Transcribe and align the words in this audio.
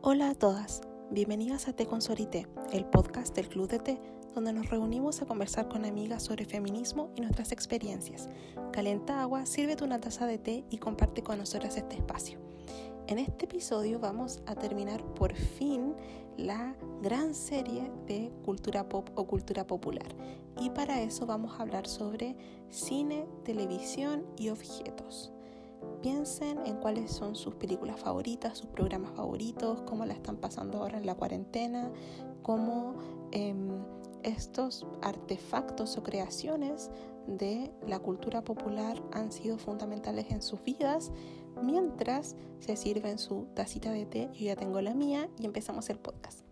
Hola 0.00 0.30
a 0.30 0.34
todas, 0.36 0.80
bienvenidas 1.10 1.66
a 1.66 1.72
Té 1.72 1.84
con 1.84 2.00
Sorité, 2.00 2.46
el 2.72 2.84
podcast 2.84 3.34
del 3.34 3.48
Club 3.48 3.68
de 3.68 3.80
Té, 3.80 4.00
donde 4.32 4.52
nos 4.52 4.70
reunimos 4.70 5.20
a 5.20 5.26
conversar 5.26 5.68
con 5.68 5.84
amigas 5.84 6.22
sobre 6.22 6.44
feminismo 6.44 7.10
y 7.16 7.20
nuestras 7.20 7.50
experiencias. 7.50 8.28
Calenta 8.72 9.20
agua, 9.20 9.44
sírvete 9.44 9.82
una 9.82 10.00
taza 10.00 10.26
de 10.26 10.38
té 10.38 10.64
y 10.70 10.78
comparte 10.78 11.24
con 11.24 11.38
nosotras 11.38 11.76
este 11.76 11.96
espacio. 11.96 12.38
En 13.08 13.18
este 13.18 13.46
episodio 13.46 13.98
vamos 13.98 14.40
a 14.46 14.54
terminar 14.54 15.02
por 15.14 15.34
fin 15.34 15.96
la 16.36 16.76
gran 17.02 17.34
serie 17.34 17.90
de 18.06 18.30
cultura 18.44 18.88
pop 18.88 19.10
o 19.16 19.26
cultura 19.26 19.66
popular. 19.66 20.14
Y 20.60 20.70
para 20.70 21.02
eso 21.02 21.26
vamos 21.26 21.58
a 21.58 21.62
hablar 21.62 21.88
sobre 21.88 22.36
cine, 22.70 23.26
televisión 23.42 24.24
y 24.36 24.50
objetos. 24.50 25.32
Piensen 26.02 26.58
en 26.64 26.76
cuáles 26.76 27.10
son 27.10 27.34
sus 27.34 27.54
películas 27.54 27.98
favoritas, 27.98 28.58
sus 28.58 28.68
programas 28.68 29.12
favoritos, 29.12 29.82
cómo 29.82 30.04
la 30.06 30.14
están 30.14 30.36
pasando 30.36 30.78
ahora 30.78 30.98
en 30.98 31.06
la 31.06 31.14
cuarentena, 31.14 31.90
cómo 32.42 32.94
em, 33.32 33.68
estos 34.22 34.86
artefactos 35.02 35.96
o 35.96 36.02
creaciones 36.02 36.90
de 37.26 37.70
la 37.86 37.98
cultura 37.98 38.42
popular 38.42 39.02
han 39.12 39.32
sido 39.32 39.58
fundamentales 39.58 40.30
en 40.30 40.42
sus 40.42 40.62
vidas, 40.62 41.12
mientras 41.62 42.36
se 42.60 42.76
sirven 42.76 43.18
su 43.18 43.46
tacita 43.54 43.90
de 43.92 44.06
té, 44.06 44.30
yo 44.32 44.46
ya 44.46 44.56
tengo 44.56 44.80
la 44.80 44.94
mía 44.94 45.28
y 45.38 45.46
empezamos 45.46 45.90
el 45.90 45.98
podcast. 45.98 46.47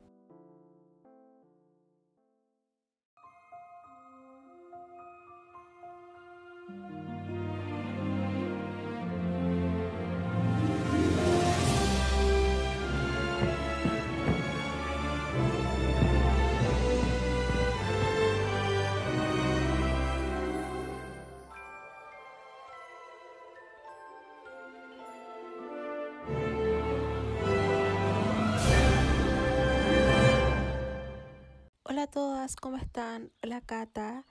Hola 31.97 32.03
a 32.03 32.09
todas, 32.09 32.57
¿cómo 32.57 32.77
están? 32.77 33.31
Hola 33.43 33.63
Cata, 33.63 34.27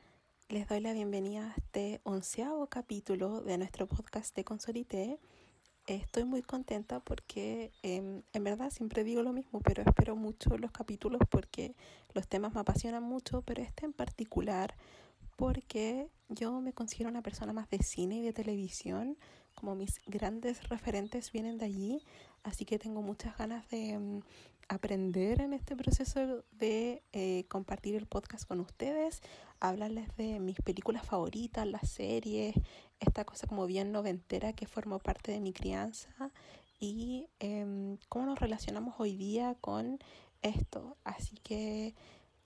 les 0.50 0.68
doy 0.68 0.82
la 0.82 0.94
bienvenida 0.94 1.48
a 1.48 1.56
este 1.58 2.00
onceavo 2.04 2.68
capítulo 2.68 3.42
de 3.42 3.58
nuestro 3.58 3.88
podcast 3.88 4.36
de 4.36 4.44
Consolité. 4.44 5.20
Estoy 5.88 6.26
muy 6.26 6.44
contenta 6.44 7.00
porque 7.00 7.72
em, 7.82 8.22
en 8.34 8.44
verdad 8.44 8.70
siempre 8.70 9.04
digo 9.04 9.24
lo 9.24 9.34
mismo, 9.34 9.62
pero 9.62 9.82
espero 9.82 10.16
mucho 10.16 10.60
los 10.60 10.72
capítulos 10.72 11.22
porque 11.28 11.76
los 12.14 12.28
temas 12.28 12.54
me 12.54 12.60
apasionan 12.60 13.02
mucho, 13.02 13.42
pero 13.42 13.64
este 13.64 13.88
en 13.88 13.94
particular 13.94 14.76
porque 15.36 16.08
yo 16.30 16.62
me 16.62 16.72
considero 16.72 17.10
una 17.10 17.24
persona 17.24 17.52
más 17.52 17.68
de 17.72 17.80
cine 17.80 18.18
y 18.18 18.22
de 18.22 18.32
televisión, 18.32 19.18
como 19.56 19.74
mis 19.74 20.02
grandes 20.06 20.70
referentes 20.70 21.32
vienen 21.32 21.58
de 21.58 21.66
allí, 21.66 22.04
así 22.44 22.64
que 22.64 22.78
tengo 22.78 23.02
muchas 23.02 23.36
ganas 23.38 23.68
de 23.70 23.90
em, 23.90 24.22
aprender 24.68 25.42
en 25.42 25.54
este 25.54 25.76
proceso 25.76 26.44
de 26.52 27.04
eh, 27.14 27.46
compartir 27.48 27.96
el 27.96 28.08
podcast 28.08 28.48
con 28.48 28.60
ustedes, 28.60 29.22
hablarles 29.60 30.16
de 30.18 30.40
mis 30.40 30.60
películas 30.62 31.06
favoritas, 31.06 31.68
las 31.68 31.90
series, 31.90 32.56
esta 33.00 33.26
cosa 33.26 33.48
como 33.48 33.66
bien 33.66 33.92
noventera 33.92 34.54
que 34.54 34.68
formó 34.68 35.00
parte 35.00 35.32
de 35.32 35.40
mi 35.40 35.54
crianza 35.54 36.32
y 36.80 37.28
eh, 37.40 37.98
cómo 38.10 38.26
nos 38.26 38.40
relacionamos 38.40 38.96
hoy 38.98 39.16
día 39.16 39.56
con 39.62 40.00
esto. 40.42 40.98
Así 41.04 41.38
que 41.44 41.96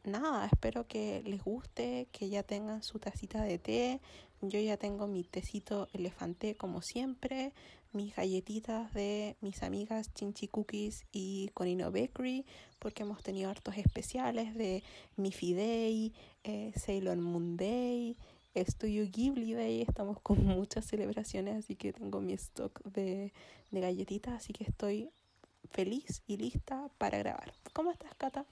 nada, 0.03 0.45
espero 0.45 0.87
que 0.87 1.21
les 1.25 1.43
guste, 1.43 2.07
que 2.11 2.29
ya 2.29 2.43
tengan 2.43 2.83
su 2.83 2.99
tacita 2.99 3.43
de 3.43 3.59
té. 3.59 4.01
Yo 4.41 4.59
ya 4.59 4.77
tengo 4.77 5.07
mi 5.07 5.23
tecito 5.23 5.87
elefante 5.93 6.55
como 6.55 6.81
siempre 6.81 7.53
mis 7.91 8.15
galletitas 8.15 8.93
de 8.93 9.35
mis 9.41 9.63
amigas 9.63 10.13
Chinchi 10.13 10.47
Cookies 10.47 11.05
y 11.11 11.49
Conino 11.53 11.91
Bakery, 11.91 12.45
porque 12.79 13.03
hemos 13.03 13.23
tenido 13.23 13.49
hartos 13.49 13.77
especiales 13.77 14.55
de 14.55 14.83
Miffy 15.15 15.53
Day, 15.53 16.13
eh, 16.43 16.71
Sailor 16.75 17.17
Moon 17.17 17.57
Day, 17.57 18.17
Studio 18.55 19.05
Ghibli 19.09 19.53
Day. 19.53 19.81
Estamos 19.81 20.19
con 20.21 20.45
muchas 20.45 20.85
celebraciones, 20.85 21.57
así 21.57 21.75
que 21.75 21.93
tengo 21.93 22.21
mi 22.21 22.33
stock 22.33 22.81
de, 22.83 23.33
de 23.71 23.79
galletitas, 23.79 24.33
así 24.33 24.53
que 24.53 24.63
estoy 24.63 25.09
feliz 25.69 26.23
y 26.27 26.37
lista 26.37 26.89
para 26.97 27.17
grabar. 27.17 27.53
¿Cómo 27.73 27.91
estás, 27.91 28.13
Cata? 28.15 28.45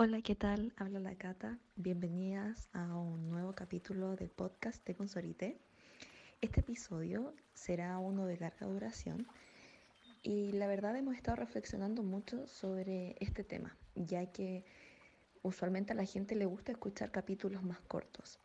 Hola, 0.00 0.22
¿qué 0.22 0.36
tal? 0.36 0.72
Habla 0.76 1.00
la 1.00 1.16
Cata. 1.16 1.58
Bienvenidas 1.74 2.68
a 2.72 2.96
un 2.96 3.30
nuevo 3.30 3.52
capítulo 3.56 4.14
del 4.14 4.30
podcast 4.30 4.86
de 4.86 4.94
Consorité. 4.94 5.58
Este 6.40 6.60
episodio 6.60 7.34
será 7.52 7.98
uno 7.98 8.24
de 8.24 8.36
larga 8.36 8.68
duración 8.68 9.26
y 10.22 10.52
la 10.52 10.68
verdad 10.68 10.96
hemos 10.96 11.16
estado 11.16 11.34
reflexionando 11.34 12.04
mucho 12.04 12.46
sobre 12.46 13.16
este 13.18 13.42
tema, 13.42 13.76
ya 13.96 14.26
que 14.26 14.64
usualmente 15.42 15.94
a 15.94 15.96
la 15.96 16.04
gente 16.04 16.36
le 16.36 16.46
gusta 16.46 16.70
escuchar 16.70 17.10
capítulos 17.10 17.64
más 17.64 17.80
cortos, 17.80 18.38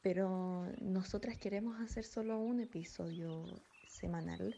pero 0.00 0.68
nosotras 0.80 1.36
queremos 1.38 1.80
hacer 1.80 2.04
solo 2.04 2.38
un 2.38 2.60
episodio 2.60 3.44
semanal 3.88 4.54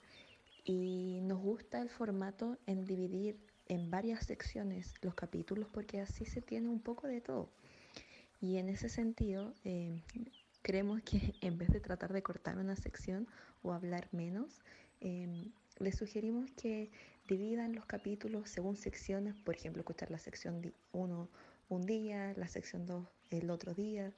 y 0.64 1.20
nos 1.22 1.40
gusta 1.40 1.80
el 1.80 1.88
formato 1.88 2.58
en 2.66 2.84
dividir 2.84 3.38
en 3.68 3.90
varias 3.90 4.26
secciones 4.26 4.94
los 5.02 5.14
capítulos 5.14 5.68
porque 5.72 6.00
así 6.00 6.24
se 6.24 6.40
tiene 6.40 6.68
un 6.68 6.80
poco 6.80 7.06
de 7.06 7.20
todo. 7.20 7.48
Y 8.40 8.58
en 8.58 8.68
ese 8.68 8.88
sentido, 8.88 9.54
eh, 9.64 10.00
creemos 10.62 11.02
que 11.02 11.34
en 11.40 11.58
vez 11.58 11.70
de 11.70 11.80
tratar 11.80 12.12
de 12.12 12.22
cortar 12.22 12.58
una 12.58 12.76
sección 12.76 13.26
o 13.62 13.72
hablar 13.72 14.08
menos, 14.12 14.62
eh, 15.00 15.50
les 15.78 15.96
sugerimos 15.96 16.50
que 16.52 16.90
dividan 17.28 17.74
los 17.74 17.86
capítulos 17.86 18.48
según 18.48 18.76
secciones, 18.76 19.34
por 19.34 19.56
ejemplo, 19.56 19.80
escuchar 19.80 20.10
la 20.10 20.18
sección 20.18 20.72
1 20.92 21.28
un 21.68 21.82
día, 21.82 22.32
la 22.36 22.48
sección 22.48 22.86
2 22.86 23.06
el 23.30 23.50
otro 23.50 23.74
día. 23.74 24.12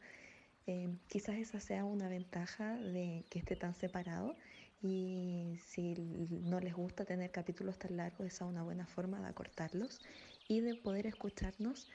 Eh, 0.66 0.88
quizás 1.08 1.36
esa 1.36 1.60
sea 1.60 1.84
una 1.84 2.08
ventaja 2.08 2.76
de 2.76 3.24
que 3.30 3.38
esté 3.38 3.56
tan 3.56 3.74
separado 3.74 4.36
y 4.80 5.58
si 5.66 5.94
no 5.94 6.60
les 6.60 6.74
gusta 6.74 7.04
tener 7.04 7.30
capítulos 7.30 7.78
tan 7.78 7.96
largos, 7.96 8.26
esa 8.26 8.44
es 8.44 8.50
una 8.50 8.62
buena 8.62 8.86
forma 8.86 9.20
de 9.20 9.28
acortarlos 9.28 10.00
y 10.46 10.60
de 10.60 10.74
poder 10.76 11.06
escucharnos 11.06 11.88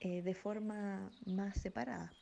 eh, 0.00 0.22
de 0.22 0.34
forma 0.34 1.10
más 1.26 1.58
separada. 1.60 2.12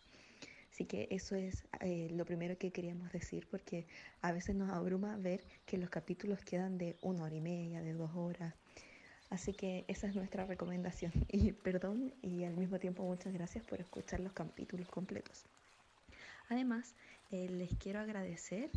Así 0.72 0.84
que 0.84 1.08
eso 1.10 1.34
es 1.36 1.64
eh, 1.80 2.08
lo 2.10 2.24
primero 2.26 2.58
que 2.58 2.70
queríamos 2.70 3.10
decir 3.10 3.46
porque 3.50 3.86
a 4.20 4.32
veces 4.32 4.54
nos 4.54 4.70
abruma 4.70 5.16
ver 5.16 5.42
que 5.64 5.78
los 5.78 5.90
capítulos 5.90 6.40
quedan 6.44 6.78
de 6.78 6.96
una 7.00 7.24
hora 7.24 7.34
y 7.34 7.40
media, 7.40 7.80
de 7.80 7.94
dos 7.94 8.10
horas. 8.14 8.54
Así 9.30 9.52
que 9.52 9.84
esa 9.88 10.06
es 10.06 10.14
nuestra 10.14 10.44
recomendación. 10.46 11.12
Y 11.28 11.52
perdón 11.52 12.14
y 12.22 12.44
al 12.44 12.56
mismo 12.56 12.78
tiempo 12.78 13.02
muchas 13.02 13.32
gracias 13.32 13.64
por 13.64 13.80
escuchar 13.80 14.20
los 14.20 14.32
capítulos 14.32 14.88
completos. 14.88 15.46
Además, 16.48 16.94
eh, 17.30 17.48
les 17.48 17.74
quiero 17.76 17.98
agradecer 18.00 18.70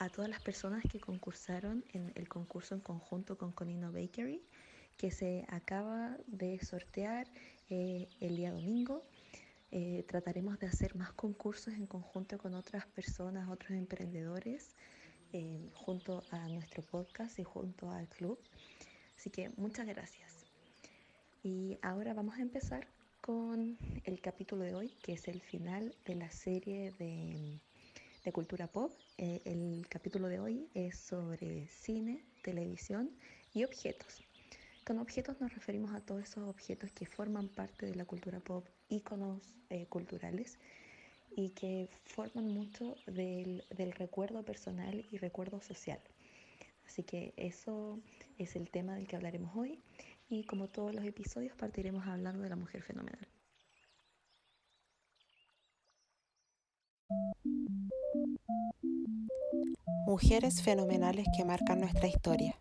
a 0.00 0.08
todas 0.08 0.30
las 0.30 0.40
personas 0.40 0.82
que 0.90 0.98
concursaron 0.98 1.84
en 1.92 2.10
el 2.14 2.26
concurso 2.26 2.74
en 2.74 2.80
conjunto 2.80 3.36
con 3.36 3.52
Conino 3.52 3.92
Bakery, 3.92 4.42
que 4.96 5.10
se 5.10 5.44
acaba 5.48 6.16
de 6.26 6.58
sortear 6.64 7.28
eh, 7.68 8.08
el 8.20 8.34
día 8.34 8.50
domingo. 8.50 9.04
Eh, 9.70 10.06
trataremos 10.08 10.58
de 10.58 10.68
hacer 10.68 10.96
más 10.96 11.12
concursos 11.12 11.74
en 11.74 11.86
conjunto 11.86 12.38
con 12.38 12.54
otras 12.54 12.86
personas, 12.86 13.50
otros 13.50 13.72
emprendedores, 13.72 14.74
eh, 15.34 15.68
junto 15.74 16.24
a 16.30 16.48
nuestro 16.48 16.82
podcast 16.82 17.38
y 17.38 17.44
junto 17.44 17.90
al 17.90 18.08
club. 18.08 18.38
Así 19.18 19.28
que 19.28 19.50
muchas 19.58 19.86
gracias. 19.86 20.46
Y 21.42 21.78
ahora 21.82 22.14
vamos 22.14 22.38
a 22.38 22.42
empezar 22.42 22.88
con 23.20 23.76
el 24.04 24.20
capítulo 24.22 24.64
de 24.64 24.74
hoy, 24.74 24.96
que 25.02 25.12
es 25.12 25.28
el 25.28 25.42
final 25.42 25.94
de 26.06 26.14
la 26.14 26.30
serie 26.30 26.90
de 26.98 27.60
de 28.24 28.32
cultura 28.32 28.66
pop. 28.66 28.92
Eh, 29.22 29.42
el 29.44 29.86
capítulo 29.86 30.28
de 30.28 30.40
hoy 30.40 30.70
es 30.72 30.98
sobre 30.98 31.68
cine, 31.68 32.24
televisión 32.42 33.10
y 33.52 33.64
objetos. 33.64 34.22
Con 34.86 34.98
objetos 34.98 35.38
nos 35.42 35.52
referimos 35.52 35.92
a 35.92 36.00
todos 36.00 36.22
esos 36.22 36.48
objetos 36.48 36.90
que 36.92 37.04
forman 37.04 37.48
parte 37.48 37.84
de 37.84 37.96
la 37.96 38.06
cultura 38.06 38.40
pop, 38.40 38.66
íconos 38.88 39.42
eh, 39.68 39.84
culturales 39.90 40.58
y 41.36 41.50
que 41.50 41.90
forman 42.06 42.46
mucho 42.46 42.96
del, 43.06 43.62
del 43.76 43.92
recuerdo 43.92 44.42
personal 44.42 45.04
y 45.10 45.18
recuerdo 45.18 45.60
social. 45.60 46.00
Así 46.86 47.02
que 47.02 47.34
eso 47.36 48.00
es 48.38 48.56
el 48.56 48.70
tema 48.70 48.94
del 48.94 49.06
que 49.06 49.16
hablaremos 49.16 49.54
hoy 49.54 49.82
y 50.30 50.44
como 50.44 50.68
todos 50.68 50.94
los 50.94 51.04
episodios 51.04 51.54
partiremos 51.56 52.06
hablando 52.06 52.42
de 52.42 52.48
la 52.48 52.56
mujer 52.56 52.82
fenomenal. 52.82 53.28
Mujeres 60.10 60.60
fenomenales 60.60 61.24
que 61.36 61.44
marcan 61.44 61.78
nuestra 61.78 62.08
historia. 62.08 62.58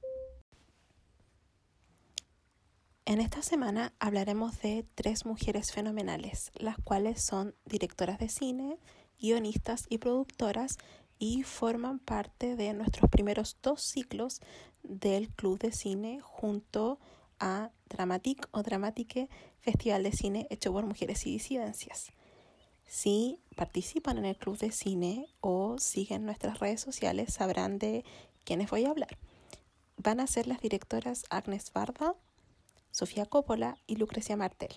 En 3.06 3.20
esta 3.22 3.42
semana 3.42 3.92
hablaremos 3.98 4.62
de 4.62 4.86
tres 4.94 5.26
mujeres 5.26 5.72
fenomenales, 5.72 6.52
las 6.54 6.78
cuales 6.78 7.26
son 7.26 7.56
directoras 7.66 8.20
de 8.20 8.30
cine, 8.30 8.78
guionistas 9.20 9.88
y 9.90 9.98
productoras 9.98 10.78
y 11.18 11.42
forman 11.42 11.98
parte 11.98 12.56
de 12.56 12.72
nuestros 12.76 13.10
primeros 13.10 13.58
dos 13.64 13.82
ciclos 13.82 14.42
del 14.84 15.30
Club 15.30 15.58
de 15.58 15.72
Cine 15.72 16.20
junto 16.22 17.00
a 17.40 17.72
Dramatic 17.90 18.48
o 18.52 18.62
Dramatique, 18.62 19.28
Festival 19.58 20.04
de 20.04 20.12
Cine 20.12 20.48
hecho 20.52 20.72
por 20.72 20.86
mujeres 20.86 21.26
y 21.26 21.32
disidencias. 21.32 22.12
Si 22.90 23.40
participan 23.56 24.18
en 24.18 24.26
el 24.26 24.36
Club 24.36 24.58
de 24.58 24.72
Cine 24.72 25.28
o 25.42 25.78
siguen 25.78 26.26
nuestras 26.26 26.60
redes 26.60 26.82
sociales, 26.82 27.32
sabrán 27.32 27.78
de 27.78 28.04
quiénes 28.44 28.72
voy 28.72 28.86
a 28.86 28.90
hablar. 28.90 29.16
Van 29.98 30.20
a 30.20 30.26
ser 30.26 30.48
las 30.48 30.60
directoras 30.60 31.26
Agnes 31.30 31.72
Barda, 31.72 32.16
Sofía 32.90 33.28
Coppola 33.28 33.78
y 33.86 33.98
Lucrecia 33.98 34.36
Martel. 34.36 34.72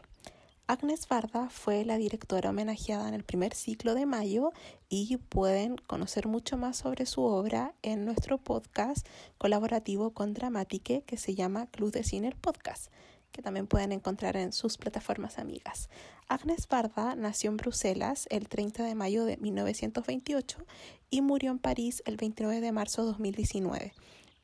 Agnes 0.67 1.09
Varda 1.09 1.49
fue 1.49 1.87
la 1.87 1.97
directora 1.97 2.51
homenajeada 2.51 3.09
en 3.09 3.15
el 3.15 3.25
primer 3.25 3.55
ciclo 3.55 3.95
de 3.95 4.05
mayo 4.05 4.53
y 4.91 5.17
pueden 5.17 5.79
conocer 5.79 6.29
mucho 6.29 6.59
más 6.59 6.77
sobre 6.77 7.07
su 7.07 7.23
obra 7.23 7.75
en 7.81 8.05
nuestro 8.05 8.37
podcast 8.37 9.07
colaborativo 9.39 10.11
con 10.11 10.35
Dramatique 10.35 11.03
que 11.07 11.17
se 11.17 11.35
llama 11.35 11.67
Club 11.67 11.91
de 11.93 12.05
Cine 12.05 12.29
el 12.29 12.37
Podcast, 12.37 12.93
que 13.33 13.43
también 13.43 13.67
pueden 13.67 13.93
encontrar 13.93 14.37
en 14.37 14.53
sus 14.53 14.79
plataformas 14.79 15.39
amigas. 15.39 15.89
Agnes 16.29 16.69
Varda 16.69 17.17
nació 17.17 17.51
en 17.51 17.57
Bruselas 17.57 18.27
el 18.31 18.49
30 18.49 18.85
de 18.85 18.95
mayo 18.95 19.25
de 19.25 19.37
1928 19.39 20.65
y 21.11 21.23
murió 21.23 21.51
en 21.51 21.59
París 21.59 22.03
el 22.07 22.17
29 22.17 22.61
de 22.61 22.73
marzo 22.73 23.03
de 23.03 23.09
2019. 23.09 23.93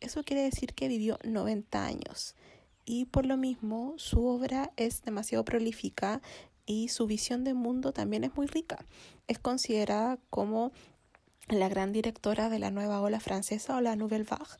Eso 0.01 0.25
quiere 0.25 0.43
decir 0.43 0.75
que 0.75 0.89
vivió 0.89 1.19
90 1.25 1.85
años 1.85 2.35
y 2.85 3.05
por 3.05 3.27
lo 3.27 3.37
mismo 3.37 3.95
su 3.99 4.27
obra 4.27 4.73
es 4.77 5.03
demasiado 5.03 5.45
prolífica 5.45 6.23
y 6.65 6.89
su 6.89 7.07
visión 7.07 7.45
de 7.45 7.55
mundo 7.55 7.93
también 7.93 8.25
es 8.25 8.35
muy 8.37 8.47
rica. 8.47 8.85
Es 9.27 9.39
considerada 9.39 10.19
como 10.31 10.73
la 11.49 11.69
gran 11.69 11.93
directora 11.93 12.49
de 12.49 12.59
la 12.59 12.71
nueva 12.71 13.01
ola 13.01 13.21
francesa 13.21 13.77
o 13.77 13.81
la 13.81 13.97
Nouvelle 13.97 14.25
Vague 14.25 14.57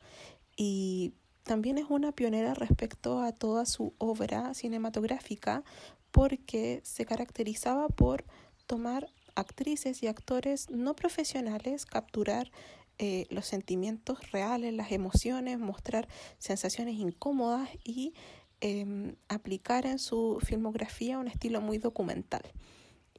y 0.57 1.13
también 1.49 1.79
es 1.79 1.87
una 1.89 2.13
pionera 2.13 2.53
respecto 2.53 3.23
a 3.23 3.33
toda 3.33 3.65
su 3.65 3.95
obra 3.97 4.53
cinematográfica 4.53 5.65
porque 6.11 6.83
se 6.85 7.07
caracterizaba 7.07 7.89
por 7.89 8.25
tomar 8.67 9.09
actrices 9.35 10.03
y 10.03 10.09
actores 10.09 10.69
no 10.69 10.95
profesionales, 10.95 11.87
capturar 11.87 12.53
eh, 12.99 13.27
los 13.31 13.47
sentimientos 13.47 14.31
reales, 14.31 14.75
las 14.75 14.93
emociones, 14.93 15.59
mostrar 15.59 16.07
sensaciones 16.37 16.97
incómodas 16.97 17.71
y 17.83 18.13
em, 18.61 19.17
aplicar 19.29 19.87
en 19.87 19.99
su 19.99 20.41
filmografía 20.45 21.19
un 21.19 21.29
estilo 21.29 21.63
muy 21.63 21.79
documental. 21.79 22.43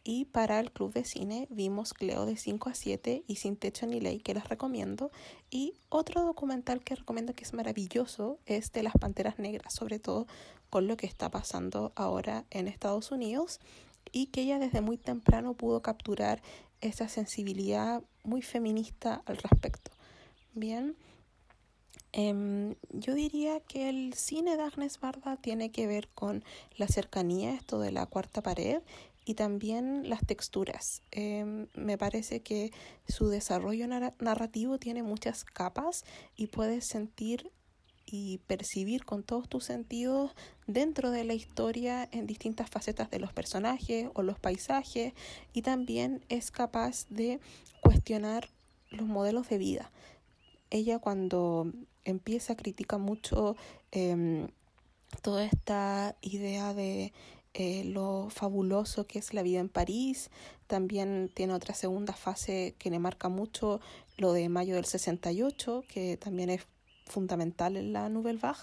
Y 0.03 0.25
para 0.25 0.59
el 0.59 0.71
club 0.71 0.93
de 0.93 1.03
cine 1.03 1.47
vimos 1.49 1.93
Cleo 1.93 2.25
de 2.25 2.37
5 2.37 2.69
a 2.69 2.73
7 2.73 3.23
y 3.27 3.35
Sin 3.35 3.55
Techo 3.55 3.85
ni 3.85 3.99
Ley, 3.99 4.19
que 4.19 4.33
les 4.33 4.47
recomiendo. 4.47 5.11
Y 5.49 5.73
otro 5.89 6.23
documental 6.23 6.83
que 6.83 6.95
recomiendo 6.95 7.33
que 7.33 7.43
es 7.43 7.53
maravilloso 7.53 8.39
es 8.45 8.71
de 8.71 8.83
las 8.83 8.93
Panteras 8.93 9.39
Negras, 9.39 9.73
sobre 9.73 9.99
todo 9.99 10.27
con 10.69 10.87
lo 10.87 10.97
que 10.97 11.07
está 11.07 11.29
pasando 11.29 11.91
ahora 11.95 12.45
en 12.51 12.67
Estados 12.67 13.11
Unidos 13.11 13.59
y 14.11 14.27
que 14.27 14.41
ella 14.41 14.59
desde 14.59 14.81
muy 14.81 14.97
temprano 14.97 15.53
pudo 15.53 15.81
capturar 15.81 16.41
esa 16.81 17.09
sensibilidad 17.09 18.01
muy 18.23 18.41
feminista 18.41 19.21
al 19.25 19.37
respecto. 19.37 19.91
Bien, 20.53 20.95
em, 22.11 22.75
yo 22.91 23.13
diría 23.13 23.59
que 23.59 23.89
el 23.89 24.13
cine 24.13 24.57
de 24.57 24.63
Agnes 24.63 24.99
Barda 24.99 25.37
tiene 25.37 25.71
que 25.71 25.87
ver 25.87 26.07
con 26.09 26.43
la 26.75 26.87
cercanía, 26.87 27.53
esto 27.53 27.79
de 27.79 27.91
la 27.91 28.05
cuarta 28.05 28.41
pared, 28.41 28.81
y 29.29 29.35
también 29.35 30.09
las 30.09 30.25
texturas. 30.25 31.03
Em, 31.11 31.67
me 31.75 31.99
parece 31.99 32.39
que 32.39 32.71
su 33.07 33.27
desarrollo 33.29 33.85
narrativo 33.85 34.79
tiene 34.79 35.03
muchas 35.03 35.43
capas 35.43 36.03
y 36.35 36.47
puedes 36.47 36.85
sentir 36.85 37.51
y 38.07 38.39
percibir 38.47 39.05
con 39.05 39.21
todos 39.21 39.47
tus 39.47 39.65
sentidos 39.65 40.31
dentro 40.65 41.11
de 41.11 41.25
la 41.25 41.35
historia 41.35 42.09
en 42.11 42.25
distintas 42.25 42.71
facetas 42.71 43.11
de 43.11 43.19
los 43.19 43.31
personajes 43.31 44.09
o 44.15 44.23
los 44.23 44.39
paisajes 44.39 45.13
y 45.53 45.61
también 45.61 46.25
es 46.29 46.49
capaz 46.49 47.05
de 47.11 47.39
cuestionar 47.83 48.49
los 48.89 49.05
modelos 49.05 49.47
de 49.47 49.59
vida. 49.59 49.91
Ella 50.71 50.97
cuando 50.97 51.71
empieza 52.03 52.55
critica 52.55 52.97
mucho 52.97 53.55
eh, 53.91 54.47
toda 55.21 55.45
esta 55.45 56.15
idea 56.21 56.73
de 56.73 57.13
eh, 57.53 57.83
lo 57.83 58.27
fabuloso 58.29 59.07
que 59.07 59.19
es 59.19 59.33
la 59.33 59.41
vida 59.41 59.59
en 59.59 59.69
París. 59.69 60.29
También 60.67 61.31
tiene 61.33 61.53
otra 61.53 61.73
segunda 61.73 62.13
fase 62.13 62.75
que 62.77 62.89
le 62.89 62.99
marca 62.99 63.29
mucho 63.29 63.81
lo 64.17 64.33
de 64.33 64.49
mayo 64.49 64.75
del 64.75 64.85
68, 64.85 65.83
que 65.87 66.17
también 66.17 66.49
es 66.49 66.61
fundamental 67.05 67.75
en 67.75 67.93
la 67.93 68.07
Nouvelle 68.09 68.39
Vague. 68.39 68.59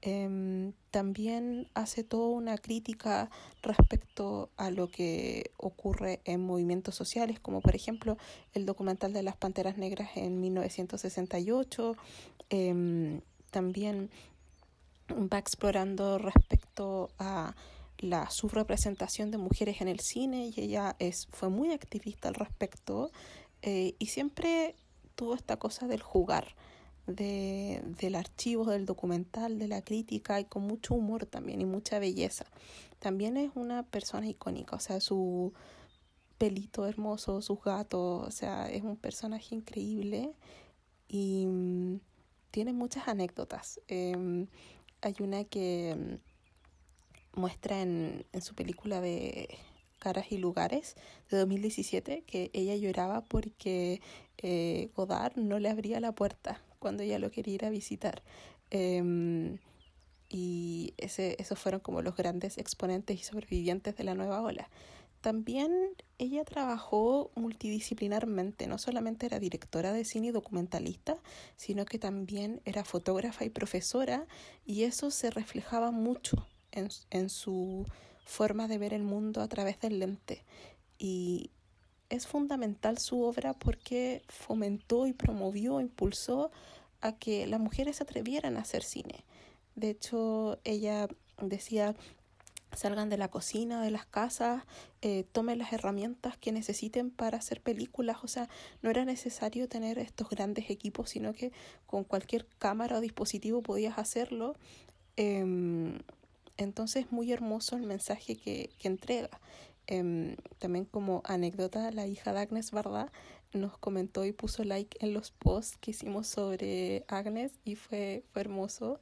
Em, 0.00 0.74
también 0.92 1.68
hace 1.74 2.04
toda 2.04 2.28
una 2.28 2.56
crítica 2.56 3.30
respecto 3.62 4.50
a 4.56 4.70
lo 4.70 4.88
que 4.90 5.50
ocurre 5.56 6.20
en 6.24 6.40
movimientos 6.40 6.94
sociales, 6.94 7.40
como 7.40 7.60
por 7.60 7.74
ejemplo 7.74 8.16
el 8.54 8.64
documental 8.64 9.12
de 9.12 9.24
las 9.24 9.36
Panteras 9.36 9.76
Negras 9.76 10.10
en 10.16 10.40
1968. 10.40 11.96
Em, 12.50 13.22
también 13.50 14.10
va 15.10 15.38
explorando 15.38 16.18
respecto 16.18 17.10
a 17.18 17.56
la 17.98 18.30
subrepresentación 18.30 19.30
de 19.30 19.38
mujeres 19.38 19.80
en 19.80 19.88
el 19.88 20.00
cine 20.00 20.52
y 20.54 20.60
ella 20.60 20.96
es, 20.98 21.28
fue 21.32 21.48
muy 21.48 21.72
activista 21.72 22.28
al 22.28 22.34
respecto 22.34 23.10
eh, 23.62 23.94
y 23.98 24.06
siempre 24.06 24.76
tuvo 25.14 25.34
esta 25.34 25.56
cosa 25.56 25.86
del 25.86 26.02
jugar 26.02 26.54
de, 27.06 27.82
del 28.00 28.14
archivo, 28.14 28.66
del 28.66 28.86
documental, 28.86 29.58
de 29.58 29.68
la 29.68 29.82
crítica 29.82 30.38
y 30.40 30.44
con 30.44 30.62
mucho 30.62 30.94
humor 30.94 31.26
también 31.26 31.60
y 31.60 31.64
mucha 31.64 31.98
belleza. 31.98 32.46
También 33.00 33.36
es 33.36 33.50
una 33.54 33.82
persona 33.84 34.28
icónica, 34.28 34.76
o 34.76 34.80
sea, 34.80 35.00
su 35.00 35.52
pelito 36.36 36.86
hermoso, 36.86 37.42
sus 37.42 37.62
gatos, 37.62 38.26
o 38.26 38.30
sea, 38.30 38.70
es 38.70 38.82
un 38.82 38.96
personaje 38.96 39.54
increíble 39.54 40.34
y 41.08 41.46
mm, 41.46 42.00
tiene 42.50 42.72
muchas 42.72 43.08
anécdotas. 43.08 43.80
Em, 43.88 44.46
hay 45.00 45.14
una 45.20 45.44
que 45.44 45.96
mm, 45.96 46.27
muestra 47.38 47.80
en, 47.80 48.26
su 48.40 48.54
película 48.54 49.00
de 49.00 49.48
Caras 49.98 50.30
y 50.30 50.38
Lugares 50.38 50.96
de 51.30 51.38
2017 51.38 52.22
que 52.26 52.50
ella 52.52 52.76
lloraba 52.76 53.24
porque 53.24 54.00
eh, 54.38 54.90
Godard 54.94 55.36
no 55.36 55.58
le 55.58 55.70
abría 55.70 56.00
la 56.00 56.12
puerta 56.12 56.60
cuando 56.78 57.02
ella 57.02 57.18
lo 57.18 57.30
quería 57.30 57.54
ir 57.54 57.64
a 57.64 57.70
visitar. 57.70 58.22
Em, 58.70 59.58
y 60.28 60.92
ese, 60.98 61.36
esos 61.38 61.58
fueron 61.58 61.80
como 61.80 62.02
los 62.02 62.14
grandes 62.14 62.58
exponentes 62.58 63.18
y 63.18 63.24
sobrevivientes 63.24 63.96
de 63.96 64.04
la 64.04 64.14
nueva 64.14 64.42
ola. 64.42 64.68
También 65.20 65.72
ella 66.18 66.44
trabajó 66.44 67.32
multidisciplinarmente, 67.34 68.68
no 68.68 68.78
solamente 68.78 69.26
era 69.26 69.40
directora 69.40 69.92
de 69.92 70.04
cine 70.04 70.28
y 70.28 70.30
documentalista, 70.30 71.16
sino 71.56 71.84
que 71.86 71.98
también 71.98 72.60
era 72.64 72.84
fotógrafa 72.84 73.44
y 73.44 73.50
profesora, 73.50 74.26
y 74.64 74.84
eso 74.84 75.10
se 75.10 75.30
reflejaba 75.30 75.90
mucho 75.90 76.46
en, 76.72 77.30
su 77.30 77.86
forma 78.24 78.68
de 78.68 78.78
ver 78.78 78.94
el 78.94 79.02
mundo 79.02 79.40
a 79.40 79.48
través 79.48 79.80
del 79.80 79.98
lente. 79.98 80.44
Y 80.98 81.50
es 82.08 82.26
fundamental 82.26 82.98
su 82.98 83.22
obra 83.22 83.54
porque 83.54 84.22
fomentó 84.28 85.06
y 85.06 85.12
promovió, 85.12 85.80
impulsó 85.80 86.50
a 87.00 87.12
que 87.12 87.46
las 87.46 87.60
mujeres 87.60 87.96
se 87.96 88.02
atrevieran 88.02 88.56
a 88.56 88.60
hacer 88.60 88.82
cine. 88.82 89.24
De 89.76 89.90
hecho, 89.90 90.58
ella 90.64 91.08
decía, 91.40 91.94
salgan 92.74 93.08
de 93.08 93.18
la 93.18 93.28
cocina, 93.28 93.82
de 93.82 93.90
las 93.90 94.06
casas, 94.06 94.64
eh, 95.02 95.24
tomen 95.30 95.58
las 95.58 95.72
herramientas 95.72 96.36
que 96.36 96.50
necesiten 96.50 97.10
para 97.10 97.38
hacer 97.38 97.60
películas. 97.60 98.18
O 98.22 98.28
sea, 98.28 98.48
no 98.82 98.90
era 98.90 99.04
necesario 99.04 99.68
tener 99.68 99.98
estos 99.98 100.28
grandes 100.28 100.70
equipos, 100.70 101.10
sino 101.10 101.32
que 101.32 101.52
con 101.86 102.04
cualquier 102.04 102.46
cámara 102.58 102.98
o 102.98 103.00
dispositivo 103.00 103.62
podías 103.62 103.98
hacerlo. 103.98 104.56
Eh, 105.16 106.00
entonces, 106.58 107.10
muy 107.10 107.32
hermoso 107.32 107.76
el 107.76 107.84
mensaje 107.86 108.36
que, 108.36 108.70
entrega. 108.82 109.30
Em, 109.86 110.36
también 110.58 110.84
como 110.84 111.22
anécdota, 111.24 111.90
la 111.92 112.06
hija 112.06 112.34
de 112.34 112.40
Agnes 112.40 112.72
Barda 112.72 113.10
nos 113.54 113.78
comentó 113.78 114.26
y 114.26 114.32
puso 114.32 114.62
like 114.64 114.98
en 115.00 115.14
los 115.14 115.30
posts 115.30 115.78
que 115.78 115.92
hicimos 115.92 116.26
sobre 116.26 117.04
Agnes 117.08 117.52
y 117.64 117.76
fue, 117.76 118.24
fue 118.32 118.42
hermoso. 118.42 119.00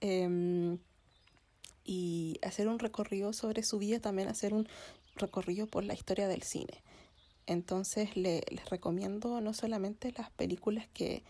Em, 0.00 0.78
y 1.84 2.38
hacer 2.42 2.68
un 2.68 2.78
recorrido 2.78 3.32
sobre 3.32 3.62
su 3.62 3.78
vida, 3.78 4.00
también 4.00 4.28
hacer 4.28 4.54
un 4.54 4.66
recorrido 5.16 5.66
por 5.66 5.84
la 5.84 5.94
historia 5.94 6.26
del 6.26 6.42
cine. 6.42 6.82
Entonces 7.46 8.16
le, 8.16 8.42
les 8.50 8.70
recomiendo 8.70 9.40
no 9.42 9.52
solamente 9.52 10.12
las 10.16 10.30
películas 10.30 10.88
que 10.94 11.22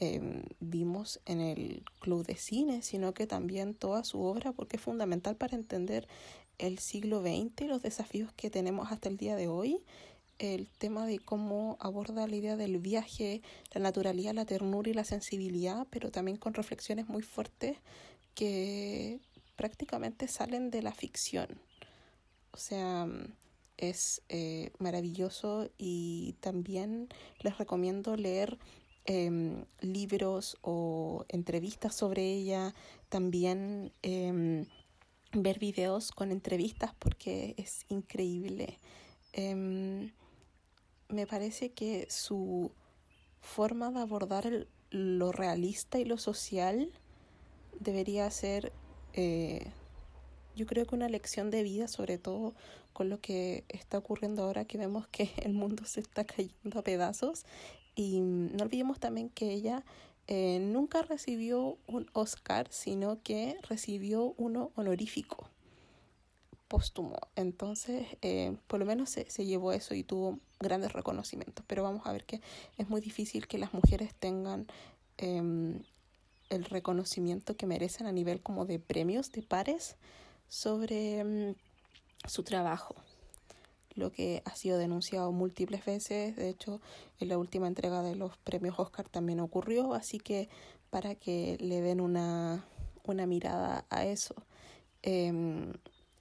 em, 0.00 0.42
vimos 0.60 1.20
en 1.26 1.40
el 1.40 1.84
club 2.00 2.26
de 2.26 2.34
cine, 2.34 2.82
sino 2.82 3.14
que 3.14 3.26
también 3.26 3.74
toda 3.74 4.02
su 4.02 4.22
obra, 4.22 4.52
porque 4.52 4.76
es 4.76 4.82
fundamental 4.82 5.36
para 5.36 5.56
entender 5.56 6.08
el 6.58 6.78
siglo 6.78 7.20
XX 7.20 7.62
y 7.62 7.64
los 7.68 7.82
desafíos 7.82 8.32
que 8.32 8.50
tenemos 8.50 8.90
hasta 8.90 9.08
el 9.08 9.16
día 9.16 9.36
de 9.36 9.48
hoy. 9.48 9.82
El 10.38 10.68
tema 10.70 11.06
de 11.06 11.18
cómo 11.18 11.76
aborda 11.80 12.26
la 12.26 12.34
idea 12.34 12.56
del 12.56 12.78
viaje, 12.78 13.42
la 13.72 13.80
naturalidad, 13.80 14.34
la 14.34 14.46
ternura 14.46 14.90
y 14.90 14.94
la 14.94 15.04
sensibilidad, 15.04 15.86
pero 15.90 16.10
también 16.10 16.38
con 16.38 16.54
reflexiones 16.54 17.08
muy 17.08 17.22
fuertes 17.22 17.76
que 18.34 19.20
prácticamente 19.56 20.28
salen 20.28 20.70
de 20.70 20.82
la 20.82 20.92
ficción. 20.92 21.60
O 22.52 22.56
sea, 22.56 23.06
es 23.80 24.22
eh, 24.28 24.72
maravilloso 24.78 25.70
y 25.78 26.36
también 26.40 27.08
les 27.40 27.58
recomiendo 27.58 28.16
leer 28.16 28.58
em, 29.10 29.64
libros 29.80 30.56
o 30.62 31.24
entrevistas 31.28 31.96
sobre 31.96 32.22
ella, 32.32 32.72
también 33.08 33.92
em, 34.02 34.66
ver 35.32 35.58
videos 35.58 36.12
con 36.12 36.30
entrevistas 36.30 36.94
porque 36.96 37.54
es 37.56 37.86
increíble. 37.88 38.78
Em, 39.32 40.12
me 41.08 41.26
parece 41.26 41.72
que 41.72 42.06
su 42.08 42.70
forma 43.40 43.90
de 43.90 43.98
abordar 43.98 44.68
lo 44.90 45.32
realista 45.32 45.98
y 45.98 46.04
lo 46.04 46.16
social 46.16 46.92
debería 47.80 48.30
ser, 48.30 48.72
eh, 49.14 49.72
yo 50.54 50.66
creo 50.66 50.86
que 50.86 50.94
una 50.94 51.08
lección 51.08 51.50
de 51.50 51.64
vida, 51.64 51.88
sobre 51.88 52.16
todo 52.16 52.54
con 52.92 53.08
lo 53.08 53.20
que 53.20 53.64
está 53.68 53.98
ocurriendo 53.98 54.44
ahora 54.44 54.66
que 54.66 54.78
vemos 54.78 55.08
que 55.08 55.30
el 55.42 55.52
mundo 55.52 55.84
se 55.84 55.98
está 55.98 56.24
cayendo 56.24 56.78
a 56.78 56.84
pedazos. 56.84 57.44
Y 57.94 58.20
no 58.20 58.64
olvidemos 58.64 58.98
también 59.00 59.28
que 59.28 59.52
ella 59.52 59.84
eh, 60.26 60.60
nunca 60.60 61.02
recibió 61.02 61.78
un 61.86 62.08
Oscar, 62.12 62.68
sino 62.70 63.22
que 63.22 63.56
recibió 63.68 64.34
uno 64.36 64.70
honorífico, 64.76 65.48
póstumo. 66.68 67.18
Entonces, 67.36 68.06
eh, 68.22 68.56
por 68.68 68.80
lo 68.80 68.86
menos 68.86 69.10
se, 69.10 69.28
se, 69.30 69.44
llevó 69.44 69.72
eso 69.72 69.94
y 69.94 70.04
tuvo 70.04 70.38
grandes 70.60 70.92
reconocimientos. 70.92 71.64
Pero 71.66 71.82
vamos 71.82 72.06
a 72.06 72.12
ver 72.12 72.24
que 72.24 72.40
es 72.78 72.88
muy 72.88 73.00
difícil 73.00 73.48
que 73.48 73.58
las 73.58 73.74
mujeres 73.74 74.14
tengan 74.14 74.66
eh, 75.18 75.80
el 76.50 76.64
reconocimiento 76.64 77.56
que 77.56 77.66
merecen 77.66 78.06
a 78.06 78.12
nivel 78.12 78.40
como 78.40 78.66
de 78.66 78.78
premios, 78.78 79.32
de 79.32 79.42
pares, 79.42 79.96
sobre 80.48 81.24
mm, 81.24 81.54
su 82.26 82.42
trabajo, 82.42 82.96
lo 83.94 84.12
que 84.12 84.42
ha 84.44 84.54
sido 84.54 84.78
denunciado 84.78 85.32
múltiples 85.32 85.84
veces, 85.84 86.36
de 86.36 86.48
hecho 86.48 86.80
en 87.18 87.28
la 87.28 87.38
última 87.38 87.66
entrega 87.66 88.02
de 88.02 88.14
los 88.14 88.36
premios 88.38 88.78
Oscar 88.78 89.08
también 89.08 89.40
ocurrió, 89.40 89.94
así 89.94 90.18
que 90.18 90.48
para 90.90 91.14
que 91.14 91.56
le 91.60 91.80
den 91.80 92.00
una, 92.00 92.64
una 93.04 93.26
mirada 93.26 93.84
a 93.90 94.04
eso. 94.04 94.34
Em, 95.02 95.72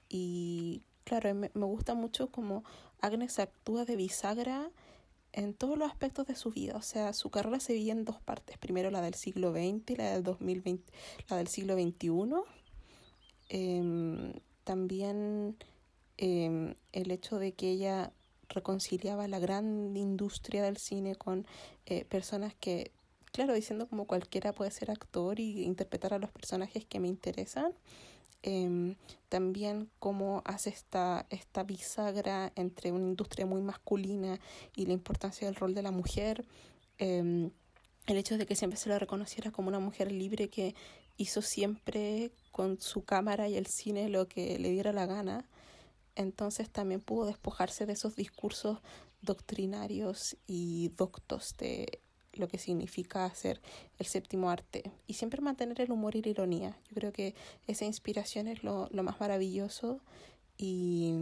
y 0.09 0.83
claro, 1.03 1.33
me, 1.35 1.51
me 1.53 1.65
gusta 1.65 1.93
mucho 1.93 2.31
como 2.31 2.63
Agnes 3.01 3.39
actúa 3.39 3.85
de 3.85 3.95
bisagra 3.95 4.71
en 5.31 5.53
todos 5.53 5.77
los 5.77 5.89
aspectos 5.89 6.27
de 6.27 6.35
su 6.35 6.51
vida. 6.51 6.75
O 6.75 6.81
sea, 6.81 7.13
su 7.13 7.29
carrera 7.29 7.59
se 7.59 7.73
divide 7.73 7.91
en 7.91 8.05
dos 8.05 8.19
partes. 8.21 8.57
Primero 8.57 8.91
la 8.91 9.01
del 9.01 9.13
siglo 9.13 9.51
XX 9.51 9.91
y 9.91 9.95
la 9.95 10.11
del 10.11 10.23
2020, 10.23 10.91
la 11.29 11.37
del 11.37 11.47
siglo 11.47 11.75
XXI. 11.75 12.09
Em, 13.49 14.33
también 14.63 15.57
em, 16.19 16.75
el 16.91 17.11
hecho 17.11 17.39
de 17.39 17.53
que 17.53 17.69
ella 17.69 18.11
reconciliaba 18.49 19.27
la 19.27 19.39
gran 19.39 19.95
industria 19.95 20.63
del 20.63 20.77
cine 20.77 21.15
con 21.15 21.47
eh, 21.85 22.03
personas 22.05 22.53
que, 22.59 22.91
claro, 23.31 23.53
diciendo 23.53 23.87
como 23.87 24.05
cualquiera 24.05 24.53
puede 24.53 24.71
ser 24.71 24.91
actor 24.91 25.39
y 25.39 25.63
interpretar 25.63 26.13
a 26.13 26.19
los 26.19 26.31
personajes 26.31 26.85
que 26.85 26.99
me 26.99 27.07
interesan. 27.07 27.73
Eh, 28.43 28.95
también 29.29 29.89
cómo 29.99 30.41
hace 30.45 30.69
esta, 30.69 31.25
esta 31.29 31.63
bisagra 31.63 32.51
entre 32.55 32.91
una 32.91 33.07
industria 33.07 33.45
muy 33.45 33.61
masculina 33.61 34.39
y 34.75 34.85
la 34.87 34.93
importancia 34.93 35.47
del 35.47 35.55
rol 35.55 35.73
de 35.73 35.83
la 35.83 35.91
mujer. 35.91 36.45
Eh, 36.97 37.49
el 38.07 38.17
hecho 38.17 38.37
de 38.37 38.45
que 38.45 38.55
siempre 38.55 38.77
se 38.77 38.89
la 38.89 38.99
reconociera 38.99 39.51
como 39.51 39.69
una 39.69 39.79
mujer 39.79 40.11
libre 40.11 40.49
que 40.49 40.75
hizo 41.17 41.41
siempre 41.41 42.31
con 42.51 42.79
su 42.81 43.03
cámara 43.03 43.47
y 43.47 43.55
el 43.55 43.67
cine 43.67 44.09
lo 44.09 44.27
que 44.27 44.57
le 44.57 44.71
diera 44.71 44.91
la 44.91 45.05
gana. 45.05 45.45
Entonces 46.19 46.69
también 46.69 46.99
pudo 46.99 47.27
despojarse 47.27 47.85
de 47.85 47.93
esos 47.93 48.17
discursos 48.17 48.79
doctrinarios 49.21 50.35
y 50.47 50.89
doctos 50.97 51.55
de 51.57 52.01
lo 52.33 52.49
que 52.49 52.57
significa 52.57 53.23
hacer 53.23 53.61
el 53.99 54.05
séptimo 54.05 54.49
arte 54.49 54.91
y 55.07 55.13
siempre 55.13 55.39
mantener 55.39 55.79
el 55.79 55.93
humor 55.93 56.17
y 56.17 56.21
la 56.21 56.27
ironía. 56.27 56.77
Yo 56.89 56.95
creo 56.95 57.13
que 57.13 57.35
esa 57.67 57.85
inspiración 57.85 58.49
es 58.49 58.65
lo, 58.65 58.89
lo 58.91 59.01
más 59.01 59.21
maravilloso 59.21 60.01
y 60.57 61.13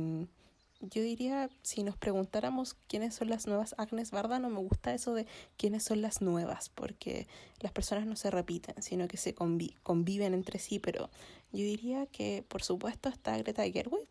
yo 0.80 1.04
diría, 1.04 1.52
si 1.62 1.84
nos 1.84 1.96
preguntáramos 1.96 2.74
quiénes 2.88 3.14
son 3.14 3.30
las 3.30 3.46
nuevas 3.46 3.76
Agnes 3.78 4.10
Barda, 4.10 4.40
no 4.40 4.50
me 4.50 4.60
gusta 4.60 4.96
eso 4.96 5.14
de 5.14 5.28
quiénes 5.58 5.84
son 5.84 6.02
las 6.02 6.24
nuevas, 6.24 6.70
porque 6.70 7.28
las 7.60 7.72
personas 7.72 8.08
no 8.08 8.16
se 8.16 8.32
repiten, 8.32 8.82
sino 8.82 9.08
que 9.08 9.18
se 9.18 9.36
convi 9.36 9.76
conviven 9.84 10.34
entre 10.34 10.58
sí, 10.58 10.80
pero 10.80 11.12
yo 11.52 11.60
diría 11.60 12.08
que 12.08 12.44
por 12.48 12.64
supuesto 12.64 13.10
está 13.10 13.38
Greta 13.38 13.62
Gerwig, 13.64 14.08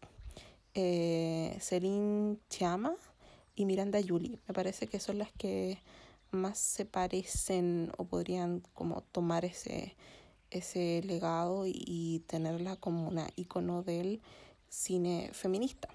eh, 0.79 1.57
Celine 1.59 2.37
Chama 2.51 2.95
y 3.55 3.65
Miranda 3.65 3.99
Julie. 4.07 4.39
Me 4.47 4.53
parece 4.53 4.87
que 4.87 5.01
son 5.01 5.17
las 5.17 5.33
que 5.33 5.79
más 6.31 6.59
se 6.59 6.85
parecen 6.85 7.91
o 7.97 8.05
podrían 8.05 8.61
como 8.75 9.01
tomar 9.01 9.47
ese, 9.47 9.97
ese 10.51 11.03
legado 11.03 11.65
y, 11.67 12.23
tenerla 12.27 12.77
como 12.77 13.09
una 13.09 13.27
icono 13.37 13.83
del 13.83 14.21
cine 14.69 15.31
feminista. 15.33 15.89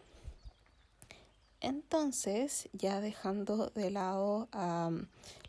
Entonces, 1.60 2.68
ya 2.74 3.02
dejando 3.02 3.68
de 3.68 3.92
lado 3.92 4.50
a 4.52 4.90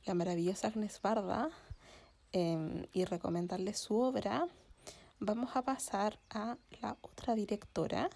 la 0.04 0.14
maravillosa 0.14 0.68
Agnes 0.68 1.00
Barda 1.00 1.48
em, 2.32 2.84
y 2.92 3.06
recomendarle 3.06 3.72
su 3.72 3.96
obra, 3.96 4.46
vamos 5.20 5.56
a 5.56 5.62
pasar 5.62 6.18
a 6.28 6.58
la 6.82 6.98
otra 7.00 7.34
directora, 7.34 8.10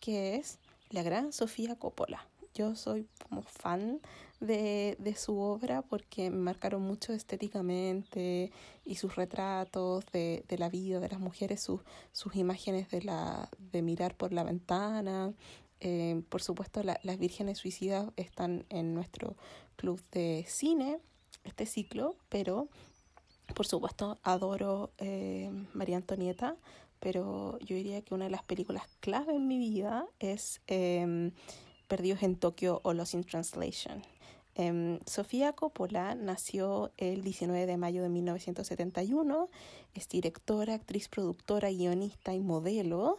que 0.00 0.36
es 0.36 0.58
la 0.90 1.02
gran 1.02 1.32
Sofía 1.32 1.76
Coppola. 1.76 2.26
Yo 2.54 2.74
soy 2.74 3.06
como 3.28 3.42
fan 3.42 4.00
de, 4.40 4.96
de 4.98 5.14
su 5.14 5.38
obra 5.38 5.82
porque 5.82 6.30
me 6.30 6.38
marcaron 6.38 6.82
mucho 6.82 7.12
estéticamente 7.12 8.50
y 8.84 8.96
sus 8.96 9.14
retratos 9.14 10.04
de, 10.12 10.44
de 10.48 10.58
la 10.58 10.68
vida 10.68 10.98
de 10.98 11.08
las 11.08 11.20
mujeres, 11.20 11.62
sus, 11.62 11.80
sus 12.12 12.34
imágenes 12.34 12.90
de, 12.90 13.02
la, 13.02 13.48
de 13.72 13.82
mirar 13.82 14.16
por 14.16 14.32
la 14.32 14.42
ventana. 14.42 15.32
Eh, 15.80 16.22
por 16.28 16.42
supuesto, 16.42 16.82
la, 16.82 16.98
las 17.04 17.18
vírgenes 17.18 17.58
suicidas 17.58 18.10
están 18.16 18.66
en 18.68 18.94
nuestro 18.94 19.36
club 19.76 20.02
de 20.10 20.44
cine, 20.48 20.98
este 21.44 21.66
ciclo, 21.66 22.16
pero 22.28 22.68
por 23.54 23.66
supuesto 23.66 24.18
adoro 24.22 24.90
eh, 24.98 25.50
María 25.72 25.96
Antonieta, 25.96 26.56
pero 27.00 27.58
yo 27.60 27.76
diría 27.76 28.02
que 28.02 28.14
una 28.14 28.26
de 28.26 28.30
las 28.30 28.44
películas 28.44 28.84
clave 29.00 29.34
en 29.34 29.48
mi 29.48 29.58
vida 29.58 30.06
es 30.18 30.60
eh, 30.66 31.32
Perdidos 31.88 32.22
en 32.22 32.36
Tokio 32.36 32.80
o 32.84 32.92
Lost 32.92 33.14
in 33.14 33.24
Translation. 33.24 34.02
Eh, 34.54 35.00
Sofía 35.06 35.54
Coppola 35.54 36.14
nació 36.14 36.92
el 36.98 37.22
19 37.22 37.66
de 37.66 37.76
mayo 37.76 38.02
de 38.02 38.10
1971, 38.10 39.48
es 39.94 40.08
directora, 40.08 40.74
actriz, 40.74 41.08
productora, 41.08 41.70
guionista 41.70 42.34
y 42.34 42.40
modelo. 42.40 43.18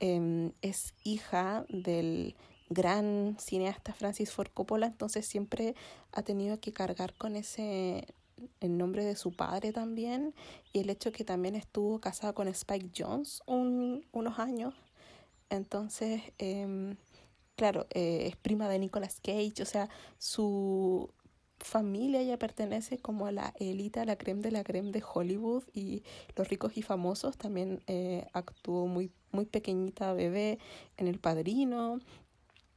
Eh, 0.00 0.52
es 0.62 0.94
hija 1.02 1.64
del 1.68 2.36
gran 2.68 3.36
cineasta 3.38 3.94
Francis 3.94 4.32
Ford 4.32 4.50
Coppola, 4.52 4.86
entonces 4.86 5.26
siempre 5.26 5.74
ha 6.12 6.22
tenido 6.22 6.60
que 6.60 6.72
cargar 6.72 7.14
con 7.14 7.36
ese 7.36 8.06
el 8.60 8.76
nombre 8.76 9.04
de 9.04 9.16
su 9.16 9.32
padre 9.32 9.72
también 9.72 10.34
y 10.72 10.80
el 10.80 10.90
hecho 10.90 11.12
que 11.12 11.24
también 11.24 11.54
estuvo 11.54 12.00
casada 12.00 12.32
con 12.32 12.48
Spike 12.48 12.90
Jones 12.96 13.42
un, 13.46 14.06
unos 14.12 14.38
años. 14.38 14.74
Entonces, 15.50 16.22
eh, 16.38 16.96
claro, 17.56 17.86
eh, 17.90 18.26
es 18.26 18.36
prima 18.36 18.68
de 18.68 18.78
Nicolas 18.78 19.20
Cage, 19.20 19.62
o 19.62 19.66
sea, 19.66 19.88
su 20.18 21.10
familia 21.58 22.22
ya 22.22 22.38
pertenece 22.38 22.98
como 22.98 23.26
a 23.26 23.32
la 23.32 23.54
élite, 23.58 24.04
la 24.04 24.16
creme 24.16 24.42
de 24.42 24.50
la 24.50 24.64
creme 24.64 24.92
de 24.92 25.02
Hollywood 25.02 25.64
y 25.72 26.02
los 26.36 26.48
ricos 26.48 26.76
y 26.76 26.82
famosos. 26.82 27.38
También 27.38 27.82
eh, 27.86 28.26
actuó 28.32 28.86
muy, 28.86 29.10
muy 29.32 29.46
pequeñita 29.46 30.12
bebé 30.12 30.58
en 30.96 31.08
El 31.08 31.18
Padrino. 31.18 32.00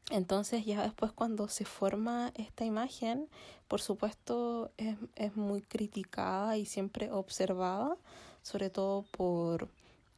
Entonces 0.10 0.66
ya 0.66 0.84
después 0.84 1.12
cuando 1.12 1.50
se 1.50 1.66
forma 1.66 2.32
esta 2.36 2.64
imagen, 2.64 3.28
por 3.68 3.82
supuesto 3.82 4.72
es, 4.78 4.96
es 5.16 5.36
muy 5.36 5.62
criticada 5.62 6.58
y 6.58 6.66
siempre 6.66 7.12
observada, 7.12 7.98
sobre 8.42 8.70
todo 8.70 9.04
por 9.12 9.68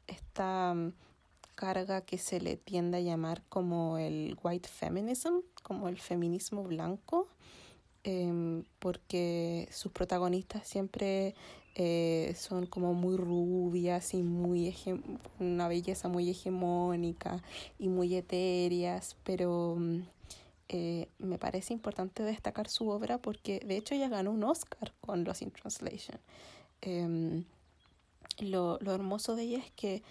esta 0.07 0.75
carga 1.55 2.01
que 2.01 2.17
se 2.17 2.39
le 2.39 2.55
tiende 2.55 2.97
a 2.97 3.01
llamar 3.01 3.41
como 3.49 3.97
el 3.97 4.37
white 4.43 4.69
feminism, 4.69 5.39
como 5.63 5.89
el 5.89 5.99
feminismo 5.99 6.63
blanco. 6.63 7.27
em, 8.03 8.63
porque 8.79 9.67
sus 9.71 9.91
protagonistas 9.91 10.65
siempre 10.67 11.35
eh, 11.81 12.35
son 12.35 12.65
como 12.65 12.93
muy 12.93 13.15
rubias 13.15 14.13
y 14.13 14.21
muy 14.21 14.75
una 15.39 15.69
belleza 15.69 16.09
muy 16.09 16.29
hegemónica 16.29 17.41
y 17.77 17.87
muy 17.87 18.15
etéreas, 18.15 19.15
pero 19.23 19.77
mm, 19.79 20.01
eh, 20.67 21.07
me 21.19 21.37
parece 21.37 21.71
importante 21.71 22.23
destacar 22.23 22.67
su 22.67 22.89
obra 22.89 23.19
porque 23.19 23.61
de 23.65 23.77
hecho 23.77 23.95
ella 23.95 24.09
ganó 24.09 24.31
un 24.31 24.43
Oscar 24.43 24.93
con 24.99 25.23
Lost 25.23 25.41
in 25.41 25.51
Translation. 25.51 26.19
Em, 26.81 27.45
lo, 28.39 28.77
lo 28.81 28.93
hermoso 28.93 29.37
de 29.37 29.43
ella 29.43 29.59
es 29.59 29.71
que 29.71 30.03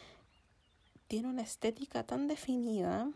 tiene 1.06 1.28
una 1.28 1.42
estética 1.42 2.02
tan 2.02 2.28
definida 2.28 3.10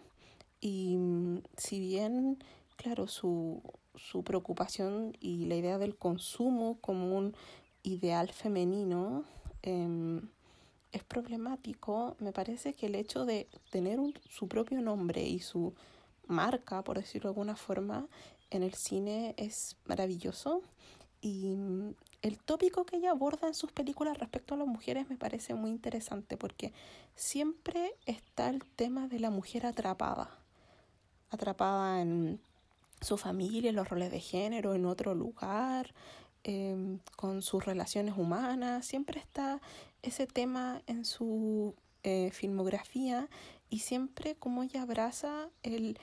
y 0.60 0.98
mm, 0.98 1.38
si 1.56 1.80
bien, 1.80 2.44
claro, 2.76 3.06
su, 3.06 3.62
su 3.94 4.24
preocupación 4.24 5.16
y 5.20 5.46
la 5.46 5.56
idea 5.56 5.78
del 5.78 5.96
consumo 5.96 6.76
como 6.82 7.16
un 7.16 7.34
ideal 7.82 8.32
femenino 8.32 9.24
em, 9.62 10.20
es 10.92 11.04
problemático, 11.04 12.16
me 12.20 12.32
parece 12.32 12.74
que 12.74 12.86
el 12.86 12.94
hecho 12.94 13.24
de 13.24 13.48
tener 13.70 13.98
su 14.28 14.46
propio 14.46 14.80
nombre 14.82 15.22
y 15.22 15.40
su 15.40 15.74
marca, 16.26 16.82
por 16.82 16.98
decirlo 16.98 17.28
de 17.28 17.32
alguna 17.32 17.56
forma, 17.56 18.06
en 18.50 18.62
el 18.62 18.74
cine 18.74 19.34
es 19.38 19.76
maravilloso. 19.86 20.62
Y 21.20 21.54
mm, 21.56 21.94
el 22.22 22.38
tópico 22.38 22.84
que 22.84 22.96
ella 22.96 23.12
aborda 23.12 23.48
en 23.48 23.54
sus 23.54 23.72
películas 23.72 24.18
respecto 24.18 24.54
a 24.54 24.58
las 24.58 24.66
mujeres 24.66 25.08
me 25.08 25.16
parece 25.16 25.54
muy 25.54 25.70
interesante 25.70 26.36
porque 26.36 26.72
siempre 27.14 27.94
está 28.06 28.50
el 28.50 28.62
tema 28.76 29.08
de 29.08 29.20
la 29.20 29.30
mujer 29.30 29.66
atrapada, 29.66 30.30
atrapada 31.30 32.02
en 32.02 32.40
su 33.00 33.16
familia, 33.16 33.70
en 33.70 33.76
los 33.76 33.88
roles 33.88 34.10
de 34.10 34.20
género, 34.20 34.74
en 34.74 34.86
otro 34.86 35.14
lugar, 35.14 35.92
em, 36.44 36.98
con 37.16 37.42
sus 37.42 37.64
relaciones 37.64 38.16
humanas, 38.16 38.86
siempre 38.86 39.20
está 39.20 39.60
ese 40.02 40.26
tema 40.26 40.82
en 40.86 41.04
su 41.04 41.74
eh, 42.02 42.30
filmografía 42.32 43.28
y 43.70 43.80
siempre 43.80 44.34
como 44.34 44.62
ella 44.62 44.82
abraza 44.82 45.48
el 45.62 45.98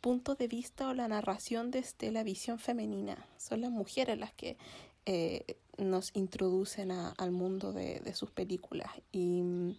punto 0.00 0.34
de 0.34 0.48
vista 0.48 0.88
o 0.88 0.94
la 0.94 1.08
narración 1.08 1.70
desde 1.70 2.10
la 2.10 2.22
visión 2.22 2.58
femenina. 2.58 3.26
Son 3.36 3.60
las 3.60 3.70
mujeres 3.70 4.18
las 4.18 4.32
que 4.32 4.56
eh, 5.06 5.56
nos 5.76 6.14
introducen 6.14 6.90
al 6.90 7.30
mundo 7.30 7.72
de, 7.72 8.12
sus 8.14 8.30
películas 8.30 8.90
y 9.12 9.42
mm, 9.42 9.76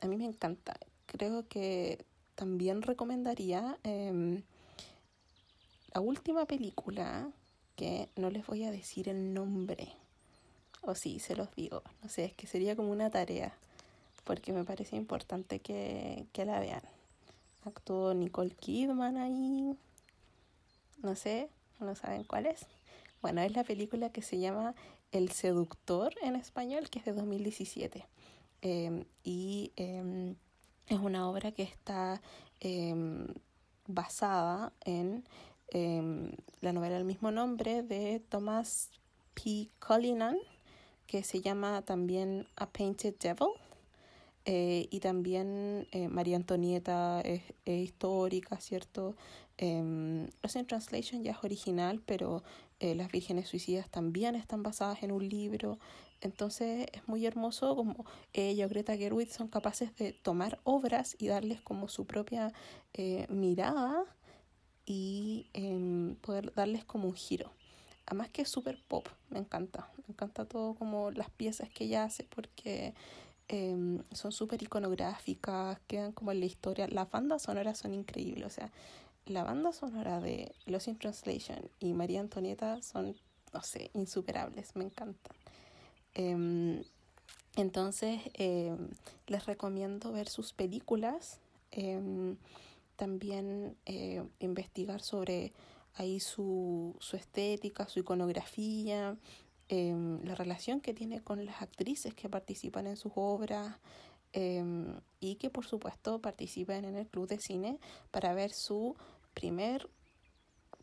a 0.00 0.06
mí 0.06 0.16
me 0.16 0.24
encanta. 0.24 0.78
Creo 1.06 1.46
que 1.48 2.04
también 2.34 2.82
recomendaría 2.82 3.78
em, 3.82 4.42
la 5.92 6.00
última 6.00 6.46
película 6.46 7.30
que 7.78 8.08
no 8.16 8.28
les 8.28 8.44
voy 8.44 8.64
a 8.64 8.72
decir 8.72 9.08
el 9.08 9.32
nombre. 9.32 9.88
O 10.82 10.96
sí, 10.96 11.20
se 11.20 11.36
los 11.36 11.54
digo. 11.54 11.82
No 12.02 12.08
sé, 12.08 12.24
es 12.24 12.34
que 12.34 12.48
sería 12.48 12.74
como 12.74 12.90
una 12.90 13.08
tarea. 13.08 13.54
Porque 14.24 14.52
me 14.52 14.64
parece 14.64 14.96
importante 14.96 15.60
que, 15.60 16.26
que 16.32 16.44
la 16.44 16.58
vean. 16.58 16.82
Actuó 17.64 18.14
Nicole 18.14 18.50
Kidman 18.50 19.16
ahí. 19.16 19.76
No 21.02 21.14
sé, 21.14 21.48
no 21.78 21.94
saben 21.94 22.24
cuál 22.24 22.46
es. 22.46 22.66
Bueno, 23.22 23.42
es 23.42 23.54
la 23.54 23.62
película 23.62 24.10
que 24.10 24.22
se 24.22 24.38
llama 24.38 24.74
El 25.12 25.30
Seductor 25.30 26.12
en 26.20 26.34
español, 26.34 26.90
que 26.90 26.98
es 26.98 27.04
de 27.04 27.12
2017. 27.12 28.04
Em, 28.60 29.04
y 29.22 29.70
em, 29.76 30.34
es 30.88 30.98
una 30.98 31.30
obra 31.30 31.52
que 31.52 31.62
está 31.62 32.20
em, 32.58 33.28
basada 33.86 34.72
en 34.84 35.24
la 35.72 36.72
novela 36.72 36.96
del 36.96 37.04
mismo 37.04 37.30
nombre 37.30 37.82
de 37.82 38.20
Thomas 38.20 38.90
P. 39.34 39.68
Cullinan, 39.86 40.38
que 41.06 41.22
se 41.22 41.40
llama 41.40 41.82
también 41.82 42.46
A 42.56 42.70
Painted 42.70 43.14
Devil. 43.18 43.48
Eh, 44.50 44.88
y 44.90 45.00
también 45.00 45.86
eh, 45.92 46.08
María 46.08 46.36
Antonieta 46.36 47.20
es, 47.20 47.42
histórica, 47.66 48.58
¿cierto? 48.60 49.14
Eh, 49.58 50.26
Lost 50.42 50.56
in 50.56 50.66
Translation 50.66 51.22
ya 51.22 51.32
es 51.32 51.44
original, 51.44 52.00
pero 52.06 52.42
eh, 52.80 52.94
Las 52.94 53.12
Vírgenes 53.12 53.48
Suicidas 53.48 53.90
también 53.90 54.36
están 54.36 54.62
basadas 54.62 55.02
en 55.02 55.12
un 55.12 55.28
libro. 55.28 55.78
Entonces 56.22 56.86
es 56.92 57.06
muy 57.06 57.26
hermoso 57.26 57.76
como 57.76 58.06
ella 58.32 58.64
o 58.64 58.68
Greta 58.70 58.96
Gerwig 58.96 59.30
son 59.30 59.48
capaces 59.48 59.94
de 59.96 60.14
tomar 60.14 60.58
obras 60.64 61.14
y 61.18 61.28
darles 61.28 61.60
como 61.60 61.88
su 61.88 62.06
propia 62.06 62.52
mirada 63.28 64.04
y 64.88 65.46
em, 65.52 66.16
poder 66.16 66.52
darles 66.54 66.84
como 66.84 67.08
un 67.08 67.14
giro. 67.14 67.52
Además 68.06 68.30
que 68.30 68.42
es 68.42 68.48
súper 68.48 68.82
pop, 68.88 69.06
me 69.30 69.38
encanta. 69.38 69.90
Me 69.98 70.14
encanta 70.14 70.46
todo 70.46 70.74
como 70.74 71.10
las 71.10 71.30
piezas 71.30 71.68
que 71.68 71.84
ella 71.84 72.04
hace 72.04 72.24
porque 72.24 72.94
Em, 73.48 74.02
son 74.12 74.30
súper 74.30 74.62
iconográficas, 74.62 75.80
quedan 75.86 76.12
como 76.12 76.32
en 76.32 76.40
la 76.40 76.46
historia. 76.46 76.86
Las 76.86 77.10
bandas 77.10 77.42
sonoras 77.42 77.78
son 77.78 77.94
increíbles, 77.94 78.46
o 78.46 78.50
sea, 78.50 78.70
la 79.24 79.42
banda 79.42 79.72
sonora 79.72 80.20
de 80.20 80.52
Los 80.66 80.86
in 80.86 80.98
Translation 80.98 81.70
y 81.80 81.94
María 81.94 82.20
Antonieta 82.20 82.82
son, 82.82 83.16
no 83.54 83.62
sé, 83.62 83.90
insuperables, 83.94 84.76
me 84.76 84.84
encantan. 84.84 85.36
Em, 86.14 86.82
entonces, 87.56 88.20
les 89.26 89.46
recomiendo 89.46 90.12
ver 90.12 90.28
sus 90.28 90.52
películas, 90.52 91.40
también 92.98 93.78
eh, 93.86 94.22
investigar 94.40 95.00
sobre 95.00 95.54
ahí 95.94 96.20
su, 96.20 96.94
su 97.00 97.16
estética, 97.16 97.88
su 97.88 98.00
iconografía, 98.00 99.16
Em, 99.70 100.24
la 100.24 100.34
relación 100.34 100.80
que 100.80 100.94
tiene 100.94 101.20
con 101.22 101.44
las 101.44 101.60
actrices 101.60 102.14
que 102.14 102.30
participan 102.30 102.86
en 102.86 102.96
sus 102.96 103.12
obras 103.16 103.76
em, 104.32 104.98
y 105.20 105.34
que 105.34 105.50
por 105.50 105.66
supuesto 105.66 106.22
participan 106.22 106.86
en 106.86 106.96
el 106.96 107.06
club 107.06 107.28
de 107.28 107.38
cine 107.38 107.78
para 108.10 108.32
ver 108.32 108.50
su 108.52 108.96
primer, 109.34 109.90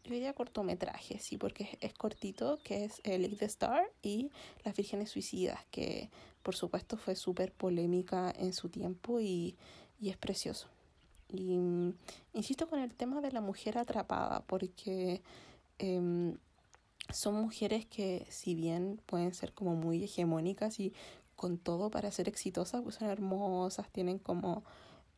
yo 0.04 0.13
diría 0.13 0.34
cortometraje, 0.34 1.17
sí, 1.17 1.38
porque 1.38 1.80
es, 1.82 1.93
cortito, 1.95 2.60
que 2.63 2.86
es 2.86 3.01
el 3.04 3.36
the 3.38 3.45
Star 3.45 3.91
y 4.04 4.30
Las 4.63 4.75
Vírgenes 4.75 5.10
Suicidas, 5.10 5.65
que 5.71 6.12
por 6.43 6.56
supuesto 6.56 6.95
fue 6.95 7.15
súper 7.15 7.51
polémica 7.54 8.32
en 8.38 8.54
su 8.54 8.69
tiempo 8.69 9.19
y, 9.19 9.56
y 9.99 10.10
es 10.10 10.17
precioso. 10.17 10.75
Y 11.39 11.58
mm, 11.58 11.93
insisto 12.34 12.67
con 12.67 12.80
el 12.80 12.93
tema 12.93 13.21
de 13.21 13.32
la 13.32 13.41
mujer 13.41 13.78
atrapada, 13.78 14.43
porque 14.48 15.21
eh, 15.80 16.36
son 17.13 17.36
mujeres 17.36 17.86
que 17.86 18.26
si 18.30 18.56
bien 18.56 19.00
pueden 19.06 19.34
ser 19.34 19.54
como 19.54 19.76
muy 19.76 20.04
hegemónicas 20.04 20.80
y 20.80 20.93
con 21.36 21.58
todo 21.58 21.89
para 21.89 22.12
ser 22.12 22.28
exitosas, 22.28 22.82
pues 22.82 22.95
son 22.95 23.10
hermosas, 23.10 23.89
tienen 23.91 24.19
como 24.19 24.63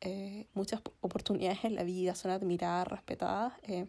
eh, 0.01 0.47
muchas 0.53 0.82
oportunidades 1.01 1.63
en 1.63 1.75
la 1.75 1.84
vida, 1.84 2.15
son 2.15 2.32
admiradas, 2.32 2.88
respetadas. 2.88 3.53
Eh, 3.63 3.88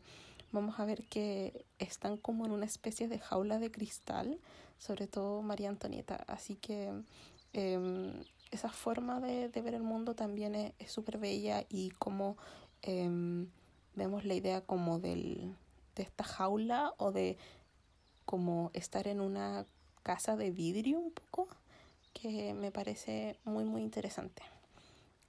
vamos 0.53 0.79
a 0.79 0.85
ver 0.85 1.05
que 1.05 1.65
están 1.79 2.17
como 2.17 2.47
en 2.47 2.53
una 2.53 2.67
especie 2.67 3.09
de 3.09 3.19
jaula 3.19 3.59
de 3.59 3.71
cristal, 3.71 4.39
sobre 4.79 5.07
todo 5.07 5.43
María 5.43 5.69
Antonieta. 5.69 6.17
Así 6.27 6.57
que 6.57 6.93
em, 7.53 8.13
esa 8.51 8.71
forma 8.71 9.21
de, 9.21 9.49
ver 9.49 9.75
el 9.75 9.83
mundo 9.83 10.15
también 10.15 10.55
es 10.55 10.93
súper 10.93 11.19
bella 11.19 11.65
y 11.69 11.91
como 11.91 12.37
em, 12.83 13.49
vemos 13.95 14.25
la 14.25 14.35
idea 14.35 14.61
como 14.61 14.99
del, 14.99 15.55
de 15.95 16.03
esta 16.03 16.25
jaula 16.25 16.95
o 16.97 17.13
de 17.13 17.37
como 18.25 18.71
estar 18.75 19.09
en 19.09 19.21
una 19.21 19.67
casa 20.03 20.37
de 20.37 20.51
vidrio 20.51 20.99
un 20.99 21.11
poco, 21.11 21.49
que 22.13 22.55
me 22.55 22.71
parece 22.71 23.39
muy 23.45 23.65
muy 23.65 23.83
interesante. 23.83 24.43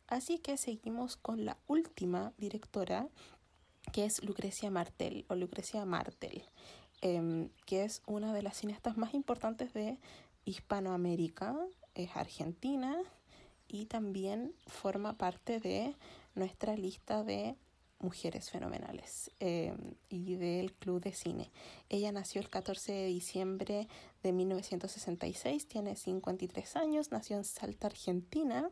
Así 0.08 0.40
que 0.40 0.58
seguimos 0.58 1.18
con 1.18 1.46
la 1.46 1.58
última 1.68 2.34
directora, 2.38 3.08
que 3.94 4.06
es 4.06 4.24
Lucrecia 4.24 4.72
Martel 4.72 5.26
o 5.30 5.36
Lucrecia 5.36 5.86
Martel, 5.86 6.44
em, 7.02 7.50
que 7.66 7.84
es 7.84 8.02
una 8.08 8.34
de 8.34 8.42
las 8.42 8.58
cineastas 8.58 8.98
más 8.98 9.14
importantes 9.14 9.74
de 9.74 10.00
Hispanoamérica, 10.46 11.56
es 12.04 12.16
argentina 12.16 12.98
y 13.68 13.86
también 13.86 14.54
forma 14.68 15.18
parte 15.18 15.60
de 15.60 15.96
nuestra 16.36 16.76
lista 16.76 17.24
de 17.24 17.56
Mujeres 18.00 18.50
Fenomenales 18.50 19.30
eh, 19.42 19.74
y 20.10 20.36
del 20.36 20.74
Club 20.74 21.02
de 21.02 21.12
Cine. 21.12 21.52
Ella 21.90 22.12
nació 22.12 22.40
el 22.40 22.50
14 22.50 22.94
de 22.94 23.06
diciembre 23.08 23.88
de 24.24 24.32
1966, 24.32 25.68
tiene 25.68 25.96
53 25.96 26.76
años, 26.78 27.12
nació 27.12 27.36
en 27.36 27.44
Salta, 27.44 27.88
Argentina 27.88 28.70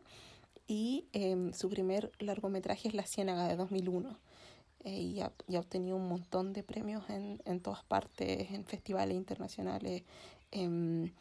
y 0.66 1.08
em, 1.12 1.54
su 1.54 1.70
primer 1.70 2.12
largometraje 2.20 2.88
es 2.88 2.94
La 2.94 3.06
Ciénaga 3.06 3.48
de 3.48 3.58
2001. 3.58 4.18
Eh, 4.84 4.92
y, 4.92 5.20
ha, 5.20 5.34
obtenido 5.58 5.98
un 5.98 6.08
montón 6.08 6.54
de 6.54 6.64
premios 6.64 7.10
en, 7.10 7.42
en 7.44 7.60
todas 7.60 7.84
partes, 7.84 8.52
en 8.52 8.64
festivales 8.64 9.18
internacionales. 9.18 10.04
Em, 10.52 11.12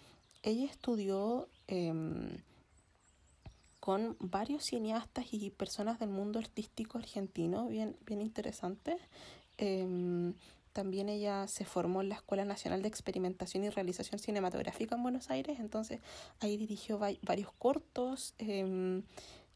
ella 0.43 0.67
estudió 0.67 1.49
em, 1.69 2.39
con 3.81 4.17
varios 4.19 4.65
cineastas 4.65 5.27
y 5.33 5.51
personas 5.51 5.99
del 5.99 6.09
mundo 6.09 6.39
artístico 6.39 6.99
argentino, 6.99 7.69
bien, 7.69 7.97
bien 8.05 8.21
interesantes. 8.21 9.01
Em, 9.59 10.35
también 10.73 11.09
ella 11.09 11.47
se 11.49 11.65
formó 11.65 12.03
en 12.03 12.11
la 12.11 12.17
Escuela 12.17 12.45
Nacional 12.45 12.83
de 12.83 12.89
Experimentación 12.89 13.65
y 13.65 13.71
Realización 13.71 14.19
Cinematográfica 14.19 14.95
en 14.95 15.03
Buenos 15.03 15.31
Aires, 15.31 15.59
entonces 15.59 16.01
ahí 16.41 16.59
dirigió 16.59 16.99
varios 16.99 17.51
cortos, 17.53 18.35
em, 18.37 19.03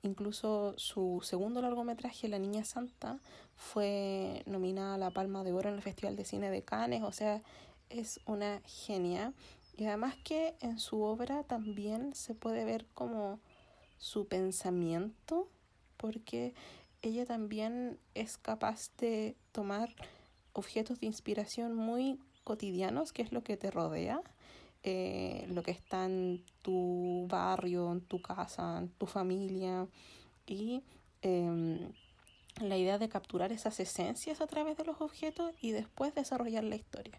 incluso 0.03 0.73
su 0.79 1.21
segundo 1.23 1.61
largometraje, 1.61 2.29
La 2.29 2.39
Niña 2.39 2.65
Santa, 2.65 3.19
fue 3.55 4.43
nominada 4.47 4.95
a 4.95 4.99
la 4.99 5.11
Palma 5.11 5.45
de 5.45 5.53
Oro 5.53 5.69
en 5.69 5.75
el 5.75 5.83
Festival 5.83 6.17
de 6.17 6.25
Cine 6.25 6.51
de 6.51 6.63
Cannes, 6.63 7.03
o 7.03 7.13
sea, 7.13 7.43
es 7.91 8.21
una 8.25 8.63
genia. 8.65 9.35
Y 9.81 9.87
además 9.87 10.15
que 10.23 10.57
en 10.61 10.79
su 10.79 11.01
obra 11.01 11.43
también 11.43 12.15
se 12.15 12.35
puede 12.35 12.67
ver 12.67 12.85
como 12.93 13.41
su 13.97 14.27
pensamiento, 14.29 15.49
porque 15.97 16.53
ella 17.01 17.25
también 17.25 17.99
es 18.15 18.37
capaz 18.37 18.91
de 18.99 19.39
tomar 19.53 19.89
objetos 20.53 21.01
de 21.01 21.07
inspiración 21.07 21.75
muy 21.75 22.21
cotidianos, 22.45 23.15
que 23.15 23.23
es 23.23 23.33
lo 23.33 23.43
que 23.43 23.57
te 23.57 23.71
rodea, 23.71 24.21
eh, 24.83 25.47
lo 25.49 25.63
que 25.63 25.71
está 25.71 26.05
en 26.05 26.45
tu 26.61 27.25
barrio, 27.27 27.91
en 27.91 28.03
tu 28.03 28.21
casa, 28.21 28.81
en 28.81 28.91
tu 28.91 29.07
familia, 29.07 29.89
y 30.47 30.83
em, 31.23 31.91
la 32.61 32.77
idea 32.77 32.99
de 32.99 33.09
capturar 33.09 33.51
esas 33.51 33.81
esencias 33.81 34.43
a 34.43 34.47
través 34.47 34.77
de 34.77 34.85
los 34.85 35.01
objetos 35.01 35.55
y 35.63 35.71
después 35.71 36.15
desarrollar 36.15 36.65
la 36.65 36.77
historia. 36.77 37.19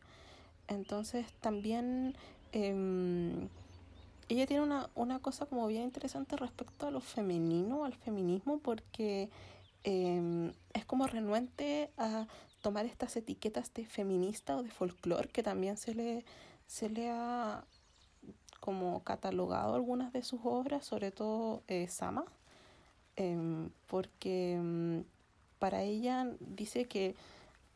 Entonces 0.68 1.26
también 1.42 2.16
em, 2.52 3.50
ella 4.30 4.48
tiene 4.48 4.64
una, 4.64 4.90
una 4.96 5.20
cosa 5.20 5.46
como 5.46 5.68
bien 5.68 5.84
interesante 5.84 6.38
respecto 6.38 6.88
a 6.88 6.92
lo 6.92 7.02
femenino, 7.02 7.84
al 7.84 7.94
feminismo, 7.94 8.60
porque 8.60 9.30
em, 9.84 10.54
es 10.74 10.86
como 10.86 11.08
renuente 11.08 11.90
a 11.98 12.28
tomar 12.62 12.86
estas 12.86 13.16
etiquetas 13.16 13.74
de 13.74 13.86
feminista 13.86 14.56
o 14.56 14.64
de 14.64 14.70
folclore 14.70 15.28
que 15.30 15.44
también 15.44 15.78
se 15.78 15.96
le, 15.96 16.24
se 16.68 16.90
le 16.90 17.10
ha 17.10 17.66
como 18.60 19.04
catalogado 19.04 19.74
algunas 19.76 20.14
de 20.14 20.22
sus 20.22 20.40
obras, 20.44 20.86
sobre 20.86 21.12
todo 21.12 21.64
eh, 21.68 21.88
Sama, 21.88 22.26
em, 23.16 23.70
porque 23.88 25.04
para 25.60 25.82
ella 25.82 26.28
dice 26.40 26.86
que 26.86 27.16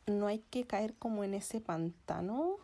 no 0.06 0.28
hay 0.28 0.38
que 0.38 0.64
caer 0.64 0.94
como 0.94 1.24
en 1.24 1.34
ese 1.34 1.60
pantano, 1.60 2.56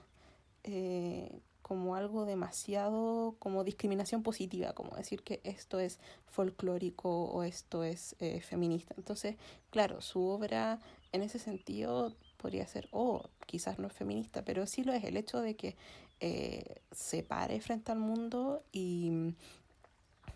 eh, 0.65 1.41
como 1.73 1.97
algo 1.97 2.27
demasiado, 2.27 3.35
como 3.39 3.65
discriminación 3.65 4.23
positiva, 4.23 4.75
como 4.75 4.95
decir 4.95 5.23
que 5.23 5.41
esto 5.43 5.81
es 5.81 6.01
folclórico 6.27 7.25
o 7.25 7.45
esto 7.45 7.83
es 7.83 8.15
eh, 8.19 8.43
feminista. 8.43 8.95
Entonces, 8.99 9.37
claro, 9.71 10.03
su 10.03 10.23
obra 10.23 10.81
en 11.13 11.23
ese 11.23 11.39
sentido 11.39 12.15
podría 12.37 12.67
ser, 12.67 12.91
oh, 12.91 13.23
quizás 13.47 13.79
no 13.79 13.87
es 13.87 13.95
feminista, 13.95 14.45
pero 14.45 14.67
sí 14.67 14.85
lo 14.85 14.93
es 14.93 15.03
el 15.05 15.17
hecho 15.17 15.41
de 15.41 15.57
que 15.57 15.75
eh, 16.21 16.83
se 16.91 17.23
pare 17.23 17.59
frente 17.63 17.91
al 17.91 18.01
mundo 18.01 18.63
y 18.71 19.35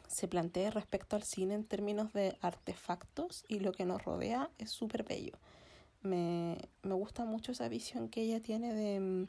se 0.08 0.26
plantee 0.26 0.70
respecto 0.70 1.16
al 1.16 1.22
cine 1.22 1.52
en 1.52 1.64
términos 1.64 2.14
de 2.14 2.38
artefactos 2.40 3.44
y 3.46 3.58
lo 3.58 3.72
que 3.72 3.84
nos 3.84 4.02
rodea 4.02 4.48
es 4.56 4.70
súper 4.70 5.04
bello. 5.04 5.36
Me, 6.00 6.56
me 6.82 6.94
gusta 6.94 7.26
mucho 7.26 7.52
esa 7.52 7.68
visión 7.68 8.08
que 8.08 8.22
ella 8.22 8.40
tiene 8.40 8.72
de, 8.72 9.26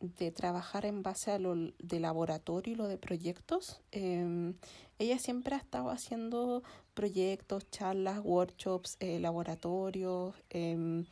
de 0.00 0.32
trabajar 0.32 0.86
en 0.86 1.02
base 1.02 1.30
a 1.30 1.38
lo 1.38 1.54
de 1.54 2.00
laboratorio 2.00 2.72
y 2.72 2.76
lo 2.76 2.88
de 2.88 2.98
proyectos. 2.98 3.80
Em, 3.92 4.54
ella 4.98 5.18
siempre 5.18 5.54
ha 5.54 5.58
estado 5.58 5.90
haciendo 5.90 6.62
proyectos, 6.94 7.70
charlas, 7.70 8.20
workshops, 8.24 8.96
eh, 9.00 9.20
laboratorios, 9.20 10.34
eh, 10.50 11.04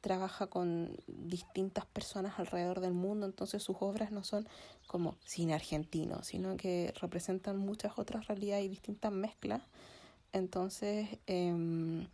trabaja 0.00 0.46
con 0.46 0.96
distintas 1.08 1.84
personas 1.86 2.38
alrededor 2.38 2.80
del 2.80 2.92
mundo, 2.92 3.26
entonces 3.26 3.62
sus 3.62 3.76
obras 3.80 4.12
no 4.12 4.22
son 4.22 4.46
como 4.86 5.16
cine 5.24 5.54
argentino, 5.54 6.22
sino 6.22 6.56
que 6.56 6.92
representan 7.00 7.58
muchas 7.58 7.98
otras 7.98 8.28
realidades 8.28 8.66
y 8.66 8.68
distintas 8.68 9.10
mezclas. 9.10 9.62
Entonces, 10.32 11.08
eh, 11.26 12.06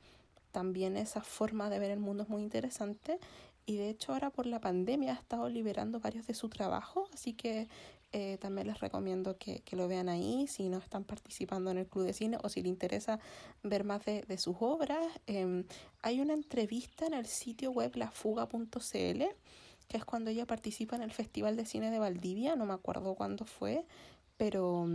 también 0.53 0.97
esa 0.97 1.23
forma 1.23 1.71
de 1.71 1.79
ver 1.79 1.91
el 1.91 2.01
mundo 2.01 2.23
es 2.23 2.29
muy 2.29 2.43
interesante 2.43 3.19
y 3.67 3.77
de 3.77 3.91
hecho 3.91 4.13
ahora 4.13 4.31
por 4.31 4.47
la 4.47 4.61
pandemia 4.61 5.13
ha 5.13 5.17
estado 5.17 5.49
liberando 5.49 6.01
varios 6.01 6.27
de 6.27 6.35
su 6.35 6.49
trabajo, 6.49 7.09
así 7.13 7.33
que 7.33 7.69
eh, 8.13 8.37
también 8.41 8.67
les 8.67 8.81
recomiendo 8.81 9.39
que, 9.39 9.61
que, 9.61 9.75
lo 9.75 9.89
vean 9.89 10.11
ahí 10.11 10.47
si 10.47 10.69
no 10.69 10.79
están 10.79 11.05
participando 11.05 11.71
en 11.71 11.79
el 11.79 11.87
club 11.87 12.05
de 12.05 12.13
cine 12.13 12.37
o 12.43 12.49
si 12.51 12.61
les 12.61 12.69
interesa 12.69 13.21
ver 13.63 13.85
más 13.85 14.05
de, 14.05 14.23
de 14.23 14.37
sus 14.37 14.57
obras. 14.61 15.07
Eh, 15.27 15.65
hay 16.03 16.21
una 16.21 16.35
entrevista 16.35 17.07
en 17.07 17.15
el 17.15 17.25
sitio 17.27 17.71
web 17.71 17.97
lafuga.cl 17.97 19.23
que 19.89 19.97
es 19.97 20.05
cuando 20.05 20.31
ella 20.31 20.47
participa 20.47 20.97
en 20.97 21.03
el 21.03 21.13
Festival 21.13 21.57
de 21.57 21.65
Cine 21.65 21.91
de 21.91 21.99
Valdivia, 21.99 22.57
no 22.57 22.67
me 22.67 22.75
acuerdo 22.75 23.15
cuándo 23.15 23.45
fue, 23.45 23.85
pero 24.37 24.87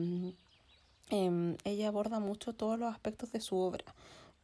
eh, 1.10 1.58
ella 1.64 1.88
aborda 1.88 2.20
mucho 2.20 2.54
todos 2.54 2.78
los 2.80 2.92
aspectos 2.92 3.32
de 3.32 3.42
su 3.42 3.58
obra. 3.58 3.86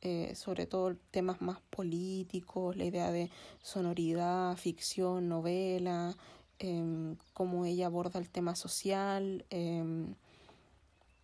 Eh, 0.05 0.35
sobre 0.35 0.65
todo 0.65 0.97
temas 1.11 1.41
más 1.41 1.61
políticos, 1.69 2.75
la 2.75 2.83
idea 2.83 3.09
de 3.09 3.31
sonoridad, 3.61 4.57
ficción, 4.57 5.29
novela, 5.29 6.13
eh, 6.59 7.15
cómo 7.33 7.63
ella 7.63 7.85
aborda 7.85 8.19
el 8.19 8.29
tema 8.29 8.53
social. 8.55 9.45
Em, 9.49 10.13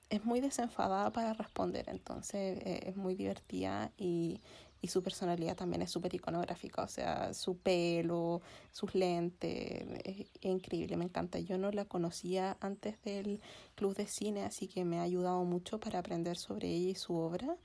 es 0.09 0.23
muy 0.23 0.39
desenfadada 0.39 1.11
para 1.11 1.33
responder, 1.33 1.89
entonces 1.89 2.59
eh, 2.65 2.79
es 2.87 2.95
muy 2.95 3.15
divertida 3.15 3.91
y, 3.97 4.39
y 4.81 4.87
su 4.87 5.03
personalidad 5.03 5.57
también 5.57 5.81
es 5.81 5.91
súper 5.91 6.13
iconográfica, 6.15 6.83
o 6.83 6.87
sea, 6.87 7.33
su 7.33 7.57
pelo, 7.57 8.41
sus 8.71 8.95
lentes, 8.95 9.85
es, 10.05 10.27
increíble, 10.41 10.95
me 10.95 11.05
encanta. 11.05 11.39
Yo 11.39 11.57
no 11.57 11.71
la 11.71 11.85
conocía 11.85 12.57
antes 12.61 13.01
del 13.03 13.41
club 13.75 13.95
de 13.95 14.07
cine, 14.07 14.43
así 14.43 14.67
que 14.67 14.85
me 14.85 14.99
ha 14.99 15.03
ayudado 15.03 15.43
mucho 15.43 15.79
para 15.79 15.99
aprender 15.99 16.37
sobre 16.37 16.69
ella 16.69 16.91
y 16.91 16.95
su 16.95 17.15
obra. 17.15 17.57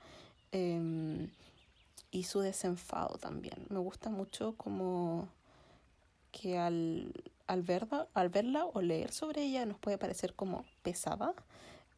Em, 0.57 1.31
y 2.11 2.23
su 2.23 2.39
desenfado 2.39 3.17
también. 3.17 3.67
Me 3.69 3.79
gusta 3.79 4.09
mucho 4.09 4.55
como 4.55 5.27
que 6.31 6.57
al 6.57 7.11
al 7.47 7.61
verla, 7.61 8.07
al 8.13 8.29
verla 8.29 8.65
o 8.65 8.81
leer 8.81 9.11
sobre 9.11 9.43
ella 9.43 9.65
nos 9.65 9.77
puede 9.79 9.97
parecer 9.97 10.33
como 10.33 10.63
pesada, 10.81 11.33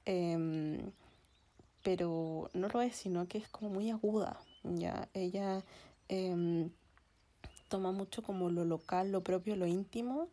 em, 0.05 0.91
pero 1.83 2.49
no 2.53 2.67
lo 2.69 2.81
es, 2.81 2.95
sino 2.95 3.27
que 3.27 3.37
es 3.37 3.47
como 3.47 3.69
muy 3.69 3.91
aguda. 3.91 4.39
Ya 4.63 5.07
ella 5.13 5.63
em, 6.09 6.71
toma 7.69 7.91
mucho 7.91 8.23
como 8.23 8.49
lo 8.49 8.65
local, 8.65 9.11
lo 9.11 9.21
propio, 9.23 9.55
lo 9.55 9.67
íntimo 9.67 10.29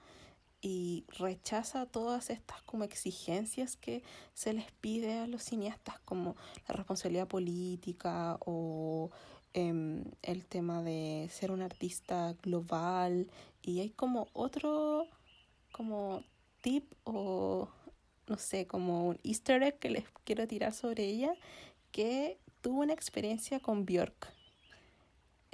y 0.66 1.04
rechaza 1.18 1.84
todas 1.84 2.30
estas 2.30 2.62
como 2.62 2.84
exigencias 2.84 3.76
que 3.76 4.02
se 4.32 4.54
les 4.54 4.72
pide 4.80 5.18
a 5.18 5.26
los 5.26 5.42
cineastas 5.42 5.98
como 6.06 6.36
la 6.66 6.74
responsabilidad 6.74 7.28
política 7.28 8.38
o 8.40 9.10
Em, 9.56 10.02
el 10.22 10.46
tema 10.46 10.82
de 10.82 11.28
ser 11.30 11.52
un 11.52 11.62
artista 11.62 12.34
global. 12.42 13.30
Y 13.62 13.78
hay 13.80 13.90
como 13.90 14.26
otro 14.32 15.06
como 15.70 16.24
tip 16.60 16.92
o 17.04 17.68
no 18.26 18.36
sé, 18.38 18.66
como 18.66 19.06
un 19.06 19.20
easter 19.22 19.62
egg 19.62 19.78
que 19.78 19.90
les 19.90 20.04
quiero 20.24 20.48
tirar 20.48 20.72
sobre 20.72 21.04
ella, 21.04 21.34
que 21.92 22.38
tuvo 22.62 22.80
una 22.80 22.94
experiencia 22.94 23.60
con 23.60 23.84
Björk, 23.84 24.32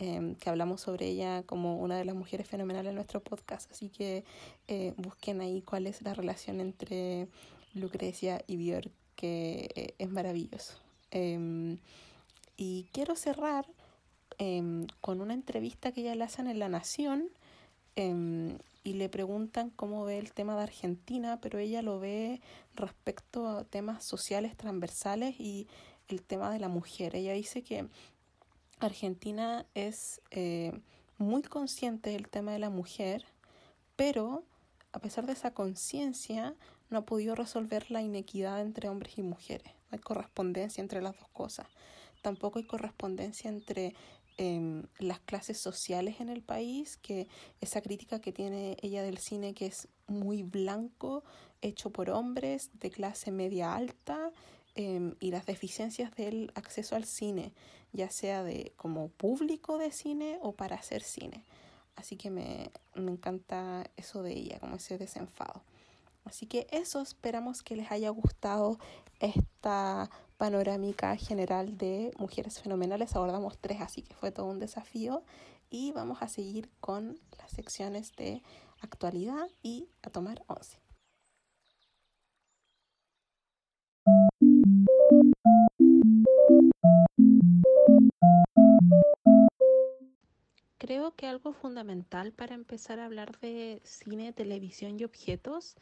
em, 0.00 0.34
que 0.34 0.50
hablamos 0.50 0.80
sobre 0.80 1.06
ella 1.06 1.44
como 1.44 1.76
una 1.78 1.96
de 1.96 2.04
las 2.04 2.16
mujeres 2.16 2.48
fenomenales 2.48 2.90
en 2.90 2.96
nuestro 2.96 3.20
podcast, 3.20 3.70
así 3.70 3.88
que 3.88 4.24
eh, 4.66 4.94
busquen 4.96 5.40
ahí 5.40 5.62
cuál 5.62 5.86
es 5.86 6.02
la 6.02 6.14
relación 6.14 6.60
entre 6.60 7.28
Lucrecia 7.74 8.42
y 8.48 8.56
Björk, 8.56 8.90
que 9.14 9.68
eh, 9.76 9.94
es 9.98 10.10
maravilloso. 10.10 10.74
Em, 11.12 11.78
y 12.56 12.88
quiero 12.92 13.14
cerrar 13.14 13.66
Em, 14.42 14.86
con 15.02 15.20
una 15.20 15.34
entrevista 15.34 15.92
que 15.92 16.00
ella 16.00 16.14
le 16.14 16.24
hacen 16.24 16.46
en 16.46 16.58
La 16.58 16.70
Nación 16.70 17.28
y 18.82 18.94
le 18.94 19.10
preguntan 19.10 19.68
cómo 19.68 20.06
ve 20.06 20.16
el 20.16 20.32
tema 20.32 20.56
de 20.56 20.62
Argentina, 20.62 21.38
pero 21.42 21.58
ella 21.58 21.82
lo 21.82 22.00
ve 22.00 22.40
respecto 22.74 23.46
a 23.46 23.64
temas 23.64 24.02
sociales 24.02 24.56
transversales 24.56 25.38
y 25.38 25.68
el 26.08 26.22
tema 26.22 26.50
de 26.50 26.58
la 26.58 26.68
mujer. 26.68 27.14
Ella 27.14 27.34
dice 27.34 27.62
que 27.62 27.86
Argentina 28.80 29.66
es 29.74 30.20
eh, 30.30 30.72
muy 31.18 31.42
consciente 31.42 32.10
del 32.10 32.28
tema 32.28 32.52
de 32.52 32.58
la 32.58 32.70
mujer, 32.70 33.24
pero 33.96 34.44
a 34.92 34.98
pesar 34.98 35.26
de 35.26 35.32
esa 35.32 35.52
conciencia 35.52 36.54
no 36.88 36.98
ha 36.98 37.06
podido 37.06 37.34
resolver 37.34 37.90
la 37.90 38.02
inequidad 38.02 38.60
entre 38.60 38.88
hombres 38.88 39.18
y 39.18 39.22
mujeres. 39.22 39.72
No 39.90 39.96
hay 39.96 39.98
correspondencia 40.00 40.80
entre 40.82 41.02
las 41.02 41.16
dos 41.18 41.28
cosas. 41.28 41.66
Tampoco 42.22 42.58
hay 42.58 42.66
correspondencia 42.66 43.48
entre 43.48 43.94
Em, 44.42 44.84
las 44.98 45.20
clases 45.20 45.58
sociales 45.58 46.18
en 46.18 46.30
el 46.30 46.40
país, 46.40 46.96
que 46.96 47.28
esa 47.60 47.82
crítica 47.82 48.22
que 48.22 48.32
tiene 48.32 48.78
ella 48.80 49.02
del 49.02 49.18
cine 49.18 49.52
que 49.52 49.66
es 49.66 49.86
muy 50.06 50.42
blanco, 50.42 51.24
hecho 51.60 51.90
por 51.90 52.08
hombres 52.08 52.70
de 52.80 52.90
clase 52.90 53.32
media 53.32 53.74
alta, 53.74 54.32
em, 54.74 55.14
y 55.20 55.30
las 55.30 55.46
deficiencias 55.46 56.14
del 56.14 56.52
acceso 56.54 56.96
al 56.96 57.04
cine, 57.04 57.52
ya 57.92 58.10
sea 58.10 58.42
de 58.44 58.72
como 58.76 59.08
público 59.08 59.78
de 59.78 59.92
cine 59.92 60.38
o 60.42 60.52
para 60.52 60.76
hacer 60.76 61.02
cine. 61.02 61.44
Así 61.96 62.16
que 62.16 62.30
me, 62.30 62.70
me 62.94 63.12
encanta 63.12 63.84
eso 63.96 64.22
de 64.22 64.32
ella, 64.32 64.58
como 64.60 64.76
ese 64.76 64.96
desenfado. 64.98 65.62
Así 66.24 66.46
que 66.46 66.66
eso, 66.70 67.00
esperamos 67.00 67.62
que 67.62 67.76
les 67.76 67.90
haya 67.90 68.10
gustado 68.10 68.78
esta 69.20 70.10
panorámica 70.36 71.16
general 71.16 71.76
de 71.76 72.12
mujeres 72.18 72.60
fenomenales. 72.60 73.14
Abordamos 73.14 73.58
tres, 73.58 73.80
así 73.80 74.02
que 74.02 74.14
fue 74.14 74.30
todo 74.30 74.46
un 74.46 74.58
desafío. 74.58 75.22
Y 75.68 75.92
vamos 75.92 76.22
a 76.22 76.28
seguir 76.28 76.70
con 76.80 77.20
las 77.38 77.50
secciones 77.52 78.12
de 78.16 78.42
actualidad 78.80 79.48
y 79.62 79.88
a 80.02 80.10
tomar 80.10 80.42
once. 80.48 80.79
Creo 90.90 91.14
que 91.14 91.28
algo 91.28 91.52
fundamental 91.52 92.32
para 92.32 92.56
empezar 92.56 92.98
a 92.98 93.04
hablar 93.04 93.38
de 93.38 93.80
cine, 93.84 94.32
televisión 94.32 94.98
y 94.98 95.04
objetos 95.04 95.76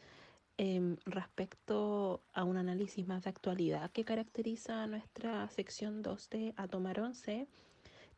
Em, 0.61 0.97
respecto 1.05 2.21
a 2.33 2.43
un 2.43 2.57
análisis 2.57 3.07
más 3.07 3.23
de 3.23 3.29
actualidad 3.29 3.89
que 3.91 4.03
caracteriza 4.03 4.85
nuestra 4.87 5.49
sección 5.49 6.01
2 6.01 6.29
de 6.29 6.53
A 6.57 6.67
Tomar 6.67 6.99
11, 6.99 7.47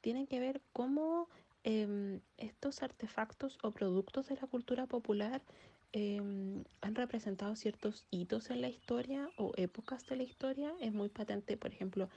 tienen 0.02 0.26
que 0.26 0.40
ver 0.40 0.60
cómo 0.74 1.30
em, 1.64 2.20
estos 2.38 2.82
artefactos 2.82 3.60
o 3.62 3.70
productos 3.70 4.28
de 4.28 4.38
la 4.38 4.48
cultura 4.48 4.88
popular 4.88 5.44
em, 5.92 6.64
han 6.82 6.96
representado 6.96 7.56
ciertos 7.56 8.06
hitos 8.10 8.50
en 8.50 8.62
la 8.62 8.70
historia 8.70 9.30
o 9.38 9.54
épocas 9.56 10.08
de 10.08 10.16
la 10.16 10.24
historia. 10.24 10.74
Es 10.82 10.92
muy 10.92 11.10
patente, 11.10 11.58
por 11.58 11.72
ejemplo, 11.72 12.10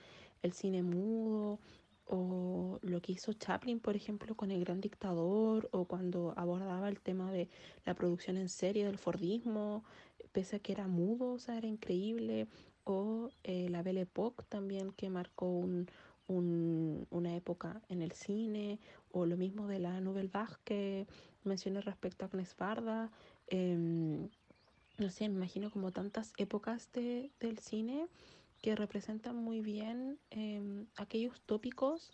el 0.43 0.55
cine 0.55 0.83
mudo 0.83 1.61
o 2.07 2.79
lo 2.83 3.01
que 3.01 3.12
hizo 3.12 3.33
Chaplin, 3.33 3.81
por 3.81 3.97
ejemplo, 3.97 4.35
con 4.35 4.51
El 4.51 4.64
Gran 4.64 4.81
Dictador, 4.81 5.69
o 5.73 5.85
cuando 5.87 6.35
abordaba 6.37 6.88
el 6.88 7.01
tema 7.01 7.33
de 7.33 7.49
la 7.85 7.95
producción 7.95 8.37
en 8.37 8.49
serie 8.49 8.85
del 8.85 8.99
Fordismo, 8.99 9.85
pese 10.33 10.57
a 10.57 10.59
que 10.59 10.73
era 10.73 10.87
mudo, 10.87 11.33
o 11.33 11.38
sea, 11.38 11.57
era 11.57 11.67
increíble, 11.67 12.47
o 12.85 13.31
eh, 13.45 13.69
la 13.71 13.83
Belle 13.83 14.03
Époque 14.03 14.45
también 14.49 14.93
que 14.93 15.09
marcó 15.09 15.47
un, 15.47 15.88
una 16.29 17.37
época 17.37 17.83
en 17.88 18.03
el 18.03 18.12
cine, 18.12 18.79
o 19.12 19.27
lo 19.27 19.37
mismo 19.37 19.67
de 19.67 19.79
la 19.79 20.01
Nouvelle 20.01 20.31
Vague 20.33 20.57
que 20.64 21.07
mencioné 21.45 21.81
respecto 21.81 22.25
a 22.25 22.29
Agnes 22.29 22.55
Barda, 22.57 23.11
em, 23.47 24.29
no 24.99 25.11
sé, 25.11 25.29
me 25.29 25.37
imagino 25.37 25.71
como 25.71 25.90
tantas 25.90 26.33
épocas 26.37 26.90
de, 26.93 27.31
del 27.40 27.59
cine 27.59 28.07
que 28.64 28.74
representan 28.74 29.37
muy 29.37 29.61
bien 29.61 30.18
em, 30.31 30.87
aquellos 30.96 31.38
tópicos 31.42 32.11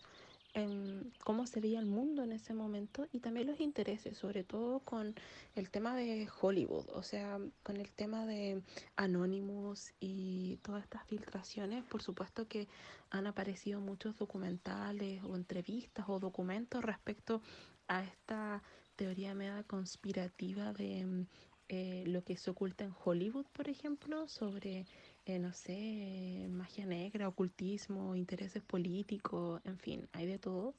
cómo 1.23 1.47
se 1.47 1.61
veía 1.61 1.79
el 1.79 1.85
mundo 1.85 2.23
en 2.23 2.33
ese 2.33 2.53
momento 2.53 3.07
y 3.13 3.21
también 3.21 3.47
los 3.47 3.61
intereses, 3.61 4.17
sobre 4.17 4.43
todo 4.43 4.81
con 4.81 5.15
el 5.55 5.69
tema 5.69 5.95
de 5.95 6.27
Hollywood, 6.41 6.89
o 6.93 7.03
sea, 7.03 7.39
con 7.63 7.77
el 7.77 7.89
tema 7.93 8.25
de 8.25 8.61
Anonymous 8.97 9.93
y 10.01 10.57
todas 10.57 10.83
estas 10.83 11.07
filtraciones, 11.07 11.85
por 11.85 12.01
supuesto 12.01 12.49
que 12.49 12.67
han 13.11 13.27
aparecido 13.27 13.79
muchos 13.79 14.17
documentales 14.17 15.23
o 15.23 15.37
entrevistas 15.37 16.03
o 16.09 16.19
documentos 16.19 16.83
respecto 16.83 17.41
a 17.87 18.03
esta 18.03 18.61
teoría 18.97 19.33
media 19.33 19.63
conspirativa 19.63 20.73
de 20.73 21.27
eh, 21.73 22.03
lo 22.07 22.25
que 22.25 22.35
se 22.35 22.51
oculta 22.51 22.83
en 22.83 22.93
Hollywood, 23.05 23.45
por 23.53 23.69
ejemplo, 23.69 24.27
sobre 24.27 24.85
eh, 25.31 25.39
no 25.39 25.53
sé, 25.53 26.47
magia 26.49 26.85
negra, 26.85 27.27
ocultismo, 27.27 28.15
intereses 28.15 28.61
políticos, 28.61 29.61
en 29.63 29.77
fin, 29.77 30.09
hay 30.11 30.25
de 30.25 30.39
todo. 30.39 30.75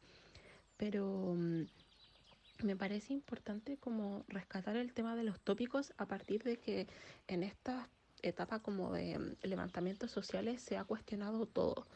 Pero 0.76 1.34
mm, 1.36 1.62
me 2.64 2.76
parece 2.76 3.14
importante 3.14 3.78
como 3.78 4.24
rescatar 4.28 4.76
el 4.76 4.92
tema 4.92 5.16
de 5.16 5.24
los 5.24 5.40
tópicos 5.40 5.94
a 5.96 6.06
partir 6.06 6.42
de 6.42 6.58
que 6.58 6.86
en 7.28 7.42
esta 7.42 7.88
etapa 8.22 8.60
como 8.60 8.92
de 8.92 9.18
mm, 9.18 9.36
levantamientos 9.42 10.10
sociales 10.10 10.60
se 10.60 10.76
ha 10.76 10.84
cuestionado 10.84 11.46
todo. 11.46 11.86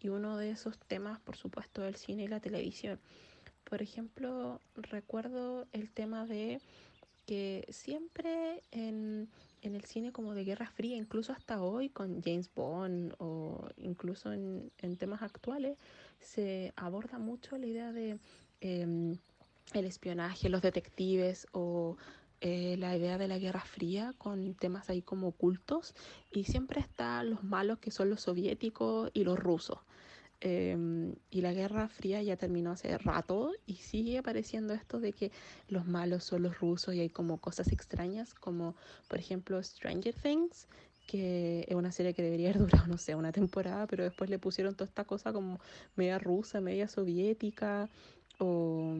Y 0.00 0.08
uno 0.08 0.36
de 0.36 0.50
esos 0.50 0.78
temas, 0.78 1.20
por 1.20 1.36
supuesto, 1.36 1.82
es 1.84 1.88
el 1.88 1.96
cine 1.96 2.24
y 2.24 2.28
la 2.28 2.40
televisión. 2.40 2.98
Por 3.64 3.82
ejemplo, 3.82 4.60
recuerdo 4.74 5.68
el 5.72 5.90
tema 5.90 6.26
de 6.26 6.60
que 7.26 7.66
siempre 7.68 8.64
en 8.72 9.28
en 9.62 9.74
el 9.74 9.84
cine 9.84 10.12
como 10.12 10.34
de 10.34 10.44
Guerra 10.44 10.70
Fría, 10.70 10.96
incluso 10.96 11.32
hasta 11.32 11.62
hoy 11.62 11.88
con 11.88 12.22
James 12.22 12.50
Bond 12.54 13.14
o 13.18 13.68
incluso 13.76 14.32
en, 14.32 14.70
temas 14.98 15.22
actuales, 15.22 15.78
se 16.18 16.72
aborda 16.76 17.18
mucho 17.18 17.56
la 17.58 17.66
idea 17.66 17.92
de 17.92 18.18
em, 18.60 19.16
el 19.72 19.84
espionaje, 19.84 20.48
los 20.48 20.62
detectives 20.62 21.46
o 21.52 21.96
eh, 22.40 22.76
la 22.78 22.96
idea 22.96 23.18
de 23.18 23.28
la 23.28 23.38
Guerra 23.38 23.60
Fría 23.60 24.14
con 24.16 24.54
temas 24.54 24.88
ahí 24.88 25.02
como 25.02 25.28
ocultos 25.28 25.94
y 26.32 26.44
siempre 26.44 26.80
están 26.80 27.30
los 27.30 27.44
malos 27.44 27.78
que 27.78 27.90
son 27.90 28.08
los 28.08 28.22
soviéticos 28.22 29.10
y 29.12 29.24
los 29.24 29.38
rusos. 29.38 29.78
Em, 30.42 31.14
y 31.30 31.42
la 31.42 31.52
Guerra 31.52 31.88
Fría 31.88 32.22
ya 32.22 32.34
terminó 32.38 32.70
hace 32.70 32.96
rato 32.96 33.52
y 33.66 33.74
sigue 33.74 34.16
apareciendo 34.16 34.72
esto 34.72 34.98
de 34.98 35.12
que 35.12 35.32
los 35.68 35.86
malos 35.86 36.24
son 36.24 36.44
los 36.44 36.58
rusos 36.60 36.94
y 36.94 37.00
hay 37.00 37.10
como 37.10 37.36
cosas 37.36 37.70
extrañas 37.72 38.32
como 38.32 38.74
por 39.08 39.18
ejemplo 39.18 39.62
Stranger 39.62 40.14
Things 40.14 40.66
que 41.06 41.66
es 41.68 41.74
una 41.74 41.92
serie 41.92 42.14
que 42.14 42.22
debería 42.22 42.48
haber 42.48 42.60
durado 42.62 42.86
no 42.86 42.96
sé 42.96 43.14
una 43.14 43.32
temporada 43.32 43.86
pero 43.86 44.02
después 44.02 44.30
le 44.30 44.38
pusieron 44.38 44.74
toda 44.74 44.88
esta 44.88 45.04
cosa 45.04 45.30
como 45.30 45.60
media 45.94 46.18
rusa, 46.18 46.62
media 46.62 46.88
soviética 46.88 47.90
o, 48.38 48.94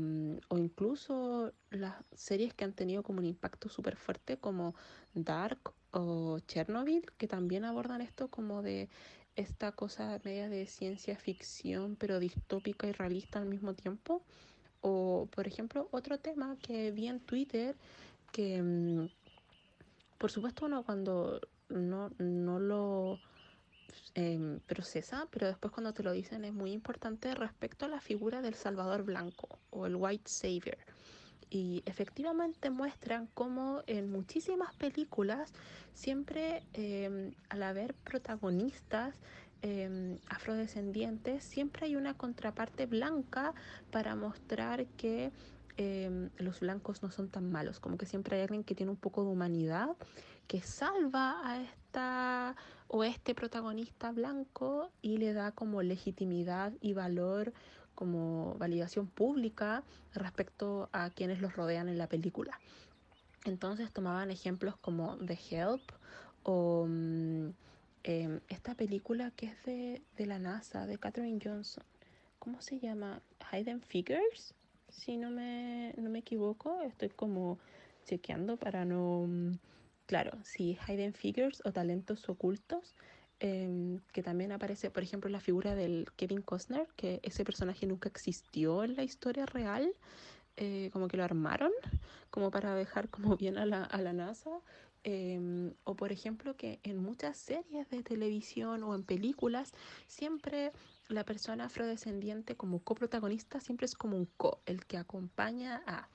o 0.48 0.59
incluso 0.59 1.55
las 1.70 1.94
series 2.12 2.53
que 2.53 2.64
han 2.64 2.74
tenido 2.74 3.03
como 3.03 3.20
un 3.20 3.24
impacto 3.24 3.70
súper 3.70 3.96
fuerte 3.96 4.37
como 4.37 4.74
Dark 5.14 5.72
o 5.92 6.38
Chernobyl 6.40 7.11
que 7.16 7.26
también 7.26 7.64
abordan 7.64 8.03
esto 8.03 8.29
como 8.29 8.61
de 8.62 8.90
esta 9.36 9.72
cosa 9.72 10.20
media 10.24 10.48
de 10.48 10.66
ciencia 10.66 11.16
ficción, 11.16 11.96
pero 11.96 12.20
distópica 12.20 12.86
y 12.86 12.92
realista 12.92 13.38
al 13.38 13.46
mismo 13.46 13.74
tiempo. 13.74 14.22
O, 14.82 15.28
por 15.34 15.46
ejemplo, 15.46 15.88
otro 15.90 16.18
tema 16.18 16.56
que 16.62 16.90
vi 16.90 17.08
en 17.08 17.20
Twitter, 17.20 17.76
que 18.32 18.62
mm, 18.62 19.08
por 20.18 20.30
supuesto 20.30 20.66
uno 20.66 20.82
cuando 20.82 21.40
no, 21.68 22.10
no 22.18 22.58
lo 22.58 23.18
em, 24.14 24.60
procesa, 24.60 25.26
pero 25.30 25.46
después 25.46 25.72
cuando 25.72 25.92
te 25.94 26.02
lo 26.02 26.12
dicen 26.12 26.44
es 26.44 26.52
muy 26.52 26.72
importante 26.72 27.34
respecto 27.34 27.86
a 27.86 27.88
la 27.88 28.00
figura 28.00 28.42
del 28.42 28.54
Salvador 28.54 29.02
Blanco 29.02 29.58
o 29.70 29.86
el 29.86 29.96
White 29.96 30.28
Savior 30.30 30.78
y 31.50 31.82
efectivamente 31.84 32.70
muestran 32.70 33.28
cómo 33.34 33.82
en 33.86 34.10
muchísimas 34.10 34.74
películas 34.76 35.52
siempre 35.92 36.62
em, 36.72 37.34
al 37.48 37.64
haber 37.64 37.94
protagonistas 37.94 39.16
em, 39.62 40.18
afrodescendientes 40.28 41.42
siempre 41.42 41.86
hay 41.86 41.96
una 41.96 42.14
contraparte 42.14 42.86
blanca 42.86 43.52
para 43.90 44.14
mostrar 44.14 44.86
que 44.96 45.32
em, 45.76 46.30
los 46.38 46.60
blancos 46.60 47.02
no 47.02 47.10
son 47.10 47.28
tan 47.28 47.50
malos, 47.50 47.80
como 47.80 47.98
que 47.98 48.06
siempre 48.06 48.36
hay 48.36 48.42
alguien 48.42 48.64
que 48.64 48.74
tiene 48.74 48.92
un 48.92 48.98
poco 48.98 49.24
de 49.24 49.30
humanidad 49.30 49.96
que 50.46 50.62
salva 50.62 51.40
a 51.44 51.62
esta 51.62 52.56
o 52.88 53.04
este 53.04 53.36
protagonista 53.36 54.10
blanco 54.10 54.90
y 55.00 55.18
le 55.18 55.32
da 55.32 55.52
como 55.52 55.80
legitimidad 55.82 56.72
y 56.80 56.92
valor 56.92 57.52
como 57.94 58.55
validación 58.55 59.07
pública 59.07 59.83
respecto 60.14 60.88
a 60.92 61.11
quienes 61.11 61.40
los 61.40 61.55
rodean 61.55 61.88
en 61.88 61.98
la 61.98 62.09
película. 62.09 62.59
Entonces 63.44 63.92
tomaban 63.92 64.31
ejemplos 64.31 64.76
como 64.76 65.16
The 65.18 65.38
Help 65.50 65.83
o 66.42 66.87
mm, 66.88 67.48
em, 68.05 68.40
esta 68.48 68.74
película 68.74 69.31
que 69.33 69.46
es 69.46 69.64
de, 69.64 70.03
de, 70.16 70.26
la 70.26 70.38
NASA, 70.38 70.87
de 70.87 70.98
Katherine 70.98 71.40
Johnson. 71.42 71.85
¿Cómo 72.38 72.61
se 72.62 72.79
llama? 72.79 73.22
Hidden 73.53 73.83
Figures, 73.83 74.55
si 74.88 75.16
no 75.16 75.31
me, 75.31 75.94
no 75.96 76.11
me 76.11 76.20
equivoco. 76.20 76.81
Estoy 76.83 77.11
como 77.11 77.59
chequeando 78.05 78.57
para 78.57 78.85
no... 78.85 79.26
Mm, 79.26 79.59
claro, 80.07 80.33
si 80.42 80.79
Hidden 80.87 81.14
Figures 81.14 81.62
o 81.64 81.72
Talentos 81.72 82.29
Ocultos. 82.29 82.94
Em, 83.42 84.00
que 84.12 84.22
también 84.22 84.53
aparece, 84.53 84.90
por 84.90 85.03
ejemplo, 85.03 85.31
la 85.31 85.40
figura 85.40 85.74
del 85.74 86.07
Kevin 86.16 86.42
Costner, 86.42 86.87
que 86.94 87.20
ese 87.22 87.42
personaje 87.42 87.87
nunca 87.87 88.11
existió 88.11 88.85
en 88.85 88.96
la 88.96 89.03
historia 89.03 89.46
real, 89.46 89.94
eh, 90.59 90.90
como 90.92 91.09
que 91.09 91.16
lo 91.16 91.24
armaron, 91.24 91.72
como 92.31 92.50
para 92.50 92.74
dejar 92.74 93.09
como 93.09 93.37
bien 93.38 93.57
a 93.57 93.64
la, 93.64 93.83
a 93.85 94.03
la 94.03 94.12
NASA. 94.12 94.50
Em, 95.03 95.72
o 95.85 95.96
por 95.96 96.12
ejemplo 96.12 96.55
que 96.59 96.79
en 96.83 96.98
muchas 96.98 97.38
series 97.38 97.88
de 97.88 98.03
televisión 98.03 98.83
o 98.83 98.94
en 98.94 99.03
películas 99.03 99.72
siempre 100.07 100.72
la 101.09 101.24
persona 101.24 101.64
afrodescendiente 101.64 102.55
como 102.55 102.81
coprotagonista 102.81 103.61
siempre 103.61 103.87
es 103.87 103.94
como 103.94 104.18
un 104.18 104.26
co, 104.37 104.61
el 104.66 104.85
que 104.85 104.98
acompaña 104.98 105.83
a 105.87 106.11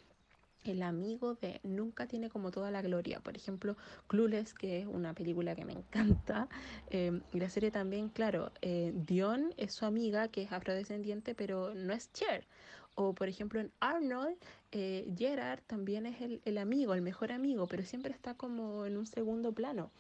el 0.71 0.83
amigo 0.83 1.35
de 1.35 1.59
nunca 1.63 2.07
tiene 2.07 2.29
como 2.29 2.51
toda 2.51 2.71
la 2.71 2.81
gloria. 2.81 3.19
Por 3.19 3.35
ejemplo, 3.35 3.75
Clueless, 4.07 4.53
que 4.53 4.81
es 4.81 4.87
una 4.87 5.13
película 5.13 5.55
que 5.55 5.65
me 5.65 5.73
encanta. 5.73 6.47
Eh, 6.89 7.21
y 7.33 7.39
la 7.39 7.49
serie 7.49 7.71
también, 7.71 8.09
claro, 8.09 8.51
eh, 8.61 8.93
Dion 8.95 9.53
es 9.57 9.73
su 9.73 9.85
amiga, 9.85 10.27
que 10.27 10.43
es 10.43 10.51
afrodescendiente, 10.51 11.35
pero 11.35 11.73
no 11.73 11.93
es 11.93 12.11
Cher. 12.13 12.45
O 12.95 13.13
por 13.13 13.27
ejemplo 13.27 13.59
en 13.59 13.71
Arnold, 13.81 14.37
eh, 14.71 15.11
Gerard 15.17 15.61
también 15.67 16.05
es 16.05 16.21
el, 16.21 16.41
el, 16.45 16.57
amigo, 16.57 16.93
el 16.93 17.01
mejor 17.01 17.31
amigo, 17.31 17.67
pero 17.67 17.83
siempre 17.83 18.13
está 18.13 18.35
como 18.35 18.85
en 18.85 18.95
un 18.97 19.05
segundo 19.05 19.51
plano. 19.51 19.91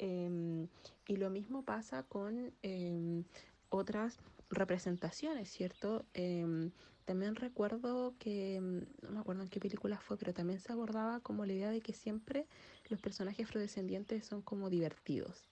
Eh, 0.00 0.66
y 1.06 1.16
lo 1.16 1.28
mismo 1.28 1.62
pasa 1.62 2.04
con 2.04 2.52
eh, 2.62 3.22
otras 3.68 4.18
representaciones, 4.48 5.50
¿cierto? 5.50 6.04
Em, 6.14 6.70
también 7.10 7.34
recuerdo 7.34 8.14
que, 8.20 8.54
em, 8.54 8.86
no 9.02 9.10
me 9.10 9.18
acuerdo 9.18 9.42
en 9.42 9.48
qué 9.48 9.58
película 9.58 9.98
fue, 9.98 10.16
pero 10.16 10.32
también 10.32 10.60
se 10.60 10.70
abordaba 10.70 11.18
como 11.18 11.44
la 11.44 11.52
idea 11.52 11.70
de 11.72 11.80
que 11.80 11.92
siempre 11.92 12.46
los 12.88 13.00
personajes 13.00 13.48
afrodescendientes 13.48 14.24
son 14.24 14.42
como 14.42 14.70
divertidos. 14.70 15.48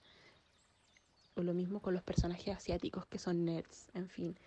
O 1.35 1.43
lo 1.43 1.55
mismo 1.55 1.81
con 1.83 1.95
los 1.95 2.05
personajes 2.05 2.57
asiáticos 2.57 3.07
que 3.07 3.19
son 3.19 3.45
nerds, 3.45 3.89
en 3.95 4.09
fin. 4.09 4.39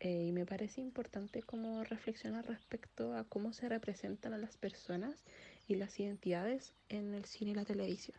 Eh, 0.00 0.24
y 0.28 0.32
me 0.32 0.46
parece 0.46 0.80
importante 0.80 1.42
como 1.42 1.84
reflexionar 1.84 2.46
respecto 2.46 3.14
a 3.14 3.24
cómo 3.24 3.52
se 3.52 3.68
representan 3.68 4.32
a 4.32 4.38
las 4.38 4.56
personas 4.56 5.22
y 5.68 5.74
las 5.74 6.00
identidades 6.00 6.72
en 6.88 7.12
el 7.12 7.26
cine 7.26 7.50
y 7.50 7.54
la 7.56 7.66
televisión. 7.66 8.16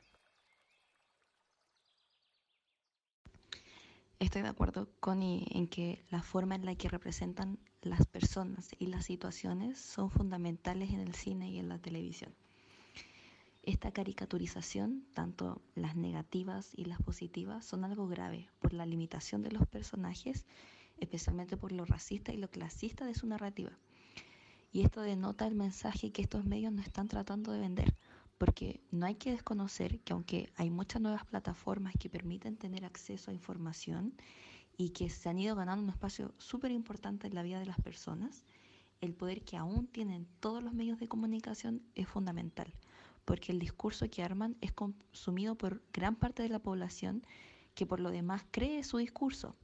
Estoy 4.20 4.44
de 4.44 4.50
acuerdo, 4.50 4.88
Connie, 5.00 5.48
en 5.50 5.68
que 5.68 6.06
la 6.12 6.22
forma 6.22 6.54
en 6.54 6.66
la 6.66 6.76
que 6.76 6.90
representan 6.90 7.58
las 7.86 8.06
personas 8.08 8.76
y 8.80 8.88
las 8.88 9.06
situaciones 9.06 9.80
son 9.80 10.10
fundamentales 10.10 10.90
en 10.90 11.00
el 11.00 11.14
cine 11.14 11.50
y 11.52 11.60
en 11.60 11.70
la 11.70 11.78
televisión. 11.78 12.34
Esta 13.62 13.92
caricaturización, 13.92 15.06
tanto 15.14 15.62
las 15.76 15.96
negativas 15.96 16.72
y 16.76 16.86
las 16.86 17.02
positivas, 17.02 17.64
son 17.64 17.84
algo 17.84 18.08
grave 18.08 18.50
por 18.60 18.74
la 18.74 18.86
limitación 18.86 19.44
de 19.44 19.52
los 19.52 19.68
personajes, 19.68 20.46
especialmente 20.98 21.58
por 21.58 21.72
lo 21.72 21.86
racista 21.86 22.34
y 22.34 22.38
lo 22.38 22.50
clasista 22.50 23.06
de 23.06 23.16
su 23.16 23.28
narrativa. 23.28 23.72
Y 24.72 24.82
esto 24.82 25.02
denota 25.02 25.48
el 25.48 25.56
mensaje 25.56 26.12
que 26.12 26.22
estos 26.22 26.44
medios 26.44 26.74
no 26.74 26.82
están 26.82 27.08
tratando 27.08 27.52
de 27.52 27.60
vender, 27.60 27.96
porque 28.38 28.82
no 28.92 29.06
hay 29.06 29.16
que 29.16 29.32
desconocer 29.32 30.00
que 30.00 30.14
aunque 30.14 30.52
hay 30.56 30.70
muchas 30.70 31.02
nuevas 31.02 31.26
plataformas 31.26 31.94
que 32.00 32.10
permiten 32.10 32.58
tener 32.58 32.84
acceso 32.84 33.32
a 33.32 33.34
información 33.34 34.14
y 34.78 34.90
que 34.90 35.10
se 35.10 35.30
han 35.30 35.40
ido 35.40 35.56
ganando 35.56 35.84
un 35.84 35.90
espacio 35.90 36.34
súper 36.38 36.72
importante 36.72 37.28
en 37.28 37.36
la 37.36 37.44
vida 37.44 37.60
de 37.60 37.66
las 37.66 37.80
personas, 37.80 38.44
el 39.02 39.14
poder 39.14 39.44
que 39.44 39.58
aún 39.58 39.88
tienen 39.88 40.28
todos 40.40 40.64
los 40.64 40.74
medios 40.74 41.00
de 41.00 41.08
comunicación 41.08 41.82
es 41.96 42.08
fundamental, 42.08 42.74
porque 43.24 43.52
el 43.52 43.60
discurso 43.60 44.10
que 44.10 44.24
arman 44.24 44.58
es 44.62 44.72
consumido 44.72 45.56
por 45.56 45.82
gran 45.94 46.16
parte 46.16 46.44
de 46.44 46.50
la 46.50 46.60
población 46.60 47.24
que 47.74 47.86
por 47.86 48.00
lo 48.00 48.12
demás 48.12 48.44
cree 48.52 48.84
su 48.84 48.98
discurso. 48.98 49.56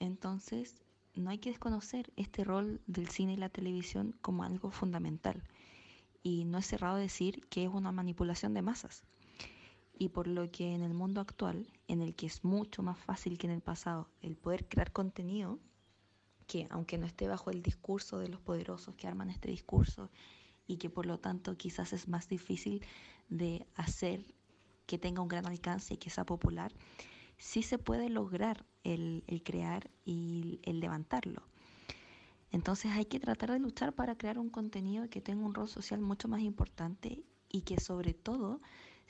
Entonces, 0.00 0.82
no 1.14 1.30
hay 1.30 1.38
que 1.38 1.50
desconocer 1.50 2.12
este 2.16 2.44
rol 2.44 2.80
del 2.86 3.08
cine 3.08 3.34
y 3.34 3.36
la 3.36 3.48
televisión 3.48 4.16
como 4.22 4.44
algo 4.44 4.70
fundamental 4.70 5.42
y 6.22 6.44
no 6.44 6.58
es 6.58 6.66
cerrado 6.66 6.96
decir 6.96 7.46
que 7.48 7.64
es 7.64 7.70
una 7.70 7.92
manipulación 7.92 8.54
de 8.54 8.62
masas. 8.62 9.02
Y 9.98 10.08
por 10.08 10.26
lo 10.26 10.50
que 10.50 10.74
en 10.74 10.82
el 10.82 10.94
mundo 10.94 11.20
actual, 11.20 11.66
en 11.92 12.00
el 12.00 12.14
que 12.14 12.24
es 12.26 12.42
mucho 12.42 12.82
más 12.82 12.98
fácil 12.98 13.36
que 13.36 13.46
en 13.46 13.52
el 13.52 13.60
pasado 13.60 14.08
el 14.22 14.34
poder 14.34 14.66
crear 14.66 14.92
contenido, 14.92 15.58
que 16.46 16.66
aunque 16.70 16.96
no 16.96 17.06
esté 17.06 17.28
bajo 17.28 17.50
el 17.50 17.62
discurso 17.62 18.18
de 18.18 18.28
los 18.28 18.40
poderosos 18.40 18.94
que 18.94 19.06
arman 19.06 19.28
este 19.28 19.50
discurso 19.50 20.10
y 20.66 20.78
que 20.78 20.88
por 20.88 21.04
lo 21.04 21.18
tanto 21.18 21.58
quizás 21.58 21.92
es 21.92 22.08
más 22.08 22.28
difícil 22.28 22.82
de 23.28 23.66
hacer 23.74 24.24
que 24.86 24.96
tenga 24.98 25.20
un 25.20 25.28
gran 25.28 25.46
alcance 25.46 25.92
y 25.92 25.96
que 25.98 26.08
sea 26.08 26.24
popular, 26.24 26.72
sí 27.36 27.62
se 27.62 27.76
puede 27.76 28.08
lograr 28.08 28.64
el, 28.84 29.22
el 29.26 29.42
crear 29.42 29.90
y 30.06 30.60
el 30.62 30.80
levantarlo. 30.80 31.42
Entonces 32.50 32.92
hay 32.92 33.04
que 33.04 33.20
tratar 33.20 33.50
de 33.50 33.58
luchar 33.58 33.92
para 33.92 34.16
crear 34.16 34.38
un 34.38 34.48
contenido 34.48 35.10
que 35.10 35.20
tenga 35.20 35.44
un 35.44 35.54
rol 35.54 35.68
social 35.68 36.00
mucho 36.00 36.26
más 36.26 36.40
importante 36.40 37.22
y 37.50 37.62
que 37.62 37.78
sobre 37.78 38.14
todo 38.14 38.62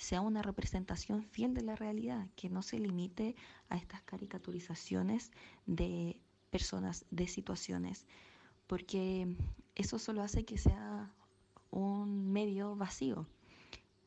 sea 0.03 0.21
una 0.21 0.43
representación 0.43 1.23
fiel 1.23 1.55
de 1.55 1.62
la 1.62 1.77
realidad, 1.77 2.29
que 2.35 2.49
no 2.49 2.62
se 2.62 2.79
limite 2.79 3.37
a 3.69 3.77
estas 3.77 4.03
caricaturizaciones 4.03 5.31
de 5.67 6.21
personas, 6.51 7.05
de 7.11 7.29
situaciones, 7.29 8.07
porque 8.67 9.37
eso 9.75 9.99
solo 9.99 10.23
hace 10.23 10.45
que 10.45 10.59
sea 10.59 11.12
un 11.71 12.33
medio 12.33 12.75
vacío. 12.77 13.27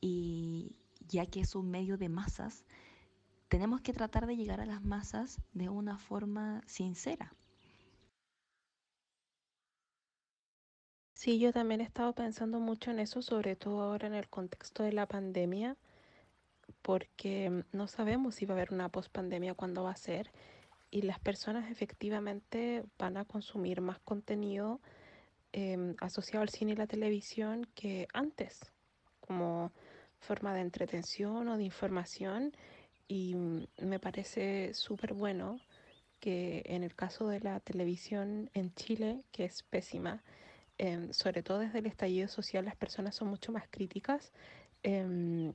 Y 0.01 0.75
ya 1.07 1.25
que 1.25 1.39
es 1.41 1.55
un 1.55 1.71
medio 1.71 1.97
de 1.97 2.09
masas, 2.09 2.65
tenemos 3.47 3.81
que 3.81 3.93
tratar 3.93 4.27
de 4.27 4.35
llegar 4.35 4.59
a 4.59 4.65
las 4.65 4.83
masas 4.83 5.39
de 5.53 5.69
una 5.69 5.97
forma 5.97 6.61
sincera. 6.67 7.33
Sí, 11.13 11.39
yo 11.39 11.53
también 11.53 11.81
he 11.81 11.85
estado 11.85 12.13
pensando 12.13 12.59
mucho 12.59 12.91
en 12.91 12.99
eso, 12.99 13.21
sobre 13.21 13.55
todo 13.55 13.81
ahora 13.81 14.07
en 14.07 14.13
el 14.13 14.27
contexto 14.29 14.83
de 14.83 14.91
la 14.91 15.07
pandemia, 15.07 15.77
porque 16.85 17.63
no 17.71 17.87
sabemos 17.87 18.35
si 18.35 18.45
va 18.45 18.53
a 18.53 18.57
haber 18.57 18.71
una 18.71 18.89
pospandemia, 18.89 19.55
cuándo 19.55 19.83
va 19.83 19.91
a 19.91 19.95
ser, 19.95 20.31
y 20.91 21.01
las 21.01 21.19
personas 21.19 21.71
efectivamente 21.71 22.83
van 22.99 23.17
a 23.17 23.25
consumir 23.25 23.81
más 23.81 23.99
contenido 23.99 24.79
em, 25.51 25.95
asociado 25.99 26.43
al 26.43 26.49
cine 26.49 26.73
y 26.73 26.75
la 26.75 26.85
televisión 26.87 27.67
que 27.73 28.07
antes, 28.13 28.71
como 29.19 29.71
forma 30.19 30.53
de 30.53 30.61
entretención 30.61 31.47
o 31.47 31.57
de 31.57 31.63
información, 31.63 32.53
y 33.07 33.35
me 33.81 33.99
parece 33.99 34.73
súper 34.75 35.13
bueno 35.13 35.59
que 36.19 36.63
en 36.67 36.83
el 36.83 36.95
caso 36.95 37.27
de 37.27 37.39
la 37.39 37.59
televisión 37.59 38.51
en 38.53 38.73
Chile, 38.75 39.23
que 39.31 39.45
es 39.45 39.63
pésima, 39.63 40.23
Em, 40.77 41.13
sobre 41.13 41.41
todo 41.41 41.59
desde 41.59 41.79
el 41.79 41.85
estallido 41.85 42.27
social, 42.27 42.65
las 42.65 42.75
personas 42.75 43.15
son 43.15 43.29
mucho 43.29 43.51
más 43.51 43.65
críticas. 43.69 44.33
Em, 44.83 45.53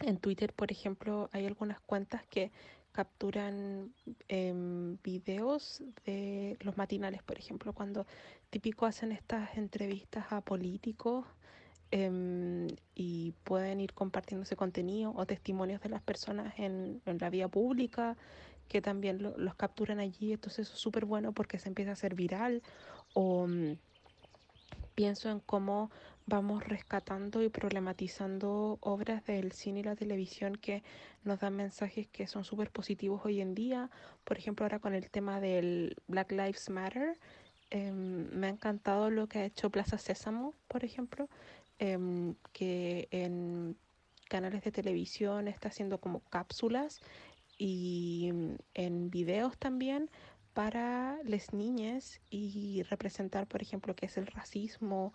en 0.00 0.18
Twitter, 0.18 0.52
por 0.52 0.72
ejemplo, 0.72 1.28
hay 1.32 1.46
algunas 1.46 1.80
cuentas 1.80 2.26
que 2.26 2.50
capturan 2.92 3.92
em, 4.28 4.98
videos 5.02 5.82
de 6.04 6.58
los 6.60 6.76
matinales, 6.76 7.22
por 7.22 7.38
ejemplo, 7.38 7.72
cuando 7.72 8.06
típico 8.50 8.84
hacen 8.86 9.12
estas 9.12 9.56
entrevistas 9.56 10.26
a 10.30 10.42
políticos 10.42 11.26
y 12.94 13.34
pueden 13.44 13.80
ir 13.80 13.92
compartiendo 13.92 14.44
ese 14.44 14.56
contenido 14.56 15.12
o 15.14 15.26
testimonios 15.26 15.82
de 15.82 15.90
las 15.90 16.00
personas 16.00 16.54
en, 16.58 17.02
la 17.04 17.28
vía 17.28 17.48
pública 17.48 18.16
que 18.68 18.80
también 18.80 19.34
los 19.36 19.54
capturan 19.56 19.98
allí, 20.00 20.32
entonces 20.32 20.66
eso 20.68 20.74
es 20.74 20.80
súper 20.80 21.04
bueno 21.04 21.32
porque 21.32 21.58
se 21.58 21.68
empieza 21.68 21.90
a 21.90 21.92
hacer 21.92 22.14
viral 22.14 22.62
o 23.12 23.46
mm, 23.46 23.76
pienso 24.94 25.30
en 25.30 25.40
cómo 25.40 25.90
vamos 26.26 26.64
rescatando 26.64 27.42
y 27.42 27.48
problematizando 27.48 28.78
obras 28.80 29.24
del 29.26 29.52
cine 29.52 29.80
y 29.80 29.82
la 29.82 29.96
televisión 29.96 30.56
que 30.56 30.82
nos 31.24 31.40
dan 31.40 31.56
mensajes 31.56 32.08
que 32.08 32.26
son 32.26 32.44
súper 32.44 32.70
positivos 32.70 33.22
hoy 33.24 33.40
en 33.40 33.54
día. 33.54 33.90
Por 34.24 34.38
ejemplo, 34.38 34.64
ahora 34.64 34.78
con 34.78 34.94
el 34.94 35.10
tema 35.10 35.40
del 35.40 35.96
Black 36.06 36.32
Lives 36.32 36.70
Matter, 36.70 37.18
em, 37.70 38.28
me 38.32 38.46
ha 38.48 38.50
encantado 38.50 39.10
lo 39.10 39.28
que 39.28 39.38
ha 39.40 39.44
hecho 39.44 39.70
Plaza 39.70 39.98
Sésamo, 39.98 40.54
por 40.68 40.84
ejemplo, 40.84 41.28
em, 41.78 42.34
que 42.52 43.08
en 43.10 43.76
canales 44.28 44.62
de 44.64 44.72
televisión 44.72 45.48
está 45.48 45.68
haciendo 45.68 45.98
como 45.98 46.20
cápsulas 46.20 47.00
y 47.58 48.28
em, 48.28 48.56
en 48.74 49.10
videos 49.10 49.58
también 49.58 50.10
para 50.52 51.18
las 51.24 51.52
niñas 51.52 52.20
y 52.30 52.82
representar, 52.84 53.46
por 53.46 53.62
ejemplo, 53.62 53.94
qué 53.94 54.06
es 54.06 54.16
el 54.16 54.26
racismo 54.26 55.12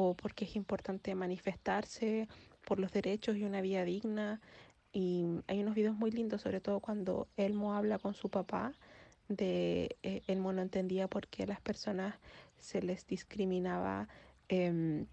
o 0.00 0.14
por 0.14 0.32
qué 0.34 0.44
es 0.44 0.54
importante 0.54 1.14
manifestarse 1.16 2.28
por 2.64 2.78
los 2.78 2.92
derechos 2.92 3.36
y 3.36 3.44
una 3.44 3.60
vida 3.60 3.84
digna. 3.84 4.40
Y 4.92 5.26
hay 5.48 5.60
unos 5.60 5.74
videos 5.74 5.96
muy 5.96 6.10
lindos, 6.12 6.42
sobre 6.42 6.60
todo 6.60 6.80
cuando 6.80 7.26
Elmo 7.36 7.74
habla 7.74 7.98
con 7.98 8.14
su 8.14 8.28
papá, 8.28 8.72
de 9.28 9.96
eh, 10.02 10.22
Elmo 10.28 10.52
no 10.52 10.62
entendía 10.62 11.08
por 11.08 11.26
qué 11.26 11.42
a 11.42 11.46
las 11.46 11.60
personas 11.60 12.14
se 12.58 12.80
les 12.80 13.06
discriminaba. 13.06 14.08
Eh, 14.48 15.04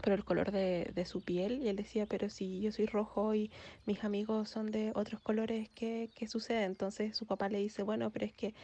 por 0.00 0.14
el 0.14 0.24
color 0.24 0.50
de, 0.52 0.90
de, 0.94 1.04
su 1.04 1.20
piel 1.20 1.60
y 1.62 1.68
él 1.68 1.76
decía, 1.76 2.06
pero 2.06 2.30
si 2.30 2.60
yo 2.60 2.72
soy 2.72 2.86
rojo 2.86 3.34
y 3.34 3.50
mis 3.84 4.02
amigos 4.04 4.48
son 4.48 4.70
de 4.70 4.90
otros 4.94 5.20
colores, 5.20 5.68
¿qué, 5.74 6.10
¿qué, 6.14 6.26
sucede? 6.26 6.64
Entonces 6.64 7.16
su 7.16 7.26
papá 7.26 7.48
le 7.50 7.58
dice, 7.58 7.82
bueno, 7.82 8.10
pero 8.10 8.24
es 8.24 8.32
que 8.32 8.54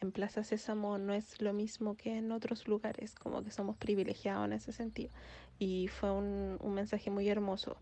en 0.00 0.12
Plaza 0.12 0.44
Sésamo 0.44 0.98
no 0.98 1.12
es 1.12 1.40
lo 1.40 1.52
mismo 1.52 1.96
que 1.96 2.16
en 2.18 2.32
otros 2.32 2.68
lugares, 2.68 3.14
como 3.14 3.42
que 3.42 3.50
somos 3.50 3.76
privilegiados 3.76 4.46
en 4.46 4.52
ese 4.52 4.72
sentido. 4.72 5.10
Y 5.58 5.88
fue 5.88 6.10
un, 6.12 6.56
un 6.60 6.74
mensaje 6.74 7.10
muy 7.10 7.28
hermoso. 7.28 7.76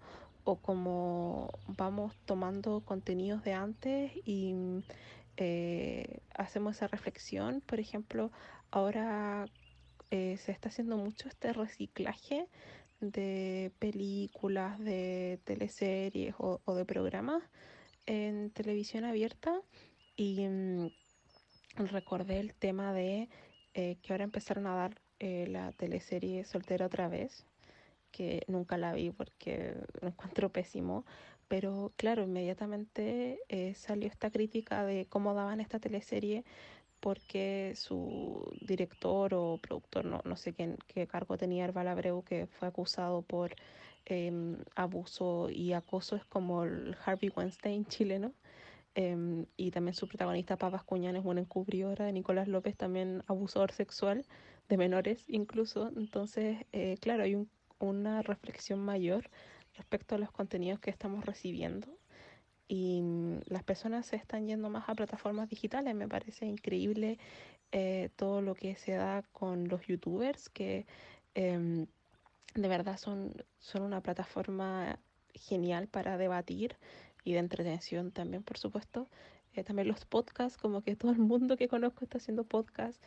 O 0.44 0.56
como 0.56 1.50
vamos 1.66 2.14
tomando 2.24 2.80
contenidos 2.80 3.42
de 3.42 3.52
antes 3.54 4.12
y 4.24 4.54
eh, 5.36 6.20
hacemos 6.34 6.76
esa 6.76 6.86
reflexión, 6.86 7.60
por 7.60 7.78
ejemplo, 7.78 8.30
ahora 8.70 9.46
eh, 10.10 10.36
se 10.38 10.52
está 10.52 10.68
haciendo 10.68 10.96
mucho 10.96 11.28
este 11.28 11.52
reciclaje 11.52 12.48
de 13.00 13.70
películas, 13.78 14.78
de 14.78 15.38
teleseries 15.44 16.34
o, 16.38 16.74
de 16.74 16.84
programas 16.86 17.42
en 18.06 18.50
televisión 18.50 19.04
abierta 19.04 19.60
y 20.16 20.46
mm, 20.48 20.90
recordé 21.76 22.40
el 22.40 22.54
tema 22.54 22.92
de 22.92 23.28
eh, 23.74 23.96
que 24.02 24.12
ahora 24.12 24.24
empezaron 24.24 24.66
a 24.66 24.74
dar 24.74 25.00
eh, 25.18 25.46
la 25.48 25.72
teleserie 25.72 26.44
Soltera 26.44 26.86
otra 26.86 27.08
vez, 27.08 27.46
que 28.10 28.42
nunca 28.48 28.78
la 28.78 28.92
vi 28.92 29.10
porque 29.10 29.74
lo 30.00 30.08
encuentro 30.08 30.50
pésimo, 30.50 31.04
pero 31.48 31.92
claro, 31.96 32.24
inmediatamente 32.24 33.40
eh, 33.48 33.74
salió 33.74 34.08
esta 34.08 34.30
crítica 34.30 34.84
de 34.84 35.06
cómo 35.06 35.34
daban 35.34 35.60
esta 35.60 35.78
teleserie 35.78 36.44
porque 37.00 37.74
su 37.76 38.50
director 38.60 39.34
o 39.34 39.58
productor, 39.58 40.04
no, 40.06 40.22
no 40.24 40.36
sé 40.36 40.54
qué, 40.54 40.76
qué 40.88 41.06
cargo 41.06 41.36
tenía 41.36 41.64
Herbal 41.64 41.88
Abreu, 41.88 42.22
que 42.22 42.46
fue 42.46 42.68
acusado 42.68 43.22
por 43.22 43.54
eh, 44.06 44.32
abuso 44.74 45.50
y 45.50 45.72
acoso, 45.72 46.16
es 46.16 46.24
como 46.24 46.64
el 46.64 46.96
Harvey 47.04 47.30
Weinstein 47.34 47.84
chileno. 47.86 48.32
Eh, 48.98 49.44
y 49.58 49.70
también 49.70 49.94
su 49.94 50.08
protagonista, 50.08 50.56
Papas 50.56 50.82
Cuñán, 50.82 51.16
es 51.16 51.24
una 51.24 51.40
encubridora 51.42 52.06
de 52.06 52.12
Nicolás 52.12 52.48
López, 52.48 52.76
también 52.76 53.22
abusador 53.26 53.70
sexual 53.70 54.24
de 54.70 54.76
menores 54.78 55.22
incluso. 55.28 55.92
Entonces, 55.96 56.64
eh, 56.72 56.96
claro, 57.00 57.22
hay 57.24 57.34
un, 57.34 57.50
una 57.78 58.22
reflexión 58.22 58.80
mayor 58.80 59.30
respecto 59.76 60.14
a 60.14 60.18
los 60.18 60.32
contenidos 60.32 60.80
que 60.80 60.90
estamos 60.90 61.26
recibiendo 61.26 61.88
y 62.68 63.02
mm, 63.02 63.40
las 63.48 63.62
personas 63.64 64.06
se 64.06 64.16
están 64.16 64.46
yendo 64.46 64.70
más 64.70 64.88
a 64.88 64.94
plataformas 64.94 65.50
digitales. 65.50 65.94
Me 65.94 66.08
parece 66.08 66.46
increíble 66.46 67.18
eh, 67.72 68.08
todo 68.16 68.40
lo 68.40 68.54
que 68.54 68.76
se 68.76 68.92
da 68.92 69.22
con 69.32 69.68
los 69.68 69.86
youtubers 69.86 70.48
que 70.48 70.86
eh, 71.34 71.86
de 72.54 72.68
verdad 72.68 72.96
son, 72.96 73.34
son 73.58 73.82
una 73.82 74.00
plataforma 74.00 74.98
genial 75.34 75.86
para 75.86 76.16
debatir 76.16 76.76
y 77.26 77.32
de 77.34 77.40
entretención 77.40 78.12
también, 78.12 78.42
por 78.42 78.56
supuesto. 78.56 79.08
Eh, 79.54 79.64
también 79.64 79.88
los 79.88 80.06
podcasts, 80.06 80.56
como 80.56 80.80
que 80.82 80.96
todo 80.96 81.12
el 81.12 81.18
mundo 81.18 81.56
que 81.56 81.68
conozco 81.68 82.04
está 82.04 82.18
haciendo 82.18 82.44
podcasts, 82.44 83.02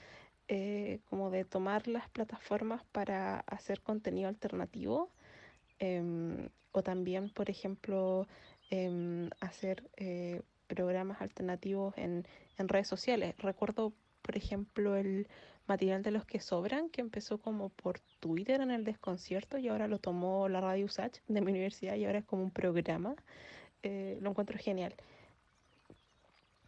eh, 0.47 0.99
como 1.09 1.31
de 1.31 1.45
tomar 1.45 1.87
las 1.87 2.09
plataformas 2.09 2.83
para 2.91 3.39
hacer 3.47 3.81
contenido 3.81 4.27
alternativo. 4.27 5.09
Eh, 5.79 6.49
o 6.71 6.83
también, 6.83 7.29
por 7.29 7.49
ejemplo, 7.49 8.27
em, 8.69 9.29
hacer 9.39 9.89
eh, 9.97 10.41
programas 10.67 11.21
alternativos 11.21 11.97
en, 11.97 12.25
en 12.57 12.67
redes 12.67 12.87
sociales. 12.87 13.35
Recuerdo, 13.37 13.93
por 14.21 14.37
ejemplo, 14.37 14.95
el 14.95 15.27
material 15.67 16.03
de 16.03 16.11
los 16.11 16.25
que 16.25 16.39
sobran, 16.39 16.89
que 16.89 17.01
empezó 17.01 17.39
como 17.39 17.69
por 17.69 17.99
Twitter 18.19 18.61
en 18.61 18.71
el 18.71 18.83
desconcierto 18.83 19.57
y 19.57 19.67
ahora 19.67 19.87
lo 19.87 19.99
tomó 19.99 20.49
la 20.49 20.61
radio 20.61 20.85
USACH 20.85 21.19
de 21.27 21.41
mi 21.41 21.51
universidad 21.51 21.95
y 21.95 22.05
ahora 22.05 22.19
es 22.19 22.25
como 22.25 22.43
un 22.43 22.51
programa. 22.51 23.15
Eh, 23.83 24.17
lo 24.21 24.29
encuentro 24.31 24.57
genial. 24.57 24.95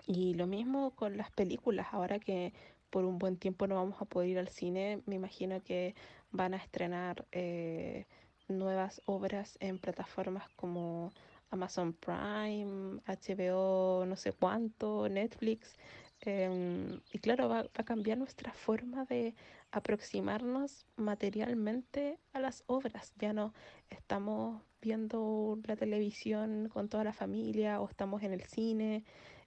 Y 0.07 0.33
lo 0.33 0.47
mismo 0.47 0.91
con 0.91 1.17
las 1.17 1.31
películas, 1.31 1.87
ahora 1.91 2.19
que 2.19 2.53
por 2.89 3.05
un 3.05 3.17
buen 3.17 3.37
tiempo 3.37 3.67
no 3.67 3.75
vamos 3.75 4.01
a 4.01 4.05
poder 4.05 4.29
ir 4.29 4.39
al 4.39 4.49
cine, 4.49 5.01
me 5.05 5.15
imagino 5.15 5.61
que 5.63 5.95
van 6.31 6.53
a 6.53 6.57
estrenar 6.57 7.25
eh, 7.31 8.05
nuevas 8.47 9.01
obras 9.05 9.57
en 9.61 9.79
plataformas 9.79 10.49
como 10.55 11.11
Amazon 11.51 11.93
Prime, 11.93 13.01
HBO, 13.05 14.05
no 14.05 14.15
sé 14.15 14.33
cuánto, 14.33 15.07
Netflix. 15.09 15.75
Eh, 16.21 16.99
y 17.11 17.19
claro, 17.19 17.49
va, 17.49 17.65
a 17.73 17.83
cambiar 17.83 18.17
nuestra 18.17 18.53
forma 18.53 19.05
de 19.05 19.33
aproximarnos 19.71 20.85
materialmente 20.95 22.19
a 22.33 22.39
las 22.39 22.63
obras. 22.67 23.13
Ya 23.17 23.33
no 23.33 23.53
estamos 23.89 24.61
viendo 24.81 25.59
la 25.65 25.75
televisión 25.75 26.69
con 26.69 26.89
toda 26.89 27.03
la 27.03 27.13
familia 27.13 27.81
o 27.81 27.87
estamos 27.89 28.23
en 28.23 28.33
el 28.33 28.43
cine 28.43 29.03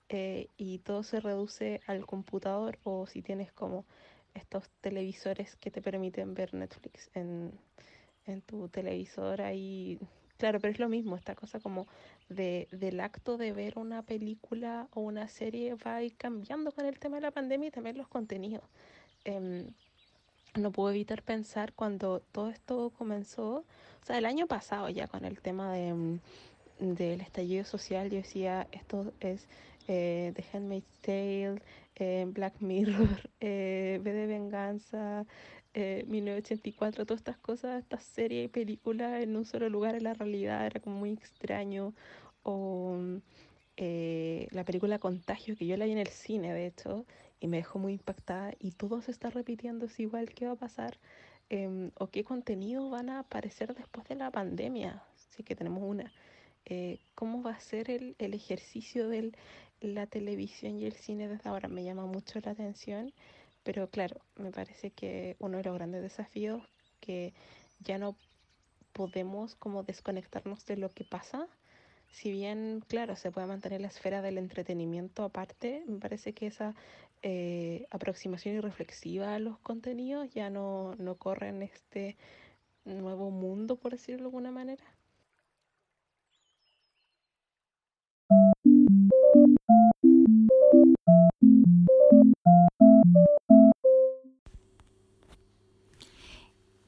eh, 0.09 0.49
y 0.57 0.79
todo 0.79 1.03
se 1.03 1.20
reduce 1.20 1.81
al 1.87 2.07
computador 2.07 2.79
o 2.85 3.07
si 3.07 3.22
tienes 3.22 3.53
como 3.53 3.85
estos 4.35 4.68
televisores 4.81 5.57
que 5.57 5.70
te 5.70 5.83
permiten 5.83 6.35
ver 6.35 6.55
Netflix 6.55 7.11
en, 7.14 7.53
en 8.27 8.43
tu 8.43 8.68
televisor 8.68 9.41
ahí. 9.43 9.99
Claro, 10.37 10.59
pero 10.61 10.72
es 10.72 10.81
lo 10.81 10.89
mismo, 10.89 11.16
esta 11.16 11.35
cosa 11.37 11.61
como 11.61 11.87
de, 12.29 12.68
del 12.72 13.01
acto 13.01 13.39
de 13.39 13.53
ver 13.53 13.79
una 13.79 14.03
película 14.03 14.89
o 14.93 15.01
una 15.01 15.29
serie 15.29 15.75
va 15.77 15.97
a 15.97 16.03
ir 16.03 16.16
cambiando 16.16 16.72
con 16.72 16.87
el 16.87 16.99
tema 16.99 17.16
de 17.16 17.22
la 17.22 17.31
pandemia 17.31 17.68
y 17.68 17.70
también 17.70 17.97
los 17.97 18.09
contenidos. 18.09 18.64
Eh, 19.25 19.70
no 20.55 20.72
puedo 20.72 20.90
evitar 20.90 21.22
pensar 21.22 21.72
cuando 21.74 22.20
todo 22.32 22.50
esto 22.50 22.90
comenzó, 22.96 23.64
o 24.02 24.07
sea, 24.07 24.18
el 24.18 24.26
año 24.26 24.46
pasado 24.46 24.88
ya 24.88 25.09
con 25.09 25.24
el 25.24 25.40
tema 25.40 25.72
de, 25.72 25.94
mm, 25.94 26.20
del 26.80 27.20
estallido 27.20 27.64
social, 27.64 28.11
yo 28.11 28.18
decía, 28.18 28.66
esto 28.72 29.12
es 29.20 29.48
eh, 29.88 30.32
The 30.34 30.44
Handmaid's 30.52 31.00
Tale, 31.00 31.62
eh, 31.96 32.26
Black 32.28 32.55
Mirror, 32.61 33.30
eh, 33.40 34.00
de 34.02 34.26
Venganza, 34.26 35.26
eh, 35.74 36.05
1984, 36.07 37.05
todas 37.05 37.20
estas 37.20 37.38
cosas, 37.38 37.82
estas 37.82 38.05
series 38.05 38.46
y 38.46 38.48
películas 38.48 39.22
en 39.22 39.36
un 39.36 39.44
solo 39.44 39.68
lugar 39.68 39.96
en 39.96 40.05
la 40.05 40.14
realidad 40.14 40.64
era 40.66 40.80
como 40.80 40.96
muy 40.98 41.11
extraño. 41.11 41.94
O 42.44 42.96
eh, 43.76 44.46
la 44.52 44.64
película 44.64 44.98
Contagio, 44.98 45.57
que 45.57 45.66
yo 45.66 45.76
la 45.76 45.86
vi 45.86 45.92
en 45.92 45.98
el 45.98 46.09
cine, 46.09 46.52
de 46.52 46.66
hecho, 46.66 47.07
y 47.45 47.47
me 47.47 47.59
dejó 47.59 47.78
muy 47.78 47.92
impactada, 47.92 48.55
y 48.59 48.70
todo 48.70 49.03
se 49.03 49.11
está 49.11 49.28
repitiendo, 49.28 49.84
es 49.84 50.01
igual, 50.01 50.30
¿qué 50.30 50.47
va 50.47 50.53
a 50.53 50.57
pasar? 50.57 50.97
Eh, 51.51 51.90
¿O 51.99 52.07
qué 52.07 52.24
contenido 52.24 52.88
van 52.88 53.11
a 53.11 53.18
aparecer 53.18 53.74
después 53.74 54.09
de 54.09 54.14
la 54.14 54.30
pandemia? 54.30 55.03
Si 55.28 55.42
que 55.42 55.55
tenemos 55.55 55.82
una. 55.82 56.11
Eh, 56.64 57.01
¿Cómo 57.14 57.42
va 57.42 57.51
a 57.51 57.61
ser 57.61 57.90
el, 57.90 58.16
el 58.18 58.32
ejercicio 58.32 59.11
de 59.11 59.32
la 59.82 60.07
televisión 60.07 60.78
y 60.78 60.86
el 60.86 60.95
cine 60.95 61.28
desde 61.28 61.51
ahora? 61.51 61.68
Me 61.68 61.84
llama 61.84 62.07
mucho 62.07 62.40
la 62.42 62.53
atención. 62.53 63.12
Pero 63.62 63.90
claro, 63.90 64.22
me 64.36 64.51
parece 64.51 64.90
que 64.90 65.36
uno 65.38 65.59
de 65.59 65.64
los 65.64 65.74
grandes 65.74 66.01
desafíos 66.01 66.62
que 67.01 67.34
ya 67.80 67.99
no 67.99 68.16
podemos 68.95 69.55
como 69.57 69.82
desconectarnos 69.82 70.64
de 70.64 70.78
lo 70.78 70.88
que 70.88 71.05
pasa. 71.05 71.47
Si 72.11 72.30
bien, 72.30 72.82
claro, 72.86 73.16
se 73.16 73.30
puede 73.32 73.49
mantener 73.49 73.82
la 73.82 73.88
esfera 73.88 74.22
del 74.22 74.38
entretenimiento 74.38 75.24
aparte, 75.24 75.82
me 75.86 75.99
parece 75.99 76.32
que 76.32 76.47
esa 76.47 76.74
eh, 77.27 77.87
aproximación 77.91 78.57
y 78.57 78.61
reflexiva 78.61 79.35
a 79.35 79.39
los 79.39 79.59
contenidos 79.61 80.29
ya 80.35 80.51
no, 80.51 80.95
no 80.97 81.16
corre 81.16 81.49
en 81.49 81.62
este 81.62 82.18
nuevo 82.85 83.31
mundo, 83.31 83.77
por 83.77 83.93
decirlo 83.93 84.18
de 84.18 84.25
alguna 84.27 84.51
manera. 84.51 84.85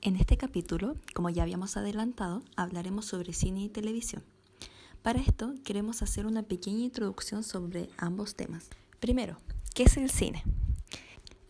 En 0.03 0.16
este 0.16 0.37
capítulo, 0.37 0.97
como 1.14 1.30
ya 1.30 1.45
habíamos 1.45 1.78
adelantado, 1.78 2.43
hablaremos 2.57 3.07
sobre 3.07 3.32
cine 3.32 3.62
y 3.62 3.68
televisión. 3.70 4.22
Para 5.03 5.18
esto 5.18 5.55
queremos 5.64 6.03
hacer 6.03 6.26
una 6.26 6.43
pequeña 6.43 6.84
introducción 6.84 7.43
sobre 7.43 7.89
ambos 7.97 8.37
temas. 8.37 8.68
Primero, 9.01 9.39
¿qué 9.76 9.82
es 9.82 9.98
el 9.98 10.08
cine? 10.08 10.42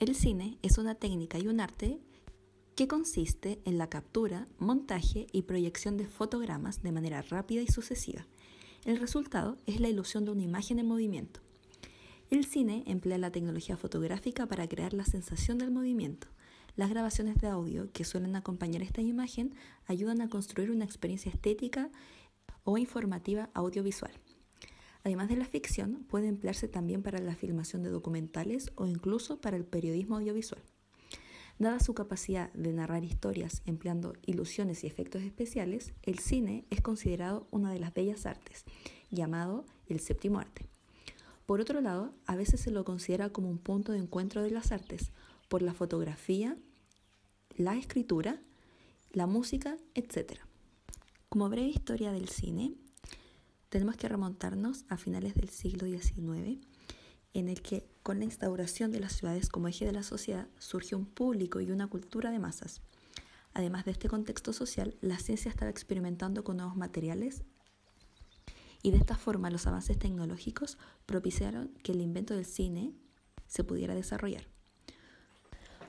El 0.00 0.16
cine 0.16 0.58
es 0.62 0.78
una 0.78 0.96
técnica 0.96 1.38
y 1.38 1.46
un 1.46 1.60
arte 1.60 2.00
que 2.74 2.88
consiste 2.88 3.60
en 3.64 3.78
la 3.78 3.88
captura, 3.88 4.48
montaje 4.58 5.28
y 5.30 5.42
proyección 5.42 5.96
de 5.96 6.08
fotogramas 6.08 6.82
de 6.82 6.90
manera 6.90 7.22
rápida 7.22 7.62
y 7.62 7.68
sucesiva. 7.68 8.26
El 8.84 8.98
resultado 8.98 9.58
es 9.66 9.78
la 9.78 9.88
ilusión 9.88 10.24
de 10.24 10.32
una 10.32 10.42
imagen 10.42 10.80
en 10.80 10.88
movimiento. 10.88 11.38
El 12.28 12.44
cine 12.44 12.82
emplea 12.88 13.16
la 13.18 13.30
tecnología 13.30 13.76
fotográfica 13.76 14.46
para 14.46 14.66
crear 14.66 14.92
la 14.92 15.04
sensación 15.04 15.58
del 15.58 15.70
movimiento. 15.70 16.26
Las 16.74 16.90
grabaciones 16.90 17.36
de 17.36 17.46
audio 17.46 17.92
que 17.92 18.04
suelen 18.04 18.34
acompañar 18.34 18.82
esta 18.82 19.02
imagen 19.02 19.54
ayudan 19.86 20.20
a 20.20 20.28
construir 20.28 20.72
una 20.72 20.84
experiencia 20.84 21.30
estética 21.30 21.90
o 22.64 22.76
informativa 22.76 23.50
audiovisual. 23.54 24.10
Además 25.06 25.28
de 25.28 25.36
la 25.36 25.44
ficción, 25.44 26.04
puede 26.08 26.26
emplearse 26.26 26.66
también 26.66 27.00
para 27.00 27.20
la 27.20 27.36
filmación 27.36 27.84
de 27.84 27.90
documentales 27.90 28.72
o 28.74 28.86
incluso 28.86 29.40
para 29.40 29.56
el 29.56 29.64
periodismo 29.64 30.16
audiovisual. 30.16 30.60
Dada 31.60 31.78
su 31.78 31.94
capacidad 31.94 32.52
de 32.54 32.72
narrar 32.72 33.04
historias 33.04 33.62
empleando 33.66 34.14
ilusiones 34.26 34.82
y 34.82 34.88
efectos 34.88 35.22
especiales, 35.22 35.92
el 36.02 36.18
cine 36.18 36.64
es 36.70 36.80
considerado 36.80 37.46
una 37.52 37.70
de 37.70 37.78
las 37.78 37.94
bellas 37.94 38.26
artes, 38.26 38.64
llamado 39.12 39.64
el 39.86 40.00
séptimo 40.00 40.40
arte. 40.40 40.66
Por 41.46 41.60
otro 41.60 41.80
lado, 41.80 42.10
a 42.26 42.34
veces 42.34 42.58
se 42.58 42.72
lo 42.72 42.84
considera 42.84 43.30
como 43.30 43.48
un 43.48 43.58
punto 43.58 43.92
de 43.92 43.98
encuentro 43.98 44.42
de 44.42 44.50
las 44.50 44.72
artes, 44.72 45.12
por 45.46 45.62
la 45.62 45.72
fotografía, 45.72 46.56
la 47.56 47.76
escritura, 47.76 48.40
la 49.12 49.28
música, 49.28 49.76
etc. 49.94 50.40
Como 51.28 51.48
breve 51.48 51.68
historia 51.68 52.10
del 52.10 52.28
cine, 52.28 52.74
tenemos 53.68 53.96
que 53.96 54.08
remontarnos 54.08 54.84
a 54.88 54.96
finales 54.96 55.34
del 55.34 55.48
siglo 55.48 55.86
XIX, 55.86 56.60
en 57.34 57.48
el 57.48 57.60
que 57.62 57.86
con 58.02 58.18
la 58.18 58.24
instauración 58.24 58.92
de 58.92 59.00
las 59.00 59.12
ciudades 59.12 59.48
como 59.48 59.68
eje 59.68 59.84
de 59.84 59.92
la 59.92 60.02
sociedad 60.02 60.48
surgió 60.58 60.96
un 60.96 61.06
público 61.06 61.60
y 61.60 61.70
una 61.70 61.86
cultura 61.86 62.30
de 62.30 62.38
masas. 62.38 62.80
Además 63.52 63.84
de 63.84 63.92
este 63.92 64.08
contexto 64.08 64.52
social, 64.52 64.96
la 65.00 65.18
ciencia 65.18 65.50
estaba 65.50 65.70
experimentando 65.70 66.44
con 66.44 66.58
nuevos 66.58 66.76
materiales 66.76 67.42
y 68.82 68.90
de 68.90 68.98
esta 68.98 69.16
forma 69.16 69.50
los 69.50 69.66
avances 69.66 69.98
tecnológicos 69.98 70.78
propiciaron 71.06 71.68
que 71.82 71.92
el 71.92 72.00
invento 72.00 72.34
del 72.34 72.44
cine 72.44 72.92
se 73.46 73.64
pudiera 73.64 73.94
desarrollar. 73.94 74.46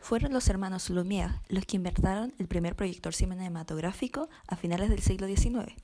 Fueron 0.02 0.32
los 0.32 0.48
hermanos 0.48 0.90
Lumière 0.90 1.42
los 1.50 1.66
que 1.66 1.76
inventaron 1.76 2.34
el 2.40 2.48
primer 2.48 2.76
proyector 2.76 3.14
cinematográfico 3.14 4.30
a 4.48 4.56
finales 4.56 4.90
del 4.90 5.02
siglo 5.02 5.28
XIX, 5.28 5.76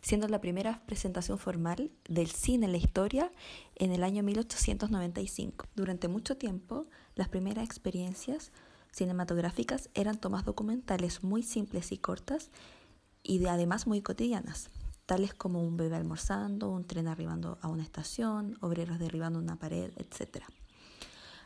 siendo 0.00 0.28
la 0.28 0.40
primera 0.40 0.82
presentación 0.86 1.38
formal 1.38 1.90
del 2.08 2.28
cine 2.28 2.66
en 2.66 2.72
la 2.72 2.78
historia 2.78 3.30
en 3.76 3.92
el 3.92 4.04
año 4.04 4.22
1895. 4.22 5.66
Durante 5.74 6.08
mucho 6.08 6.36
tiempo, 6.36 6.86
las 7.14 7.28
primeras 7.28 7.64
experiencias 7.64 8.52
cinematográficas 8.92 9.90
eran 9.94 10.18
tomas 10.18 10.44
documentales 10.44 11.22
muy 11.22 11.42
simples 11.42 11.92
y 11.92 11.98
cortas 11.98 12.50
y 13.22 13.38
de, 13.38 13.48
además 13.48 13.86
muy 13.86 14.02
cotidianas, 14.02 14.70
tales 15.06 15.34
como 15.34 15.62
un 15.62 15.76
bebé 15.76 15.96
almorzando, 15.96 16.70
un 16.70 16.86
tren 16.86 17.08
arribando 17.08 17.58
a 17.60 17.68
una 17.68 17.82
estación, 17.82 18.56
obreros 18.60 18.98
derribando 18.98 19.38
una 19.38 19.56
pared, 19.56 19.92
etc. 19.96 20.44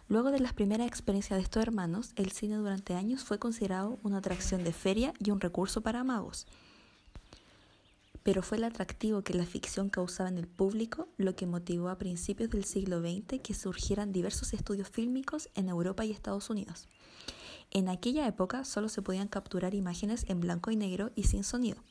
Luego 0.08 0.30
de 0.30 0.40
las 0.40 0.52
primeras 0.52 0.86
experiencias 0.86 1.38
de 1.38 1.44
estos 1.44 1.62
hermanos, 1.62 2.12
el 2.16 2.32
cine 2.32 2.56
durante 2.56 2.94
años 2.94 3.24
fue 3.24 3.38
considerado 3.38 3.98
una 4.02 4.18
atracción 4.18 4.64
de 4.64 4.72
feria 4.72 5.14
y 5.18 5.30
un 5.30 5.40
recurso 5.40 5.80
para 5.80 6.04
magos. 6.04 6.46
Pero 8.22 8.42
fue 8.42 8.58
el 8.58 8.64
atractivo 8.64 9.22
que 9.22 9.34
la 9.34 9.46
ficción 9.46 9.90
causaba 9.90 10.28
en 10.28 10.38
el 10.38 10.46
público 10.46 11.08
lo 11.16 11.34
que 11.34 11.46
motivó 11.46 11.88
a 11.88 11.98
principios 11.98 12.50
del 12.50 12.64
siglo 12.64 13.00
XX 13.00 13.40
que 13.42 13.54
surgieran 13.54 14.12
diversos 14.12 14.52
estudios 14.52 14.88
fílmicos 14.88 15.48
en 15.54 15.68
Europa 15.68 16.04
y 16.04 16.12
Estados 16.12 16.50
Unidos. 16.50 16.88
En 17.70 17.88
aquella 17.88 18.26
época 18.26 18.64
solo 18.64 18.88
se 18.88 19.02
podían 19.02 19.28
capturar 19.28 19.74
imágenes 19.74 20.24
en 20.28 20.40
blanco 20.40 20.70
y 20.70 20.76
negro 20.76 21.10
y 21.14 21.24
sin 21.24 21.42
sonido. 21.42 21.82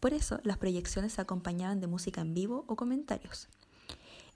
Por 0.00 0.14
eso 0.14 0.38
las 0.44 0.58
proyecciones 0.58 1.14
se 1.14 1.20
acompañaban 1.20 1.80
de 1.80 1.88
música 1.88 2.20
en 2.20 2.34
vivo 2.34 2.64
o 2.68 2.76
comentarios. 2.76 3.48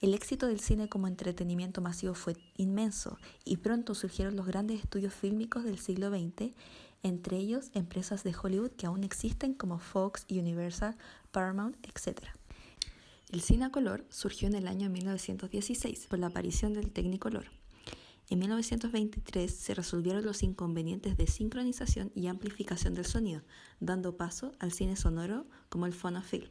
El 0.01 0.14
éxito 0.14 0.49
del 0.49 0.59
cine 0.59 0.89
como 0.89 1.07
entretenimiento 1.07 1.80
masivo 1.80 2.14
fue 2.14 2.35
inmenso 2.57 3.18
y 3.45 3.59
pronto 3.59 3.95
surgieron 3.95 4.35
los 4.35 4.47
grandes 4.47 4.80
estudios 4.80 5.14
fílmicos 5.14 5.62
del 5.62 5.78
siglo 5.78 6.11
XX, 6.11 6.53
entre 7.05 7.37
ellos 7.37 7.70
empresas 7.74 8.24
de 8.24 8.35
Hollywood 8.35 8.72
que 8.72 8.87
aún 8.87 9.05
existen 9.05 9.55
como 9.55 9.78
Fox, 9.78 10.26
Universal, 10.28 10.97
Paramount, 11.33 11.76
etc. 11.87 12.20
El 13.30 13.41
cine 13.41 13.64
a 13.64 13.70
color 13.70 14.05
surgió 14.11 14.47
en 14.47 14.55
el 14.55 14.68
año 14.68 14.91
1916 14.91 16.07
por 16.07 16.18
la 16.18 16.28
aparición 16.28 16.74
del 16.74 16.93
Technicolor. 16.93 17.47
En 18.28 18.39
1923 18.39 19.53
se 19.53 19.74
resolvieron 19.74 20.24
los 20.24 20.43
inconvenientes 20.43 21.16
de 21.16 21.26
sincronización 21.26 22.12
y 22.14 22.28
amplificación 22.28 22.95
del 22.95 23.07
sonido, 23.07 23.43
dando 23.80 24.16
paso 24.16 24.53
al 24.59 24.72
cine 24.72 24.97
sonoro 24.97 25.47
como 25.68 25.87
el 25.87 25.93
phonofilm. 25.93 26.51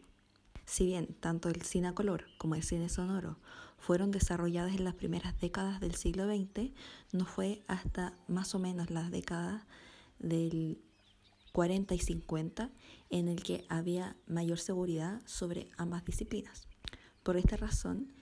Si 0.66 0.86
bien 0.86 1.08
tanto 1.20 1.50
el 1.50 1.62
cine 1.64 1.88
a 1.90 1.96
color 1.96 2.26
como 2.38 2.56
el 2.56 2.64
cine 2.64 2.90
sonoro 2.90 3.38
fueron 3.78 4.12
desarrollados 4.12 4.74
en 4.74 4.84
las 4.84 4.94
primeras 4.94 5.40
décadas 5.40 5.80
del 5.80 5.96
siglo 5.96 6.28
XX, 6.28 6.72
no 7.14 7.26
fue 7.26 7.64
hasta 7.68 8.14
más 8.28 8.54
o 8.54 8.60
menos 8.60 8.90
las 8.90 9.12
décadas 9.12 9.64
del 10.20 10.80
40 11.52 11.96
y 11.96 12.00
50 12.00 12.70
en 13.12 13.28
el 13.28 13.43
que 13.43 13.66
había 13.70 14.16
mayor 14.26 14.57
seguridad 14.57 15.22
sobre 15.26 15.70
ambas 15.78 16.03
disciplinas. 16.03 16.68
Por 17.24 17.38
esta 17.38 17.57
razón, 17.57 18.14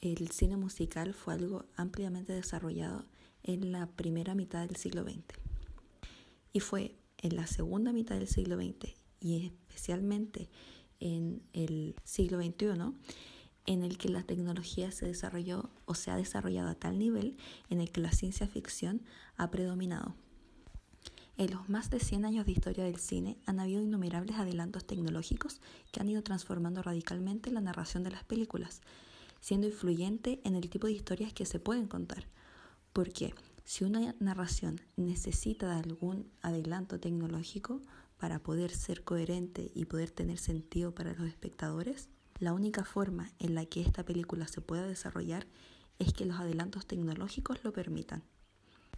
el 0.00 0.30
cine 0.30 0.56
musical 0.56 1.14
fue 1.14 1.34
algo 1.34 1.64
ampliamente 1.76 2.32
desarrollado 2.32 3.06
en 3.42 3.72
la 3.72 3.86
primera 3.86 4.34
mitad 4.34 4.66
del 4.66 4.76
siglo 4.76 5.04
XX. 5.04 5.24
Y 6.52 6.60
fue 6.60 6.96
en 7.18 7.36
la 7.36 7.46
segunda 7.46 7.92
mitad 7.92 8.16
del 8.16 8.28
siglo 8.28 8.56
XX 8.56 8.94
y 9.20 9.46
especialmente 9.46 10.50
en 11.00 11.42
el 11.52 11.94
siglo 12.04 12.38
XXI, 12.42 12.92
en 13.66 13.82
el 13.82 13.98
que 13.98 14.08
la 14.08 14.22
tecnología 14.22 14.90
se 14.90 15.06
desarrolló 15.06 15.70
o 15.84 15.94
se 15.94 16.10
ha 16.10 16.16
desarrollado 16.16 16.68
a 16.68 16.74
tal 16.74 16.98
nivel 16.98 17.36
en 17.68 17.80
el 17.80 17.90
que 17.92 18.00
la 18.00 18.12
ciencia 18.12 18.48
ficción 18.48 19.02
ha 19.36 19.50
predominado. 19.50 20.14
En 21.38 21.52
los 21.52 21.68
más 21.68 21.88
de 21.88 22.00
100 22.00 22.24
años 22.24 22.44
de 22.46 22.52
historia 22.52 22.84
del 22.84 22.98
cine 22.98 23.38
han 23.46 23.60
habido 23.60 23.80
innumerables 23.80 24.36
adelantos 24.36 24.84
tecnológicos 24.84 25.60
que 25.92 26.00
han 26.00 26.08
ido 26.08 26.22
transformando 26.22 26.82
radicalmente 26.82 27.52
la 27.52 27.60
narración 27.60 28.02
de 28.02 28.10
las 28.10 28.24
películas, 28.24 28.82
siendo 29.40 29.68
influyente 29.68 30.40
en 30.44 30.56
el 30.56 30.68
tipo 30.68 30.88
de 30.88 30.94
historias 30.94 31.32
que 31.32 31.46
se 31.46 31.60
pueden 31.60 31.86
contar. 31.86 32.26
Porque 32.92 33.34
si 33.64 33.84
una 33.84 34.16
narración 34.18 34.80
necesita 34.96 35.68
de 35.68 35.80
algún 35.80 36.28
adelanto 36.42 36.98
tecnológico, 36.98 37.80
para 38.18 38.40
poder 38.40 38.72
ser 38.72 39.04
coherente 39.04 39.70
y 39.74 39.84
poder 39.84 40.10
tener 40.10 40.38
sentido 40.38 40.92
para 40.92 41.14
los 41.14 41.28
espectadores, 41.28 42.08
la 42.40 42.52
única 42.52 42.84
forma 42.84 43.30
en 43.38 43.54
la 43.54 43.64
que 43.64 43.80
esta 43.80 44.04
película 44.04 44.48
se 44.48 44.60
pueda 44.60 44.86
desarrollar 44.86 45.46
es 45.98 46.12
que 46.12 46.26
los 46.26 46.38
adelantos 46.40 46.86
tecnológicos 46.86 47.62
lo 47.64 47.72
permitan. 47.72 48.22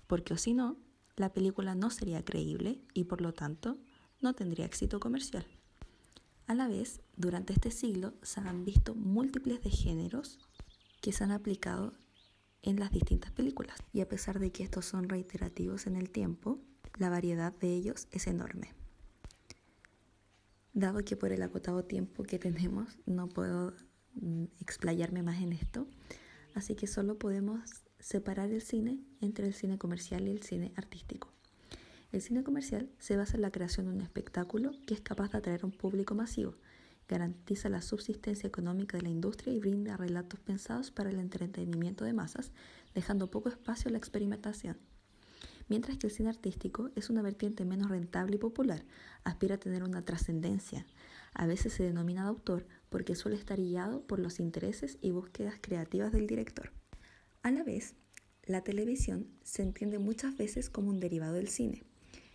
Porque 0.07 0.35
o 0.35 0.39
si 0.39 0.55
no, 0.55 0.77
la 1.21 1.33
película 1.33 1.75
no 1.75 1.91
sería 1.91 2.25
creíble 2.25 2.81
y 2.95 3.05
por 3.05 3.21
lo 3.21 3.35
tanto 3.35 3.79
no 4.21 4.35
tendría 4.35 4.65
éxito 4.65 5.01
comercial. 5.01 5.47
A 6.47 6.55
la 6.55 6.67
vez, 6.67 7.03
durante 7.15 7.53
este 7.53 7.71
siglo 7.71 8.15
se 8.23 8.41
han 8.41 8.65
visto 8.65 8.95
múltiples 8.95 9.63
de 9.63 9.71
géneros 9.71 10.39
que 11.03 11.13
se 11.13 11.23
han 11.23 11.31
aplicado 11.31 11.93
en 12.63 12.81
las 12.81 12.91
distintas 12.91 13.33
películas. 13.33 13.79
Y 13.93 14.01
a 14.01 14.09
pesar 14.09 14.39
de 14.41 14.51
que 14.51 14.63
estos 14.63 14.87
son 14.87 15.09
reiterativos 15.09 15.87
en 15.87 15.97
el 15.97 16.11
tiempo, 16.11 16.59
la 16.97 17.11
variedad 17.11 17.53
de 17.53 17.75
ellos 17.75 18.09
es 18.11 18.27
enorme. 18.27 18.75
Dado 20.73 21.05
que 21.05 21.17
por 21.17 21.33
el 21.33 21.43
acotado 21.43 21.85
tiempo 21.85 22.23
que 22.23 22.39
tenemos 22.39 22.99
no 23.05 23.29
puedo 23.29 23.75
mm, 24.15 24.45
explayarme 24.59 25.23
más 25.23 25.41
en 25.43 25.53
esto, 25.53 25.87
así 26.55 26.75
que 26.75 26.87
solo 26.87 27.19
podemos 27.19 27.85
separar 28.01 28.51
el 28.51 28.63
cine 28.63 29.01
entre 29.21 29.47
el 29.47 29.55
cine 29.55 29.79
comercial 29.79 30.27
y 30.27 30.31
el 30.31 30.43
cine 30.43 30.73
artístico. 30.77 31.33
El 32.13 32.23
cine 32.23 32.43
comercial 32.43 32.91
se 32.99 33.17
basa 33.17 33.37
en 33.37 33.43
la 33.43 33.53
creación 33.53 33.87
de 33.87 33.93
un 33.93 34.01
espectáculo 34.01 34.73
que 34.87 34.95
es 34.95 35.01
capaz 35.01 35.31
de 35.31 35.39
atraer 35.39 35.65
un 35.65 35.73
público 35.73 36.15
masivo, 36.15 36.55
garantiza 37.09 37.69
la 37.69 37.83
subsistencia 37.83 38.47
económica 38.47 38.97
de 38.97 39.05
la 39.05 39.11
industria 39.11 39.53
y 39.53 39.61
brinda 39.61 39.97
relatos 39.97 40.41
pensados 40.41 40.91
para 40.91 41.11
el 41.11 41.19
entretenimiento 41.19 42.05
de 42.05 42.13
masas, 42.13 42.53
dejando 42.95 43.31
poco 43.31 43.49
espacio 43.49 43.89
a 43.89 43.93
la 43.93 43.99
experimentación 43.99 44.77
mientras 45.71 45.97
que 45.97 46.09
el 46.09 46.13
cine 46.13 46.29
artístico 46.29 46.91
es 46.97 47.09
una 47.09 47.23
vertiente 47.23 47.65
menos 47.65 47.89
rentable 47.89 48.35
y 48.35 48.39
popular, 48.39 48.85
aspira 49.25 49.55
a 49.55 49.59
tener 49.59 49.83
una 49.85 50.05
trascendencia. 50.05 50.85
A 51.33 51.47
veces 51.47 51.73
se 51.73 51.85
denomina 51.85 52.25
de 52.25 52.29
autor 52.29 52.67
porque 52.91 53.15
suele 53.15 53.37
estar 53.37 53.57
guiado 53.57 54.03
por 54.03 54.19
los 54.19 54.41
intereses 54.41 54.99
y 55.01 55.13
búsquedas 55.13 55.55
creativas 55.61 56.13
del 56.13 56.27
director. 56.27 56.73
A 57.43 57.51
la 57.51 57.63
vez, 57.63 57.95
la 58.45 58.63
televisión 58.63 59.27
se 59.43 59.63
entiende 59.63 59.99
muchas 59.99 60.37
veces 60.37 60.69
como 60.69 60.91
un 60.91 61.01
derivado 61.01 61.35
del 61.35 61.49
cine, 61.49 61.85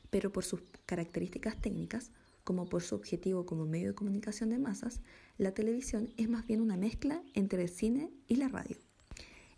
pero 0.10 0.32
por 0.32 0.44
sus 0.44 0.62
características 0.88 1.62
técnicas, 1.62 2.12
como 2.44 2.68
por 2.70 2.82
su 2.82 2.96
objetivo 2.96 3.46
como 3.46 3.66
medio 3.66 3.90
de 3.90 3.96
comunicación 3.96 4.50
de 4.50 4.58
masas, 4.58 5.02
la 5.38 5.54
televisión 5.54 6.12
es 6.18 6.28
más 6.28 6.48
bien 6.48 6.62
una 6.62 6.76
mezcla 6.76 7.22
entre 7.36 7.62
el 7.62 7.70
cine 7.70 8.10
y 8.28 8.38
la 8.38 8.48
radio. 8.48 8.78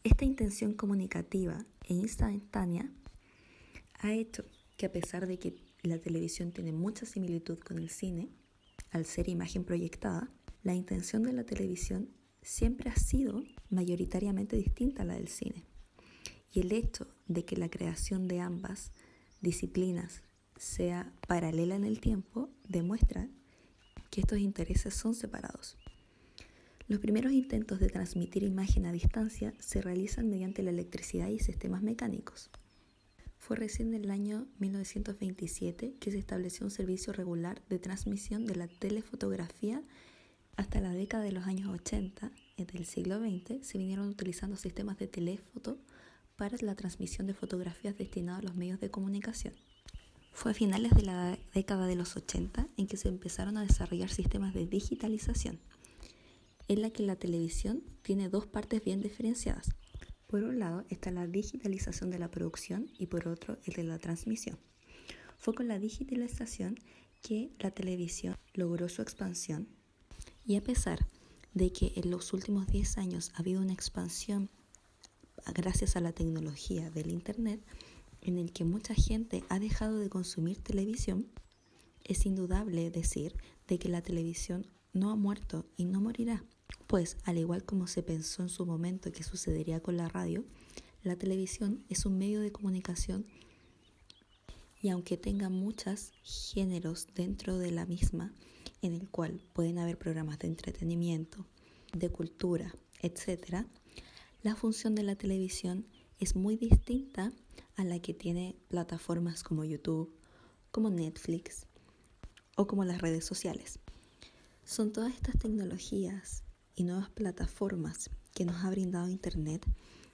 Esta 0.03 0.25
intención 0.25 0.73
comunicativa 0.73 1.65
e 1.83 1.93
instantánea 1.93 2.91
ha 3.99 4.11
hecho 4.13 4.45
que 4.75 4.85
a 4.85 4.91
pesar 4.91 5.27
de 5.27 5.39
que 5.39 5.55
la 5.81 5.97
televisión 5.97 6.51
tiene 6.51 6.73
mucha 6.73 7.05
similitud 7.05 7.59
con 7.59 7.77
el 7.77 7.89
cine, 7.89 8.29
al 8.91 9.05
ser 9.05 9.29
imagen 9.29 9.63
proyectada, 9.63 10.29
la 10.63 10.73
intención 10.73 11.23
de 11.23 11.33
la 11.33 11.45
televisión 11.45 12.09
siempre 12.41 12.89
ha 12.89 12.95
sido 12.95 13.43
mayoritariamente 13.69 14.55
distinta 14.55 15.03
a 15.03 15.05
la 15.05 15.15
del 15.15 15.27
cine. 15.27 15.63
Y 16.51 16.61
el 16.61 16.71
hecho 16.71 17.07
de 17.27 17.45
que 17.45 17.57
la 17.57 17.69
creación 17.69 18.27
de 18.27 18.39
ambas 18.39 18.91
disciplinas 19.41 20.21
sea 20.57 21.11
paralela 21.27 21.75
en 21.75 21.83
el 21.83 21.99
tiempo 21.99 22.49
demuestra 22.67 23.29
que 24.09 24.21
estos 24.21 24.39
intereses 24.39 24.93
son 24.93 25.13
separados. 25.13 25.77
Los 26.87 26.99
primeros 26.99 27.33
intentos 27.33 27.79
de 27.79 27.89
transmitir 27.89 28.43
imagen 28.43 28.85
a 28.85 28.93
distancia 28.93 29.53
se 29.59 29.81
realizan 29.81 30.29
mediante 30.29 30.63
la 30.63 30.69
electricidad 30.69 31.27
y 31.27 31.39
sistemas 31.39 31.83
mecánicos. 31.83 32.49
Fue 33.37 33.57
recién 33.57 33.93
en 33.93 34.05
el 34.05 34.11
año 34.11 34.47
1927 34.59 35.95
que 35.99 36.11
se 36.11 36.17
estableció 36.17 36.65
un 36.65 36.71
servicio 36.71 37.13
regular 37.13 37.61
de 37.69 37.79
transmisión 37.79 38.45
de 38.45 38.55
la 38.55 38.67
telefotografía. 38.67 39.83
Hasta 40.55 40.81
la 40.81 40.91
década 40.91 41.23
de 41.23 41.33
los 41.33 41.45
años 41.45 41.69
80 41.69 42.31
del 42.65 42.85
siglo 42.85 43.19
XX 43.19 43.65
se 43.65 43.77
vinieron 43.77 44.07
utilizando 44.07 44.55
sistemas 44.55 44.97
de 44.97 45.07
teléfoto 45.07 45.77
para 46.35 46.57
la 46.61 46.75
transmisión 46.75 47.27
de 47.27 47.33
fotografías 47.33 47.97
destinadas 47.97 48.41
a 48.43 48.47
los 48.47 48.55
medios 48.55 48.79
de 48.79 48.89
comunicación. 48.89 49.53
Fue 50.31 50.51
a 50.51 50.55
finales 50.55 50.91
de 50.93 51.03
la 51.03 51.37
década 51.53 51.87
de 51.87 51.95
los 51.95 52.15
80 52.15 52.67
en 52.77 52.87
que 52.87 52.97
se 52.97 53.09
empezaron 53.09 53.57
a 53.57 53.63
desarrollar 53.63 54.09
sistemas 54.09 54.53
de 54.53 54.67
digitalización, 54.67 55.59
en 56.67 56.81
la 56.81 56.89
que 56.89 57.03
la 57.03 57.15
televisión 57.15 57.83
tiene 58.01 58.29
dos 58.29 58.45
partes 58.45 58.83
bien 58.83 59.01
diferenciadas, 59.01 59.69
por 60.27 60.43
un 60.43 60.59
lado 60.59 60.83
está 60.89 61.09
la 61.09 61.25
digitalización 61.25 62.11
de 62.11 62.19
la 62.19 62.29
producción 62.29 62.91
y 62.99 63.05
por 63.05 63.29
otro 63.29 63.57
el 63.63 63.73
de 63.75 63.83
la 63.83 63.97
transmisión. 63.97 64.59
Fue 65.37 65.55
con 65.55 65.69
la 65.69 65.79
digitalización 65.79 66.75
que 67.21 67.51
la 67.59 67.71
televisión 67.71 68.35
logró 68.53 68.89
su 68.89 69.01
expansión 69.01 69.69
y 70.45 70.57
a 70.57 70.61
pesar 70.61 70.99
de 71.57 71.71
que 71.71 71.93
en 71.95 72.11
los 72.11 72.33
últimos 72.33 72.67
10 72.67 72.99
años 72.99 73.31
ha 73.33 73.39
habido 73.39 73.61
una 73.61 73.73
expansión 73.73 74.49
gracias 75.55 75.95
a 75.95 76.01
la 76.01 76.11
tecnología 76.11 76.91
del 76.91 77.09
Internet, 77.09 77.61
en 78.21 78.37
el 78.37 78.51
que 78.51 78.63
mucha 78.63 78.93
gente 78.93 79.43
ha 79.49 79.59
dejado 79.59 79.97
de 79.97 80.09
consumir 80.09 80.61
televisión, 80.61 81.27
es 82.03 82.25
indudable 82.25 82.91
decir 82.91 83.35
de 83.67 83.79
que 83.79 83.89
la 83.89 84.01
televisión 84.01 84.67
no 84.93 85.09
ha 85.09 85.15
muerto 85.15 85.65
y 85.77 85.85
no 85.85 85.99
morirá, 85.99 86.43
pues 86.85 87.17
al 87.23 87.37
igual 87.37 87.63
como 87.63 87.87
se 87.87 88.03
pensó 88.03 88.43
en 88.43 88.49
su 88.49 88.65
momento 88.65 89.11
que 89.11 89.23
sucedería 89.23 89.81
con 89.81 89.97
la 89.97 90.09
radio, 90.09 90.45
la 91.01 91.15
televisión 91.15 91.83
es 91.89 92.05
un 92.05 92.17
medio 92.17 92.41
de 92.41 92.51
comunicación 92.51 93.25
y 94.79 94.89
aunque 94.89 95.17
tenga 95.17 95.49
muchos 95.49 96.11
géneros 96.23 97.07
dentro 97.15 97.57
de 97.57 97.71
la 97.71 97.85
misma, 97.85 98.33
en 98.81 98.93
el 98.93 99.09
cual 99.09 99.41
pueden 99.53 99.79
haber 99.79 99.97
programas 99.97 100.39
de 100.39 100.47
entretenimiento, 100.47 101.45
de 101.93 102.09
cultura, 102.09 102.73
etc., 103.01 103.65
la 104.43 104.55
función 104.55 104.95
de 104.95 105.03
la 105.03 105.15
televisión 105.15 105.85
es 106.19 106.35
muy 106.35 106.57
distinta 106.57 107.33
a 107.75 107.83
la 107.83 107.99
que 107.99 108.13
tiene 108.13 108.55
plataformas 108.69 109.43
como 109.43 109.63
YouTube, 109.63 110.13
como 110.71 110.89
Netflix 110.89 111.65
o 112.55 112.67
como 112.67 112.85
las 112.85 113.01
redes 113.01 113.25
sociales. 113.25 113.79
Son 114.63 114.91
todas 114.91 115.13
estas 115.13 115.37
tecnologías 115.37 116.43
y 116.75 116.83
nuevas 116.83 117.09
plataformas 117.09 118.09
que 118.33 118.45
nos 118.45 118.63
ha 118.63 118.69
brindado 118.69 119.09
Internet 119.09 119.65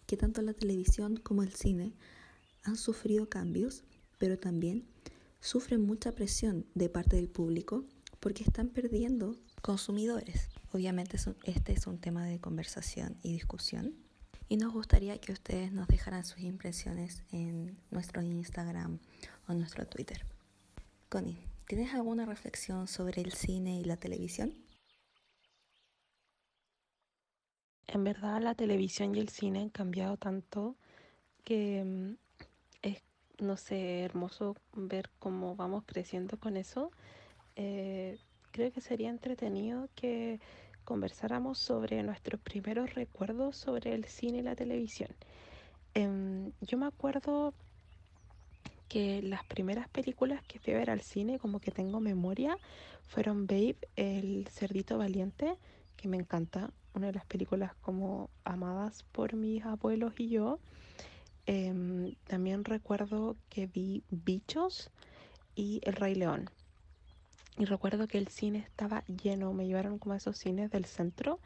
que 0.05 0.17
tanto 0.17 0.41
la 0.41 0.53
televisión 0.53 1.17
como 1.17 1.43
el 1.43 1.53
cine 1.53 1.93
han 2.63 2.77
sufrido 2.77 3.29
cambios, 3.29 3.83
pero 4.17 4.37
también 4.37 4.85
sufren 5.39 5.81
mucha 5.81 6.13
presión 6.13 6.65
de 6.75 6.89
parte 6.89 7.15
del 7.15 7.29
público 7.29 7.85
porque 8.23 8.45
están 8.45 8.69
perdiendo 8.69 9.35
consumidores. 9.61 10.49
Obviamente 10.71 11.17
este 11.43 11.73
es 11.73 11.87
un 11.87 11.99
tema 11.99 12.25
de 12.25 12.39
conversación 12.39 13.17
y 13.21 13.33
discusión 13.33 13.95
y 14.47 14.55
nos 14.55 14.71
gustaría 14.71 15.19
que 15.19 15.33
ustedes 15.33 15.73
nos 15.73 15.89
dejaran 15.89 16.23
sus 16.23 16.39
impresiones 16.39 17.21
en 17.33 17.77
nuestro 17.91 18.21
Instagram 18.21 18.99
o 19.49 19.53
nuestro 19.53 19.85
Twitter. 19.85 20.25
Connie, 21.09 21.37
¿tienes 21.67 21.93
alguna 21.93 22.25
reflexión 22.25 22.87
sobre 22.87 23.21
el 23.21 23.33
cine 23.33 23.81
y 23.81 23.83
la 23.83 23.97
televisión? 23.97 24.53
En 27.87 28.05
verdad 28.05 28.41
la 28.41 28.55
televisión 28.55 29.13
y 29.15 29.19
el 29.19 29.27
cine 29.27 29.59
han 29.59 29.69
cambiado 29.69 30.15
tanto 30.15 30.77
que 31.43 31.83
mm, 31.83 32.15
es, 32.83 33.03
no 33.39 33.57
sé, 33.57 33.99
hermoso 33.99 34.55
ver 34.71 35.09
cómo 35.19 35.57
vamos 35.57 35.83
creciendo 35.85 36.39
con 36.39 36.55
eso. 36.55 36.89
Eh, 37.55 38.17
creo 38.51 38.71
que 38.71 38.81
sería 38.81 39.09
entretenido 39.09 39.89
que 39.95 40.39
conversáramos 40.83 41.57
sobre 41.57 42.03
nuestros 42.03 42.41
primeros 42.41 42.93
recuerdos 42.93 43.55
sobre 43.57 43.93
el 43.93 44.05
cine 44.05 44.39
y 44.39 44.41
la 44.41 44.55
televisión. 44.55 45.09
Em, 45.93 46.51
yo 46.61 46.77
me 46.77 46.87
acuerdo 46.87 47.53
que 48.89 49.21
las 49.21 49.43
primeras 49.45 49.87
películas 49.89 50.43
que 50.43 50.59
fui 50.59 50.73
a 50.73 50.77
ver 50.77 50.89
al 50.89 51.01
cine, 51.01 51.39
como 51.39 51.59
que 51.59 51.71
tengo 51.71 51.99
memoria, 51.99 52.57
fueron 53.07 53.47
Babe, 53.47 53.77
El 53.95 54.47
Cerdito 54.49 54.97
Valiente, 54.97 55.55
que 55.95 56.07
me 56.07 56.17
encanta, 56.17 56.71
una 56.93 57.07
de 57.07 57.13
las 57.13 57.25
películas 57.25 57.73
como 57.81 58.29
amadas 58.43 59.03
por 59.11 59.33
mis 59.35 59.65
abuelos 59.65 60.13
y 60.19 60.29
yo. 60.29 60.59
Em, 61.45 62.15
también 62.25 62.63
recuerdo 62.63 63.35
que 63.49 63.67
vi 63.67 64.03
Bichos 64.09 64.91
y 65.55 65.81
El 65.83 65.93
Rey 65.93 66.15
León. 66.15 66.49
Y 67.57 67.65
recuerdo 67.65 68.07
que 68.07 68.17
el 68.17 68.27
cine 68.29 68.59
estaba 68.59 69.03
lleno, 69.05 69.53
me 69.53 69.67
llevaron 69.67 69.99
como 69.99 70.13
a 70.13 70.17
esos 70.17 70.37
cines 70.37 70.71
del 70.71 70.85
centro, 70.85 71.39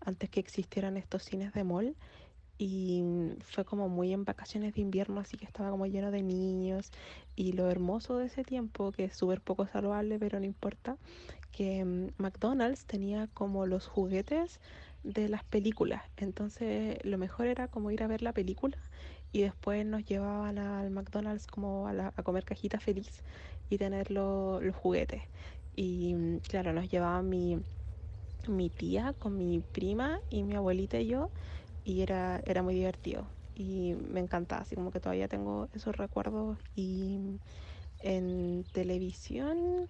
antes 0.00 0.30
que 0.30 0.40
existieran 0.40 0.96
estos 0.96 1.24
cines 1.24 1.52
de 1.52 1.64
mall. 1.64 1.96
Y 2.60 3.04
fue 3.40 3.64
como 3.64 3.88
muy 3.88 4.12
en 4.12 4.24
vacaciones 4.24 4.74
de 4.74 4.80
invierno, 4.80 5.20
así 5.20 5.36
que 5.36 5.44
estaba 5.44 5.70
como 5.70 5.86
lleno 5.86 6.10
de 6.10 6.22
niños. 6.22 6.90
Y 7.36 7.52
lo 7.52 7.70
hermoso 7.70 8.18
de 8.18 8.26
ese 8.26 8.44
tiempo, 8.44 8.92
que 8.92 9.04
es 9.04 9.16
súper 9.16 9.40
poco 9.40 9.66
salvable, 9.66 10.18
pero 10.18 10.38
no 10.40 10.46
importa, 10.46 10.96
que 11.52 11.84
mm, 11.84 12.08
McDonald's 12.18 12.84
tenía 12.84 13.28
como 13.28 13.66
los 13.66 13.86
juguetes 13.86 14.60
de 15.04 15.28
las 15.28 15.44
películas. 15.44 16.02
Entonces 16.16 16.98
lo 17.04 17.18
mejor 17.18 17.46
era 17.46 17.68
como 17.68 17.90
ir 17.90 18.02
a 18.02 18.08
ver 18.08 18.22
la 18.22 18.32
película 18.32 18.76
y 19.32 19.42
después 19.42 19.84
nos 19.86 20.04
llevaban 20.04 20.58
al 20.58 20.90
McDonald's 20.90 21.46
como 21.46 21.88
a, 21.88 22.12
a 22.16 22.22
comer 22.22 22.44
cajita 22.44 22.80
feliz 22.80 23.22
y 23.68 23.78
tener 23.78 24.10
los 24.10 24.74
juguetes. 24.76 25.22
Y 25.74 26.14
mm, 26.14 26.38
claro, 26.40 26.72
nos 26.72 26.88
llevaba 26.90 27.22
mi, 27.22 27.58
mi 28.48 28.70
tía 28.70 29.14
con 29.18 29.36
mi 29.36 29.60
prima 29.60 30.18
y 30.30 30.42
mi 30.42 30.54
abuelita 30.54 30.98
y 31.00 31.08
yo 31.08 31.30
y 31.84 32.02
era, 32.02 32.40
era 32.46 32.62
muy 32.62 32.74
divertido 32.74 33.28
y 33.54 33.94
me 33.94 34.20
encantaba, 34.20 34.62
así 34.62 34.76
como 34.76 34.90
que 34.92 35.00
todavía 35.00 35.28
tengo 35.28 35.68
esos 35.72 35.96
recuerdos 35.96 36.58
y 36.74 37.18
en 38.00 38.64
televisión 38.72 39.88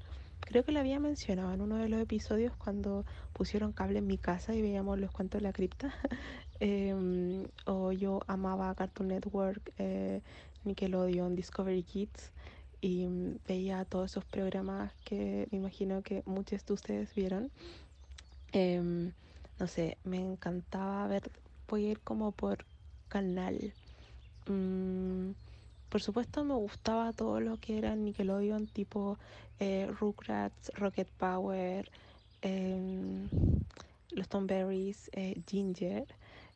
creo 0.49 0.65
que 0.65 0.73
lo 0.73 0.81
había 0.81 0.99
mencionado 0.99 1.53
en 1.53 1.61
uno 1.61 1.77
de 1.77 1.91
los 1.91 2.01
episodios 2.01 2.57
cuando 2.57 3.05
pusieron 3.35 3.73
cable 3.75 3.99
en 3.99 4.07
mi 4.07 4.17
casa 4.17 4.55
y 4.55 4.63
veíamos 4.63 4.99
los 4.99 5.11
cuentos 5.11 5.43
de 5.43 5.47
la 5.47 5.53
cripta 5.53 5.93
em, 6.59 7.47
o 7.67 7.93
yo 7.93 8.21
amaba 8.27 8.75
Cartoon 8.75 9.09
Network 9.09 9.75
eh, 9.77 10.23
Nickelodeon 10.65 11.35
Discovery 11.35 11.83
Kids 11.83 12.33
y 12.81 13.07
mm, 13.07 13.41
veía 13.47 13.85
todos 13.85 14.11
esos 14.11 14.25
programas 14.25 14.95
que 15.05 15.49
me 15.51 15.59
imagino 15.59 16.01
que 16.03 16.23
muchos 16.25 16.65
de 16.65 16.73
ustedes 16.73 17.15
vieron. 17.15 17.51
Em, 18.53 19.13
no 19.59 19.67
sé, 19.67 19.99
me 20.05 20.17
encantaba 20.17 21.07
ver, 21.09 21.31
voy 21.69 21.87
a 21.87 21.91
ir 21.91 22.01
como 22.01 22.33
por 22.33 22.65
canal. 23.09 23.75
Mm, 24.47 25.33
por 25.89 26.03
supuesto 26.03 26.45
me 26.45 26.55
gustaba 26.55 27.13
todo 27.13 27.41
lo 27.41 27.59
que 27.59 27.79
era 27.79 27.95
Nickelodeon, 27.95 28.67
tipo 28.67 29.19
eh, 29.59 29.91
Rugrats, 29.99 30.71
Rocket 30.75 31.09
Power, 31.09 31.91
em, 32.43 33.29
los 34.11 34.29
Tom 34.29 34.47
Berries, 34.47 35.11
eh, 35.13 35.41
Ginger. 35.47 36.07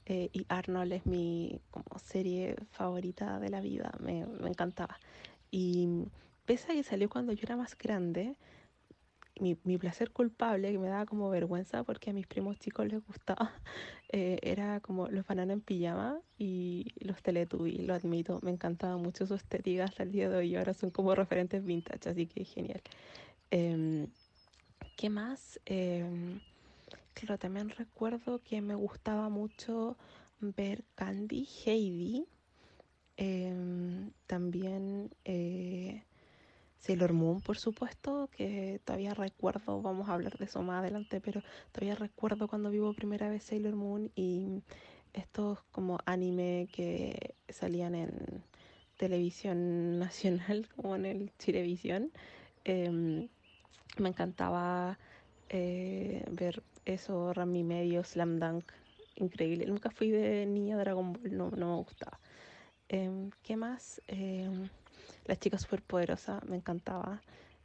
Eh, 0.04 0.30
y 0.32 0.44
Arnold 0.48 0.92
es 0.92 1.06
mi 1.06 1.60
como 1.70 1.98
serie 1.98 2.56
favorita 2.72 3.38
de 3.38 3.50
la 3.50 3.60
vida, 3.60 3.92
me, 4.00 4.26
me 4.26 4.48
encantaba. 4.48 4.98
Y 5.50 5.88
pese 6.44 6.72
a 6.72 6.74
que 6.74 6.82
salió 6.82 7.08
cuando 7.08 7.32
yo 7.32 7.42
era 7.44 7.56
más 7.56 7.78
grande, 7.78 8.34
mi, 9.40 9.56
mi, 9.64 9.78
placer 9.78 10.10
culpable, 10.10 10.72
que 10.72 10.78
me 10.78 10.88
daba 10.88 11.06
como 11.06 11.30
vergüenza 11.30 11.84
porque 11.84 12.10
a 12.10 12.12
mis 12.12 12.26
primos 12.26 12.58
chicos 12.58 12.86
les 12.86 13.04
gustaba, 13.06 13.52
eh, 14.12 14.38
era 14.42 14.80
como 14.80 15.08
los 15.08 15.26
bananos 15.26 15.54
en 15.54 15.60
pijama 15.60 16.20
y 16.38 16.92
los 17.00 17.22
Teletubbies, 17.22 17.86
lo 17.86 17.94
admito, 17.94 18.40
me 18.42 18.50
encantaba 18.50 18.96
mucho 18.96 19.26
su 19.26 19.34
estética 19.34 19.84
hasta 19.84 20.02
el 20.02 20.12
día 20.12 20.28
de 20.28 20.36
hoy, 20.36 20.56
ahora 20.56 20.74
son 20.74 20.90
como 20.90 21.14
referentes 21.14 21.64
vintage, 21.64 22.08
así 22.08 22.26
que 22.26 22.44
genial. 22.44 22.82
Eh, 23.50 24.06
¿Qué 24.96 25.10
más? 25.10 25.60
Eh, 25.66 26.04
claro, 27.14 27.38
también 27.38 27.70
recuerdo 27.70 28.40
que 28.42 28.60
me 28.60 28.74
gustaba 28.74 29.28
mucho 29.28 29.96
ver 30.40 30.84
Candy 30.94 31.48
Heidi 31.64 32.26
Em, 33.16 34.10
también 34.26 35.14
eh, 35.24 36.02
Sailor 36.82 37.12
Moon, 37.12 37.40
por 37.40 37.58
supuesto, 37.58 38.28
que 38.36 38.80
todavía 38.84 39.14
recuerdo, 39.14 39.80
vamos 39.80 40.08
a 40.08 40.14
hablar 40.14 40.36
de 40.36 40.46
eso 40.46 40.62
más 40.62 40.80
adelante, 40.80 41.20
pero 41.20 41.40
todavía 41.70 41.94
recuerdo 41.94 42.48
cuando 42.48 42.70
vivo 42.70 42.92
primera 42.92 43.28
vez 43.28 43.44
Sailor 43.44 43.76
Moon 43.76 44.10
y 44.16 44.62
estos 45.12 45.62
como 45.70 45.98
anime 46.06 46.68
que 46.72 47.36
salían 47.48 47.94
en 47.94 48.42
televisión 48.96 49.98
nacional, 50.00 50.68
como 50.74 50.96
en 50.96 51.06
el 51.06 51.32
Chilevisión. 51.38 52.10
Em, 52.64 53.28
me 53.98 54.08
encantaba 54.08 54.98
eh, 55.50 56.24
ver 56.32 56.64
eso, 56.84 57.32
Rami 57.32 57.62
Medio, 57.62 58.02
Slam 58.02 58.40
Dunk, 58.40 58.72
increíble. 59.14 59.66
Nunca 59.66 59.88
fui 59.90 60.10
de 60.10 60.46
niña 60.46 60.76
Dragon 60.78 61.12
Ball, 61.12 61.36
no, 61.36 61.50
no 61.50 61.76
me 61.76 61.82
gustaba. 61.84 62.18
Em, 62.88 63.30
¿Qué 63.44 63.54
más? 63.56 64.02
Em, 65.22 65.28
las 65.28 65.38
chicas 65.38 65.62
superpoderosas, 65.62 66.44
me 66.44 66.56
encantaba. 66.56 67.20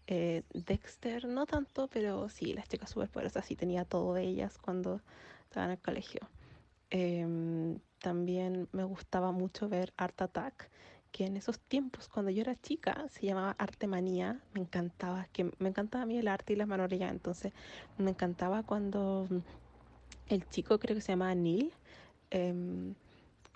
Eh, 0.08 0.44
Dexter, 0.54 1.28
no 1.28 1.46
tanto, 1.46 1.88
pero 1.88 2.30
sí, 2.30 2.54
las 2.54 2.68
chicas 2.70 2.90
superpoderosas 2.92 3.46
sí 3.46 3.56
tenía 3.56 3.86
todo 3.86 4.14
de 4.14 4.24
ellas 4.24 4.58
cuando 4.58 5.02
estaba 5.44 5.66
en 5.66 5.72
el 5.74 5.80
colegio. 5.80 6.22
Em, 6.90 7.80
también 8.00 8.70
me 8.72 8.84
gustaba 8.84 9.32
mucho 9.32 9.68
ver 9.68 9.94
Art 9.98 10.22
Attack, 10.22 10.70
que 11.12 11.26
en 11.26 11.36
esos 11.38 11.60
tiempos, 11.60 12.08
cuando 12.08 12.32
yo 12.32 12.42
era 12.42 12.56
chica, 12.56 13.08
se 13.10 13.26
llamaba 13.26 13.56
Arte 13.58 13.88
Manía. 13.88 14.40
Me 14.54 14.62
encantaba, 14.62 15.28
que 15.34 15.52
me 15.60 15.70
encantaba 15.70 16.04
a 16.04 16.06
mí 16.06 16.18
el 16.18 16.28
arte 16.28 16.54
y 16.54 16.56
las 16.56 16.68
manualidades. 16.68 17.14
Entonces, 17.14 17.54
me 17.98 18.12
encantaba 18.12 18.64
cuando 18.64 19.28
el 20.28 20.48
chico, 20.50 20.80
creo 20.80 20.96
que 20.96 21.02
se 21.02 21.14
llamaba 21.14 21.36
Neil, 21.36 21.74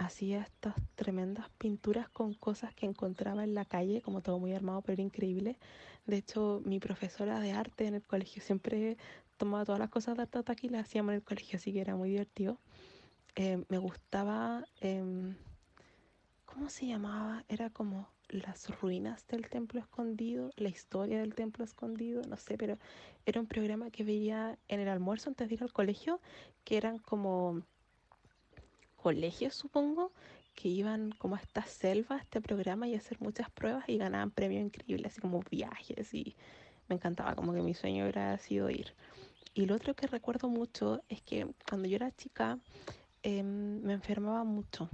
hacía 0.05 0.41
estas 0.41 0.75
tremendas 0.95 1.49
pinturas 1.57 2.09
con 2.09 2.33
cosas 2.33 2.73
que 2.73 2.85
encontraba 2.85 3.43
en 3.43 3.53
la 3.53 3.65
calle, 3.65 4.01
como 4.01 4.21
todo 4.21 4.39
muy 4.39 4.53
armado, 4.53 4.81
pero 4.81 5.01
increíble. 5.01 5.57
De 6.05 6.17
hecho, 6.17 6.61
mi 6.65 6.79
profesora 6.79 7.39
de 7.39 7.51
arte 7.51 7.85
en 7.85 7.95
el 7.95 8.03
colegio 8.03 8.41
siempre 8.41 8.97
tomaba 9.37 9.65
todas 9.65 9.79
las 9.79 9.89
cosas 9.89 10.17
de 10.17 10.23
arte 10.23 10.39
y 10.61 10.69
las 10.69 10.87
hacíamos 10.87 11.11
en 11.11 11.17
el 11.17 11.23
colegio, 11.23 11.57
así 11.57 11.71
que 11.71 11.81
era 11.81 11.95
muy 11.95 12.09
divertido. 12.09 12.57
Eh, 13.35 13.63
me 13.69 13.77
gustaba, 13.77 14.65
em, 14.81 15.35
¿cómo 16.45 16.69
se 16.69 16.87
llamaba? 16.87 17.45
Era 17.47 17.69
como 17.69 18.09
las 18.29 18.69
ruinas 18.81 19.27
del 19.27 19.49
templo 19.49 19.79
escondido, 19.79 20.51
la 20.55 20.69
historia 20.69 21.19
del 21.19 21.35
templo 21.35 21.63
escondido, 21.63 22.21
no 22.27 22.37
sé, 22.37 22.57
pero 22.57 22.77
era 23.25 23.39
un 23.39 23.47
programa 23.47 23.91
que 23.91 24.03
veía 24.03 24.57
en 24.67 24.79
el 24.79 24.87
almuerzo 24.87 25.29
antes 25.29 25.47
de 25.47 25.55
ir 25.55 25.63
al 25.63 25.73
colegio, 25.73 26.21
que 26.63 26.77
eran 26.77 26.97
como 26.97 27.63
colegios, 29.01 29.55
supongo, 29.55 30.11
que 30.55 30.67
iban 30.67 31.11
como 31.17 31.35
a 31.35 31.39
esta 31.39 31.63
selva, 31.65 32.17
a 32.17 32.19
este 32.19 32.41
programa 32.41 32.87
y 32.87 32.95
a 32.95 32.97
hacer 32.97 33.19
muchas 33.19 33.49
pruebas 33.49 33.85
y 33.87 33.97
ganaban 33.97 34.31
premios 34.31 34.63
increíbles, 34.63 35.13
así 35.13 35.21
como 35.21 35.41
viajes 35.49 36.13
y 36.13 36.35
me 36.87 36.95
encantaba, 36.95 37.35
como 37.35 37.53
que 37.53 37.61
mi 37.61 37.73
sueño 37.73 38.05
era 38.05 38.37
sido 38.37 38.69
ir. 38.69 38.93
Y 39.53 39.65
lo 39.65 39.75
otro 39.75 39.95
que 39.95 40.07
recuerdo 40.07 40.49
mucho 40.49 41.01
es 41.09 41.21
que 41.21 41.47
cuando 41.67 41.87
yo 41.87 41.95
era 41.95 42.11
chica 42.11 42.59
em, 43.23 43.81
me 43.81 43.93
enfermaba 43.93 44.43
mucho. 44.43 44.89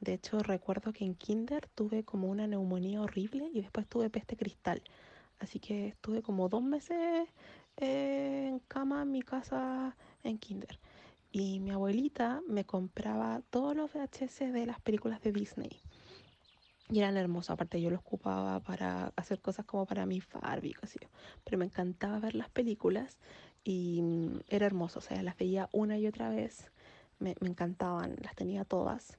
De 0.00 0.14
hecho, 0.14 0.38
recuerdo 0.40 0.92
que 0.92 1.04
en 1.04 1.14
kinder 1.14 1.68
tuve 1.74 2.04
como 2.04 2.28
una 2.28 2.46
neumonía 2.46 3.00
horrible 3.00 3.50
y 3.52 3.60
después 3.62 3.88
tuve 3.88 4.10
peste 4.10 4.36
cristal. 4.36 4.82
Así 5.38 5.58
que 5.58 5.88
estuve 5.88 6.22
como 6.22 6.48
dos 6.48 6.62
meses 6.62 7.28
eh, 7.78 8.46
en 8.48 8.58
cama 8.60 9.02
en 9.02 9.10
mi 9.10 9.22
casa 9.22 9.96
en 10.22 10.38
kinder. 10.38 10.78
Y 11.38 11.60
mi 11.60 11.70
abuelita 11.70 12.40
me 12.48 12.64
compraba 12.64 13.42
todos 13.50 13.76
los 13.76 13.92
VHS 13.92 14.54
de 14.54 14.64
las 14.64 14.80
películas 14.80 15.20
de 15.20 15.32
Disney. 15.32 15.82
Y 16.88 17.00
eran 17.00 17.18
hermosos, 17.18 17.50
aparte 17.50 17.78
yo 17.78 17.90
los 17.90 17.98
ocupaba 17.98 18.60
para 18.60 19.12
hacer 19.16 19.42
cosas 19.42 19.66
como 19.66 19.84
para 19.84 20.06
mi 20.06 20.22
Barbie, 20.32 20.72
así. 20.80 20.98
Pero 21.44 21.58
me 21.58 21.66
encantaba 21.66 22.20
ver 22.20 22.34
las 22.34 22.48
películas 22.48 23.18
y 23.64 24.00
mm, 24.00 24.38
era 24.48 24.64
hermoso, 24.64 25.00
o 25.00 25.02
sea, 25.02 25.22
las 25.22 25.36
veía 25.36 25.68
una 25.72 25.98
y 25.98 26.06
otra 26.06 26.30
vez, 26.30 26.72
me, 27.18 27.34
encantaban, 27.42 28.16
las 28.22 28.34
tenía 28.34 28.64
todas 28.64 29.18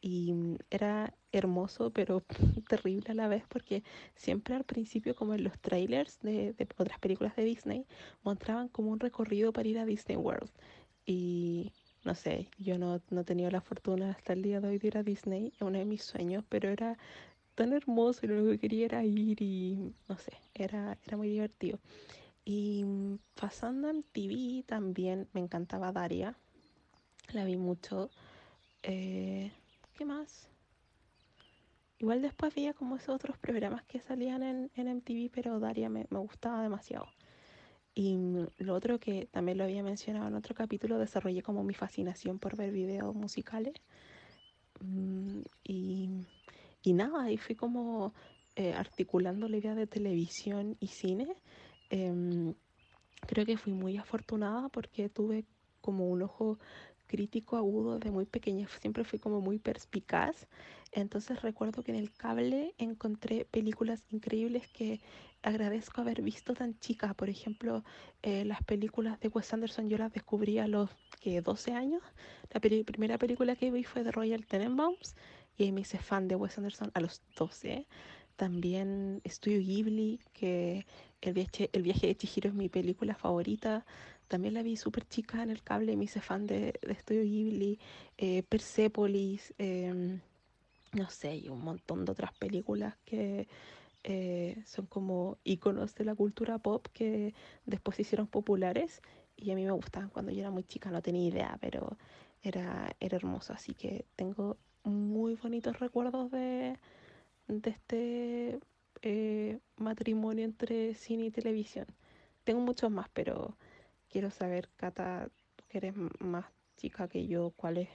y 0.00 0.34
mm, 0.34 0.58
era 0.70 1.14
hermoso 1.32 1.90
pero 1.90 2.22
terrible 2.68 3.10
a 3.10 3.14
la 3.14 3.26
vez 3.26 3.42
porque 3.48 3.82
siempre 4.14 4.54
al 4.54 4.62
principio 4.62 5.16
como 5.16 5.34
en 5.34 5.42
los 5.42 5.58
trailers 5.58 6.20
de, 6.20 6.52
de, 6.52 6.68
otras 6.76 7.00
películas 7.00 7.34
de 7.34 7.42
Disney 7.42 7.86
mostraban 8.22 8.68
como 8.68 8.90
un 8.92 9.00
recorrido 9.00 9.52
para 9.52 9.68
ir 9.68 9.80
a 9.80 9.84
Disney 9.84 10.16
World 10.16 10.50
y 11.06 11.72
no 12.04 12.14
sé, 12.14 12.50
yo 12.58 12.78
no, 12.78 13.00
no 13.10 13.20
he 13.22 13.24
tenido 13.24 13.50
la 13.50 13.60
fortuna 13.60 14.10
hasta 14.12 14.32
el 14.32 14.42
día 14.42 14.60
de 14.60 14.68
hoy 14.68 14.78
de 14.78 14.86
ir 14.88 14.98
a 14.98 15.02
Disney, 15.02 15.52
es 15.56 15.62
uno 15.62 15.78
de 15.78 15.84
mis 15.84 16.02
sueños, 16.04 16.44
pero 16.48 16.68
era 16.68 16.98
tan 17.54 17.72
hermoso 17.72 18.20
y 18.24 18.28
lo 18.28 18.34
único 18.36 18.50
que 18.52 18.58
quería 18.60 18.86
era 18.86 19.04
ir 19.04 19.42
y 19.42 19.92
no 20.08 20.18
sé, 20.18 20.32
era, 20.54 20.98
era 21.06 21.16
muy 21.16 21.28
divertido. 21.28 21.78
Y 22.44 22.84
mm, 22.84 23.18
pasando 23.34 23.90
en 23.90 24.02
TV 24.04 24.64
también 24.66 25.28
me 25.32 25.40
encantaba 25.40 25.92
Daria, 25.92 26.36
la 27.32 27.44
vi 27.44 27.56
mucho. 27.56 28.10
Eh, 28.82 29.52
¿Qué 29.94 30.04
más? 30.04 30.48
Igual 31.98 32.22
después 32.22 32.54
veía 32.54 32.74
como 32.74 32.96
esos 32.96 33.14
otros 33.14 33.38
programas 33.38 33.84
que 33.84 34.00
salían 34.00 34.42
en, 34.42 34.70
en 34.76 34.88
MTV, 34.88 35.30
pero 35.32 35.58
Daria 35.60 35.88
me, 35.88 36.06
me 36.10 36.18
gustaba 36.20 36.62
demasiado. 36.62 37.06
Y 37.98 38.14
lo 38.58 38.74
otro 38.74 39.00
que 39.00 39.26
también 39.32 39.56
lo 39.56 39.64
había 39.64 39.82
mencionado 39.82 40.28
en 40.28 40.34
otro 40.34 40.54
capítulo, 40.54 40.98
desarrollé 40.98 41.42
como 41.42 41.64
mi 41.64 41.72
fascinación 41.72 42.38
por 42.38 42.54
ver 42.54 42.70
videos 42.70 43.14
musicales. 43.14 43.72
Mm, 44.80 45.40
y, 45.64 46.10
y 46.82 46.92
nada, 46.92 47.32
y 47.32 47.38
fui 47.38 47.54
como 47.54 48.12
eh, 48.54 48.74
articulando 48.74 49.48
la 49.48 49.56
idea 49.56 49.74
de 49.74 49.86
televisión 49.86 50.76
y 50.78 50.88
cine. 50.88 51.26
Eh, 51.88 52.54
creo 53.26 53.46
que 53.46 53.56
fui 53.56 53.72
muy 53.72 53.96
afortunada 53.96 54.68
porque 54.68 55.08
tuve 55.08 55.46
como 55.80 56.06
un 56.10 56.20
ojo 56.20 56.58
crítico 57.06 57.56
agudo 57.56 57.98
desde 57.98 58.10
muy 58.10 58.26
pequeña, 58.26 58.68
siempre 58.80 59.04
fui 59.04 59.18
como 59.18 59.40
muy 59.40 59.58
perspicaz. 59.58 60.46
Entonces 60.92 61.42
recuerdo 61.42 61.82
que 61.82 61.92
en 61.92 61.98
el 61.98 62.12
cable 62.12 62.74
encontré 62.78 63.44
películas 63.44 64.04
increíbles 64.10 64.66
que 64.68 65.00
agradezco 65.42 66.00
haber 66.00 66.22
visto 66.22 66.54
tan 66.54 66.78
chica. 66.78 67.14
Por 67.14 67.28
ejemplo, 67.28 67.84
eh, 68.22 68.44
las 68.44 68.62
películas 68.64 69.20
de 69.20 69.28
Wes 69.28 69.52
Anderson 69.52 69.88
yo 69.88 69.98
las 69.98 70.12
descubrí 70.12 70.58
a 70.58 70.66
los 70.66 70.90
que 71.20 71.40
12 71.40 71.72
años. 71.72 72.02
La 72.52 72.60
primera 72.60 73.18
película 73.18 73.56
que 73.56 73.70
vi 73.70 73.84
fue 73.84 74.04
de 74.04 74.12
Royal 74.12 74.46
Tenenbaums 74.46 75.14
y 75.56 75.72
me 75.72 75.82
hice 75.82 75.98
fan 75.98 76.28
de 76.28 76.36
Wes 76.36 76.58
Anderson 76.58 76.90
a 76.94 77.00
los 77.00 77.22
12. 77.36 77.86
También 78.36 79.20
Estudio 79.24 79.60
Ghibli, 79.60 80.20
que 80.32 80.86
el 81.22 81.32
viaje, 81.32 81.70
el 81.72 81.82
viaje 81.82 82.08
de 82.08 82.16
Chihiro 82.16 82.50
es 82.50 82.54
mi 82.54 82.68
película 82.68 83.14
favorita. 83.14 83.86
También 84.28 84.54
la 84.54 84.62
vi 84.62 84.76
súper 84.76 85.06
chica 85.06 85.42
en 85.42 85.50
el 85.50 85.62
cable 85.62 85.92
y 85.92 85.96
me 85.96 86.04
hice 86.04 86.20
fan 86.20 86.46
de, 86.46 86.78
de 86.82 86.92
Estudio 86.92 87.22
Ghibli, 87.22 87.78
eh, 88.18 88.42
Persepolis, 88.42 89.54
eh, 89.58 90.18
no 90.92 91.10
sé, 91.10 91.36
y 91.36 91.48
un 91.48 91.62
montón 91.62 92.04
de 92.04 92.12
otras 92.12 92.32
películas 92.34 92.96
que 93.04 93.48
eh, 94.04 94.62
son 94.66 94.86
como 94.86 95.38
iconos 95.44 95.94
de 95.94 96.04
la 96.04 96.14
cultura 96.14 96.58
pop 96.58 96.86
que 96.92 97.34
después 97.66 97.96
se 97.96 98.02
hicieron 98.02 98.28
populares 98.28 99.02
y 99.36 99.50
a 99.50 99.54
mí 99.54 99.64
me 99.64 99.72
gustaban 99.72 100.10
cuando 100.10 100.32
yo 100.32 100.40
era 100.40 100.50
muy 100.50 100.64
chica, 100.64 100.90
no 100.90 101.02
tenía 101.02 101.28
idea, 101.28 101.58
pero 101.60 101.96
era, 102.42 102.94
era 103.00 103.16
hermoso. 103.16 103.52
Así 103.52 103.74
que 103.74 104.06
tengo 104.16 104.56
muy 104.84 105.34
bonitos 105.34 105.78
recuerdos 105.80 106.30
de, 106.30 106.78
de 107.48 107.70
este 107.70 108.60
eh, 109.02 109.58
matrimonio 109.76 110.44
entre 110.44 110.94
cine 110.94 111.26
y 111.26 111.30
televisión. 111.30 111.86
Tengo 112.44 112.60
muchos 112.60 112.90
más, 112.90 113.08
pero 113.12 113.56
quiero 114.10 114.30
saber, 114.30 114.70
Cata, 114.76 115.30
que 115.68 115.78
eres 115.78 115.94
más 116.20 116.46
chica 116.76 117.08
que 117.08 117.26
yo, 117.26 117.52
cuáles 117.56 117.88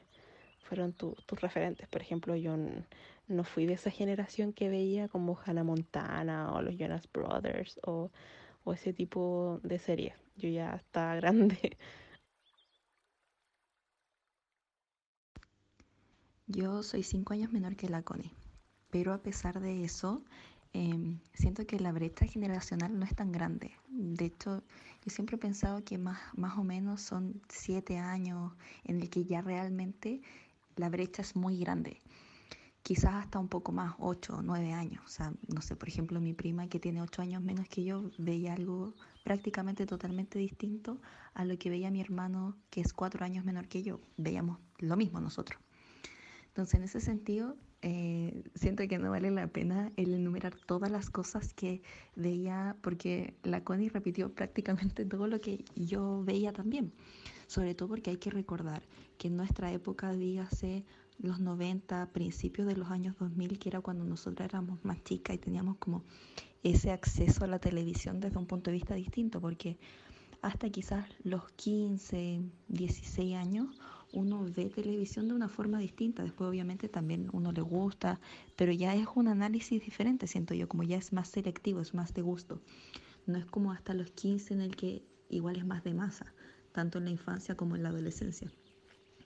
fueron 0.62 0.94
tu, 0.94 1.16
tus 1.26 1.40
referentes. 1.42 1.88
Por 1.90 2.02
ejemplo, 2.02 2.36
yo 2.36 2.56
no 3.28 3.44
fui 3.44 3.66
de 3.66 3.74
esa 3.74 3.92
generación 3.92 4.54
que 4.54 4.70
veía 4.70 5.08
como 5.10 5.38
Hannah 5.46 5.64
Montana 5.64 6.54
o 6.54 6.62
los 6.62 6.76
Jonas 6.78 7.10
Brothers 7.12 7.80
o, 7.86 8.12
o 8.64 8.74
ese 8.74 8.94
tipo 8.94 9.60
de 9.64 9.80
series. 9.80 10.16
Yo 10.38 10.50
ya 10.50 10.76
estaba 10.76 11.16
grande. 11.22 11.78
Yo 16.46 16.84
soy 16.84 17.02
cinco 17.04 17.34
años 17.34 17.52
menor 17.52 17.76
que 17.76 17.90
la 17.90 18.04
Connie, 18.04 18.32
pero 18.92 19.14
a 19.14 19.22
pesar 19.24 19.60
de 19.60 19.84
eso, 19.84 20.24
eh, 20.74 21.18
siento 21.34 21.66
que 21.66 21.80
la 21.80 21.92
brecha 21.92 22.26
generacional 22.28 22.98
no 23.00 23.06
es 23.06 23.16
tan 23.16 23.32
grande. 23.32 23.72
De 23.90 24.26
hecho, 24.26 24.64
yo 25.04 25.10
siempre 25.10 25.36
he 25.36 25.40
pensado 25.40 25.84
que 25.84 25.98
más, 25.98 26.20
más 26.36 26.58
o 26.58 26.64
menos 26.64 27.02
son 27.02 27.42
siete 27.50 27.98
años 27.98 28.54
en 28.84 29.02
el 29.02 29.10
que 29.10 29.26
ya 29.26 29.42
realmente 29.42 30.22
la 30.76 30.90
brecha 30.90 31.24
es 31.24 31.36
muy 31.36 31.58
grande. 31.58 32.02
Quizás 32.84 33.14
hasta 33.14 33.40
un 33.40 33.48
poco 33.48 33.72
más, 33.72 33.96
ocho 34.00 34.38
o 34.38 34.42
nueve 34.42 34.74
años. 34.74 35.04
O 35.06 35.10
sea, 35.10 35.34
no 35.48 35.62
sé, 35.62 35.76
por 35.76 35.88
ejemplo, 35.88 36.20
mi 36.20 36.34
prima 36.34 36.68
que 36.68 36.80
tiene 36.80 37.02
ocho 37.02 37.22
años 37.22 37.42
menos 37.42 37.68
que 37.68 37.84
yo 37.84 38.12
veía 38.18 38.54
algo 38.54 38.94
prácticamente 39.24 39.86
totalmente 39.86 40.40
distinto 40.40 41.00
a 41.34 41.46
lo 41.46 41.58
que 41.58 41.70
veía 41.70 41.92
mi 41.92 42.02
hermano 42.02 42.58
que 42.70 42.82
es 42.82 42.94
cuatro 42.94 43.26
años 43.26 43.46
menor 43.46 43.68
que 43.68 43.84
yo. 43.84 44.00
Veíamos 44.18 44.60
lo 44.80 44.98
mismo 44.98 45.20
nosotros. 45.20 45.60
Entonces, 46.48 46.76
en 46.76 46.84
ese 46.84 47.00
sentido, 47.00 47.56
eh, 47.82 48.44
siento 48.54 48.88
que 48.88 49.00
no 49.00 49.10
vale 49.10 49.32
la 49.32 49.48
pena 49.48 49.92
el 49.98 50.14
enumerar 50.14 50.56
todas 50.68 50.92
las 50.92 51.10
cosas 51.10 51.54
que 51.54 51.82
veía, 52.16 52.76
porque 52.82 53.36
la 53.44 53.64
Connie 53.64 53.90
repitió 53.90 54.34
prácticamente 54.34 55.06
todo 55.06 55.28
lo 55.28 55.42
que 55.42 55.66
yo 55.76 56.24
veía 56.24 56.54
también. 56.54 56.94
Sobre 57.48 57.76
todo 57.76 57.90
porque 57.90 58.12
hay 58.12 58.18
que 58.18 58.30
recordar 58.30 58.84
que 59.18 59.28
en 59.28 59.36
nuestra 59.36 59.72
época, 59.72 60.14
dígase 60.14 60.86
los 61.18 61.40
90, 61.40 62.12
principios 62.14 62.68
de 62.68 62.76
los 62.76 62.90
años 62.90 63.16
2000, 63.18 63.60
que 63.60 63.70
era 63.70 63.82
cuando 63.82 64.06
nosotros 64.06 64.46
éramos 64.46 64.84
más 64.86 65.04
chicas 65.04 65.36
y 65.36 65.40
teníamos 65.40 65.78
como 65.78 66.04
ese 66.64 66.92
acceso 66.92 67.44
a 67.44 67.48
la 67.48 67.60
televisión 67.60 68.20
desde 68.20 68.38
un 68.38 68.46
punto 68.46 68.70
de 68.70 68.78
vista 68.78 68.94
distinto, 68.96 69.42
porque 69.42 69.78
hasta 70.42 70.70
quizás 70.70 71.06
los 71.24 71.52
15, 71.52 72.42
16 72.68 73.36
años 73.36 73.68
uno 74.14 74.46
ve 74.46 74.70
televisión 74.70 75.28
de 75.28 75.34
una 75.34 75.50
forma 75.50 75.80
distinta. 75.80 76.24
Después 76.24 76.50
obviamente 76.50 76.90
también 76.90 77.30
uno 77.34 77.52
le 77.52 77.62
gusta, 77.62 78.20
pero 78.56 78.72
ya 78.72 78.96
es 78.96 79.08
un 79.16 79.28
análisis 79.28 79.84
diferente, 79.84 80.28
siento 80.28 80.54
yo, 80.54 80.68
como 80.68 80.84
ya 80.84 80.98
es 80.98 81.14
más 81.14 81.30
selectivo, 81.30 81.82
es 81.82 81.94
más 81.94 82.14
de 82.14 82.22
gusto. 82.22 82.62
No 83.26 83.38
es 83.38 83.46
como 83.46 83.72
hasta 83.72 83.94
los 83.94 84.12
15 84.12 84.54
en 84.54 84.62
el 84.62 84.76
que 84.76 85.04
igual 85.30 85.58
es 85.58 85.66
más 85.66 85.84
de 85.84 85.94
masa, 85.94 86.34
tanto 86.72 86.98
en 86.98 87.06
la 87.06 87.12
infancia 87.12 87.56
como 87.56 87.76
en 87.76 87.84
la 87.84 87.90
adolescencia. 87.90 88.52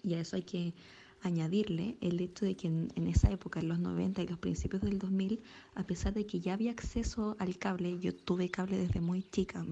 Y 0.04 0.14
a 0.14 0.20
eso 0.20 0.36
hay 0.36 0.44
que 0.44 0.74
añadirle 1.22 1.98
el 2.02 2.20
hecho 2.20 2.46
de 2.46 2.56
que 2.56 2.68
en, 2.68 3.08
esa 3.08 3.32
época, 3.32 3.60
en 3.60 3.70
los 3.70 3.80
90 3.80 4.22
y 4.22 4.28
los 4.28 4.38
principios 4.38 4.84
del 4.84 5.00
2000, 5.00 5.42
a 5.74 5.84
pesar 5.88 6.14
de 6.14 6.28
que 6.28 6.40
ya 6.40 6.54
había 6.54 6.72
acceso 6.72 7.36
al 7.40 7.58
cable, 7.58 7.98
yo 8.00 8.14
tuve 8.14 8.52
cable 8.52 8.78
desde 8.78 9.02
muy 9.02 9.24
chica, 9.24 9.66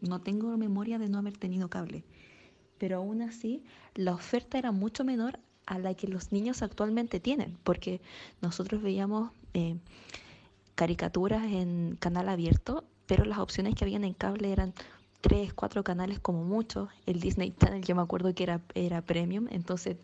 no 0.00 0.20
tengo 0.20 0.54
memoria 0.58 0.98
de 0.98 1.08
no 1.08 1.18
haber 1.18 1.38
tenido 1.38 1.70
cable 1.70 2.04
pero 2.82 2.96
aún 2.96 3.22
así 3.22 3.62
la 3.94 4.12
oferta 4.12 4.58
era 4.58 4.72
mucho 4.72 5.04
menor 5.04 5.38
a 5.66 5.78
la 5.78 5.94
que 5.94 6.08
los 6.08 6.32
niños 6.32 6.62
actualmente 6.62 7.20
tienen, 7.20 7.56
porque 7.62 8.00
nosotros 8.40 8.82
veíamos 8.82 9.30
eh, 9.54 9.76
caricaturas 10.74 11.44
en 11.44 11.96
canal 12.00 12.28
abierto, 12.28 12.82
pero 13.06 13.24
las 13.24 13.38
opciones 13.38 13.76
que 13.76 13.84
habían 13.84 14.02
en 14.02 14.14
cable 14.14 14.50
eran 14.50 14.74
tres, 15.20 15.54
cuatro 15.54 15.84
canales 15.84 16.18
como 16.18 16.42
mucho. 16.42 16.88
El 17.06 17.20
Disney 17.20 17.54
Channel 17.56 17.84
yo 17.84 17.94
me 17.94 18.02
acuerdo 18.02 18.34
que 18.34 18.42
era, 18.42 18.60
era 18.74 19.00
premium, 19.00 19.46
entonces 19.52 19.96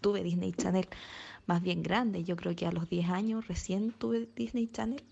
tuve 0.00 0.22
Disney 0.22 0.52
Channel 0.52 0.88
más 1.44 1.60
bien 1.60 1.82
grande. 1.82 2.24
Yo 2.24 2.36
creo 2.36 2.56
que 2.56 2.66
a 2.66 2.72
los 2.72 2.88
10 2.88 3.10
años 3.10 3.48
recién 3.48 3.92
tuve 3.92 4.30
Disney 4.34 4.66
Channel 4.68 5.02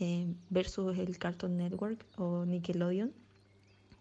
eh, 0.00 0.26
versus 0.48 0.98
el 0.98 1.16
Cartoon 1.16 1.58
Network 1.58 2.04
o 2.16 2.44
Nickelodeon, 2.44 3.12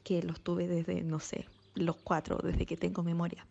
que 0.03 0.23
los 0.23 0.41
tuve 0.41 0.67
desde, 0.67 1.03
no 1.03 1.19
sé, 1.19 1.45
los 1.75 1.95
cuatro, 1.97 2.39
desde 2.43 2.65
que 2.65 2.77
tengo 2.77 3.03
memoria. 3.03 3.45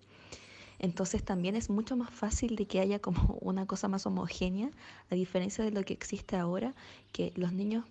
Entonces 0.79 1.25
también 1.25 1.57
es 1.57 1.71
mucho 1.71 1.97
más 1.97 2.11
fácil 2.11 2.57
de 2.57 2.67
que 2.67 2.81
haya 2.81 2.99
como 3.01 3.39
una 3.41 3.67
cosa 3.67 3.89
más 3.89 4.07
homogénea, 4.07 4.71
a 5.11 5.15
diferencia 5.15 5.65
de 5.65 5.71
lo 5.71 5.83
que 5.83 5.93
existe 5.93 6.37
ahora, 6.37 6.75
que 7.13 7.33
los 7.37 7.53
niños 7.53 7.85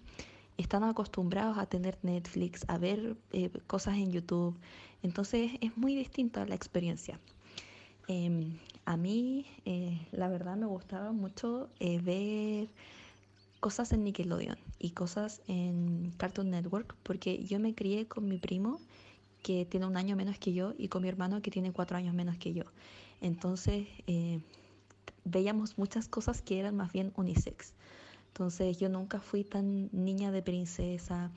están 0.57 0.83
acostumbrados 0.83 1.57
a 1.57 1.65
tener 1.67 1.97
Netflix, 2.01 2.65
a 2.67 2.77
ver 2.77 3.15
eh, 3.31 3.51
cosas 3.67 3.97
en 3.97 4.11
YouTube. 4.11 4.55
Entonces 5.03 5.51
es 5.61 5.77
muy 5.77 5.95
distinta 5.95 6.45
la 6.45 6.55
experiencia. 6.55 7.19
Em, 8.07 8.57
a 8.85 8.95
mí, 8.97 9.45
eh, 9.65 10.07
la 10.11 10.29
verdad, 10.29 10.55
me 10.55 10.65
gustaba 10.65 11.11
mucho 11.11 11.69
eh, 11.79 11.99
ver 11.99 12.69
cosas 13.59 13.91
en 13.91 14.03
Nickelodeon 14.03 14.57
y 14.79 14.91
cosas 14.91 15.41
en 15.47 16.13
Cartoon 16.17 16.51
Network, 16.51 16.95
porque 17.03 17.43
yo 17.43 17.59
me 17.59 17.75
crié 17.75 18.07
con 18.07 18.27
mi 18.27 18.37
primo 18.37 18.79
que 19.47 19.63
tiene 19.63 19.85
un 19.85 19.95
año 19.95 20.17
menos 20.17 20.37
que 20.37 20.51
yo 20.51 20.73
y 20.77 20.89
con 20.89 21.01
mi 21.03 21.07
hermano 21.07 21.41
que 21.41 21.51
tiene 21.51 21.71
cuatro 21.71 21.95
años 21.95 22.13
menos 22.13 22.35
que 22.35 22.51
yo. 22.51 22.63
Entonces 23.21 23.87
eh, 24.05 24.41
veíamos 25.23 25.77
muchas 25.77 26.09
cosas 26.09 26.41
que 26.41 26.59
eran 26.59 26.75
más 26.75 26.91
bien 26.91 27.13
unisex. 27.15 27.73
Entonces 28.27 28.77
yo 28.77 28.89
nunca 28.89 29.21
fui 29.21 29.45
tan 29.45 29.89
niña 29.93 30.31
de 30.31 30.41
princesa 30.41 31.31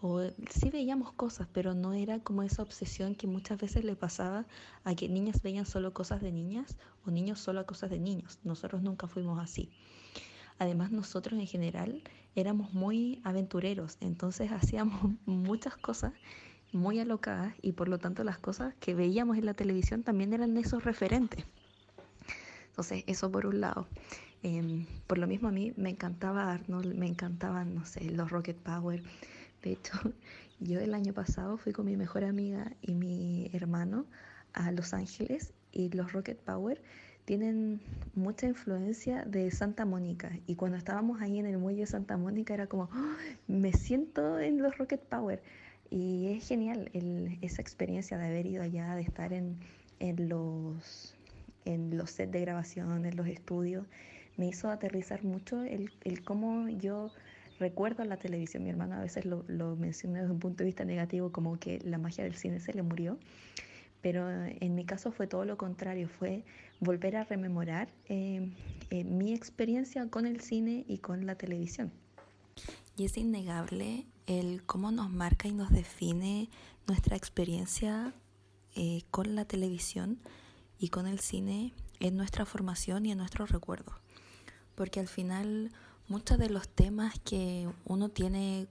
o 0.00 0.22
sí 0.48 0.70
veíamos 0.70 1.12
cosas, 1.12 1.48
pero 1.52 1.74
no 1.74 1.92
era 1.92 2.20
como 2.20 2.42
esa 2.42 2.62
obsesión 2.62 3.14
que 3.14 3.26
muchas 3.26 3.58
veces 3.58 3.84
le 3.84 3.94
pasaba 3.94 4.46
a 4.84 4.94
que 4.94 5.10
niñas 5.10 5.42
veían 5.42 5.66
solo 5.66 5.92
cosas 5.92 6.22
de 6.22 6.32
niñas 6.32 6.78
o 7.04 7.10
niños 7.10 7.40
solo 7.40 7.66
cosas 7.66 7.90
de 7.90 7.98
niños. 7.98 8.38
Nosotros 8.42 8.80
nunca 8.80 9.06
fuimos 9.06 9.38
así. 9.38 9.68
Además 10.58 10.92
nosotros 10.92 11.38
en 11.38 11.46
general 11.46 12.02
éramos 12.34 12.72
muy 12.72 13.20
aventureros, 13.22 13.98
entonces 14.00 14.50
hacíamos 14.50 15.12
muchas 15.26 15.76
cosas 15.76 16.14
muy 16.72 17.00
alocadas 17.00 17.54
y 17.62 17.72
por 17.72 17.88
lo 17.88 17.98
tanto 17.98 18.24
las 18.24 18.38
cosas 18.38 18.74
que 18.80 18.94
veíamos 18.94 19.38
en 19.38 19.46
la 19.46 19.54
televisión 19.54 20.02
también 20.02 20.32
eran 20.32 20.56
esos 20.56 20.84
referentes. 20.84 21.44
Entonces, 22.68 23.04
eso 23.06 23.30
por 23.30 23.46
un 23.46 23.60
lado. 23.60 23.86
Em, 24.42 24.86
por 25.06 25.18
lo 25.18 25.26
mismo 25.26 25.48
a 25.48 25.52
mí 25.52 25.72
me 25.76 25.90
encantaba 25.90 26.50
Arnold, 26.50 26.94
me 26.94 27.06
encantaban, 27.06 27.74
no 27.74 27.84
sé, 27.84 28.10
los 28.10 28.30
Rocket 28.30 28.56
Power. 28.56 29.02
De 29.62 29.72
hecho, 29.72 29.92
yo 30.60 30.80
el 30.80 30.94
año 30.94 31.12
pasado 31.12 31.58
fui 31.58 31.72
con 31.72 31.86
mi 31.86 31.96
mejor 31.96 32.24
amiga 32.24 32.72
y 32.80 32.94
mi 32.94 33.50
hermano 33.52 34.06
a 34.52 34.72
Los 34.72 34.94
Ángeles 34.94 35.52
y 35.72 35.90
los 35.90 36.12
Rocket 36.12 36.38
Power 36.38 36.80
tienen 37.24 37.80
mucha 38.14 38.46
influencia 38.46 39.24
de 39.24 39.50
Santa 39.50 39.84
Mónica 39.84 40.32
y 40.46 40.56
cuando 40.56 40.76
estábamos 40.78 41.20
ahí 41.20 41.38
en 41.38 41.46
el 41.46 41.58
muelle 41.58 41.80
de 41.80 41.86
Santa 41.86 42.16
Mónica 42.16 42.54
era 42.54 42.66
como, 42.66 42.84
¡Oh! 42.84 43.16
me 43.46 43.72
siento 43.72 44.38
en 44.38 44.62
los 44.62 44.78
Rocket 44.78 45.02
Power. 45.02 45.42
Y 45.90 46.28
es 46.28 46.46
genial 46.46 46.88
esa 47.42 47.60
experiencia 47.60 48.16
de 48.16 48.26
haber 48.26 48.46
ido 48.46 48.62
allá, 48.62 48.94
de 48.94 49.02
estar 49.02 49.32
en, 49.32 49.58
los, 49.98 51.14
en 51.64 51.96
los 51.96 52.10
sets 52.10 52.32
de 52.32 52.40
grabación, 52.40 53.04
en 53.04 53.16
los 53.16 53.26
estudios. 53.26 53.86
Me 54.36 54.46
hizo 54.46 54.70
aterrizar 54.70 55.24
mucho 55.24 55.62
el, 55.62 55.90
el 56.04 56.22
cómo 56.22 56.68
yo 56.68 57.10
recuerdo 57.58 58.04
la 58.04 58.16
televisión. 58.16 58.62
Mi 58.62 58.70
hermano 58.70 58.94
a 58.94 59.00
veces 59.00 59.24
lo, 59.24 59.44
lo 59.48 59.74
menciona 59.76 60.20
desde 60.20 60.32
un 60.32 60.38
punto 60.38 60.58
de 60.58 60.66
vista 60.66 60.84
negativo, 60.84 61.32
como 61.32 61.58
que 61.58 61.80
la 61.84 61.98
magia 61.98 62.24
del 62.24 62.36
cine 62.36 62.60
se 62.60 62.72
le 62.72 62.82
murió. 62.82 63.18
Pero 64.00 64.30
en 64.30 64.74
mi 64.74 64.84
caso 64.84 65.12
fue 65.12 65.26
todo 65.26 65.44
lo 65.44 65.58
contrario, 65.58 66.08
fue 66.08 66.42
volver 66.80 67.16
a 67.16 67.24
rememorar 67.24 67.88
eh, 68.08 68.50
eh, 68.90 69.04
mi 69.04 69.34
experiencia 69.34 70.08
con 70.08 70.24
el 70.24 70.40
cine 70.40 70.84
y 70.88 70.98
con 70.98 71.26
la 71.26 71.34
televisión. 71.34 71.92
Y 72.96 73.04
es 73.04 73.16
innegable 73.16 74.06
el 74.26 74.62
cómo 74.64 74.90
nos 74.90 75.10
marca 75.10 75.48
y 75.48 75.52
nos 75.52 75.70
define 75.70 76.48
nuestra 76.86 77.16
experiencia 77.16 78.12
eh, 78.74 79.02
con 79.10 79.34
la 79.34 79.44
televisión 79.44 80.18
y 80.78 80.88
con 80.88 81.06
el 81.06 81.20
cine 81.20 81.72
en 81.98 82.16
nuestra 82.16 82.46
formación 82.46 83.06
y 83.06 83.12
en 83.12 83.18
nuestros 83.18 83.50
recuerdos. 83.50 83.94
Porque 84.74 85.00
al 85.00 85.08
final 85.08 85.72
muchos 86.08 86.38
de 86.38 86.50
los 86.50 86.68
temas 86.68 87.18
que 87.20 87.68
uno 87.84 88.08
tiene 88.08 88.68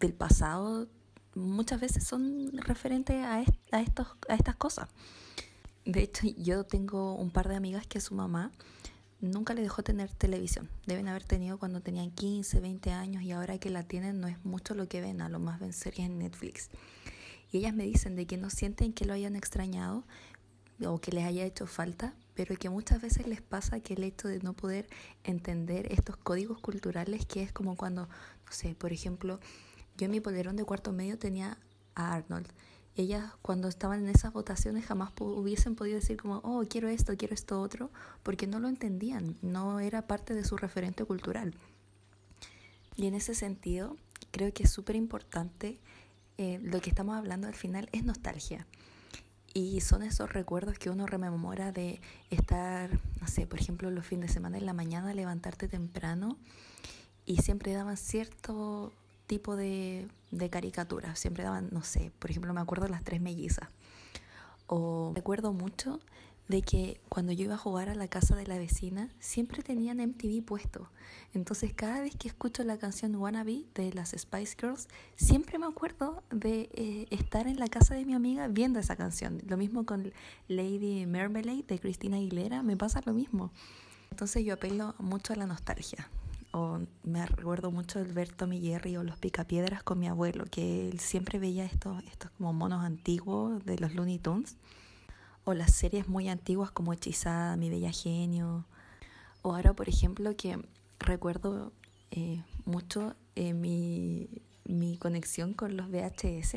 del 0.00 0.14
pasado 0.14 0.88
muchas 1.34 1.80
veces 1.80 2.04
son 2.04 2.50
referentes 2.52 3.24
a, 3.24 3.42
a, 3.70 3.80
estos, 3.80 4.08
a 4.28 4.34
estas 4.34 4.56
cosas. 4.56 4.88
De 5.84 6.02
hecho, 6.02 6.26
yo 6.36 6.64
tengo 6.64 7.14
un 7.14 7.30
par 7.30 7.48
de 7.48 7.56
amigas 7.56 7.86
que 7.86 8.00
su 8.00 8.14
mamá 8.14 8.52
nunca 9.22 9.54
le 9.54 9.62
dejó 9.62 9.82
tener 9.82 10.12
televisión. 10.12 10.68
Deben 10.86 11.08
haber 11.08 11.24
tenido 11.24 11.58
cuando 11.58 11.80
tenían 11.80 12.10
15, 12.10 12.60
20 12.60 12.90
años 12.90 13.22
y 13.22 13.32
ahora 13.32 13.58
que 13.58 13.70
la 13.70 13.84
tienen 13.84 14.20
no 14.20 14.26
es 14.28 14.44
mucho 14.44 14.74
lo 14.74 14.88
que 14.88 15.00
ven, 15.00 15.22
a 15.22 15.28
lo 15.28 15.38
más 15.38 15.60
ven 15.60 15.72
series 15.72 16.10
en 16.10 16.18
Netflix. 16.18 16.68
Y 17.50 17.58
ellas 17.58 17.74
me 17.74 17.84
dicen 17.84 18.16
de 18.16 18.26
que 18.26 18.36
no 18.36 18.50
sienten 18.50 18.92
que 18.92 19.04
lo 19.04 19.14
hayan 19.14 19.36
extrañado 19.36 20.04
o 20.84 21.00
que 21.00 21.12
les 21.12 21.24
haya 21.24 21.44
hecho 21.44 21.66
falta, 21.66 22.14
pero 22.34 22.56
que 22.56 22.68
muchas 22.68 23.00
veces 23.00 23.26
les 23.26 23.40
pasa 23.40 23.80
que 23.80 23.94
el 23.94 24.02
hecho 24.02 24.26
de 24.26 24.40
no 24.40 24.54
poder 24.54 24.88
entender 25.22 25.92
estos 25.92 26.16
códigos 26.16 26.58
culturales, 26.58 27.24
que 27.24 27.42
es 27.42 27.52
como 27.52 27.76
cuando, 27.76 28.08
no 28.08 28.52
sé, 28.52 28.74
por 28.74 28.92
ejemplo, 28.92 29.38
yo 29.96 30.06
en 30.06 30.10
mi 30.10 30.20
polerón 30.20 30.56
de 30.56 30.64
cuarto 30.64 30.92
medio 30.92 31.18
tenía 31.18 31.58
a 31.94 32.14
Arnold 32.14 32.48
ellas 32.96 33.32
cuando 33.40 33.68
estaban 33.68 34.00
en 34.00 34.08
esas 34.08 34.32
votaciones 34.32 34.84
jamás 34.84 35.12
hubiesen 35.20 35.74
podido 35.74 35.96
decir 35.96 36.16
como, 36.16 36.36
oh, 36.44 36.64
quiero 36.68 36.88
esto, 36.88 37.16
quiero 37.16 37.34
esto 37.34 37.60
otro, 37.60 37.90
porque 38.22 38.46
no 38.46 38.60
lo 38.60 38.68
entendían, 38.68 39.36
no 39.40 39.80
era 39.80 40.06
parte 40.06 40.34
de 40.34 40.44
su 40.44 40.56
referente 40.56 41.04
cultural. 41.04 41.54
Y 42.96 43.06
en 43.06 43.14
ese 43.14 43.34
sentido, 43.34 43.96
creo 44.30 44.52
que 44.52 44.64
es 44.64 44.70
súper 44.70 44.96
importante, 44.96 45.80
eh, 46.36 46.58
lo 46.62 46.80
que 46.80 46.90
estamos 46.90 47.16
hablando 47.16 47.46
al 47.46 47.54
final 47.54 47.88
es 47.92 48.04
nostalgia. 48.04 48.66
Y 49.54 49.80
son 49.82 50.02
esos 50.02 50.32
recuerdos 50.32 50.78
que 50.78 50.90
uno 50.90 51.06
rememora 51.06 51.72
de 51.72 52.00
estar, 52.30 52.90
no 53.20 53.26
sé, 53.26 53.46
por 53.46 53.60
ejemplo, 53.60 53.90
los 53.90 54.06
fines 54.06 54.28
de 54.28 54.34
semana 54.34 54.58
en 54.58 54.66
la 54.66 54.72
mañana, 54.72 55.12
levantarte 55.12 55.68
temprano 55.68 56.38
y 57.26 57.38
siempre 57.38 57.72
daban 57.72 57.96
cierto 57.96 58.92
tipo 59.26 59.56
de, 59.56 60.08
de 60.30 60.50
caricaturas. 60.50 61.18
Siempre 61.18 61.44
daban, 61.44 61.68
no 61.70 61.82
sé, 61.82 62.12
por 62.18 62.30
ejemplo, 62.30 62.52
me 62.52 62.60
acuerdo 62.60 62.84
de 62.84 62.90
las 62.90 63.04
tres 63.04 63.20
mellizas. 63.20 63.68
O 64.66 65.12
recuerdo 65.14 65.52
mucho 65.52 66.00
de 66.48 66.62
que 66.62 67.00
cuando 67.08 67.32
yo 67.32 67.44
iba 67.44 67.54
a 67.54 67.58
jugar 67.58 67.88
a 67.88 67.94
la 67.94 68.08
casa 68.08 68.36
de 68.36 68.46
la 68.46 68.58
vecina, 68.58 69.08
siempre 69.20 69.62
tenían 69.62 69.98
MTV 69.98 70.44
puesto. 70.44 70.90
Entonces, 71.34 71.72
cada 71.72 72.00
vez 72.00 72.14
que 72.16 72.28
escucho 72.28 72.62
la 72.64 72.78
canción 72.78 73.14
Wannabe 73.14 73.64
de 73.74 73.92
las 73.92 74.10
Spice 74.10 74.56
Girls, 74.60 74.88
siempre 75.16 75.58
me 75.58 75.66
acuerdo 75.66 76.22
de 76.30 76.68
eh, 76.74 77.06
estar 77.10 77.46
en 77.46 77.58
la 77.58 77.68
casa 77.68 77.94
de 77.94 78.04
mi 78.04 78.14
amiga 78.14 78.48
viendo 78.48 78.80
esa 78.80 78.96
canción. 78.96 79.40
Lo 79.46 79.56
mismo 79.56 79.86
con 79.86 80.12
Lady 80.48 81.06
Marmalade 81.06 81.64
de 81.66 81.78
Cristina 81.78 82.16
Aguilera, 82.16 82.62
me 82.62 82.76
pasa 82.76 83.00
lo 83.06 83.14
mismo. 83.14 83.50
Entonces, 84.10 84.44
yo 84.44 84.54
apelo 84.54 84.94
mucho 84.98 85.32
a 85.32 85.36
la 85.36 85.46
nostalgia 85.46 86.10
o 86.52 86.80
me 87.02 87.26
recuerdo 87.26 87.70
mucho 87.70 87.98
el 87.98 88.12
ver 88.12 88.30
Tommy 88.30 88.76
o 88.96 89.02
los 89.02 89.16
Picapiedras 89.16 89.82
con 89.82 89.98
mi 89.98 90.06
abuelo, 90.06 90.44
que 90.50 90.88
él 90.88 91.00
siempre 91.00 91.38
veía 91.38 91.64
estos, 91.64 92.02
estos 92.04 92.30
como 92.32 92.52
monos 92.52 92.84
antiguos 92.84 93.64
de 93.64 93.78
los 93.78 93.94
Looney 93.94 94.18
Tunes, 94.18 94.56
o 95.44 95.54
las 95.54 95.74
series 95.74 96.08
muy 96.08 96.28
antiguas 96.28 96.70
como 96.70 96.92
Hechizada, 96.92 97.56
Mi 97.56 97.70
Bella 97.70 97.90
Genio, 97.90 98.66
o 99.40 99.54
ahora 99.54 99.72
por 99.72 99.88
ejemplo 99.88 100.36
que 100.36 100.62
recuerdo 101.00 101.72
eh, 102.10 102.42
mucho 102.66 103.16
eh, 103.34 103.54
mi, 103.54 104.28
mi 104.64 104.98
conexión 104.98 105.54
con 105.54 105.76
los 105.76 105.90
VHS, 105.90 106.56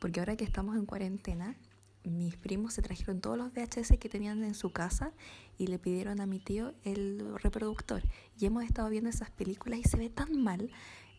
porque 0.00 0.18
ahora 0.20 0.36
que 0.36 0.44
estamos 0.44 0.76
en 0.76 0.84
cuarentena, 0.84 1.56
mis 2.02 2.36
primos 2.36 2.74
se 2.74 2.82
trajeron 2.82 3.20
todos 3.20 3.38
los 3.38 3.52
VHS 3.52 3.98
que 3.98 4.08
tenían 4.08 4.42
en 4.42 4.54
su 4.54 4.72
casa 4.72 5.12
y 5.58 5.66
le 5.66 5.78
pidieron 5.78 6.20
a 6.20 6.26
mi 6.26 6.38
tío 6.38 6.72
el 6.84 7.34
reproductor. 7.42 8.02
Y 8.38 8.46
hemos 8.46 8.64
estado 8.64 8.88
viendo 8.88 9.10
esas 9.10 9.30
películas 9.30 9.80
y 9.80 9.84
se 9.84 9.96
ve 9.96 10.08
tan 10.08 10.42
mal, 10.42 10.70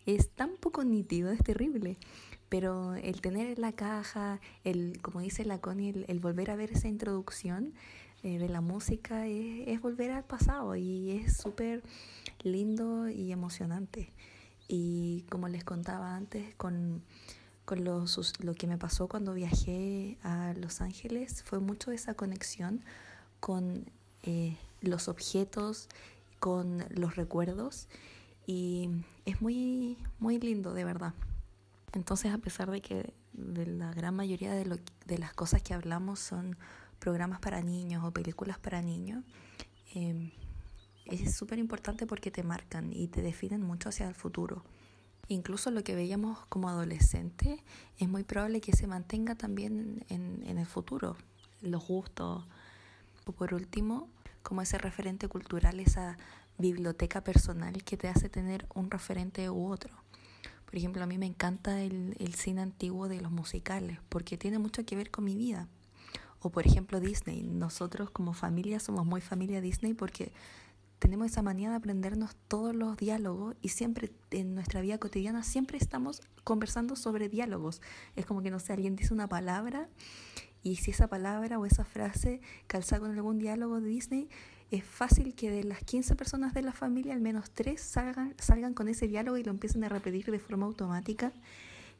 es 0.05 0.29
tan 0.29 0.57
poco 0.57 0.83
nítido, 0.83 1.31
es 1.31 1.43
terrible. 1.43 1.97
Pero 2.47 2.95
el 2.95 3.21
tener 3.21 3.59
la 3.59 3.73
caja, 3.73 4.39
el, 4.63 4.99
como 5.01 5.19
dice 5.19 5.45
la 5.45 5.59
Connie, 5.59 6.05
el, 6.07 6.19
volver 6.19 6.49
a 6.49 6.55
ver 6.55 6.71
esa 6.71 6.87
introducción 6.87 7.73
eh, 8.23 8.39
de 8.39 8.49
la 8.49 8.61
música 8.61 9.27
es, 9.27 9.67
es 9.67 9.81
volver 9.81 10.11
al 10.11 10.23
pasado 10.23 10.75
y 10.75 11.11
es 11.11 11.37
súper 11.37 11.83
lindo 12.41 13.09
y 13.09 13.31
emocionante. 13.31 14.13
Y 14.67 15.25
como 15.29 15.47
les 15.47 15.63
contaba 15.63 16.15
antes, 16.15 16.55
con 16.55 17.03
con 17.69 17.83
lo, 17.83 18.03
lo 18.39 18.55
que 18.55 18.65
me 18.65 18.79
pasó 18.79 19.07
cuando 19.07 19.35
viajé 19.35 20.17
a 20.23 20.55
Los 20.57 20.81
Ángeles 20.81 21.43
fue 21.43 21.59
mucho 21.59 21.91
esa 21.91 22.15
conexión 22.15 22.83
con 23.39 23.91
eh, 24.23 24.57
los 24.81 25.07
objetos, 25.07 25.89
con 26.39 26.85
los 26.89 27.15
recuerdos 27.15 27.87
y 28.47 28.89
es 29.25 29.41
muy, 29.41 29.97
muy 30.19 30.39
lindo 30.39 30.73
de 30.73 30.83
verdad. 30.83 31.13
Entonces 31.93 32.33
a 32.33 32.37
pesar 32.37 32.71
de 32.71 32.81
que 32.81 33.13
de 33.33 33.65
la 33.65 33.93
gran 33.93 34.15
mayoría 34.15 34.53
de, 34.53 34.65
lo, 34.65 34.77
de 35.05 35.17
las 35.17 35.33
cosas 35.33 35.61
que 35.61 35.73
hablamos 35.73 36.19
son 36.19 36.57
programas 36.99 37.39
para 37.39 37.61
niños 37.61 38.03
o 38.03 38.11
películas 38.11 38.57
para 38.57 38.81
niños, 38.81 39.23
em, 39.93 40.31
es 41.05 41.35
súper 41.35 41.59
importante 41.59 42.05
porque 42.05 42.31
te 42.31 42.43
marcan 42.43 42.91
y 42.93 43.07
te 43.07 43.21
definen 43.21 43.61
mucho 43.61 43.89
hacia 43.89 44.07
el 44.07 44.15
futuro. 44.15 44.63
Incluso 45.27 45.69
lo 45.71 45.83
que 45.83 45.95
veíamos 45.95 46.39
como 46.47 46.69
adolescente 46.69 47.63
es 47.97 48.09
muy 48.09 48.23
probable 48.23 48.61
que 48.61 48.73
se 48.73 48.87
mantenga 48.87 49.35
también 49.35 50.05
en, 50.09 50.43
en 50.45 50.57
el 50.57 50.65
futuro, 50.65 51.17
los 51.61 51.87
gustos. 51.87 52.45
O 53.29 53.31
por 53.31 53.53
último, 53.53 54.09
como 54.41 54.63
ese 54.63 54.79
referente 54.79 55.27
cultural, 55.27 55.79
esa 55.79 56.17
biblioteca 56.57 57.23
personal 57.23 57.83
que 57.83 57.95
te 57.95 58.07
hace 58.07 58.27
tener 58.27 58.65
un 58.73 58.89
referente 58.89 59.47
u 59.51 59.67
otro. 59.67 59.93
Por 60.65 60.75
ejemplo, 60.75 61.03
a 61.03 61.05
mí 61.05 61.19
me 61.19 61.27
encanta 61.27 61.79
el, 61.79 62.15
el 62.17 62.33
cine 62.33 62.61
antiguo 62.61 63.07
de 63.07 63.21
los 63.21 63.31
musicales 63.31 63.99
porque 64.09 64.35
tiene 64.35 64.57
mucho 64.57 64.83
que 64.83 64.95
ver 64.95 65.11
con 65.11 65.25
mi 65.25 65.35
vida. 65.35 65.67
O 66.39 66.49
por 66.49 66.65
ejemplo 66.65 66.99
Disney. 66.99 67.43
Nosotros 67.43 68.09
como 68.09 68.33
familia 68.33 68.79
somos 68.79 69.05
muy 69.05 69.21
familia 69.21 69.61
Disney 69.61 69.93
porque 69.93 70.31
tenemos 70.97 71.27
esa 71.27 71.43
manía 71.43 71.69
de 71.69 71.75
aprendernos 71.75 72.35
todos 72.47 72.75
los 72.75 72.97
diálogos 72.97 73.55
y 73.61 73.69
siempre 73.69 74.11
en 74.31 74.55
nuestra 74.55 74.81
vida 74.81 74.97
cotidiana 74.97 75.43
siempre 75.43 75.77
estamos 75.77 76.21
conversando 76.43 76.95
sobre 76.95 77.29
diálogos. 77.29 77.79
Es 78.15 78.25
como 78.25 78.41
que 78.41 78.49
no 78.49 78.59
sé, 78.59 78.73
alguien 78.73 78.95
dice 78.95 79.13
una 79.13 79.29
palabra 79.29 79.87
y 80.63 80.77
si 80.77 80.91
esa 80.91 81.07
palabra 81.07 81.59
o 81.59 81.65
esa 81.65 81.85
frase 81.85 82.41
calza 82.67 82.99
con 82.99 83.11
algún 83.11 83.39
diálogo 83.39 83.79
de 83.79 83.89
Disney, 83.89 84.29
es 84.71 84.83
fácil 84.83 85.33
que 85.33 85.49
de 85.49 85.63
las 85.63 85.79
15 85.79 86.15
personas 86.15 86.53
de 86.53 86.61
la 86.61 86.73
familia, 86.73 87.13
al 87.13 87.21
menos 87.21 87.49
3 87.51 87.81
salgan, 87.81 88.35
salgan 88.37 88.73
con 88.73 88.87
ese 88.87 89.07
diálogo 89.07 89.37
y 89.37 89.43
lo 89.43 89.51
empiecen 89.51 89.83
a 89.83 89.89
repetir 89.89 90.29
de 90.29 90.39
forma 90.39 90.65
automática. 90.65 91.31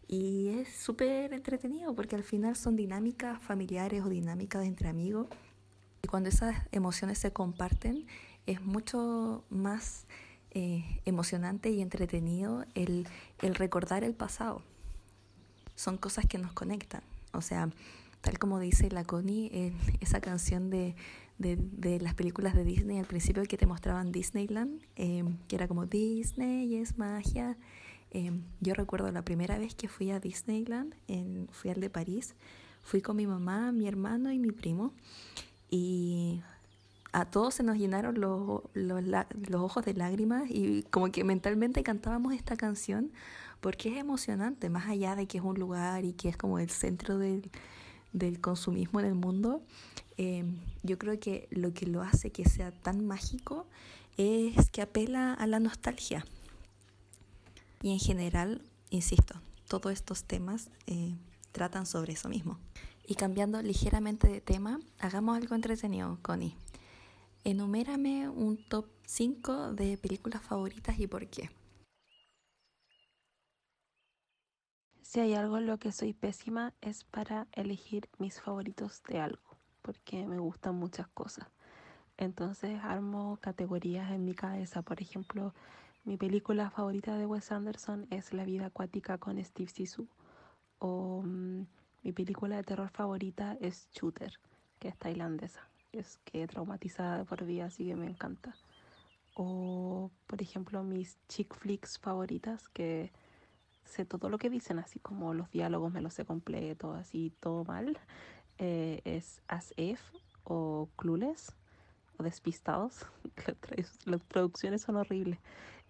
Y 0.07 0.49
es 0.49 0.76
súper 0.76 1.34
entretenido 1.34 1.95
porque 1.95 2.16
al 2.16 2.24
final 2.24 2.55
son 2.55 2.76
dinámicas 2.76 3.41
familiares 3.41 4.03
o 4.03 4.10
dinámicas 4.10 4.66
entre 4.66 4.89
amigos. 4.89 5.28
Y 6.03 6.07
cuando 6.07 6.30
esas 6.30 6.55
emociones 6.72 7.18
se 7.18 7.32
comparten, 7.32 8.05
es 8.45 8.62
mucho 8.62 9.43
más 9.49 10.05
eh, 10.51 11.01
emocionante 11.05 11.70
y 11.70 11.82
entretenido 11.82 12.66
el, 12.76 13.07
el 13.41 13.55
recordar 13.55 14.03
el 14.03 14.14
pasado. 14.14 14.62
Son 15.76 15.97
cosas 15.97 16.26
que 16.26 16.38
nos 16.38 16.53
conectan. 16.53 17.01
O 17.32 17.41
sea, 17.41 17.70
tal 18.22 18.38
como 18.39 18.59
dice 18.59 18.89
la 18.91 19.03
Connie 19.03 19.49
en 19.53 19.76
esa 20.01 20.22
canción 20.22 20.70
de, 20.70 20.95
de, 21.38 21.57
de, 21.57 21.99
las 21.99 22.13
películas 22.13 22.55
de 22.55 22.63
Disney 22.63 22.99
al 22.99 23.05
principio 23.05 23.43
que 23.43 23.57
te 23.57 23.65
mostraban 23.65 24.11
Disneyland, 24.11 24.82
eh, 24.95 25.24
que 25.47 25.55
era 25.55 25.67
como 25.67 25.86
Disney 25.86 26.76
es 26.76 26.97
magia. 26.97 27.57
Eh, 28.11 28.32
yo 28.59 28.74
recuerdo 28.74 29.11
la 29.11 29.24
primera 29.24 29.57
vez 29.57 29.76
que 29.76 29.88
fui 29.88 30.11
a 30.11 30.20
Disneyland, 30.20 30.95
en, 31.07 31.47
fui 31.51 31.70
al 31.70 31.80
de 31.80 31.89
París, 31.89 32.36
fui 32.82 33.01
con 33.01 33.15
mi 33.15 33.28
mamá, 33.28 33.72
mi 33.72 33.88
hermano 33.88 34.32
y 34.32 34.39
mi 34.39 34.51
primo, 34.51 34.93
y 35.70 36.41
a 37.11 37.26
todos 37.26 37.55
se 37.55 37.63
nos 37.63 37.78
llenaron 37.78 38.20
los, 38.20 38.61
los, 38.74 39.03
los 39.03 39.61
ojos 39.61 39.86
de 39.86 39.93
lágrimas 39.93 40.49
y 40.49 40.84
como 40.89 41.11
que 41.11 41.24
mentalmente 41.24 41.84
cantábamos 41.84 42.34
esta 42.34 42.55
canción 42.55 43.11
porque 43.61 43.89
es 43.89 43.97
emocionante, 43.97 44.70
más 44.70 44.88
allá 44.88 45.15
de 45.15 45.28
que 45.28 45.39
es 45.39 45.43
un 45.43 45.59
lugar 45.59 46.05
y 46.05 46.13
que 46.13 46.30
es 46.30 46.38
como 46.38 46.59
el 46.59 46.70
centro 46.70 47.17
del 47.17 47.49
del 48.14 48.41
consumismo 48.41 48.99
en 48.99 49.05
el 49.05 49.16
mundo, 49.16 49.62
eh, 50.18 50.43
yo 50.84 50.97
creo 50.97 51.20
que 51.20 51.47
lo 51.51 51.74
que 51.74 51.86
lo 51.86 52.01
hace 52.01 52.32
que 52.32 52.47
sea 52.47 52.72
tan 52.72 53.05
mágico 53.05 53.68
es 54.18 54.70
que 54.70 54.82
apela 54.82 55.34
a 55.34 55.47
la 55.47 55.60
nostalgia. 55.60 56.26
Y 57.82 57.91
en 57.93 57.99
general, 57.99 58.62
insisto, 58.89 59.36
todos 59.68 59.93
estos 59.93 60.26
temas 60.26 60.70
eh, 60.88 61.16
tratan 61.51 61.86
sobre 61.86 62.14
eso 62.14 62.28
mismo. 62.28 62.60
Y 63.07 63.16
cambiando 63.16 63.62
ligeramente 63.62 64.28
de 64.28 64.41
tema, 64.41 64.80
hagamos 64.99 65.38
algo 65.38 65.55
entretenido, 65.55 66.20
Connie. 66.22 66.55
Enumérame 67.45 68.28
un 68.30 68.57
top 68.57 68.86
5 69.05 69.74
de 69.74 69.97
películas 69.97 70.41
favoritas 70.43 70.99
y 70.99 71.07
por 71.07 71.26
qué. 71.28 71.49
Si 75.10 75.20
hay 75.20 75.34
algo 75.34 75.57
en 75.57 75.66
lo 75.66 75.80
que 75.80 75.91
soy 75.91 76.14
pésima 76.14 76.72
es 76.82 77.03
para 77.03 77.47
elegir 77.53 78.07
mis 78.20 78.39
favoritos 78.39 79.01
de 79.07 79.20
algo, 79.20 79.57
porque 79.82 80.28
me 80.28 80.38
gustan 80.38 80.76
muchas 80.76 81.07
cosas. 81.07 81.47
Entonces 82.16 82.80
armo 82.84 83.39
categorías 83.41 84.12
en 84.12 84.24
mi 84.24 84.36
cabeza. 84.36 84.84
Por 84.84 85.01
ejemplo, 85.01 85.55
mi 86.03 86.16
película 86.16 86.70
favorita 86.70 87.18
de 87.18 87.26
Wes 87.26 87.51
Anderson 87.51 88.05
es 88.12 88.34
La 88.34 88.45
vida 88.45 88.68
acuática 88.68 89.18
con 89.18 89.43
Steve 89.43 89.72
Zissou. 89.72 90.07
O 90.78 91.22
um, 91.24 91.66
mi 92.03 92.12
película 92.14 92.57
de 92.57 92.64
terror 92.64 92.91
favorita 92.91 93.57
es 93.62 93.89
Shooter, 93.91 94.39
que 94.78 94.89
es 94.89 94.97
tailandesa. 94.99 95.68
Es 95.91 96.20
que 96.20 96.45
traumatizada 96.45 97.24
por 97.24 97.45
vida, 97.45 97.66
así 97.66 97.88
que 97.88 97.95
me 97.95 98.05
encanta. 98.05 98.55
O, 99.34 100.12
por 100.28 100.39
ejemplo, 100.39 100.84
mis 100.84 101.18
chick 101.28 101.55
flicks 101.55 101.97
favoritas, 101.97 102.70
que 102.70 103.12
sé 103.90 104.06
todo 104.06 104.30
lo 104.30 104.38
que 104.38 104.50
dicen, 104.50 104.80
así 104.80 105.00
como 105.00 105.34
los 105.34 105.50
diálogos 105.52 105.92
me 105.92 106.02
los 106.02 106.14
sé 106.14 106.26
completo, 106.26 106.94
así 106.94 107.34
todo 107.40 107.66
mal, 107.66 107.98
eh, 108.58 109.02
es 109.06 109.42
As 109.48 109.74
If 109.78 110.02
o 110.44 110.90
Clueless 110.96 111.54
o 112.18 112.24
Despistados. 112.24 113.06
Las 114.06 114.22
traducciones 114.24 114.82
son 114.82 114.98
horribles. 114.98 115.40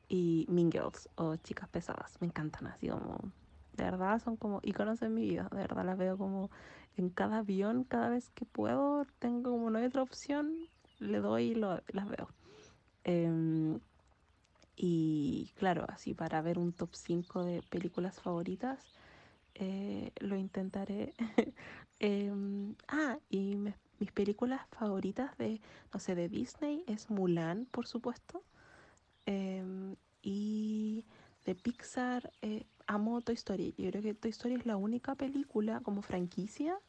Y 0.07 0.45
Mean 0.49 0.71
Girls 0.71 1.07
o 1.15 1.35
Chicas 1.35 1.69
Pesadas, 1.69 2.19
me 2.19 2.27
encantan 2.27 2.67
así 2.67 2.89
como... 2.89 3.19
De 3.73 3.85
verdad 3.85 4.21
son 4.21 4.35
como 4.35 4.59
iconos 4.63 5.01
en 5.03 5.13
mi 5.13 5.21
vida, 5.21 5.47
de 5.51 5.57
verdad 5.57 5.85
las 5.85 5.97
veo 5.97 6.17
como 6.17 6.49
en 6.97 7.09
cada 7.09 7.37
avión, 7.37 7.85
cada 7.85 8.09
vez 8.09 8.29
que 8.31 8.43
puedo, 8.43 9.05
tengo 9.19 9.51
como 9.51 9.69
no 9.69 9.79
hay 9.79 9.85
otra 9.85 10.01
opción, 10.01 10.53
le 10.99 11.19
doy 11.19 11.51
y 11.51 11.55
lo, 11.55 11.81
las 11.93 12.09
veo. 12.09 12.27
Eh, 13.05 13.79
y 14.81 15.51
claro, 15.57 15.85
así 15.89 16.13
para 16.13 16.41
ver 16.41 16.57
un 16.57 16.71
top 16.71 16.91
5 16.93 17.43
de 17.43 17.61
películas 17.63 18.21
favoritas, 18.21 18.79
eh, 19.55 20.13
lo 20.21 20.37
intentaré. 20.37 21.13
eh, 21.99 22.31
ah, 22.87 23.17
y 23.29 23.57
mis 23.99 24.11
películas 24.13 24.61
favoritas 24.71 25.37
de, 25.37 25.59
no 25.93 25.99
sé, 25.99 26.15
de 26.15 26.29
Disney 26.29 26.85
es 26.87 27.09
Mulan, 27.09 27.65
por 27.71 27.87
supuesto. 27.87 28.41
Eh, 29.25 29.95
y 30.21 31.03
de 31.45 31.55
Pixar, 31.55 32.31
eh, 32.41 32.65
amo 32.87 33.19
Toy 33.19 33.35
Story. 33.35 33.75
Yo 33.77 33.89
creo 33.91 34.01
que 34.01 34.13
Toy 34.13 34.31
Story 34.31 34.55
es 34.55 34.65
la 34.65 34.77
única 34.77 35.13
película 35.15 35.81
como 35.81 36.01
franquicia 36.01 36.79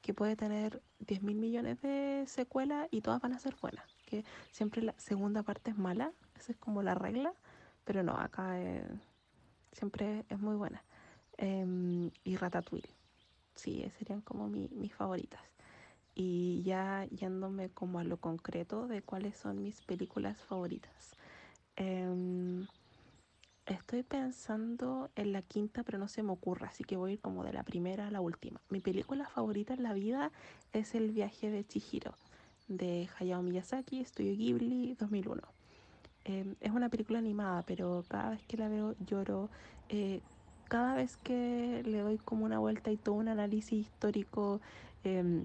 que 0.00 0.14
puede 0.14 0.36
tener 0.36 0.80
10 1.00 1.22
mil 1.24 1.38
millones 1.38 1.82
de 1.82 2.22
secuelas 2.28 2.86
y 2.92 3.00
todas 3.00 3.20
van 3.20 3.32
a 3.32 3.40
ser 3.40 3.56
buenas. 3.60 3.96
Que 4.06 4.24
siempre 4.52 4.80
la 4.82 4.94
segunda 4.96 5.42
parte 5.42 5.72
es 5.72 5.76
mala, 5.76 6.12
esa 6.38 6.52
es 6.52 6.58
como 6.58 6.82
la 6.82 6.94
regla, 6.94 7.32
pero 7.84 8.02
no, 8.02 8.12
acá 8.16 8.60
eh, 8.60 8.84
siempre 9.72 10.24
es 10.28 10.38
muy 10.38 10.56
buena. 10.56 10.82
Eh, 11.38 12.10
y 12.24 12.36
Ratatouille, 12.36 12.94
sí, 13.54 13.90
serían 13.98 14.20
como 14.20 14.48
mi, 14.48 14.68
mis 14.72 14.94
favoritas. 14.94 15.40
Y 16.14 16.62
ya 16.62 17.06
yéndome 17.10 17.68
como 17.70 17.98
a 17.98 18.04
lo 18.04 18.16
concreto 18.18 18.88
de 18.88 19.02
cuáles 19.02 19.36
son 19.36 19.62
mis 19.62 19.82
películas 19.82 20.38
favoritas. 20.42 21.14
Eh, 21.76 22.66
estoy 23.66 24.02
pensando 24.02 25.10
en 25.16 25.32
la 25.32 25.42
quinta, 25.42 25.82
pero 25.82 25.98
no 25.98 26.08
se 26.08 26.22
me 26.22 26.32
ocurre, 26.32 26.66
así 26.66 26.84
que 26.84 26.96
voy 26.96 27.10
a 27.10 27.14
ir 27.14 27.20
como 27.20 27.44
de 27.44 27.52
la 27.52 27.64
primera 27.64 28.06
a 28.06 28.10
la 28.10 28.20
última. 28.20 28.60
Mi 28.70 28.80
película 28.80 29.28
favorita 29.28 29.74
en 29.74 29.82
la 29.82 29.92
vida 29.92 30.30
es 30.72 30.94
El 30.94 31.10
viaje 31.10 31.50
de 31.50 31.66
Chihiro, 31.66 32.14
de 32.68 33.08
Hayao 33.18 33.42
Miyazaki, 33.42 34.04
Studio 34.04 34.36
Ghibli, 34.36 34.94
2001. 34.94 35.55
Eh, 36.26 36.44
es 36.60 36.70
una 36.72 36.88
película 36.88 37.18
animada, 37.18 37.62
pero 37.62 38.04
cada 38.08 38.30
vez 38.30 38.42
que 38.46 38.56
la 38.56 38.68
veo 38.68 38.94
lloro. 39.06 39.48
Eh, 39.88 40.20
cada 40.68 40.94
vez 40.96 41.16
que 41.18 41.82
le 41.84 42.00
doy 42.00 42.18
como 42.18 42.44
una 42.44 42.58
vuelta 42.58 42.90
y 42.90 42.96
todo 42.96 43.14
un 43.14 43.28
análisis 43.28 43.86
histórico 43.86 44.60
eh, 45.04 45.44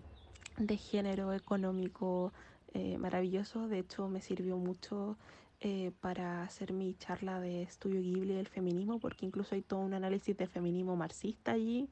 de 0.57 0.77
género 0.77 1.33
económico 1.33 2.33
eh, 2.73 2.97
maravilloso, 2.97 3.67
de 3.67 3.79
hecho 3.79 4.07
me 4.07 4.21
sirvió 4.21 4.57
mucho 4.57 5.17
eh, 5.59 5.91
para 6.01 6.43
hacer 6.43 6.73
mi 6.73 6.95
charla 6.95 7.39
de 7.39 7.61
estudio 7.61 8.01
Ghibli 8.01 8.33
del 8.33 8.47
feminismo, 8.47 8.99
porque 8.99 9.25
incluso 9.25 9.53
hay 9.55 9.61
todo 9.61 9.81
un 9.81 9.93
análisis 9.93 10.35
del 10.35 10.47
feminismo 10.47 10.95
marxista 10.95 11.51
allí. 11.51 11.87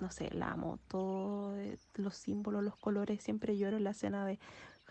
No 0.00 0.10
sé, 0.10 0.30
la 0.34 0.50
amo, 0.50 0.78
todos 0.88 1.54
los 1.94 2.16
símbolos, 2.16 2.64
los 2.64 2.74
colores, 2.76 3.22
siempre 3.22 3.56
lloro 3.56 3.76
en 3.76 3.84
la 3.84 3.90
escena 3.90 4.26
de 4.26 4.38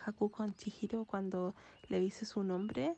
Haku 0.06 0.30
con 0.32 0.56
Chihiro 0.56 1.06
cuando 1.06 1.56
le 1.90 2.00
dice 2.00 2.26
su 2.26 2.44
nombre 2.44 2.96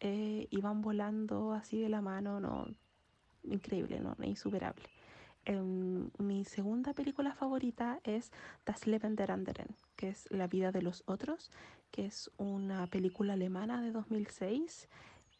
eh, 0.00 0.46
y 0.50 0.60
van 0.60 0.80
volando 0.80 1.52
así 1.52 1.80
de 1.80 1.88
la 1.88 2.00
mano, 2.00 2.40
no, 2.40 2.66
increíble, 3.44 4.00
no, 4.00 4.16
insuperable. 4.22 4.84
Eh, 5.44 5.60
mi 6.18 6.44
segunda 6.44 6.92
película 6.92 7.34
favorita 7.34 8.00
es 8.04 8.30
Das 8.64 8.86
Leben 8.86 9.16
der 9.16 9.30
Anderen, 9.30 9.68
que 9.96 10.10
es 10.10 10.28
La 10.30 10.46
vida 10.46 10.72
de 10.72 10.82
los 10.82 11.02
otros, 11.06 11.50
que 11.90 12.06
es 12.06 12.30
una 12.36 12.86
película 12.86 13.32
alemana 13.32 13.80
de 13.80 13.90
2006 13.90 14.88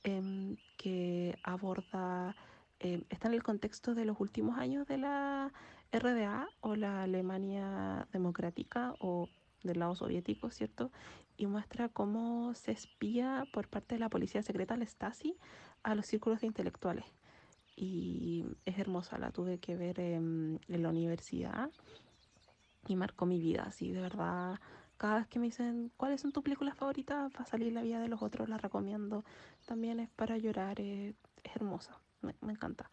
eh, 0.05 0.57
que 0.77 1.37
aborda, 1.43 2.35
eh, 2.81 3.03
está 3.11 3.29
en 3.29 3.35
el 3.35 3.43
contexto 3.43 3.95
de 3.95 4.05
los 4.05 4.21
últimos 4.21 4.59
años 4.59 4.87
de 4.87 4.99
la 4.99 5.53
RDA 5.93 6.49
o 6.61 6.77
la 6.77 7.03
Alemania 7.03 8.07
democrática 8.13 8.95
o 9.01 9.29
del 9.63 9.81
lado 9.81 9.95
soviético, 9.95 10.51
¿cierto? 10.51 10.91
Y 11.37 11.47
muestra 11.47 11.89
cómo 11.89 12.55
se 12.55 12.73
espía 12.73 13.45
por 13.53 13.69
parte 13.69 13.95
de 13.95 14.01
la 14.01 14.09
policía 14.09 14.43
secreta, 14.43 14.77
la 14.77 14.87
Stasi, 14.87 15.37
a 15.83 15.95
los 15.95 16.07
círculos 16.07 16.41
de 16.41 16.47
intelectuales. 16.47 17.05
Y 17.77 18.45
es 18.65 18.79
hermosa, 18.79 19.19
la 19.19 19.31
tuve 19.31 19.59
que 19.59 19.77
ver 19.77 20.01
en, 20.01 20.61
la 20.67 20.89
universidad 20.89 21.71
y 22.89 22.97
marcó 22.97 23.27
mi 23.27 23.39
vida, 23.41 23.65
así 23.69 23.93
de 23.93 24.01
verdad. 24.01 24.59
Cada 24.97 25.19
vez 25.19 25.29
que 25.29 25.39
me 25.39 25.47
dicen 25.47 25.93
cuáles 25.97 26.21
son 26.21 26.33
tus 26.33 26.43
películas 26.43 26.77
favoritas, 26.77 27.31
va 27.33 27.43
a 27.43 27.47
salir 27.47 27.73
la 27.73 27.83
vida 27.83 28.01
de 28.01 28.09
los 28.09 28.21
otros, 28.21 28.49
la 28.49 28.59
recomiendo. 28.59 29.25
También 29.65 30.01
es 30.01 30.11
para 30.11 30.39
llorar, 30.39 30.81
es, 30.81 31.15
hermosa, 31.45 32.01
me, 32.21 32.35
encanta. 32.53 32.91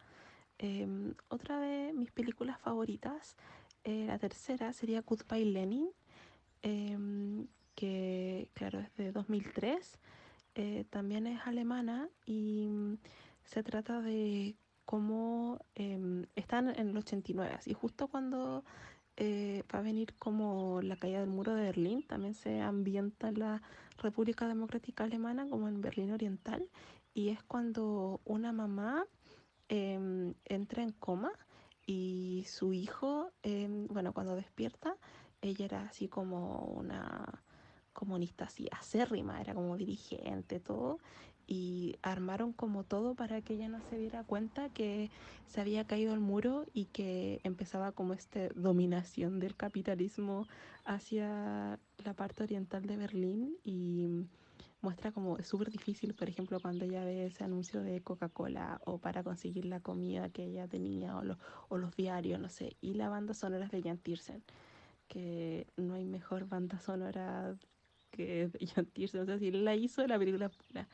Eh, 0.58 0.86
otra 1.28 1.58
de 1.58 1.92
mis 1.92 2.12
películas 2.12 2.60
favoritas, 2.60 3.36
eh, 3.82 4.06
la 4.06 4.18
tercera, 4.18 4.72
sería 4.72 5.02
Goodbye 5.02 5.44
Lenin, 5.44 5.90
eh, 6.66 6.98
que 7.74 8.50
claro 8.54 8.80
es 8.80 8.94
de 8.96 9.12
2003. 9.12 9.98
Eh, 10.54 10.84
también 10.90 11.26
es 11.26 11.40
alemana 11.46 12.08
y 12.24 12.68
se 13.44 13.62
trata 13.62 14.00
de 14.00 14.56
cómo 14.84 15.58
están 16.36 16.68
en 16.68 16.88
el 16.88 16.96
89, 16.96 17.54
así 17.54 17.74
justo 17.74 18.08
cuando 18.08 18.64
eh, 19.18 19.62
va 19.74 19.78
a 19.78 19.82
venir 19.82 20.14
como 20.18 20.82
la 20.82 20.96
caída 20.96 21.20
del 21.20 21.30
muro 21.30 21.54
de 21.54 21.62
Berlín, 21.62 22.02
también 22.02 22.34
se 22.34 22.60
ambienta 22.60 23.28
en 23.28 23.38
la 23.38 23.62
República 23.96 24.46
Democrática 24.46 25.04
Alemana 25.04 25.48
como 25.48 25.68
en 25.68 25.80
Berlín 25.80 26.12
Oriental 26.12 26.68
y 27.14 27.30
es 27.30 27.42
cuando 27.42 28.20
una 28.26 28.52
mamá 28.52 29.06
eh, 29.70 30.34
entra 30.44 30.82
en 30.82 30.92
coma 30.92 31.32
y 31.86 32.44
su 32.46 32.74
hijo, 32.74 33.30
eh, 33.42 33.68
bueno, 33.88 34.12
cuando 34.12 34.36
despierta, 34.36 34.96
ella 35.46 35.64
era 35.64 35.82
así 35.82 36.08
como 36.08 36.60
una 36.76 37.42
comunista 37.92 38.44
así 38.44 38.68
acérrima, 38.70 39.40
era 39.40 39.54
como 39.54 39.76
dirigente, 39.76 40.60
todo, 40.60 40.98
y 41.46 41.96
armaron 42.02 42.52
como 42.52 42.84
todo 42.84 43.14
para 43.14 43.40
que 43.40 43.54
ella 43.54 43.68
no 43.68 43.80
se 43.88 43.96
diera 43.96 44.24
cuenta 44.24 44.68
que 44.68 45.10
se 45.46 45.60
había 45.60 45.86
caído 45.86 46.12
el 46.12 46.20
muro 46.20 46.66
y 46.72 46.86
que 46.86 47.40
empezaba 47.44 47.92
como 47.92 48.12
esta 48.12 48.48
dominación 48.54 49.38
del 49.38 49.56
capitalismo 49.56 50.46
hacia 50.84 51.78
la 52.04 52.14
parte 52.14 52.42
oriental 52.42 52.86
de 52.86 52.96
Berlín 52.96 53.56
y 53.64 54.26
muestra 54.82 55.12
como 55.12 55.38
es 55.38 55.46
súper 55.46 55.70
difícil, 55.70 56.14
por 56.14 56.28
ejemplo, 56.28 56.60
cuando 56.60 56.84
ella 56.84 57.04
ve 57.04 57.26
ese 57.26 57.44
anuncio 57.44 57.82
de 57.82 58.02
Coca-Cola 58.02 58.80
o 58.84 58.98
para 58.98 59.22
conseguir 59.22 59.64
la 59.64 59.80
comida 59.80 60.28
que 60.28 60.44
ella 60.44 60.68
tenía 60.68 61.16
o, 61.16 61.22
lo, 61.22 61.38
o 61.68 61.78
los 61.78 61.94
diarios, 61.96 62.40
no 62.40 62.48
sé, 62.48 62.76
y 62.80 62.94
la 62.94 63.08
banda 63.08 63.34
sonora 63.34 63.68
de 63.68 63.82
Jan 63.82 63.98
Tiersen, 63.98 64.42
que 65.08 65.66
no 65.76 65.94
hay 65.94 66.04
mejor 66.04 66.48
banda 66.48 66.80
sonora 66.80 67.56
que 68.10 68.50
Jan 68.74 68.86
Tiersen, 68.86 69.22
o 69.22 69.26
sea, 69.26 69.38
si 69.38 69.50
la 69.50 69.74
hizo 69.74 70.06
la 70.06 70.18
película 70.18 70.48
pura. 70.48 70.88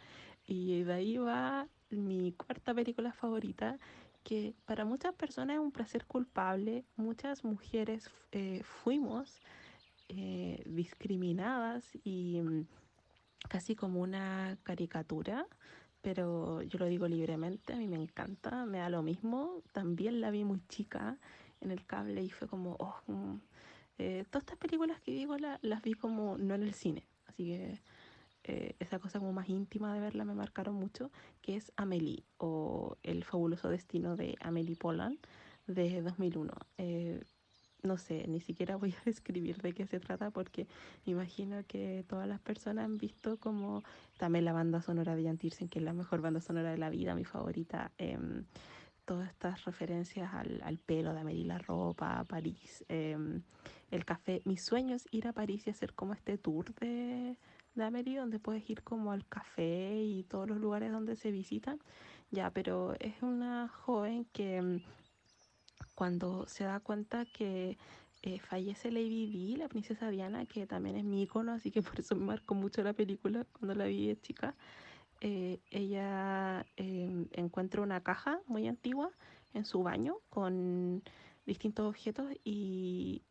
Y 0.47 0.83
de 0.83 0.93
ahí 0.93 1.17
va 1.19 1.69
mi 1.91 2.33
cuarta 2.33 2.75
película 2.75 3.13
favorita, 3.13 3.79
que 4.25 4.55
para 4.67 4.85
muchas 4.85 5.15
personas 5.15 5.55
es 5.55 5.61
un 5.61 5.73
placer 5.73 6.05
culpable. 6.07 6.85
Muchas 6.97 7.45
mujeres 7.45 8.11
eh, 8.33 8.63
fuimos 8.65 9.41
eh, 10.09 10.63
discriminadas 10.67 11.85
y 12.05 12.41
mm, 12.43 12.67
casi 13.49 13.75
como 13.77 14.01
una 14.01 14.59
caricatura, 14.63 15.47
pero 16.03 16.63
yo 16.63 16.79
lo 16.79 16.87
digo 16.87 17.07
libremente, 17.07 17.73
a 17.73 17.77
mí 17.77 17.87
me 17.87 17.97
encanta, 17.97 18.67
me 18.67 18.79
da 18.79 18.91
lo 18.91 19.03
mismo. 19.03 19.63
También 19.73 20.21
la 20.21 20.31
vi 20.31 20.45
muy 20.45 20.61
chica 20.69 21.19
en 21.61 21.71
el 21.71 21.85
cable 21.87 22.23
y 22.23 22.31
fue 22.31 22.49
como, 22.49 22.77
oh, 22.79 22.97
mm, 23.07 23.37
eh, 23.99 24.25
todas 24.31 24.43
estas 24.43 24.59
películas 24.59 25.01
que 25.01 25.13
digo 25.13 25.37
la, 25.39 25.59
las 25.63 25.83
vi 25.83 25.95
como 25.95 26.39
no 26.39 26.55
en 26.55 26.63
el 26.63 26.75
cine, 26.75 27.07
así 27.27 27.47
que 27.47 27.81
eh, 28.45 28.75
esa 28.81 28.99
cosa 28.99 29.21
como 29.21 29.33
más 29.33 29.49
íntima 29.49 29.95
de 29.95 30.01
verla 30.01 30.25
me 30.25 30.35
marcaron 30.35 30.75
mucho, 30.75 31.11
que 31.41 31.57
es 31.57 31.73
Amélie 31.77 32.25
o 32.39 32.97
El 33.03 33.25
fabuloso 33.25 33.69
destino 33.69 34.17
de 34.17 34.37
Amélie 34.41 34.77
Poulain 34.77 35.19
de 35.67 36.03
2001. 36.03 36.53
Eh, 36.79 37.21
no 37.85 37.99
sé, 37.99 38.27
ni 38.29 38.41
siquiera 38.41 38.77
voy 38.77 38.93
a 38.93 39.03
describir 39.05 39.61
de 39.63 39.73
qué 39.73 39.87
se 39.87 40.01
trata 40.01 40.31
porque 40.31 40.67
me 41.05 41.13
imagino 41.13 41.65
que 41.67 42.05
todas 42.09 42.29
las 42.29 42.41
personas 42.41 42.85
han 42.85 42.99
visto 42.99 43.39
como 43.39 43.83
también 44.19 44.45
la 44.45 44.53
banda 44.53 44.83
sonora 44.83 45.15
de 45.15 45.25
Jan 45.25 45.39
Tiersen, 45.39 45.69
que 45.69 45.79
es 45.79 45.85
la 45.85 45.93
mejor 45.93 46.21
banda 46.21 46.41
sonora 46.41 46.73
de 46.73 46.79
la 46.79 46.91
vida, 46.91 47.15
mi 47.15 47.25
favorita. 47.25 47.93
Eh, 47.99 48.19
todas 49.05 49.29
estas 49.29 49.65
referencias 49.65 50.33
al, 50.33 50.61
al, 50.65 50.79
pelo 50.79 51.13
de 51.13 51.21
Amélie, 51.21 51.45
la 51.45 51.59
ropa, 51.59 52.25
París, 52.25 52.85
eh, 52.89 53.17
el 53.91 54.05
café. 54.05 54.43
Mi 54.45 54.57
sueño 54.57 54.95
es 54.95 55.07
ir 55.11 55.27
a 55.27 55.33
París 55.33 55.67
y 55.67 55.71
hacer 55.71 55.95
como 55.95 56.15
este 56.15 56.39
tour 56.39 56.75
de, 56.77 57.37
de 57.75 57.85
Amelie, 57.85 58.19
donde 58.19 58.39
puedes 58.39 58.69
ir 58.69 58.83
como 58.83 59.13
al 59.13 59.27
café 59.27 60.03
y 60.03 60.25
todos 60.25 60.49
los 60.49 60.59
lugares 60.59 60.93
donde 60.93 61.17
se 61.17 61.31
visitan. 61.31 61.81
Ya, 62.31 62.51
pero 62.51 62.95
es 63.01 63.23
una 63.23 63.69
joven 63.69 64.25
que 64.33 64.63
mm, 64.63 64.81
cuando 65.95 66.47
se 66.49 66.65
da 66.65 66.81
cuenta 66.81 67.27
que 67.27 67.77
eh, 68.23 68.39
fallece 68.39 68.91
Lady 68.91 69.27
Di, 69.27 69.57
la 69.57 69.69
princesa 69.69 70.09
Diana, 70.09 70.47
que 70.47 70.67
también 70.67 70.97
es 70.97 71.05
mi 71.05 71.23
icono, 71.23 71.53
así 71.53 71.71
que 71.71 71.83
por 71.83 71.99
eso 72.01 72.15
me 72.15 72.25
marcó 72.25 72.55
mucho 72.55 72.83
la 72.83 72.93
película 72.93 73.45
cuando 73.53 73.75
la 73.75 73.85
vi 73.87 74.09
de 74.09 74.21
chica. 74.21 74.55
Eh, 75.25 75.61
ella 75.71 76.67
eh, 76.77 77.29
encuentra 77.31 77.81
una 77.81 78.03
caja 78.03 78.41
muy 78.49 78.67
antigua 78.67 79.09
en 79.55 79.65
su 79.65 79.85
baño 79.85 80.17
con 80.29 81.05
distintos 81.47 81.87
objetos 81.89 82.33
y 82.43 83.23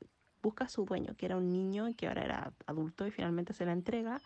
busca 0.41 0.63
a 0.63 0.69
su 0.69 0.85
dueño, 0.85 1.17
que 1.17 1.25
era 1.25 1.35
un 1.35 1.51
niño 1.51 1.89
y 1.89 1.93
que 1.93 2.07
ahora 2.07 2.23
era 2.23 2.53
adulto 2.65 3.05
y 3.05 3.11
finalmente 3.11 3.51
se 3.51 3.65
la 3.65 3.73
entrega. 3.73 4.21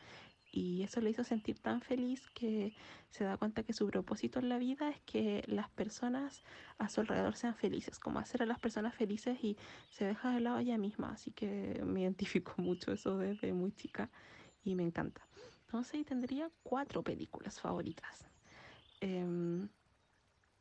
Y 0.52 0.84
eso 0.84 1.02
le 1.02 1.10
hizo 1.10 1.24
sentir 1.24 1.58
tan 1.58 1.82
feliz 1.82 2.30
que 2.36 2.76
se 3.10 3.24
da 3.24 3.36
cuenta 3.36 3.64
que 3.64 3.74
su 3.74 3.88
propósito 3.88 4.38
en 4.38 4.48
la 4.48 4.60
vida 4.60 4.88
es 4.92 5.02
que 5.02 5.44
las 5.48 5.72
personas 5.72 6.44
a 6.78 6.88
su 6.88 7.02
alrededor 7.02 7.36
sean 7.36 7.56
felices, 7.56 7.98
como 7.98 8.20
hacer 8.20 8.44
a 8.44 8.46
las 8.46 8.60
personas 8.60 8.94
felices 8.94 9.44
y 9.44 9.58
se 9.90 10.06
deja 10.06 10.32
de 10.32 10.42
lado 10.42 10.60
ella 10.60 10.78
misma. 10.78 11.14
Así 11.14 11.32
que 11.32 11.82
me 11.84 12.02
identifico 12.04 12.54
mucho 12.62 12.92
eso 12.92 13.18
desde 13.18 13.54
muy 13.54 13.72
chica 13.72 14.12
y 14.64 14.76
me 14.76 14.84
encanta. 14.84 15.28
Entonces 15.66 16.06
tendría 16.06 16.50
cuatro 16.64 17.04
películas 17.04 17.60
favoritas. 17.60 18.26
Eh, 19.02 19.68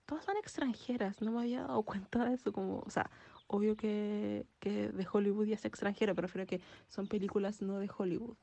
todas 0.07 0.24
son 0.24 0.36
extranjeras, 0.36 1.20
no 1.22 1.32
me 1.32 1.40
había 1.40 1.62
dado 1.62 1.82
cuenta 1.84 2.24
de 2.24 2.34
eso, 2.34 2.52
como, 2.52 2.80
o 2.80 2.90
sea, 2.90 3.11
obvio 3.46 3.76
que, 3.76 4.46
que 4.61 4.88
de 4.88 5.07
Hollywood 5.11 5.46
y 5.46 5.52
es 5.52 5.64
extranjero, 5.64 6.14
pero 6.14 6.28
creo 6.28 6.46
que 6.46 6.61
son 6.88 7.07
películas 7.07 7.62
no 7.62 7.78
de 7.78 7.90
Hollywood. 7.96 8.36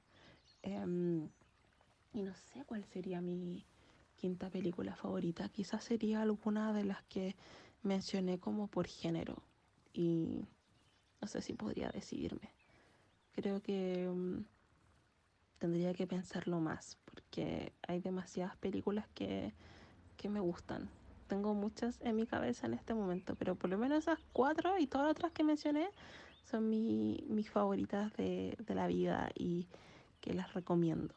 Um, 0.63 1.29
y 2.13 2.21
no 2.21 2.35
sé 2.35 2.63
cuál 2.65 2.83
sería 2.85 3.21
mi 3.21 3.65
quinta 4.15 4.49
película 4.49 4.95
favorita. 4.95 5.49
Quizás 5.49 5.83
sería 5.83 6.21
alguna 6.21 6.73
de 6.73 6.83
las 6.83 7.03
que 7.03 7.35
mencioné 7.83 8.39
como 8.39 8.67
por 8.67 8.85
género. 8.85 9.41
Y 9.93 10.45
no 11.21 11.27
sé 11.27 11.41
si 11.41 11.53
podría 11.53 11.89
decidirme. 11.89 12.53
Creo 13.33 13.61
que 13.61 14.07
um, 14.09 14.43
tendría 15.61 15.93
que 15.93 16.07
pensarlo 16.07 16.59
más, 16.59 16.97
porque 17.05 17.71
hay 17.87 18.01
demasiadas 18.01 18.57
películas 18.57 19.07
que, 19.13 19.53
que 20.17 20.27
me 20.27 20.39
gustan 20.41 20.89
tengo 21.31 21.53
muchas 21.53 21.97
en 22.01 22.17
mi 22.17 22.27
cabeza 22.27 22.67
en 22.67 22.73
este 22.73 22.93
momento, 22.93 23.35
pero 23.35 23.55
por 23.55 23.69
lo 23.69 23.77
menos 23.77 23.99
esas 23.99 24.19
cuatro 24.33 24.77
y 24.77 24.85
todas 24.85 25.07
las 25.07 25.11
otras 25.11 25.31
que 25.31 25.45
mencioné 25.45 25.89
son 26.43 26.69
mi, 26.69 27.23
mis 27.29 27.49
favoritas 27.49 28.11
de, 28.17 28.57
de 28.59 28.75
la 28.75 28.85
vida 28.87 29.29
y 29.33 29.69
que 30.19 30.33
las 30.33 30.53
recomiendo. 30.53 31.15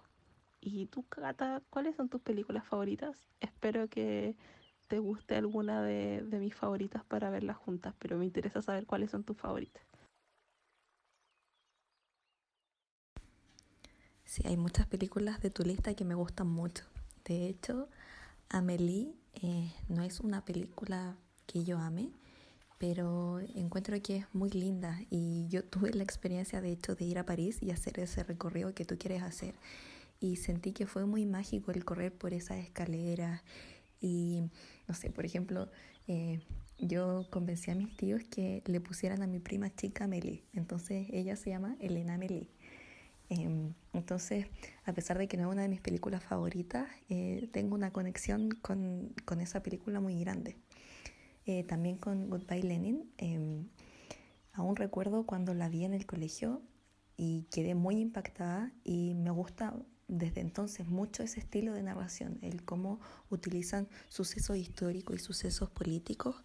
¿Y 0.61 0.87
tú, 0.87 1.03
Cata, 1.09 1.63
cuáles 1.69 1.97
son 1.97 2.09
tus 2.09 2.21
películas 2.21 2.65
favoritas? 2.65 3.27
Espero 3.41 3.89
que 3.89 4.37
te 4.87 5.01
guste 5.01 5.35
alguna 5.35 5.83
de, 5.83 6.23
de 6.23 6.39
mis 6.39 6.55
favoritas 6.55 7.03
para 7.03 7.29
verlas 7.31 7.57
juntas, 7.57 7.93
pero 7.99 8.17
me 8.17 8.25
interesa 8.25 8.63
saber 8.63 8.87
cuáles 8.87 9.11
son 9.11 9.25
tus 9.25 9.37
favoritas. 9.37 9.83
Sí, 14.35 14.43
hay 14.47 14.57
muchas 14.57 14.89
películas 14.89 15.41
de 15.41 15.51
tu 15.51 15.63
lista 15.63 15.95
que 15.95 16.05
me 16.05 16.17
gustan 16.17 16.49
mucho. 16.49 16.83
De 17.25 17.47
hecho, 17.47 17.89
Amélie 18.49 19.15
eh, 19.35 19.73
no 19.89 20.03
es 20.03 20.19
una 20.19 20.45
película 20.45 21.17
que 21.47 21.63
yo 21.63 21.79
ame, 21.79 22.11
pero 22.79 23.39
encuentro 23.55 23.97
que 24.03 24.17
es 24.17 24.27
muy 24.33 24.51
linda 24.51 24.99
y 25.09 25.47
yo 25.51 25.63
tuve 25.63 25.93
la 25.95 26.03
experiencia 26.03 26.61
de 26.61 26.73
hecho 26.73 26.97
de 26.97 27.05
ir 27.05 27.21
a 27.21 27.25
París 27.25 27.63
y 27.63 27.71
hacer 27.71 28.01
ese 28.01 28.25
recorrido 28.25 28.75
que 28.75 28.85
tú 28.85 28.99
quieres 28.99 29.23
hacer 29.23 29.55
y 30.19 30.35
sentí 30.35 30.73
que 30.73 30.89
fue 30.89 31.07
muy 31.07 31.27
mágico 31.27 31.71
el 31.71 31.85
correr 31.85 32.13
por 32.13 32.35
esas 32.35 32.59
escaleras 32.59 33.41
y 34.01 34.51
no 34.89 34.95
sé, 34.95 35.11
por 35.11 35.25
ejemplo, 35.25 35.71
eh, 36.09 36.41
yo 36.81 37.25
convencí 37.31 37.71
a 37.71 37.77
mis 37.77 37.97
tíos 37.97 38.25
que 38.29 38.65
le 38.67 38.81
pusieran 38.81 39.23
a 39.23 39.29
mi 39.29 39.39
prima 39.39 39.73
chica 39.73 40.07
Amélie, 40.07 40.43
entonces 40.55 41.07
ella 41.13 41.37
se 41.37 41.51
llama 41.51 41.77
Elena 41.79 42.15
Amélie. 42.15 42.54
Eh, 43.35 43.73
entonces, 43.93 44.47
a 44.85 44.93
pesar 44.93 45.19
de 45.19 45.29
que 45.29 45.37
no 45.37 45.45
es 45.45 45.53
una 45.53 45.63
de 45.63 45.69
mis 45.69 45.81
películas 45.81 46.23
favoritas, 46.23 46.89
eh, 47.09 47.49
tengo 47.53 47.75
una 47.75 47.93
conexión 47.93 48.51
con, 48.51 49.13
con, 49.25 49.41
esa 49.41 49.63
película 49.63 50.01
muy 50.01 50.19
grande. 50.21 50.57
Eh, 51.47 51.65
también 51.65 51.99
con 51.99 52.31
Goodbye 52.31 52.63
Lenin. 52.63 53.11
Em, 53.19 53.69
aún 54.53 54.77
recuerdo 54.77 55.27
cuando 55.27 55.55
la 55.55 55.69
vi 55.69 55.85
en 55.85 55.95
el 55.95 56.07
colegio, 56.07 56.63
y 57.17 57.47
quedé 57.51 57.75
muy 57.75 58.01
impactada 58.01 58.73
y 58.83 59.15
me 59.15 59.31
gusta 59.31 59.75
desde 60.09 60.41
entonces 60.41 60.87
mucho 60.87 61.23
ese 61.23 61.41
estilo 61.41 61.73
de 61.73 61.83
narración, 61.83 62.39
el 62.43 62.65
cómo 62.65 63.01
utilizan 63.31 63.89
sucesos 64.09 64.57
históricos 64.57 65.17
y 65.17 65.19
sucesos 65.19 65.71
políticos 65.71 66.37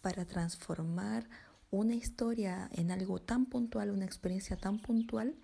para 0.00 0.24
transformar 0.26 1.28
una 1.70 1.94
historia 1.94 2.68
en 2.72 2.90
algo 2.90 3.20
tan 3.20 3.46
puntual, 3.46 3.90
una 3.90 4.04
experiencia 4.04 4.56
tan 4.56 4.78
puntual 4.78 5.34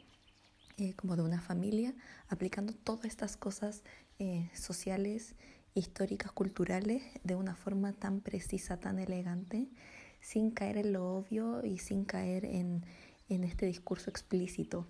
eh, 0.79 0.95
como 0.95 1.17
de 1.17 1.23
una 1.23 1.41
familia, 1.41 1.95
aplicando 2.29 2.73
todas 2.75 3.07
estas 3.07 3.37
cosas 3.37 3.83
eh, 4.19 4.51
sociales, 4.55 5.35
históricas, 5.75 6.33
culturales, 6.33 7.03
de 7.25 7.35
una 7.35 7.55
forma 7.55 7.93
tan 7.93 8.21
precisa, 8.21 8.79
tan 8.79 8.99
elegante, 8.99 9.69
sin 10.21 10.51
caer 10.51 10.79
en 10.79 10.93
lo 10.93 11.17
obvio 11.17 11.65
y 11.65 11.79
sin 11.79 12.05
caer 12.05 12.45
en, 12.45 12.85
en 13.29 13.45
este 13.45 13.67
discurso 13.67 14.11
explícito. 14.11 14.87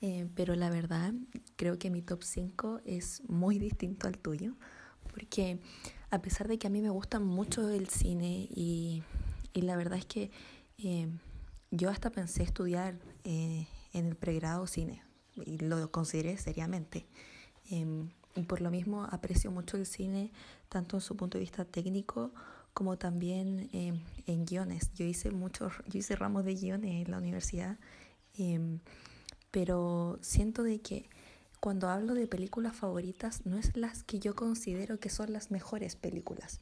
Eh, 0.00 0.26
pero 0.34 0.54
la 0.54 0.70
verdad, 0.70 1.12
creo 1.56 1.78
que 1.78 1.90
mi 1.90 2.02
top 2.02 2.22
5 2.22 2.80
es 2.84 3.22
muy 3.28 3.58
distinto 3.58 4.08
al 4.08 4.16
tuyo, 4.18 4.54
porque 5.12 5.58
a 6.10 6.22
pesar 6.22 6.48
de 6.48 6.58
que 6.58 6.66
a 6.66 6.70
mí 6.70 6.80
me 6.80 6.90
gusta 6.90 7.20
mucho 7.20 7.68
el 7.68 7.88
cine 7.88 8.48
y, 8.50 9.02
y 9.52 9.62
la 9.62 9.76
verdad 9.76 9.98
es 9.98 10.06
que 10.06 10.30
eh, 10.78 11.08
yo 11.70 11.90
hasta 11.90 12.10
pensé 12.10 12.42
estudiar 12.42 12.98
en 13.92 14.06
el 14.06 14.16
pregrado 14.16 14.66
cine 14.66 15.02
y 15.36 15.58
lo 15.58 15.90
consideré 15.90 16.36
seriamente. 16.36 17.06
Em, 17.70 18.10
y 18.36 18.42
por 18.42 18.60
lo 18.60 18.70
mismo 18.70 19.04
aprecio 19.04 19.50
mucho 19.50 19.76
el 19.76 19.86
cine, 19.86 20.32
tanto 20.68 20.96
en 20.96 21.00
su 21.00 21.16
punto 21.16 21.38
de 21.38 21.42
vista 21.42 21.64
técnico 21.64 22.32
como 22.74 22.96
también 22.96 23.68
em, 23.72 24.00
en 24.26 24.44
guiones. 24.44 24.92
Yo 24.94 25.04
hice 25.04 25.30
muchos, 25.30 25.72
yo 25.86 25.98
hice 25.98 26.16
ramos 26.16 26.44
de 26.44 26.54
guiones 26.54 27.06
en 27.06 27.10
la 27.10 27.18
universidad. 27.18 27.78
Em, 28.36 28.80
pero 29.50 30.18
siento 30.22 30.62
de 30.62 30.80
que 30.80 31.08
cuando 31.58 31.88
hablo 31.88 32.14
de 32.14 32.26
películas 32.26 32.74
favoritas 32.76 33.44
no 33.44 33.58
es 33.58 33.76
las 33.76 34.02
que 34.04 34.18
yo 34.18 34.34
considero 34.34 34.98
que 34.98 35.10
son 35.10 35.32
las 35.32 35.50
mejores 35.50 35.96
películas. 35.96 36.60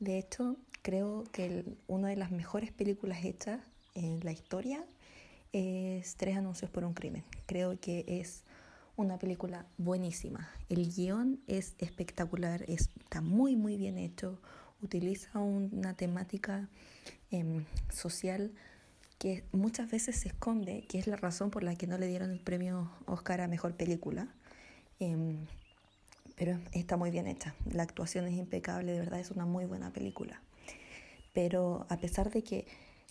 De 0.00 0.18
hecho, 0.18 0.56
creo 0.82 1.24
que 1.30 1.64
una 1.86 2.08
de 2.08 2.16
las 2.16 2.32
mejores 2.32 2.72
películas 2.72 3.24
hechas 3.24 3.60
en 3.94 4.20
la 4.24 4.32
historia 4.32 4.84
es 5.52 6.16
Tres 6.16 6.36
anuncios 6.36 6.70
por 6.70 6.84
un 6.84 6.94
crimen. 6.94 7.24
Creo 7.46 7.78
que 7.78 8.04
es 8.06 8.44
una 8.96 9.18
película 9.18 9.66
buenísima. 9.78 10.48
El 10.68 10.92
guion 10.92 11.40
es 11.46 11.74
espectacular, 11.78 12.64
está 12.68 13.20
muy 13.20 13.56
muy 13.56 13.76
bien 13.76 13.98
hecho, 13.98 14.38
utiliza 14.82 15.38
una 15.38 15.94
temática 15.94 16.68
em, 17.30 17.64
social 17.90 18.52
que 19.18 19.44
muchas 19.52 19.90
veces 19.90 20.16
se 20.16 20.28
esconde, 20.28 20.84
que 20.88 20.98
es 20.98 21.06
la 21.06 21.16
razón 21.16 21.50
por 21.50 21.62
la 21.62 21.76
que 21.76 21.86
no 21.86 21.96
le 21.96 22.08
dieron 22.08 22.30
el 22.30 22.40
premio 22.40 22.90
Oscar 23.06 23.40
a 23.40 23.48
Mejor 23.48 23.76
Película. 23.76 24.28
Em, 24.98 25.46
pero 26.36 26.58
está 26.72 26.96
muy 26.96 27.10
bien 27.10 27.26
hecha. 27.26 27.54
La 27.70 27.84
actuación 27.84 28.26
es 28.26 28.34
impecable, 28.34 28.92
de 28.92 28.98
verdad 28.98 29.20
es 29.20 29.30
una 29.30 29.46
muy 29.46 29.64
buena 29.64 29.92
película. 29.92 30.42
Pero 31.32 31.86
a 31.88 31.98
pesar 31.98 32.30
de 32.30 32.42
que 32.42 32.66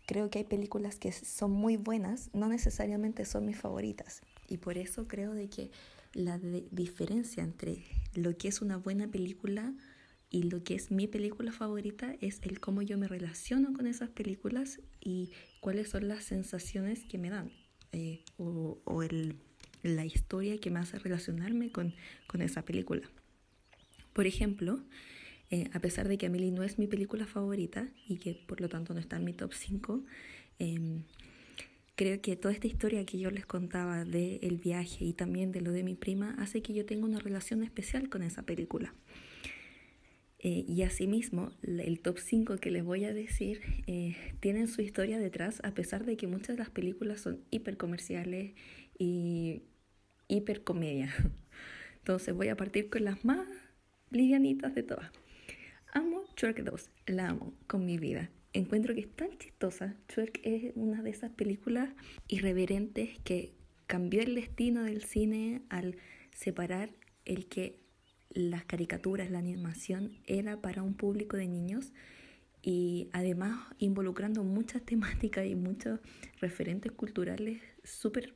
creo 0.06 0.30
que 0.30 0.40
hay 0.40 0.45
películas 0.45 0.98
que 0.98 1.11
son 1.11 1.52
muy 1.52 1.78
buenas, 1.78 2.30
no 2.34 2.48
necesariamente 2.48 3.26
son 3.26 3.45
mis 3.45 3.57
favoritas. 3.57 4.22
Y 4.48 4.57
por 4.57 4.78
eso 4.78 5.07
creo 5.07 5.34
de 5.34 5.49
que 5.49 5.72
la 6.14 6.38
diferencia 6.38 7.44
entre 7.44 7.86
lo 8.14 8.38
que 8.38 8.49
es 8.49 8.61
una 8.61 8.78
buena 8.78 9.07
película 9.07 9.73
y 10.30 10.44
lo 10.44 10.64
que 10.64 10.76
es 10.76 10.91
mi 10.91 11.07
película 11.07 11.52
favorita 11.52 12.15
es 12.22 12.40
el 12.44 12.60
cómo 12.60 12.82
yo 12.82 12.98
me 12.98 13.07
relaciono 13.07 13.73
con 13.73 13.88
esas 13.88 14.10
películas 14.10 14.80
y 14.99 15.32
cuáles 15.60 15.90
son 15.90 16.07
las 16.07 16.23
sensaciones 16.23 17.03
que 17.06 17.18
me 17.18 17.30
dan 17.30 17.52
eh, 17.91 18.23
o, 18.38 18.80
o 18.86 19.03
el, 19.03 19.36
la 19.84 20.06
historia 20.06 20.57
que 20.57 20.72
me 20.72 20.80
hace 20.80 20.99
relacionarme 20.99 21.72
con, 21.72 21.94
con 22.28 22.41
esa 22.41 22.64
película. 22.64 23.10
Por 24.14 24.28
ejemplo, 24.28 24.84
eh, 25.52 25.69
a 25.73 25.80
pesar 25.80 26.07
de 26.07 26.18
que 26.18 26.28
Amelie 26.28 26.52
no 26.52 26.64
es 26.64 26.80
mi 26.80 26.88
película 26.88 27.28
favorita 27.28 27.90
y 28.07 28.18
que 28.18 28.34
por 28.34 28.61
lo 28.61 28.69
tanto 28.69 28.94
no 28.94 29.02
está 29.02 29.18
en 29.18 29.26
mi 29.26 29.34
top 29.34 29.53
5, 29.53 30.03
em, 30.60 31.03
creo 31.95 32.22
que 32.22 32.38
toda 32.38 32.53
esta 32.53 32.68
historia 32.68 33.06
que 33.06 33.19
yo 33.19 33.30
les 33.32 33.45
contaba 33.45 34.06
del 34.06 34.40
el 34.41 34.57
viaje 34.57 35.03
y 35.03 35.14
también 35.14 35.52
de 35.52 35.61
lo 35.61 35.72
de 35.72 35.84
mi 35.84 35.95
prima 35.95 36.36
hace 36.40 36.61
que 36.61 36.73
yo 36.73 36.86
tenga 36.86 37.06
una 37.06 37.19
relación 37.19 37.64
especial 37.64 38.10
con 38.10 38.23
esa 38.23 38.44
película. 38.44 38.94
Eh, 40.40 40.65
y 40.68 40.82
asimismo, 40.82 41.52
el 41.61 41.99
top 41.99 42.18
5 42.18 42.57
que 42.57 42.72
les 42.72 42.84
voy 42.84 43.03
a 43.06 43.14
decir 43.14 43.61
eh, 43.86 44.15
tienen 44.40 44.68
su 44.68 44.82
historia 44.82 45.19
detrás, 45.19 45.60
a 45.64 45.73
pesar 45.73 46.06
de 46.06 46.18
que 46.18 46.28
muchas 46.28 46.56
de 46.56 46.64
las 46.64 46.72
películas 46.72 47.22
son 47.22 47.41
hiper 47.52 47.78
comerciales 47.78 48.53
y 48.98 49.61
hiper 50.30 50.64
comedia. 50.64 51.14
Entonces 51.99 52.34
voy 52.34 52.48
a 52.48 52.57
partir 52.57 52.90
con 52.90 53.03
las 53.03 53.23
más 53.26 53.48
livianitas 54.10 54.73
de 54.73 54.84
todas. 54.84 55.11
Amo 55.94 56.24
Shrek 56.38 56.64
2, 56.64 56.90
la 57.08 57.30
amo 57.30 57.54
con 57.68 57.86
mi 57.86 57.98
vida. 57.98 58.30
Encuentro 58.54 58.94
que 58.94 59.02
es 59.02 59.14
tan 59.14 59.38
chistosa. 59.38 59.94
Shrek 60.08 60.40
es 60.44 60.72
una 60.76 61.02
de 61.02 61.10
esas 61.10 61.32
películas 61.32 61.90
irreverentes 62.30 63.20
que 63.26 63.52
cambió 63.88 64.22
el 64.22 64.36
destino 64.36 64.84
del 64.86 65.04
cine 65.04 65.64
al 65.70 65.98
separar 66.34 66.92
el 67.26 67.48
que 67.48 67.82
las 68.30 68.64
caricaturas, 68.64 69.30
la 69.30 69.40
animación 69.40 70.14
era 70.28 70.62
para 70.62 70.82
un 70.82 70.94
público 70.94 71.36
de 71.36 71.50
niños 71.50 71.92
y 72.62 73.10
además 73.12 73.60
involucrando 73.78 74.46
muchas 74.46 74.82
temáticas 74.86 75.46
y 75.46 75.56
muchos 75.56 76.00
referentes 76.40 76.94
culturales 76.94 77.62
súper 77.84 78.34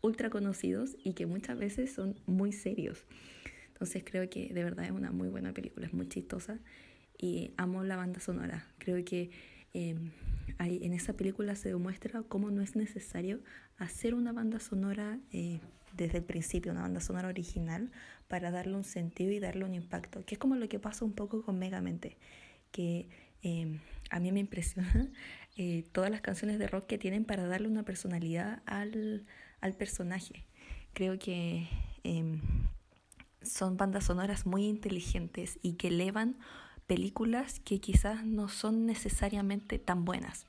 ultra 0.00 0.28
conocidos 0.28 0.96
y 1.04 1.12
que 1.12 1.26
muchas 1.26 1.56
veces 1.56 1.92
son 1.92 2.16
muy 2.26 2.50
serios. 2.50 3.06
Entonces 3.74 4.04
creo 4.06 4.30
que 4.30 4.54
de 4.54 4.62
verdad 4.64 4.84
es 4.84 4.92
una 4.92 5.10
muy 5.10 5.28
buena 5.28 5.52
película, 5.52 5.86
es 5.86 5.92
muy 5.92 6.08
chistosa 6.08 6.60
y 7.18 7.52
amo 7.56 7.82
la 7.82 7.96
banda 7.96 8.20
sonora. 8.20 8.64
Creo 8.78 9.04
que 9.04 9.30
em, 9.72 10.12
en 10.58 10.92
esa 10.92 11.14
película 11.16 11.56
se 11.56 11.70
demuestra 11.70 12.22
cómo 12.22 12.52
no 12.52 12.62
es 12.62 12.76
necesario 12.76 13.40
hacer 13.76 14.14
una 14.14 14.32
banda 14.32 14.60
sonora 14.60 15.18
eh, 15.32 15.58
desde 15.96 16.18
el 16.18 16.24
principio, 16.24 16.70
una 16.70 16.82
banda 16.82 17.00
sonora 17.00 17.28
original, 17.28 17.90
para 18.28 18.52
darle 18.52 18.76
un 18.76 18.84
sentido 18.84 19.32
y 19.32 19.40
darle 19.40 19.64
un 19.64 19.74
impacto, 19.74 20.24
que 20.24 20.36
es 20.36 20.38
como 20.38 20.54
lo 20.54 20.68
que 20.68 20.78
pasa 20.78 21.04
un 21.04 21.12
poco 21.12 21.42
con 21.42 21.58
Megamente, 21.58 22.16
que 22.70 23.08
em, 23.42 23.80
a 24.10 24.20
mí 24.20 24.30
me 24.30 24.40
impresiona 24.40 25.10
eh, 25.56 25.84
todas 25.90 26.10
las 26.10 26.20
canciones 26.20 26.60
de 26.60 26.68
rock 26.68 26.86
que 26.86 26.98
tienen 26.98 27.24
para 27.24 27.46
darle 27.48 27.66
una 27.66 27.82
personalidad 27.82 28.62
al, 28.66 29.26
al 29.60 29.74
personaje. 29.74 30.44
Creo 30.92 31.18
que 31.18 31.66
em, 32.04 32.40
son 33.44 33.76
bandas 33.76 34.04
sonoras 34.04 34.46
muy 34.46 34.66
inteligentes 34.66 35.58
y 35.62 35.74
que 35.74 35.88
elevan 35.88 36.36
películas 36.86 37.60
que 37.60 37.80
quizás 37.80 38.24
no 38.24 38.48
son 38.48 38.86
necesariamente 38.86 39.78
tan 39.78 40.04
buenas. 40.04 40.46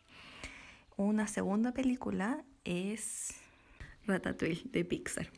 Una 0.98 1.28
segunda 1.28 1.74
película 1.74 2.44
es 2.64 3.34
Ratatouille 4.06 4.64
de 4.72 4.86
Pixar 4.86 5.30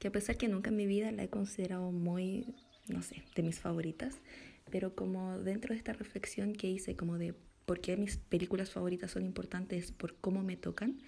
que 0.00 0.08
a 0.08 0.12
pesar 0.12 0.36
que 0.36 0.48
nunca 0.48 0.70
en 0.70 0.76
mi 0.76 0.86
vida 0.86 1.12
la 1.12 1.22
he 1.22 1.28
considerado 1.28 1.92
muy, 1.92 2.46
no 2.88 3.02
sé, 3.02 3.22
de 3.36 3.42
mis 3.42 3.60
favoritas, 3.60 4.18
pero 4.70 4.94
como 4.96 5.38
dentro 5.38 5.74
de 5.74 5.78
esta 5.78 5.92
reflexión 5.92 6.54
que 6.54 6.68
hice 6.68 6.96
como 6.96 7.18
de 7.18 7.34
por 7.66 7.80
qué 7.80 7.96
mis 7.96 8.16
películas 8.16 8.70
favoritas 8.70 9.12
son 9.12 9.24
importantes 9.24 9.92
por 9.92 10.16
cómo 10.16 10.42
me 10.42 10.56
tocan, 10.56 11.00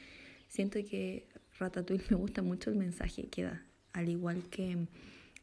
siento 0.47 0.79
que 0.85 1.27
Ratatouille 1.59 2.05
me 2.11 2.17
gusta 2.17 2.43
mucho 2.43 2.71
el 2.71 2.77
mensaje 2.77 3.29
que 3.29 3.45
da, 3.45 3.67
al 3.95 4.11
igual 4.11 4.43
que 4.51 4.87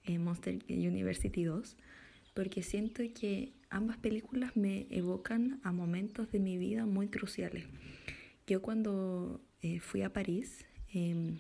eh, 0.10 0.18
Monster 0.18 0.58
University 0.68 1.44
2, 1.44 1.78
porque 2.34 2.64
siento 2.64 3.04
que 3.14 3.54
ambas 3.70 3.98
películas 3.98 4.56
me 4.56 4.88
evocan 4.90 5.60
a 5.64 5.72
momentos 5.72 6.32
de 6.32 6.40
mi 6.40 6.58
vida 6.58 6.88
muy 6.88 7.10
cruciales. 7.10 7.66
Yo 8.48 8.60
cuando 8.64 9.40
eh, 9.62 9.80
fui 9.80 10.02
a 10.02 10.12
París, 10.12 10.66
eh, 10.96 11.36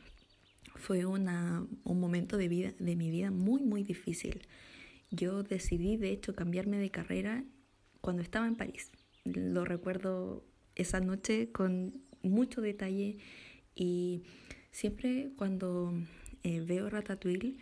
fue 0.75 1.07
una, 1.07 1.65
un 1.83 1.99
momento 1.99 2.37
de, 2.37 2.47
vida, 2.47 2.73
de 2.77 2.95
mi 2.95 3.09
vida 3.09 3.31
muy, 3.31 3.61
muy 3.63 3.83
difícil. 3.83 4.47
Yo 5.09 5.41
decidí, 5.41 5.97
de 5.97 6.11
hecho, 6.11 6.35
cambiarme 6.35 6.77
de 6.77 6.91
carrera 6.91 7.43
cuando 8.01 8.21
estaba 8.21 8.47
en 8.47 8.55
París. 8.55 8.91
Lo 9.23 9.65
recuerdo 9.65 10.45
esa 10.75 10.99
noche 10.99 11.51
con 11.51 12.03
mucho 12.21 12.61
detalle 12.61 13.17
y 13.73 14.21
siempre 14.69 15.31
cuando 15.37 15.91
eh, 16.43 16.61
veo 16.61 16.87
Ratatouille 16.87 17.57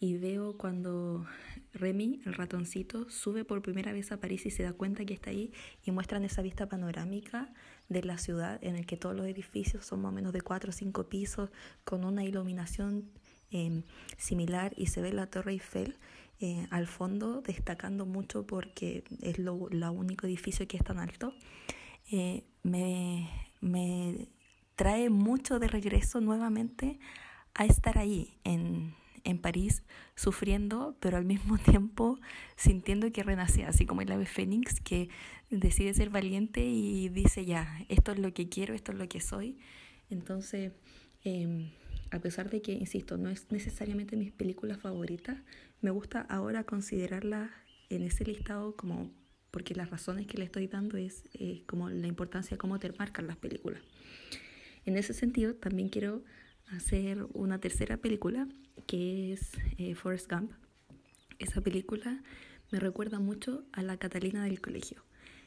y 0.00 0.16
veo 0.16 0.56
cuando 0.56 1.26
Remy, 1.74 2.22
el 2.24 2.32
ratoncito, 2.32 3.10
sube 3.10 3.44
por 3.44 3.60
primera 3.60 3.92
vez 3.92 4.10
a 4.12 4.18
París 4.18 4.46
y 4.46 4.50
se 4.50 4.62
da 4.62 4.72
cuenta 4.72 5.04
que 5.04 5.12
está 5.12 5.28
ahí 5.28 5.52
y 5.84 5.90
muestran 5.90 6.24
esa 6.24 6.40
vista 6.40 6.66
panorámica 6.66 7.52
de 7.90 8.02
la 8.02 8.16
ciudad 8.16 8.58
en 8.64 8.76
el 8.76 8.86
que 8.86 8.96
todos 8.96 9.14
los 9.14 9.26
edificios 9.26 9.84
son 9.84 10.00
más 10.00 10.10
o 10.10 10.14
menos 10.14 10.32
de 10.32 10.40
cuatro 10.40 10.70
o 10.70 10.72
cinco 10.72 11.10
pisos 11.10 11.50
con 11.84 12.04
una 12.04 12.24
iluminación 12.24 13.10
em, 13.50 13.82
similar 14.16 14.72
y 14.74 14.86
se 14.86 15.02
ve 15.02 15.12
la 15.12 15.26
Torre 15.26 15.52
Eiffel 15.52 15.98
eh, 16.40 16.66
al 16.70 16.86
fondo 16.86 17.42
destacando 17.42 18.06
mucho 18.06 18.46
porque 18.46 19.04
es 19.20 19.38
lo, 19.38 19.52
único 19.54 20.26
edificio 20.26 20.66
que 20.66 20.78
es 20.78 20.84
tan 20.84 20.98
alto. 20.98 21.34
Eh, 22.10 22.44
me, 22.62 23.28
me 23.60 24.28
trae 24.76 25.10
mucho 25.10 25.58
de 25.58 25.68
regreso 25.68 26.22
nuevamente 26.22 26.98
a 27.52 27.66
estar 27.66 27.98
ahí 27.98 28.38
en, 28.44 28.94
en 29.24 29.38
París 29.38 29.82
sufriendo, 30.14 30.96
pero 31.00 31.16
al 31.16 31.24
mismo 31.24 31.58
tiempo 31.70 32.18
sintiendo 32.56 33.10
que 33.12 33.22
renace, 33.22 33.64
así 33.64 33.86
como 33.86 34.02
el 34.02 34.12
ave 34.12 34.26
fénix 34.26 34.80
que 34.80 35.08
decide 35.50 35.94
ser 35.94 36.10
valiente 36.10 36.64
y 36.64 37.08
dice 37.08 37.44
ya, 37.44 37.84
esto 37.88 38.12
es 38.12 38.18
lo 38.18 38.32
que 38.32 38.48
quiero, 38.48 38.74
esto 38.74 38.92
es 38.92 38.98
lo 38.98 39.08
que 39.08 39.20
soy. 39.20 39.58
Entonces, 40.10 40.72
eh, 41.24 41.70
a 42.10 42.18
pesar 42.18 42.50
de 42.50 42.60
que, 42.62 42.72
insisto, 42.72 43.16
no 43.16 43.30
es 43.30 43.50
necesariamente 43.50 44.16
mis 44.16 44.32
películas 44.32 44.78
favoritas, 44.80 45.38
me 45.80 45.90
gusta 45.90 46.20
ahora 46.22 46.64
considerarlas 46.64 47.50
en 47.88 48.02
ese 48.02 48.24
listado 48.24 48.76
como 48.76 49.10
porque 49.50 49.74
las 49.74 49.90
razones 49.90 50.26
que 50.26 50.38
le 50.38 50.44
estoy 50.44 50.68
dando 50.68 50.96
es 50.96 51.24
como 51.66 51.90
la 51.90 52.06
importancia 52.06 52.54
de 52.54 52.58
cómo 52.58 52.78
te 52.78 52.92
marcan 52.92 53.26
las 53.26 53.36
películas. 53.36 53.82
En 54.84 54.96
ese 54.96 55.12
sentido, 55.12 55.54
también 55.54 55.88
quiero 55.88 56.22
hacer 56.68 57.26
una 57.32 57.58
tercera 57.58 57.96
película 57.96 58.48
que 58.86 59.32
es 59.32 59.52
eh, 59.78 59.94
Forrest 59.94 60.30
Gump. 60.30 60.52
Esa 61.38 61.60
película 61.60 62.22
me 62.70 62.80
recuerda 62.80 63.18
mucho 63.18 63.64
a 63.72 63.82
la 63.82 63.96
Catalina 63.96 64.44
del 64.44 64.60
colegio, 64.60 65.02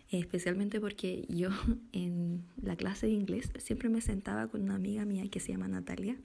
especialmente 0.10 0.80
porque 0.80 1.26
yo 1.30 1.50
en 1.92 2.44
la 2.62 2.76
clase 2.76 3.08
de 3.08 3.14
inglés 3.14 3.52
siempre 3.58 3.90
me 3.90 4.02
sentaba 4.02 4.48
con 4.48 4.62
una 4.62 4.76
amiga 4.76 5.06
mía 5.06 5.30
que 5.30 5.40
se 5.40 5.52
llama 5.52 5.68
Natalia 5.68 6.18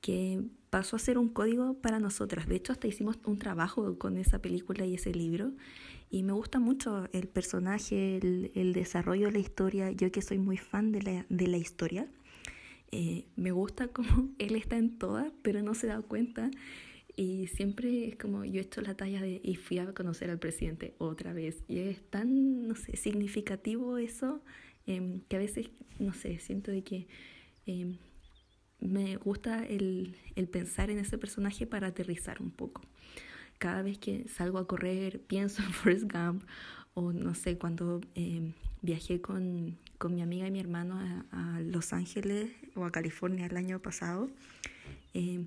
que 0.00 0.42
pasó 0.70 0.96
a 0.96 0.98
ser 0.98 1.18
un 1.18 1.28
código 1.28 1.74
para 1.74 1.98
nosotras. 1.98 2.46
De 2.46 2.56
hecho, 2.56 2.72
hasta 2.72 2.86
hicimos 2.86 3.18
un 3.24 3.38
trabajo 3.38 3.98
con 3.98 4.16
esa 4.16 4.40
película 4.40 4.84
y 4.84 4.94
ese 4.94 5.12
libro. 5.12 5.52
Y 6.10 6.22
me 6.22 6.32
gusta 6.32 6.58
mucho 6.58 7.08
el 7.12 7.28
personaje, 7.28 8.18
el, 8.18 8.72
desarrollo 8.72 9.26
de 9.26 9.32
la 9.32 9.38
historia. 9.38 9.90
Yo 9.90 10.10
que 10.10 10.22
soy 10.22 10.38
muy 10.38 10.56
fan 10.56 10.92
de 10.92 11.02
la, 11.02 11.26
de 11.28 11.46
la 11.48 11.56
historia, 11.58 12.08
eh, 12.90 13.26
me 13.36 13.50
gusta 13.52 13.88
como 13.92 14.30
él 14.38 14.56
está 14.56 14.76
en 14.76 14.98
todas, 14.98 15.32
pero 15.42 15.62
no 15.62 15.74
se 15.74 15.86
da 15.86 16.00
cuenta. 16.00 16.50
Y 17.16 17.48
siempre 17.48 18.08
es 18.08 18.16
como 18.16 18.44
yo 18.44 18.60
he 18.60 18.62
hecho 18.62 18.80
la 18.80 18.94
talla 18.94 19.20
de 19.20 19.40
y 19.42 19.56
fui 19.56 19.78
a 19.78 19.92
conocer 19.92 20.30
al 20.30 20.38
presidente 20.38 20.94
otra 20.98 21.32
vez. 21.32 21.64
Y 21.66 21.80
es 21.80 22.00
tan, 22.10 22.68
no 22.68 22.76
sé, 22.76 22.96
significativo 22.96 23.98
eso 23.98 24.40
em, 24.86 25.20
que 25.28 25.36
a 25.36 25.40
veces, 25.40 25.70
no 25.98 26.12
sé, 26.14 26.38
siento 26.38 26.70
de 26.70 26.82
que 26.84 27.08
em, 27.66 27.96
me 28.80 29.16
gusta 29.16 29.64
el, 29.66 30.16
el, 30.36 30.48
pensar 30.48 30.90
en 30.90 30.98
ese 30.98 31.18
personaje 31.18 31.66
para 31.66 31.88
aterrizar 31.88 32.40
un 32.40 32.52
poco. 32.52 32.82
Cada 33.58 33.82
vez 33.82 33.98
que 33.98 34.28
salgo 34.28 34.58
a 34.58 34.68
correr 34.68 35.20
pienso 35.26 35.62
en 35.62 35.72
Forrest 35.72 36.04
Gump 36.12 36.44
o 36.94 37.12
no 37.12 37.34
sé, 37.34 37.58
cuando 37.58 38.00
eh, 38.14 38.52
viajé 38.82 39.20
con, 39.20 39.76
con, 39.98 40.14
mi 40.14 40.22
amiga 40.22 40.46
y 40.46 40.50
mi 40.50 40.60
hermano 40.60 40.98
a, 40.98 41.56
a, 41.56 41.60
Los 41.60 41.92
Ángeles 41.92 42.50
o 42.74 42.84
a 42.84 42.90
California 42.90 43.46
el 43.46 43.56
año 43.56 43.80
pasado, 43.80 44.30
eh, 45.14 45.44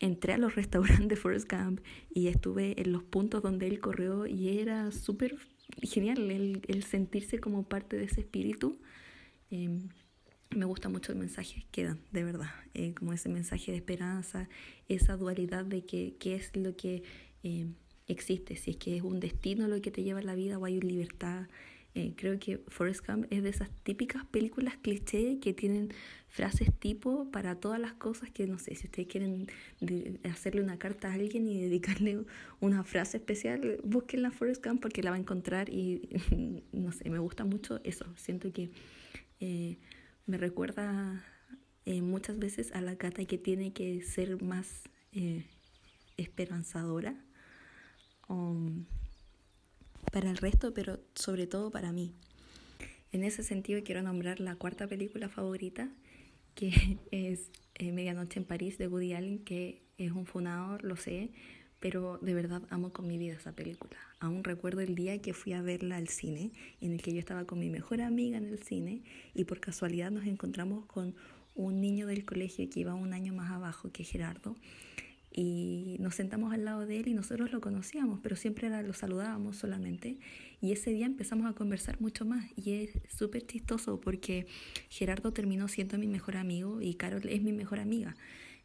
entré 0.00 0.32
a 0.32 0.38
los 0.38 0.54
restaurantes 0.56 1.08
de 1.08 1.16
Forrest 1.16 1.50
Gump 1.50 1.80
y 2.12 2.28
estuve 2.28 2.80
en 2.80 2.92
los 2.92 3.02
puntos 3.02 3.42
donde 3.42 3.66
él 3.66 3.80
corrió 3.80 4.26
y 4.26 4.58
era 4.58 4.90
súper 4.90 5.36
genial 5.82 6.30
el, 6.30 6.62
el, 6.66 6.82
sentirse 6.82 7.38
como 7.38 7.62
parte 7.62 7.96
de 7.96 8.04
ese 8.04 8.20
espíritu. 8.20 8.78
Eh, 9.50 9.80
me 10.56 10.64
gusta 10.64 10.88
mucho 10.88 11.12
el 11.12 11.18
mensaje 11.18 11.64
que 11.70 11.84
dan, 11.84 12.00
de 12.10 12.24
verdad, 12.24 12.50
eh, 12.74 12.92
como 12.94 13.12
ese 13.12 13.28
mensaje 13.28 13.70
de 13.70 13.78
esperanza, 13.78 14.48
esa 14.88 15.16
dualidad 15.16 15.64
de 15.64 15.84
que, 15.84 16.16
qué 16.18 16.34
es 16.34 16.54
lo 16.56 16.76
que 16.76 17.04
eh, 17.44 17.66
existe, 18.08 18.56
si 18.56 18.72
es 18.72 18.76
que 18.76 18.96
es 18.96 19.02
un 19.02 19.20
destino 19.20 19.68
lo 19.68 19.80
que 19.80 19.90
te 19.90 20.02
lleva 20.02 20.18
a 20.18 20.24
la 20.24 20.34
vida 20.34 20.58
o 20.58 20.64
hay 20.64 20.80
libertad. 20.80 21.46
Eh, 21.94 22.14
creo 22.16 22.38
que 22.38 22.58
Forrest 22.68 23.04
Gump 23.06 23.26
es 23.30 23.42
de 23.42 23.48
esas 23.48 23.68
típicas 23.82 24.24
películas 24.24 24.76
cliché 24.80 25.40
que 25.40 25.52
tienen 25.52 25.92
frases 26.28 26.72
tipo 26.78 27.30
para 27.32 27.56
todas 27.56 27.80
las 27.80 27.94
cosas 27.94 28.30
que 28.30 28.46
no 28.46 28.58
sé, 28.58 28.76
si 28.76 28.86
ustedes 28.86 29.08
quieren 29.08 29.48
hacerle 30.30 30.62
una 30.62 30.78
carta 30.78 31.08
a 31.08 31.14
alguien 31.14 31.48
y 31.48 31.60
dedicarle 31.60 32.24
una 32.60 32.84
frase 32.84 33.16
especial, 33.16 33.80
busquen 33.82 34.22
la 34.22 34.30
Forrest 34.30 34.64
Gump 34.64 34.80
porque 34.80 35.02
la 35.02 35.10
va 35.10 35.16
a 35.16 35.20
encontrar 35.20 35.68
y 35.68 36.08
no 36.72 36.92
sé, 36.92 37.10
me 37.10 37.18
gusta 37.18 37.44
mucho 37.44 37.80
eso, 37.82 38.06
siento 38.16 38.52
que 38.52 38.70
me 40.26 40.36
recuerda 40.36 41.24
eh, 41.86 42.02
muchas 42.02 42.38
veces 42.38 42.72
a 42.72 42.80
la 42.80 42.96
Cata 42.96 43.24
que 43.24 43.36
tiene 43.36 43.72
que 43.72 44.02
ser 44.02 44.40
más 44.42 44.84
eh, 45.12 45.44
esperanzadora. 46.16 47.16
Um, 48.28 48.84
para 50.12 50.30
el 50.30 50.36
resto, 50.36 50.72
pero 50.74 51.00
sobre 51.14 51.46
todo 51.46 51.70
para 51.70 51.92
mí. 51.92 52.12
En 53.12 53.24
ese 53.24 53.42
sentido 53.42 53.82
quiero 53.84 54.02
nombrar 54.02 54.40
la 54.40 54.56
cuarta 54.56 54.86
película 54.86 55.28
favorita, 55.28 55.88
que 56.54 56.98
es 57.10 57.50
eh, 57.74 57.92
Medianoche 57.92 58.38
en 58.38 58.44
París 58.44 58.78
de 58.78 58.88
Woody 58.88 59.14
Allen, 59.14 59.38
que 59.40 59.82
es 59.98 60.12
un 60.12 60.26
funador, 60.26 60.84
lo 60.84 60.96
sé, 60.96 61.30
pero 61.80 62.18
de 62.18 62.34
verdad 62.34 62.62
amo 62.70 62.92
con 62.92 63.06
mi 63.06 63.18
vida 63.18 63.34
esa 63.34 63.52
película. 63.52 63.96
Aún 64.20 64.44
recuerdo 64.44 64.80
el 64.80 64.94
día 64.94 65.20
que 65.20 65.32
fui 65.32 65.54
a 65.54 65.62
verla 65.62 65.96
al 65.96 66.08
cine, 66.08 66.52
en 66.80 66.92
el 66.92 67.02
que 67.02 67.12
yo 67.12 67.18
estaba 67.18 67.46
con 67.46 67.58
mi 67.58 67.70
mejor 67.70 68.02
amiga 68.02 68.36
en 68.36 68.44
el 68.44 68.62
cine 68.62 69.02
y 69.34 69.44
por 69.44 69.60
casualidad 69.60 70.10
nos 70.10 70.26
encontramos 70.26 70.84
con 70.86 71.14
un 71.54 71.80
niño 71.80 72.06
del 72.06 72.24
colegio 72.24 72.68
que 72.70 72.80
iba 72.80 72.94
un 72.94 73.12
año 73.12 73.32
más 73.34 73.50
abajo 73.50 73.90
que 73.90 74.04
Gerardo 74.04 74.56
y 75.32 75.96
nos 76.00 76.16
sentamos 76.16 76.52
al 76.52 76.64
lado 76.64 76.86
de 76.86 76.98
él 76.98 77.08
y 77.08 77.14
nosotros 77.14 77.52
lo 77.52 77.60
conocíamos, 77.60 78.18
pero 78.20 78.34
siempre 78.34 78.66
era, 78.66 78.82
lo 78.82 78.92
saludábamos 78.92 79.56
solamente. 79.56 80.18
Y 80.60 80.72
ese 80.72 80.90
día 80.90 81.06
empezamos 81.06 81.48
a 81.48 81.54
conversar 81.54 82.00
mucho 82.00 82.24
más 82.24 82.46
y 82.56 82.72
es 82.72 82.90
súper 83.08 83.46
chistoso 83.46 84.00
porque 84.00 84.46
Gerardo 84.88 85.32
terminó 85.32 85.68
siendo 85.68 85.98
mi 85.98 86.08
mejor 86.08 86.36
amigo 86.36 86.80
y 86.82 86.94
Carol 86.94 87.28
es 87.28 87.42
mi 87.42 87.52
mejor 87.52 87.78
amiga. 87.78 88.16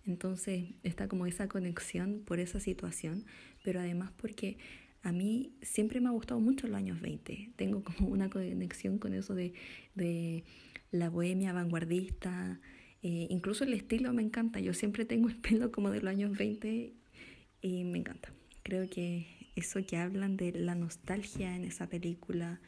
Entonces 0.06 0.66
está 0.84 1.08
como 1.08 1.26
esa 1.26 1.48
conexión 1.48 2.22
por 2.26 2.40
esa 2.40 2.60
situación, 2.60 3.26
pero 3.64 3.80
además 3.80 4.12
porque 4.18 4.58
a 5.04 5.12
mí 5.12 5.54
siempre 5.62 6.02
me 6.02 6.08
ha 6.08 6.12
gustado 6.12 6.40
mucho 6.40 6.68
los 6.68 6.78
años 6.78 7.00
20. 7.00 7.52
Tengo 7.56 7.84
como 7.84 8.10
una 8.10 8.30
conexión 8.30 8.98
con 8.98 9.14
eso 9.14 9.36
de, 9.36 9.54
de 9.94 10.44
la 10.92 11.10
bohemia 11.10 11.54
vanguardista, 11.54 12.60
eh, 13.04 13.28
incluso 13.30 13.64
el 13.64 13.74
estilo 13.74 14.14
me 14.14 14.22
encanta. 14.22 14.60
Yo 14.60 14.74
siempre 14.74 15.06
tengo 15.06 15.28
el 15.28 15.38
pelo 15.38 15.72
como 15.72 15.92
de 15.92 16.02
los 16.02 16.10
años 16.10 16.38
20 16.38 16.94
y 17.62 17.84
me 17.84 18.00
encanta. 18.00 18.32
Creo 18.64 18.90
que 18.90 19.28
eso 19.56 19.80
que 19.86 19.98
hablan 19.98 20.38
de 20.38 20.52
la 20.52 20.76
nostalgia 20.76 21.56
en 21.56 21.66
esa 21.66 21.88
película, 21.88 22.60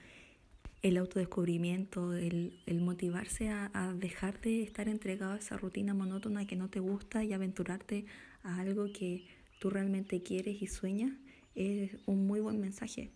el 0.81 0.97
autodescubrimiento, 0.97 2.13
el, 2.13 2.59
el 2.65 2.81
motivarse 2.81 3.49
a, 3.49 3.71
a, 3.73 3.93
dejar 3.93 4.39
de 4.41 4.63
estar 4.63 4.87
entregado 4.87 5.33
a 5.33 5.37
esa 5.37 5.57
rutina 5.57 5.93
monótona 5.93 6.45
que 6.45 6.55
no 6.55 6.69
te 6.69 6.79
gusta 6.79 7.23
y 7.23 7.33
aventurarte 7.33 8.05
a 8.43 8.59
algo 8.59 8.91
que 8.93 9.25
tú 9.59 9.69
realmente 9.69 10.21
quieres 10.21 10.61
y 10.61 10.67
sueñas, 10.67 11.13
es 11.55 11.97
un 12.05 12.27
muy 12.27 12.39
buen 12.39 12.59
mensaje. 12.59 13.11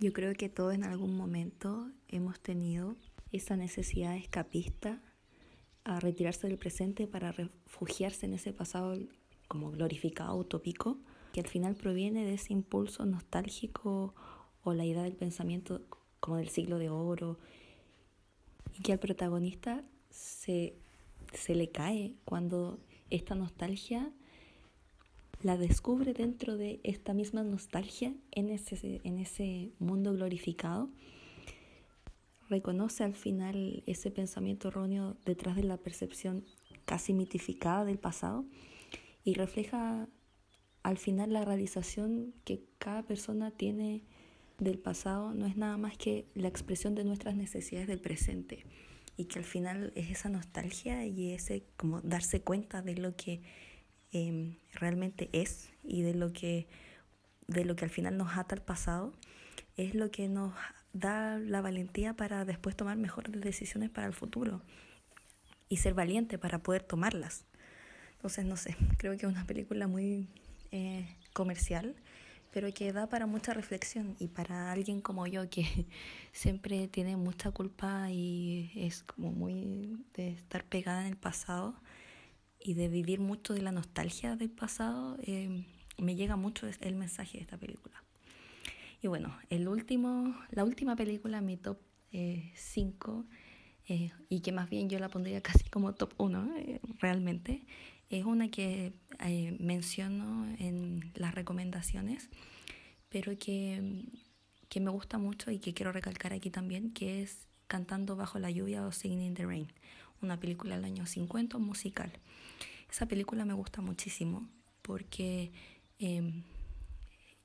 Yo 0.00 0.12
creo 0.12 0.34
que 0.34 0.48
todos 0.48 0.74
en 0.74 0.84
algún 0.84 1.16
momento 1.16 1.90
hemos 2.08 2.40
tenido 2.40 2.96
esa 3.32 3.56
necesidad 3.56 4.16
escapista 4.16 5.00
a 5.84 6.00
retirarse 6.00 6.48
del 6.48 6.58
presente 6.58 7.06
para 7.06 7.32
refugiarse 7.32 8.26
en 8.26 8.34
ese 8.34 8.52
pasado 8.52 8.98
como 9.48 9.70
glorificado, 9.70 10.36
utópico, 10.36 10.98
que 11.32 11.40
al 11.40 11.46
final 11.46 11.74
proviene 11.74 12.24
de 12.24 12.34
ese 12.34 12.52
impulso 12.52 13.04
nostálgico 13.04 14.14
o 14.62 14.72
la 14.72 14.84
idea 14.84 15.02
del 15.02 15.16
pensamiento 15.16 15.82
como 16.20 16.38
del 16.38 16.48
siglo 16.48 16.78
de 16.78 16.88
oro, 16.88 17.38
y 18.78 18.82
que 18.82 18.92
al 18.92 18.98
protagonista 18.98 19.84
se, 20.10 20.74
se 21.32 21.54
le 21.54 21.68
cae 21.68 22.14
cuando 22.24 22.78
esta 23.10 23.34
nostalgia 23.34 24.10
la 25.42 25.58
descubre 25.58 26.14
dentro 26.14 26.56
de 26.56 26.80
esta 26.82 27.12
misma 27.12 27.42
nostalgia 27.42 28.14
en 28.30 28.48
ese, 28.48 29.00
en 29.04 29.18
ese 29.18 29.72
mundo 29.78 30.14
glorificado, 30.14 30.88
reconoce 32.48 33.04
al 33.04 33.14
final 33.14 33.82
ese 33.86 34.10
pensamiento 34.10 34.68
erróneo 34.68 35.16
detrás 35.24 35.56
de 35.56 35.64
la 35.64 35.76
percepción 35.76 36.44
casi 36.84 37.12
mitificada 37.12 37.84
del 37.84 37.98
pasado 37.98 38.44
y 39.24 39.34
refleja 39.34 40.08
al 40.82 40.98
final 40.98 41.32
la 41.32 41.44
realización 41.44 42.34
que 42.44 42.62
cada 42.78 43.02
persona 43.02 43.50
tiene 43.50 44.04
del 44.58 44.78
pasado 44.78 45.34
no 45.34 45.46
es 45.46 45.56
nada 45.56 45.76
más 45.76 45.96
que 45.96 46.26
la 46.34 46.48
expresión 46.48 46.94
de 46.94 47.04
nuestras 47.04 47.34
necesidades 47.34 47.88
del 47.88 48.00
presente 48.00 48.64
y 49.16 49.24
que 49.24 49.38
al 49.38 49.44
final 49.44 49.92
es 49.94 50.10
esa 50.10 50.28
nostalgia 50.28 51.06
y 51.06 51.32
ese 51.32 51.64
como 51.76 52.00
darse 52.02 52.42
cuenta 52.42 52.82
de 52.82 52.96
lo 52.96 53.16
que 53.16 53.42
eh, 54.12 54.58
realmente 54.72 55.30
es 55.32 55.70
y 55.82 56.02
de 56.02 56.14
lo 56.14 56.32
que 56.32 56.68
de 57.46 57.64
lo 57.64 57.76
que 57.76 57.84
al 57.84 57.90
final 57.90 58.16
nos 58.16 58.36
ata 58.36 58.54
al 58.54 58.62
pasado 58.62 59.12
es 59.76 59.94
lo 59.94 60.10
que 60.10 60.28
nos 60.28 60.54
da 60.94 61.38
la 61.38 61.60
valentía 61.60 62.14
para 62.14 62.46
después 62.46 62.74
tomar 62.76 62.96
mejores 62.96 63.38
decisiones 63.40 63.90
para 63.90 64.06
el 64.06 64.14
futuro 64.14 64.62
y 65.68 65.76
ser 65.78 65.92
valiente 65.92 66.38
para 66.38 66.60
poder 66.60 66.82
tomarlas. 66.82 67.44
Entonces, 68.12 68.46
no 68.46 68.56
sé, 68.56 68.76
creo 68.96 69.12
que 69.18 69.26
es 69.26 69.32
una 69.32 69.46
película 69.46 69.86
muy 69.86 70.28
eh, 70.70 71.06
comercial, 71.34 71.94
pero 72.52 72.72
que 72.72 72.92
da 72.92 73.08
para 73.08 73.26
mucha 73.26 73.52
reflexión 73.52 74.16
y 74.20 74.28
para 74.28 74.70
alguien 74.70 75.00
como 75.00 75.26
yo 75.26 75.50
que 75.50 75.86
siempre 76.32 76.88
tiene 76.88 77.16
mucha 77.16 77.50
culpa 77.50 78.10
y 78.10 78.70
es 78.76 79.02
como 79.02 79.32
muy 79.32 79.98
de 80.14 80.30
estar 80.30 80.64
pegada 80.64 81.02
en 81.02 81.08
el 81.08 81.16
pasado 81.16 81.74
y 82.60 82.74
de 82.74 82.88
vivir 82.88 83.20
mucho 83.20 83.52
de 83.52 83.62
la 83.62 83.72
nostalgia 83.72 84.36
del 84.36 84.50
pasado, 84.50 85.18
eh, 85.22 85.66
me 85.98 86.14
llega 86.14 86.36
mucho 86.36 86.68
el 86.80 86.94
mensaje 86.94 87.38
de 87.38 87.42
esta 87.42 87.58
película. 87.58 88.02
Y 89.04 89.06
bueno, 89.06 89.36
el 89.50 89.68
último, 89.68 90.34
la 90.48 90.64
última 90.64 90.96
película, 90.96 91.42
mi 91.42 91.58
top 91.58 91.76
5, 92.10 93.26
eh, 93.86 93.92
eh, 93.94 94.12
y 94.30 94.40
que 94.40 94.50
más 94.50 94.70
bien 94.70 94.88
yo 94.88 94.98
la 94.98 95.10
pondría 95.10 95.42
casi 95.42 95.68
como 95.68 95.94
top 95.94 96.14
1 96.16 96.54
realmente, 97.00 97.66
es 98.08 98.24
una 98.24 98.50
que 98.50 98.94
eh, 99.18 99.56
menciono 99.60 100.46
en 100.58 101.12
las 101.16 101.34
recomendaciones, 101.34 102.30
pero 103.10 103.38
que, 103.38 104.06
que, 104.70 104.80
me 104.80 104.90
gusta 104.90 105.18
mucho 105.18 105.50
y 105.50 105.58
que 105.58 105.74
quiero 105.74 105.92
recalcar 105.92 106.32
aquí 106.32 106.48
también, 106.48 106.90
que 106.90 107.20
es 107.20 107.46
Cantando 107.66 108.16
bajo 108.16 108.38
la 108.38 108.50
lluvia 108.50 108.86
o 108.86 108.92
Singing 108.92 109.20
in 109.20 109.34
the 109.34 109.44
Rain, 109.44 109.70
una 110.22 110.40
película 110.40 110.76
del 110.76 110.84
año 110.86 111.04
50 111.04 111.58
musical. 111.58 112.10
Esa 112.90 113.06
película 113.06 113.44
me 113.44 113.52
gusta 113.52 113.82
muchísimo 113.82 114.48
porque 114.80 115.52
em, 115.98 116.42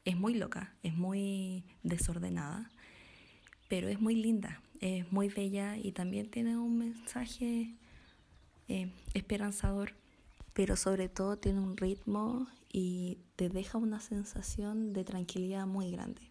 es 0.10 0.18
muy 0.18 0.34
loca, 0.34 0.76
es 0.84 0.96
muy 0.96 1.64
desordenada, 1.84 2.70
pero 3.68 3.88
es 3.88 4.00
muy 4.00 4.16
linda, 4.16 4.62
es 4.82 5.12
muy 5.12 5.30
bella 5.30 5.78
y 5.78 5.92
también 5.92 6.30
tiene 6.30 6.58
un 6.58 6.78
mensaje 6.78 7.76
eh, 8.68 8.92
esperanzador 9.14 9.94
pero 10.60 10.76
sobre 10.76 11.08
todo 11.08 11.38
tiene 11.38 11.62
un 11.62 11.78
ritmo 11.78 12.46
y 12.70 13.20
te 13.38 13.48
deja 13.48 13.78
una 13.78 14.02
sensación 14.02 14.92
de 14.92 15.06
tranquilidad 15.06 15.66
muy 15.66 15.90
grande. 15.90 16.22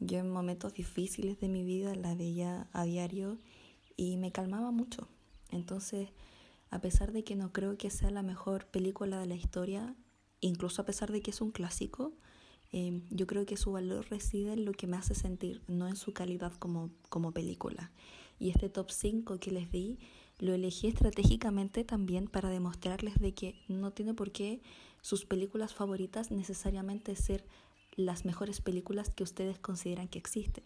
Yo 0.00 0.18
en 0.18 0.28
momentos 0.28 0.74
difíciles 0.74 1.40
de 1.40 1.48
mi 1.48 1.64
vida 1.64 1.94
la 1.94 2.14
veía 2.14 2.68
a 2.74 2.84
diario 2.84 3.38
y 3.96 4.18
me 4.18 4.32
calmaba 4.32 4.70
mucho. 4.70 5.08
Entonces, 5.48 6.10
a 6.70 6.82
pesar 6.82 7.12
de 7.12 7.24
que 7.24 7.34
no 7.34 7.54
creo 7.54 7.78
que 7.78 7.88
sea 7.88 8.10
la 8.10 8.22
mejor 8.22 8.66
película 8.66 9.18
de 9.18 9.26
la 9.26 9.34
historia, 9.34 9.94
incluso 10.40 10.82
a 10.82 10.84
pesar 10.84 11.10
de 11.10 11.22
que 11.22 11.30
es 11.30 11.40
un 11.40 11.52
clásico, 11.52 12.12
eh, 12.72 13.00
yo 13.10 13.26
creo 13.26 13.44
que 13.46 13.56
su 13.56 13.72
valor 13.72 14.06
reside 14.10 14.54
en 14.54 14.64
lo 14.64 14.72
que 14.72 14.86
me 14.86 14.96
hace 14.96 15.14
sentir, 15.14 15.62
no 15.68 15.88
en 15.88 15.96
su 15.96 16.12
calidad 16.12 16.52
como, 16.54 16.90
como 17.08 17.32
película. 17.32 17.92
Y 18.38 18.50
este 18.50 18.68
top 18.68 18.90
5 18.90 19.38
que 19.38 19.50
les 19.50 19.70
di 19.70 19.98
lo 20.38 20.54
elegí 20.54 20.88
estratégicamente 20.88 21.84
también 21.84 22.26
para 22.26 22.48
demostrarles 22.48 23.20
de 23.20 23.32
que 23.32 23.54
no 23.68 23.92
tiene 23.92 24.14
por 24.14 24.32
qué 24.32 24.60
sus 25.00 25.24
películas 25.24 25.74
favoritas 25.74 26.30
necesariamente 26.30 27.14
ser 27.14 27.44
las 27.94 28.24
mejores 28.24 28.60
películas 28.60 29.10
que 29.10 29.22
ustedes 29.22 29.58
consideran 29.58 30.08
que 30.08 30.18
existen. 30.18 30.64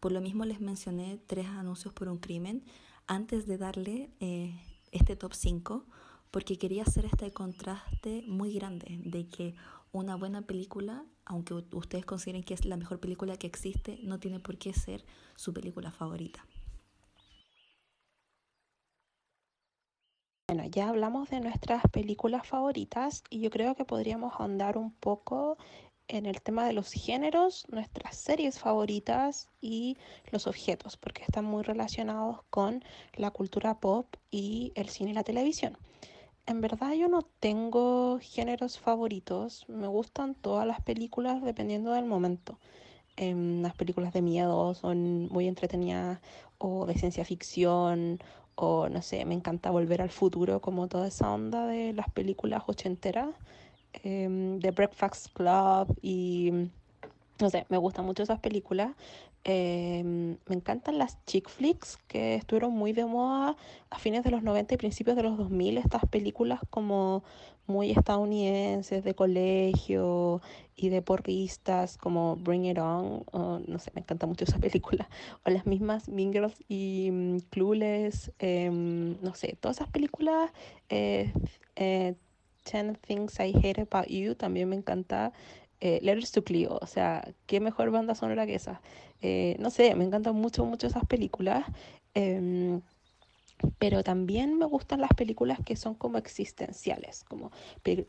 Por 0.00 0.12
lo 0.12 0.20
mismo 0.20 0.44
les 0.44 0.60
mencioné 0.60 1.20
tres 1.26 1.46
anuncios 1.46 1.92
por 1.92 2.08
un 2.08 2.18
crimen 2.18 2.64
antes 3.06 3.46
de 3.46 3.58
darle 3.58 4.10
eh, 4.20 4.58
este 4.90 5.14
top 5.14 5.34
5 5.34 5.84
porque 6.30 6.58
quería 6.58 6.82
hacer 6.82 7.04
este 7.04 7.32
contraste 7.32 8.22
muy 8.26 8.52
grande 8.52 9.00
de 9.04 9.28
que 9.28 9.54
una 9.92 10.16
buena 10.16 10.42
película, 10.42 11.04
aunque 11.28 11.54
ustedes 11.54 12.04
consideren 12.04 12.42
que 12.42 12.54
es 12.54 12.64
la 12.64 12.76
mejor 12.76 12.98
película 12.98 13.36
que 13.36 13.46
existe, 13.46 13.98
no 14.02 14.18
tiene 14.18 14.40
por 14.40 14.56
qué 14.58 14.72
ser 14.72 15.04
su 15.36 15.52
película 15.52 15.92
favorita. 15.92 16.44
Bueno, 20.48 20.64
ya 20.70 20.88
hablamos 20.88 21.28
de 21.28 21.40
nuestras 21.40 21.82
películas 21.92 22.46
favoritas 22.46 23.22
y 23.28 23.40
yo 23.40 23.50
creo 23.50 23.74
que 23.74 23.84
podríamos 23.84 24.32
ahondar 24.38 24.78
un 24.78 24.92
poco 24.92 25.58
en 26.08 26.24
el 26.24 26.40
tema 26.40 26.66
de 26.66 26.72
los 26.72 26.90
géneros, 26.90 27.66
nuestras 27.68 28.16
series 28.16 28.58
favoritas 28.58 29.50
y 29.60 29.98
los 30.30 30.46
objetos, 30.46 30.96
porque 30.96 31.22
están 31.22 31.44
muy 31.44 31.62
relacionados 31.62 32.40
con 32.48 32.82
la 33.14 33.30
cultura 33.30 33.78
pop 33.78 34.06
y 34.30 34.72
el 34.74 34.88
cine 34.88 35.10
y 35.10 35.14
la 35.14 35.24
televisión. 35.24 35.76
En 36.48 36.62
verdad 36.62 36.94
yo 36.94 37.08
no 37.08 37.20
tengo 37.40 38.18
géneros 38.22 38.78
favoritos, 38.78 39.66
me 39.68 39.86
gustan 39.86 40.34
todas 40.34 40.66
las 40.66 40.80
películas 40.80 41.42
dependiendo 41.42 41.92
del 41.92 42.06
momento. 42.06 42.58
Em, 43.16 43.60
las 43.60 43.74
películas 43.74 44.14
de 44.14 44.22
miedo 44.22 44.72
son 44.72 45.28
muy 45.28 45.46
entretenidas 45.46 46.20
o 46.56 46.86
de 46.86 46.94
ciencia 46.94 47.22
ficción 47.26 48.18
o 48.54 48.88
no 48.88 49.02
sé, 49.02 49.26
me 49.26 49.34
encanta 49.34 49.70
volver 49.70 50.00
al 50.00 50.08
futuro, 50.08 50.60
como 50.62 50.88
toda 50.88 51.08
esa 51.08 51.30
onda 51.30 51.66
de 51.66 51.92
las 51.92 52.08
películas 52.10 52.62
ochenteras, 52.66 53.28
eh, 54.02 54.56
de 54.58 54.70
Breakfast 54.70 55.34
Club 55.34 55.98
y 56.00 56.70
no 57.40 57.50
sé, 57.50 57.66
me 57.68 57.76
gustan 57.76 58.06
mucho 58.06 58.22
esas 58.22 58.40
películas. 58.40 58.92
Em, 59.50 60.36
me 60.46 60.56
encantan 60.56 60.98
las 60.98 61.24
chick 61.24 61.48
flicks 61.48 61.96
que 62.06 62.34
estuvieron 62.34 62.74
muy 62.74 62.92
de 62.92 63.06
moda 63.06 63.56
a 63.88 63.98
fines 63.98 64.22
de 64.22 64.30
los 64.30 64.42
90 64.42 64.74
y 64.74 64.76
principios 64.76 65.16
de 65.16 65.22
los 65.22 65.38
2000, 65.38 65.78
estas 65.78 66.04
películas 66.04 66.60
como 66.68 67.24
muy 67.66 67.90
estadounidenses 67.90 69.02
de 69.04 69.14
colegio 69.14 70.42
y 70.76 70.90
de 70.90 71.00
porristas 71.00 71.96
como 71.96 72.36
Bring 72.36 72.66
It 72.66 72.76
On, 72.78 73.24
no 73.32 73.78
sé, 73.78 73.90
me 73.94 74.02
encanta 74.02 74.26
mucho 74.26 74.44
esa 74.44 74.58
película, 74.60 75.08
o 75.46 75.50
las 75.50 75.64
mismas 75.64 76.10
Mean 76.10 76.30
Girls 76.30 76.62
y 76.68 77.08
um, 77.08 77.40
Clueless, 77.48 78.30
em, 78.40 79.16
no 79.22 79.32
sé, 79.34 79.56
todas 79.58 79.78
esas 79.78 79.88
películas, 79.88 80.50
eh, 80.90 81.32
eh, 81.76 82.16
Ten 82.70 82.96
Things 82.96 83.40
I 83.40 83.54
Hate 83.56 83.80
About 83.90 84.08
You, 84.08 84.34
también 84.34 84.68
me 84.68 84.76
encanta 84.76 85.32
eh, 85.80 86.00
Letters 86.02 86.32
to 86.32 86.42
o 86.80 86.86
sea, 86.86 87.34
qué 87.46 87.60
mejor 87.60 87.90
banda 87.90 88.14
sonora 88.14 88.46
que 88.46 88.54
esa. 88.54 88.80
Eh, 89.20 89.56
no 89.58 89.70
sé, 89.70 89.94
me 89.94 90.04
encantan 90.04 90.34
mucho, 90.36 90.64
mucho 90.64 90.86
esas 90.86 91.04
películas. 91.06 91.64
Em, 92.14 92.80
pero 93.78 94.02
también 94.02 94.56
me 94.56 94.66
gustan 94.66 95.00
las 95.00 95.12
películas 95.14 95.58
que 95.64 95.76
son 95.76 95.94
como 95.94 96.18
existenciales, 96.18 97.24
como 97.24 97.50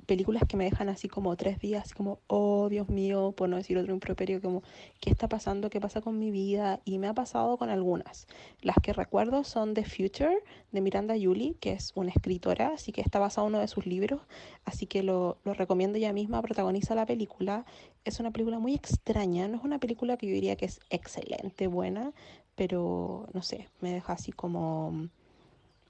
películas 0.05 0.43
que 0.47 0.57
me 0.57 0.65
dejan 0.65 0.89
así 0.89 1.07
como 1.07 1.35
tres 1.35 1.59
días, 1.59 1.93
como, 1.93 2.19
oh 2.27 2.69
Dios 2.69 2.89
mío, 2.89 3.33
por 3.35 3.49
no 3.49 3.57
decir 3.57 3.77
otro 3.77 3.93
improperio, 3.93 4.41
como, 4.41 4.63
¿qué 4.99 5.09
está 5.09 5.27
pasando? 5.27 5.69
¿Qué 5.69 5.81
pasa 5.81 6.01
con 6.01 6.19
mi 6.19 6.31
vida? 6.31 6.81
Y 6.85 6.99
me 6.99 7.07
ha 7.07 7.13
pasado 7.13 7.57
con 7.57 7.69
algunas. 7.69 8.27
Las 8.61 8.77
que 8.81 8.93
recuerdo 8.93 9.43
son 9.43 9.73
The 9.73 9.85
Future 9.85 10.43
de 10.71 10.81
Miranda 10.81 11.15
Julie, 11.19 11.55
que 11.59 11.73
es 11.73 11.91
una 11.95 12.11
escritora, 12.11 12.73
así 12.73 12.91
que 12.91 13.01
está 13.01 13.19
basado 13.19 13.47
en 13.47 13.53
uno 13.53 13.61
de 13.61 13.67
sus 13.67 13.85
libros, 13.85 14.21
así 14.65 14.85
que 14.85 15.03
lo, 15.03 15.37
lo 15.43 15.53
recomiendo 15.53 15.97
ella 15.97 16.13
misma, 16.13 16.41
protagoniza 16.41 16.95
la 16.95 17.05
película. 17.05 17.65
Es 18.05 18.19
una 18.19 18.31
película 18.31 18.59
muy 18.59 18.75
extraña, 18.75 19.47
no 19.47 19.57
es 19.57 19.63
una 19.63 19.79
película 19.79 20.17
que 20.17 20.27
yo 20.27 20.33
diría 20.33 20.55
que 20.55 20.65
es 20.65 20.79
excelente, 20.89 21.67
buena, 21.67 22.13
pero 22.55 23.27
no 23.33 23.41
sé, 23.41 23.67
me 23.81 23.91
deja 23.93 24.13
así 24.13 24.31
como 24.31 25.09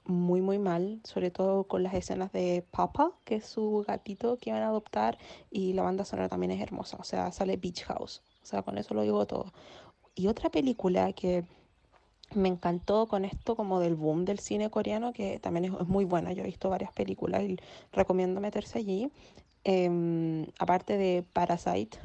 muy 0.04 0.40
muy 0.40 0.58
mal, 0.58 1.00
sobre 1.04 1.30
todo 1.30 1.64
con 1.64 1.82
las 1.82 1.94
escenas 1.94 2.32
de 2.32 2.64
Papa, 2.70 3.12
que 3.24 3.36
es 3.36 3.46
su 3.46 3.84
gatito 3.86 4.36
que 4.38 4.52
van 4.52 4.62
a 4.62 4.68
adoptar, 4.68 5.18
y 5.50 5.72
la 5.72 5.82
banda 5.82 6.04
sonora 6.04 6.28
también 6.28 6.52
es 6.52 6.60
hermosa, 6.60 6.96
o 7.00 7.04
sea, 7.04 7.32
sale 7.32 7.56
Beach 7.56 7.84
House, 7.84 8.22
o 8.42 8.46
sea, 8.46 8.62
con 8.62 8.78
eso 8.78 8.94
lo 8.94 9.02
digo 9.02 9.26
todo. 9.26 9.52
Y 10.14 10.26
otra 10.26 10.50
película 10.50 11.12
que 11.12 11.44
me 12.34 12.48
encantó 12.48 13.06
con 13.08 13.24
esto 13.24 13.56
como 13.56 13.80
del 13.80 13.94
boom 13.94 14.24
del 14.24 14.38
cine 14.38 14.70
coreano, 14.70 15.12
que 15.12 15.38
también 15.40 15.66
es, 15.66 15.88
muy 15.88 16.04
buena, 16.04 16.32
yo 16.32 16.42
he 16.42 16.46
visto 16.46 16.70
varias 16.70 16.92
películas 16.92 17.42
y 17.42 17.56
recomiendo 17.92 18.40
meterse 18.40 18.78
allí, 18.78 19.10
em, 19.64 20.46
aparte 20.58 20.96
de 20.96 21.24
Parasite, 21.32 21.98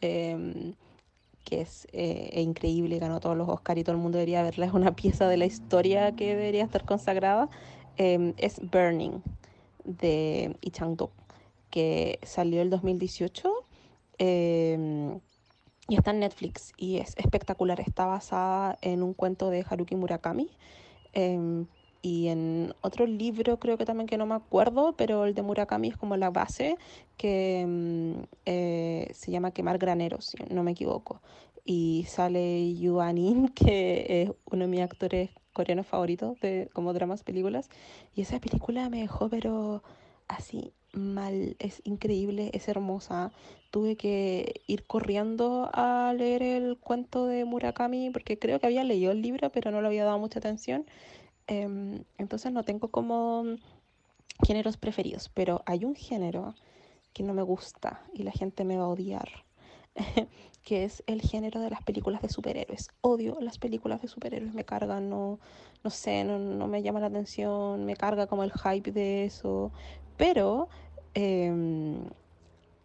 eh, 0.00 0.74
que 1.44 1.62
es 1.62 1.86
eh, 1.92 2.40
increíble, 2.40 2.98
ganó 2.98 3.20
todos 3.20 3.36
los 3.36 3.48
Oscars 3.48 3.80
y 3.80 3.84
todo 3.84 3.96
el 3.96 4.02
mundo 4.02 4.18
debería 4.18 4.42
verla, 4.42 4.66
es 4.66 4.72
una 4.72 4.94
pieza 4.94 5.28
de 5.28 5.36
la 5.36 5.46
historia 5.46 6.12
que 6.12 6.34
debería 6.34 6.64
estar 6.64 6.84
consagrada, 6.84 7.48
em, 7.96 8.34
es 8.36 8.60
Burning 8.70 9.22
de 9.84 10.56
Lee 10.60 10.70
Chang-dok, 10.70 11.10
que 11.70 12.18
salió 12.22 12.62
el 12.62 12.70
2018 12.70 13.52
em, 14.18 15.20
y 15.88 15.96
está 15.96 16.10
en 16.12 16.20
Netflix 16.20 16.72
y 16.76 16.98
es 16.98 17.16
espectacular, 17.16 17.80
está 17.80 18.06
basada 18.06 18.78
en 18.82 19.02
un 19.02 19.14
cuento 19.14 19.50
de 19.50 19.64
Haruki 19.68 19.96
Murakami. 19.96 20.50
Y 22.02 22.28
en 22.28 22.74
otro 22.80 23.06
libro 23.06 23.58
creo 23.58 23.76
que 23.76 23.84
también 23.84 24.06
que 24.06 24.16
no 24.16 24.26
me 24.26 24.34
acuerdo, 24.34 24.94
pero 24.96 25.26
el 25.26 25.34
de 25.34 25.42
Murakami 25.42 25.88
es 25.88 25.96
como 25.96 26.16
la 26.16 26.30
base 26.30 26.76
que 27.16 28.26
eh, 28.46 29.10
se 29.12 29.30
llama 29.30 29.50
Quemar 29.50 29.78
Graneros, 29.78 30.26
si 30.26 30.38
no 30.54 30.62
me 30.62 30.70
equivoco. 30.70 31.20
Y 31.64 32.06
sale 32.08 32.74
Yuan 32.74 33.18
In, 33.18 33.48
que 33.54 34.22
es 34.22 34.32
uno 34.50 34.64
de 34.64 34.70
mis 34.70 34.80
actores 34.80 35.30
coreanos 35.52 35.86
favoritos 35.86 36.40
de 36.40 36.70
como 36.72 36.92
dramas, 36.94 37.22
películas. 37.22 37.68
Y 38.14 38.22
esa 38.22 38.40
película 38.40 38.88
me 38.88 39.00
dejó, 39.00 39.28
pero 39.28 39.82
así 40.26 40.72
mal, 40.92 41.56
es 41.58 41.82
increíble, 41.84 42.50
es 42.54 42.68
hermosa. 42.68 43.32
Tuve 43.70 43.96
que 43.96 44.62
ir 44.66 44.84
corriendo 44.84 45.70
a 45.72 46.12
leer 46.16 46.42
el 46.42 46.78
cuento 46.78 47.26
de 47.26 47.44
Murakami 47.44 48.10
porque 48.10 48.38
creo 48.38 48.58
que 48.58 48.66
había 48.66 48.84
leído 48.84 49.12
el 49.12 49.22
libro, 49.22 49.50
pero 49.50 49.70
no 49.70 49.80
le 49.80 49.88
había 49.88 50.04
dado 50.04 50.18
mucha 50.18 50.38
atención. 50.38 50.86
Em, 51.50 52.04
entonces 52.16 52.52
no 52.52 52.62
tengo 52.62 52.92
como 52.92 53.44
géneros 54.46 54.76
preferidos, 54.76 55.28
pero 55.34 55.62
hay 55.66 55.84
un 55.84 55.96
género 55.96 56.54
que 57.12 57.24
no 57.24 57.34
me 57.34 57.42
gusta 57.42 58.04
y 58.14 58.22
la 58.22 58.30
gente 58.30 58.64
me 58.64 58.76
va 58.76 58.84
a 58.84 58.88
odiar. 58.88 59.28
que 60.62 60.84
es 60.84 61.02
el 61.08 61.20
género 61.20 61.58
de 61.60 61.68
las 61.68 61.82
películas 61.82 62.22
de 62.22 62.28
superhéroes. 62.28 62.90
Odio 63.00 63.36
las 63.40 63.58
películas 63.58 64.00
de 64.00 64.06
superhéroes, 64.06 64.54
me 64.54 64.64
cargan, 64.64 65.10
no, 65.10 65.40
no 65.82 65.90
sé, 65.90 66.22
no, 66.22 66.68
me 66.68 66.82
llama 66.82 67.00
la 67.00 67.06
atención, 67.06 67.84
me 67.84 67.96
carga 67.96 68.28
como 68.28 68.44
el 68.44 68.52
hype 68.52 68.92
de 68.92 69.24
eso, 69.24 69.72
pero 70.16 70.68
eh, 71.14 71.52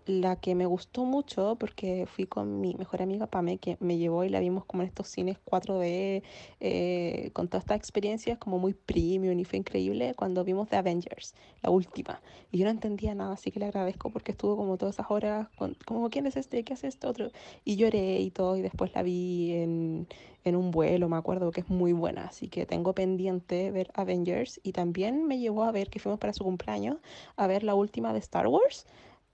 la 0.06 0.36
que 0.36 0.56
me 0.56 0.66
gustó 0.66 1.04
mucho, 1.04 1.56
porque 1.60 2.06
fui 2.06 2.26
con 2.26 2.62
mi 2.62 2.76
mejor 2.76 3.02
amiga 3.02 3.28
Pame, 3.28 3.58
que 3.58 3.78
me 3.80 3.98
llevó 3.98 4.24
y 4.24 4.30
la 4.30 4.40
vimos 4.40 4.66
como 4.66 4.84
en 4.84 4.90
estos 4.90 5.08
cines 5.08 5.38
4D, 5.46 6.24
eh, 6.60 7.30
con 7.34 7.48
todas 7.48 7.64
estas 7.64 7.78
experiencias 7.78 8.38
como 8.38 8.60
muy 8.60 8.74
premium 8.74 9.40
y 9.40 9.46
fue 9.46 9.60
increíble 9.60 10.14
cuando 10.16 10.44
vimos 10.44 10.70
The 10.70 10.78
Avengers, 10.78 11.34
la 11.62 11.70
última. 11.70 12.22
Y 12.52 12.60
yo 12.60 12.66
no 12.66 12.72
entendía 12.72 13.16
nada, 13.16 13.34
así 13.34 13.52
que 13.52 13.60
le 13.60 13.66
agradezco 13.66 14.12
porque 14.12 14.32
estuvo 14.32 14.56
como 14.56 14.78
todas 14.78 14.96
esas 14.96 15.10
horas, 15.10 15.48
como, 15.86 16.10
¿quién 16.10 16.28
es 16.28 16.38
este? 16.38 16.64
¿Qué 16.64 16.74
hace 16.74 16.88
este 16.88 17.08
otro? 17.08 17.32
Y 17.64 17.76
lloré 17.76 18.20
y 18.20 18.32
todo, 18.32 18.58
y 18.58 18.62
después 18.62 18.94
la 18.94 19.02
vi 19.02 19.54
en, 19.54 20.08
en 20.44 20.56
un 20.56 20.72
vuelo, 20.72 21.10
me 21.10 21.18
acuerdo 21.18 21.52
que 21.52 21.62
es 21.62 21.70
muy 21.70 21.94
buena, 21.94 22.26
así 22.26 22.48
que 22.48 22.66
tengo 22.66 22.94
pendiente 22.94 23.72
ver 23.72 23.90
Avengers 23.96 24.60
y 24.64 24.72
también 24.72 25.26
me 25.26 25.40
llevó 25.40 25.64
a 25.64 25.72
ver 25.72 25.90
que 25.90 26.00
fuimos 26.00 26.20
para 26.20 26.34
su 26.34 26.44
cumpleaños 26.44 26.98
a 27.36 27.48
ver 27.48 27.64
la 27.64 27.74
última 27.74 28.14
de 28.14 28.20
Star 28.20 28.48
Wars 28.48 28.86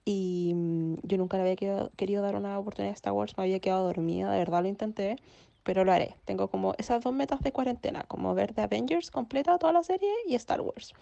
y 0.04 0.52
mm, 0.54 0.94
yo 1.02 1.18
nunca 1.18 1.36
le 1.36 1.42
había 1.42 1.90
querido 1.96 2.22
dar 2.22 2.36
una 2.36 2.58
oportunidad 2.58 2.92
a 2.92 2.94
Star 2.94 3.12
Wars, 3.12 3.36
me 3.36 3.44
había 3.44 3.60
quedado 3.60 3.86
dormida, 3.86 4.30
de 4.32 4.38
verdad 4.38 4.62
lo 4.62 4.68
intenté, 4.68 5.16
pero 5.62 5.84
lo 5.84 5.92
haré. 5.92 6.16
Tengo 6.24 6.48
como 6.48 6.74
esas 6.78 7.02
dos 7.02 7.14
metas 7.14 7.40
de 7.40 7.52
cuarentena, 7.52 8.04
como 8.04 8.34
ver 8.34 8.52
The 8.54 8.62
Avengers 8.62 9.10
completa 9.10 9.58
toda 9.58 9.72
la 9.72 9.82
serie 9.82 10.10
y 10.26 10.34
Star 10.34 10.60
Wars. 10.60 10.92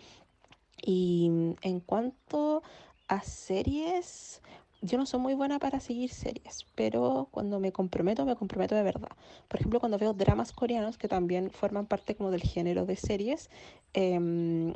Y 0.82 1.28
mm, 1.31 1.55
en 1.62 1.81
cuanto 1.81 2.62
a 3.09 3.22
series, 3.22 4.43
yo 4.82 4.98
no 4.98 5.06
soy 5.06 5.20
muy 5.20 5.35
buena 5.35 5.59
para 5.59 5.81
seguir 5.81 6.10
series, 6.10 6.66
pero 6.74 7.28
cuando 7.31 7.59
me 7.59 7.72
comprometo, 7.72 8.24
me 8.27 8.36
comprometo 8.36 8.74
de 8.74 8.82
verdad. 8.82 9.10
Por 9.48 9.60
ejemplo, 9.60 9.81
cuando 9.81 9.98
veo 9.98 10.12
dramas 10.12 10.52
coreanos, 10.52 10.98
que 10.98 11.09
también 11.09 11.51
forman 11.51 11.86
parte 11.86 12.14
como 12.14 12.31
del 12.31 12.43
género 12.43 12.86
de 12.86 12.97
series, 12.97 13.51
eh, 13.94 14.74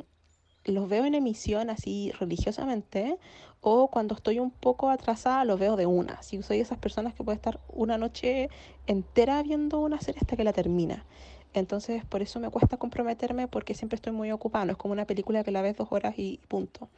los 0.65 0.89
veo 0.89 1.05
en 1.05 1.15
emisión 1.15 1.69
así 1.69 2.11
religiosamente 2.19 3.17
o 3.61 3.87
cuando 3.87 4.15
estoy 4.15 4.39
un 4.39 4.51
poco 4.51 4.89
atrasada 4.89 5.45
los 5.45 5.59
veo 5.59 5.75
de 5.75 5.85
una. 5.85 6.21
Si 6.21 6.41
soy 6.43 6.59
esas 6.59 6.77
personas 6.77 7.13
que 7.13 7.23
puede 7.23 7.35
estar 7.35 7.59
una 7.69 7.97
noche 7.97 8.49
entera 8.85 9.41
viendo 9.41 9.79
una 9.79 9.99
serie 10.01 10.19
hasta 10.21 10.35
que 10.35 10.43
la 10.43 10.53
termina. 10.53 11.05
Entonces 11.53 12.03
por 12.05 12.21
eso 12.21 12.39
me 12.39 12.49
cuesta 12.49 12.77
comprometerme 12.77 13.47
porque 13.47 13.73
siempre 13.73 13.95
estoy 13.95 14.13
muy 14.13 14.31
ocupada. 14.31 14.65
No 14.65 14.71
es 14.73 14.77
como 14.77 14.91
una 14.91 15.05
película 15.05 15.43
que 15.43 15.51
la 15.51 15.61
ves 15.61 15.77
dos 15.77 15.87
horas 15.91 16.13
y 16.17 16.39
punto. 16.47 16.89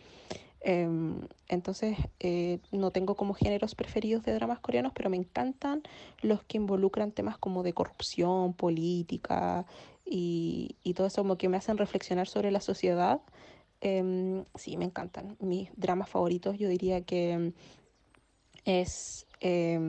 Um, 0.65 1.21
entonces 1.47 1.97
eh, 2.19 2.59
no 2.71 2.91
tengo 2.91 3.15
como 3.15 3.33
géneros 3.33 3.75
preferidos 3.75 4.23
de 4.25 4.33
dramas 4.33 4.59
coreanos, 4.59 4.91
pero 4.93 5.09
me 5.09 5.15
encantan 5.15 5.83
los 6.21 6.43
que 6.43 6.57
involucran 6.57 7.11
temas 7.11 7.37
como 7.37 7.63
de 7.63 7.73
corrupción, 7.73 8.53
política 8.53 9.65
y, 10.03 10.75
y 10.83 10.95
todo 10.95 11.07
eso 11.07 11.21
como 11.21 11.37
que 11.37 11.47
me 11.47 11.57
hacen 11.57 11.77
reflexionar 11.77 12.27
sobre 12.27 12.51
la 12.51 12.59
sociedad 12.59 13.21
eh, 13.81 14.43
sí, 14.55 14.77
me 14.77 14.85
encantan. 14.85 15.37
Mis 15.39 15.69
dramas 15.75 16.09
favoritos 16.09 16.57
yo 16.57 16.69
diría 16.69 17.01
que 17.01 17.53
es 18.65 19.25
eh, 19.39 19.79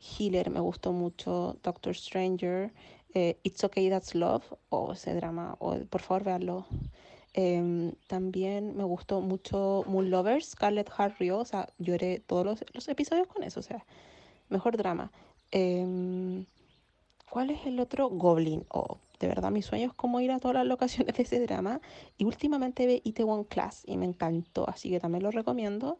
Healer, 0.00 0.50
me 0.50 0.60
gustó 0.60 0.92
mucho, 0.92 1.56
Doctor 1.62 1.94
Stranger, 1.94 2.72
eh, 3.14 3.38
It's 3.42 3.62
Okay 3.64 3.90
That's 3.90 4.14
Love, 4.14 4.44
o 4.70 4.92
ese 4.92 5.14
drama, 5.14 5.56
o 5.58 5.78
por 5.90 6.00
favor 6.00 6.24
veanlo. 6.24 6.66
Eh, 7.34 7.92
también 8.06 8.76
me 8.76 8.84
gustó 8.84 9.20
mucho 9.20 9.84
Moon 9.86 10.10
Lovers, 10.10 10.50
Scarlett 10.50 10.90
Harry, 10.96 11.30
o 11.30 11.44
sea, 11.44 11.68
lloré 11.78 12.20
todos 12.20 12.44
los, 12.44 12.64
los, 12.72 12.88
episodios 12.88 13.28
con 13.28 13.42
eso, 13.42 13.60
o 13.60 13.62
sea, 13.62 13.84
mejor 14.48 14.76
drama. 14.76 15.12
Em, 15.50 16.46
¿Cuál 17.30 17.50
es 17.50 17.66
el 17.66 17.78
otro? 17.80 18.08
Goblin. 18.08 18.64
Oh, 18.70 18.98
de 19.18 19.28
verdad, 19.28 19.50
mi 19.50 19.62
sueño 19.62 19.88
es 19.88 19.92
como 19.94 20.20
ir 20.20 20.30
a 20.30 20.38
todas 20.38 20.54
las 20.56 20.66
locaciones 20.66 21.14
de 21.16 21.22
ese 21.22 21.40
drama. 21.40 21.80
Y 22.16 22.24
últimamente 22.24 22.86
ve 22.86 23.00
Itaewon 23.04 23.44
Class 23.44 23.82
y 23.86 23.96
me 23.96 24.06
encantó, 24.06 24.68
así 24.68 24.90
que 24.90 25.00
también 25.00 25.22
lo 25.24 25.30
recomiendo. 25.30 25.98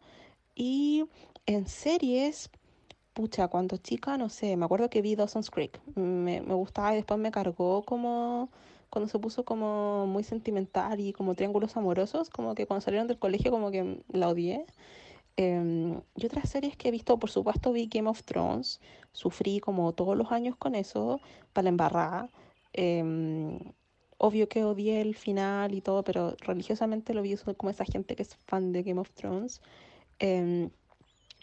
Y 0.55 1.05
en 1.45 1.67
series, 1.67 2.49
pucha, 3.13 3.47
cuando 3.47 3.77
chica, 3.77 4.17
no 4.17 4.29
sé, 4.29 4.55
me 4.57 4.65
acuerdo 4.65 4.89
que 4.89 5.01
vi 5.01 5.15
Dawson's 5.15 5.51
Creek. 5.51 5.79
Me, 5.95 6.41
me 6.41 6.53
gustaba 6.53 6.93
y 6.93 6.97
después 6.97 7.19
me 7.19 7.31
cargó 7.31 7.83
como 7.83 8.49
cuando 8.89 9.07
se 9.07 9.19
puso 9.19 9.45
como 9.45 10.07
muy 10.07 10.23
sentimental 10.23 10.99
y 10.99 11.13
como 11.13 11.35
triángulos 11.35 11.77
amorosos, 11.77 12.29
como 12.29 12.55
que 12.55 12.65
cuando 12.65 12.81
salieron 12.81 13.07
del 13.07 13.19
colegio 13.19 13.51
como 13.51 13.71
que 13.71 14.03
la 14.09 14.29
odié. 14.29 14.65
Eh, 15.37 16.01
y 16.15 16.25
otras 16.25 16.49
series 16.49 16.75
que 16.75 16.89
he 16.89 16.91
visto, 16.91 17.17
por 17.17 17.29
supuesto 17.29 17.71
vi 17.71 17.87
Game 17.87 18.09
of 18.09 18.23
Thrones, 18.23 18.81
sufrí 19.13 19.59
como 19.59 19.93
todos 19.93 20.17
los 20.17 20.31
años 20.31 20.55
con 20.57 20.75
eso, 20.75 21.21
para 21.53 21.71
la. 21.71 22.29
Eh, 22.73 23.73
obvio 24.19 24.49
que 24.49 24.63
odié 24.63 25.01
el 25.01 25.15
final 25.15 25.73
y 25.73 25.81
todo, 25.81 26.03
pero 26.03 26.35
religiosamente 26.41 27.13
lo 27.13 27.21
vi 27.21 27.35
como 27.57 27.71
esa 27.71 27.85
gente 27.85 28.15
que 28.15 28.23
es 28.23 28.35
fan 28.35 28.71
de 28.71 28.83
Game 28.83 28.99
of 28.99 29.11
Thrones. 29.11 29.61
Eh, 30.19 30.69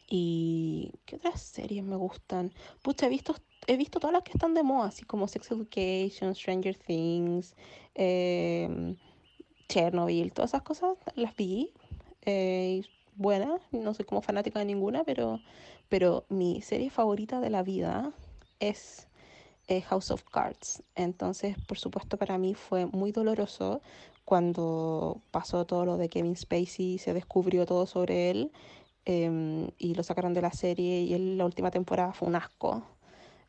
y 0.08 0.92
¿qué 1.04 1.16
otras 1.16 1.40
series 1.40 1.82
me 1.82 1.96
gustan? 1.96 2.52
Pucha, 2.82 3.06
he 3.06 3.08
visto, 3.08 3.34
he 3.66 3.76
visto 3.76 3.98
todas 3.98 4.12
las 4.12 4.22
que 4.22 4.32
están 4.32 4.54
de 4.54 4.62
moda, 4.62 4.88
así 4.88 5.04
como 5.04 5.26
Sex 5.26 5.50
Education, 5.50 6.34
Stranger 6.34 6.76
Things, 6.76 7.56
eh, 7.94 8.96
Chernobyl, 9.68 10.32
todas 10.32 10.50
esas 10.50 10.62
cosas 10.62 10.96
las 11.16 11.34
vi. 11.34 11.72
Eh, 12.22 12.82
buena, 13.16 13.58
no 13.72 13.94
soy 13.94 14.04
como 14.04 14.22
fanática 14.22 14.58
de 14.60 14.66
ninguna, 14.66 15.02
pero, 15.04 15.40
pero 15.88 16.26
mi 16.28 16.60
serie 16.60 16.90
favorita 16.90 17.40
de 17.40 17.50
la 17.50 17.62
vida 17.62 18.12
es 18.60 19.08
eh, 19.68 19.80
House 19.82 20.10
of 20.10 20.22
Cards. 20.24 20.82
Entonces, 20.94 21.56
por 21.66 21.78
supuesto, 21.78 22.16
para 22.16 22.38
mí 22.38 22.54
fue 22.54 22.86
muy 22.86 23.12
doloroso 23.12 23.80
cuando 24.26 25.22
pasó 25.30 25.66
todo 25.66 25.84
lo 25.86 25.96
de 25.96 26.08
Kevin 26.08 26.36
Spacey, 26.36 26.98
se 26.98 27.14
descubrió 27.14 27.64
todo 27.64 27.86
sobre 27.86 28.30
él 28.30 28.52
eh, 29.04 29.70
y 29.78 29.94
lo 29.94 30.02
sacaron 30.02 30.34
de 30.34 30.42
la 30.42 30.50
serie 30.50 31.02
y 31.02 31.14
él, 31.14 31.38
la 31.38 31.44
última 31.44 31.70
temporada 31.70 32.12
fue 32.12 32.26
un 32.26 32.34
asco. 32.34 32.82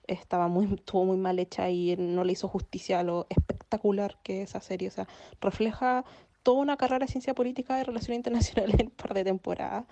Estaba 0.06 0.48
muy, 0.48 0.72
estuvo 0.72 1.04
muy 1.04 1.18
mal 1.18 1.40
hecha 1.40 1.70
y 1.70 1.96
no 1.98 2.24
le 2.24 2.34
hizo 2.34 2.48
justicia 2.48 3.00
a 3.00 3.04
lo 3.04 3.26
espectacular 3.30 4.18
que 4.24 4.44
es 4.44 4.52
esa 4.52 4.62
serie. 4.62 4.88
O 4.88 4.92
sea, 4.92 5.08
refleja 5.42 6.06
toda 6.44 6.62
una 6.62 6.78
carrera 6.78 7.06
de 7.06 7.12
ciencia 7.12 7.34
política 7.34 7.76
de 7.76 7.84
relaciones 7.84 8.18
internacionales 8.20 8.80
en 8.80 8.88
un 8.88 8.94
par 8.94 9.16
de 9.16 9.24
temporadas. 9.24 9.86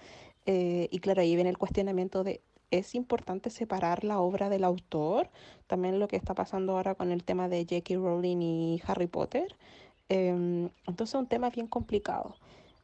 Eh, 0.46 0.88
y 0.92 1.00
claro, 1.00 1.22
ahí 1.22 1.34
viene 1.34 1.50
el 1.50 1.58
cuestionamiento 1.58 2.24
de, 2.24 2.42
¿es 2.72 2.96
importante 2.96 3.50
separar 3.50 4.04
la 4.04 4.20
obra 4.20 4.50
del 4.50 4.64
autor? 4.64 5.30
También 5.68 6.00
lo 6.00 6.08
que 6.08 6.16
está 6.16 6.34
pasando 6.34 6.74
ahora 6.74 6.96
con 6.96 7.12
el 7.12 7.24
tema 7.24 7.50
de 7.50 7.64
J.K. 7.64 7.96
Rowling 7.96 8.42
y 8.42 8.82
Harry 8.88 9.08
Potter. 9.08 9.56
Eh, 10.10 10.70
entonces 10.88 11.16
es 11.16 11.20
un 11.20 11.28
tema 11.28 11.50
bien 11.50 11.68
complicado. 11.68 12.36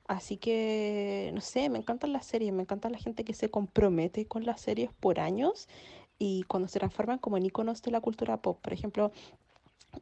Así 0.08 0.38
que, 0.38 1.32
no 1.34 1.41
sé, 1.41 1.70
me 1.70 1.78
encantan 1.78 2.12
las 2.12 2.26
series, 2.26 2.52
me 2.52 2.64
encanta 2.64 2.90
la 2.90 2.98
gente 2.98 3.24
que 3.24 3.34
se 3.34 3.49
compromete 3.49 4.26
con 4.26 4.45
las 4.45 4.60
series 4.60 4.91
por 4.99 5.20
años 5.20 5.70
y 6.20 6.44
cuando 6.44 6.68
se 6.68 6.80
transforman 6.80 7.18
como 7.18 7.38
en 7.38 7.45
iconos 7.45 7.82
de 7.82 7.91
la 7.91 8.02
cultura 8.02 8.38
pop. 8.38 8.60
Por 8.62 8.74
ejemplo, 8.74 9.12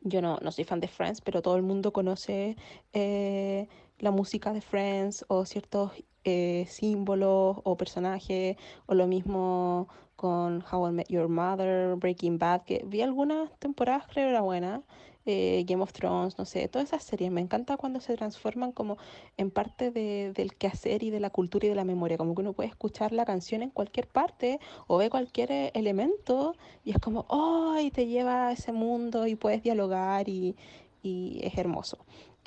yo 0.02 0.22
no, 0.22 0.38
no 0.42 0.52
soy 0.52 0.64
fan 0.64 0.80
de 0.80 0.88
Friends, 0.88 1.22
pero 1.22 1.42
todo 1.42 1.56
el 1.58 1.64
mundo 1.64 1.94
conoce 1.94 2.56
eh, 2.94 3.68
la 4.00 4.12
música 4.12 4.54
de 4.54 4.62
Friends 4.62 5.26
o 5.28 5.46
ciertos 5.46 5.92
eh, 6.24 6.66
símbolos 6.68 7.58
o 7.64 7.78
personajes, 7.78 8.58
o 8.86 8.94
lo 8.94 9.08
mismo 9.08 9.88
con 10.16 10.64
How 10.70 10.90
I 10.90 10.92
Met 10.92 11.08
Your 11.10 11.30
Mother, 11.30 11.96
Breaking 11.96 12.38
Bad, 12.38 12.64
que 12.64 12.84
vi 12.86 13.02
algunas 13.02 13.58
temporadas, 13.60 14.06
creo 14.08 14.30
era 14.30 14.42
buena, 14.42 14.82
eh, 15.26 15.64
Game 15.68 15.84
of 15.84 15.94
Thrones, 15.94 16.38
no 16.38 16.46
sé, 16.46 16.68
todas 16.68 16.90
esas 16.90 17.04
series. 17.04 17.32
Me 17.32 17.40
encanta 17.40 17.78
cuando 17.78 18.02
se 18.02 18.16
transforman 18.18 18.72
como 18.72 18.98
en 19.38 19.52
parte 19.52 19.92
de, 19.92 20.34
del 20.34 20.56
quehacer 20.56 21.04
y 21.04 21.10
de 21.10 21.20
la 21.20 21.30
cultura 21.30 21.68
y 21.68 21.70
de 21.70 21.76
la 21.76 21.84
memoria, 21.86 22.18
como 22.18 22.36
que 22.36 22.42
uno 22.42 22.54
puede 22.54 22.70
escuchar 22.70 23.12
la 23.12 23.26
canción 23.26 23.62
en 23.62 23.70
cualquier 23.70 24.08
parte 24.08 24.60
o 24.88 24.98
ve 24.98 25.10
cualquier 25.10 25.52
eh, 25.52 25.72
elemento 25.74 26.56
y 26.84 26.92
es 26.92 27.00
como, 27.00 27.26
¡oh! 27.30 27.78
Y 27.80 27.92
te 27.92 28.08
lleva 28.08 28.48
a 28.48 28.52
ese 28.54 28.72
mundo 28.72 29.28
y 29.28 29.36
puedes 29.36 29.62
dialogar 29.64 30.28
y, 30.28 30.56
y 31.04 31.40
es 31.44 31.58
hermoso. 31.58 31.98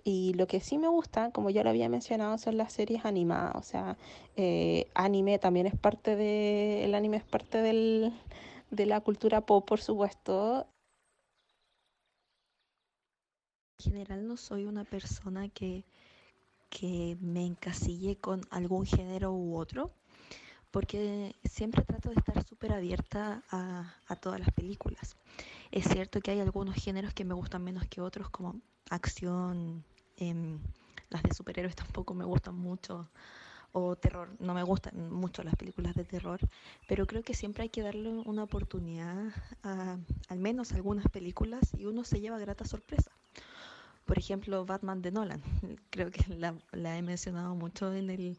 Y 0.04 0.34
lo 0.34 0.46
que 0.46 0.60
sí 0.60 0.78
me 0.78 0.88
gusta, 0.88 1.30
como 1.30 1.50
ya 1.50 1.62
lo 1.62 1.70
había 1.70 1.88
mencionado, 1.88 2.36
son 2.38 2.56
las 2.56 2.72
series 2.72 3.04
animadas. 3.04 3.54
O 3.56 3.62
sea, 3.62 3.96
eh, 4.36 4.88
anime 4.94 5.38
también 5.38 5.66
es 5.66 5.76
parte 5.78 6.16
de. 6.16 6.84
El 6.84 6.94
anime 6.94 7.18
es 7.18 7.24
parte 7.24 7.58
del, 7.58 8.12
de 8.70 8.86
la 8.86 9.00
cultura 9.00 9.42
pop, 9.42 9.64
por 9.66 9.80
supuesto. 9.80 10.66
En 13.78 13.92
general 13.92 14.26
no 14.26 14.36
soy 14.36 14.64
una 14.64 14.84
persona 14.84 15.48
que, 15.48 15.84
que 16.70 17.16
me 17.20 17.44
encasille 17.44 18.16
con 18.16 18.42
algún 18.50 18.86
género 18.86 19.32
u 19.32 19.56
otro, 19.56 19.92
porque 20.70 21.34
siempre 21.44 21.84
trato 21.84 22.10
de 22.10 22.16
estar 22.16 22.44
súper 22.44 22.72
abierta 22.72 23.42
a, 23.50 23.94
a 24.06 24.16
todas 24.16 24.40
las 24.40 24.52
películas. 24.52 25.16
Es 25.70 25.86
cierto 25.86 26.20
que 26.20 26.30
hay 26.30 26.40
algunos 26.40 26.76
géneros 26.76 27.14
que 27.14 27.24
me 27.24 27.34
gustan 27.34 27.64
menos 27.64 27.86
que 27.88 28.00
otros, 28.00 28.30
como 28.30 28.60
acción, 28.90 29.84
eh, 30.30 30.58
las 31.10 31.22
de 31.22 31.34
superhéroes 31.34 31.76
tampoco 31.76 32.14
me 32.14 32.24
gustan 32.24 32.54
mucho, 32.56 33.08
o 33.72 33.96
terror. 33.96 34.28
No 34.38 34.54
me 34.54 34.62
gustan 34.62 35.10
mucho 35.10 35.42
las 35.42 35.56
películas 35.56 35.94
de 35.94 36.04
terror, 36.04 36.40
pero 36.86 37.06
creo 37.06 37.22
que 37.22 37.34
siempre 37.34 37.64
hay 37.64 37.68
que 37.70 37.82
darle 37.82 38.10
una 38.10 38.44
oportunidad 38.44 39.32
a 39.62 39.98
al 40.28 40.38
menos 40.38 40.72
algunas 40.72 41.08
películas 41.08 41.72
y 41.76 41.86
uno 41.86 42.04
se 42.04 42.20
lleva 42.20 42.38
grata 42.38 42.64
sorpresa. 42.64 43.10
Por 44.04 44.18
ejemplo, 44.18 44.66
Batman 44.66 45.00
de 45.00 45.12
Nolan. 45.12 45.42
Creo 45.90 46.10
que 46.10 46.24
la, 46.34 46.54
la 46.72 46.98
he 46.98 47.02
mencionado 47.02 47.54
mucho 47.54 47.94
en 47.94 48.10
el, 48.10 48.38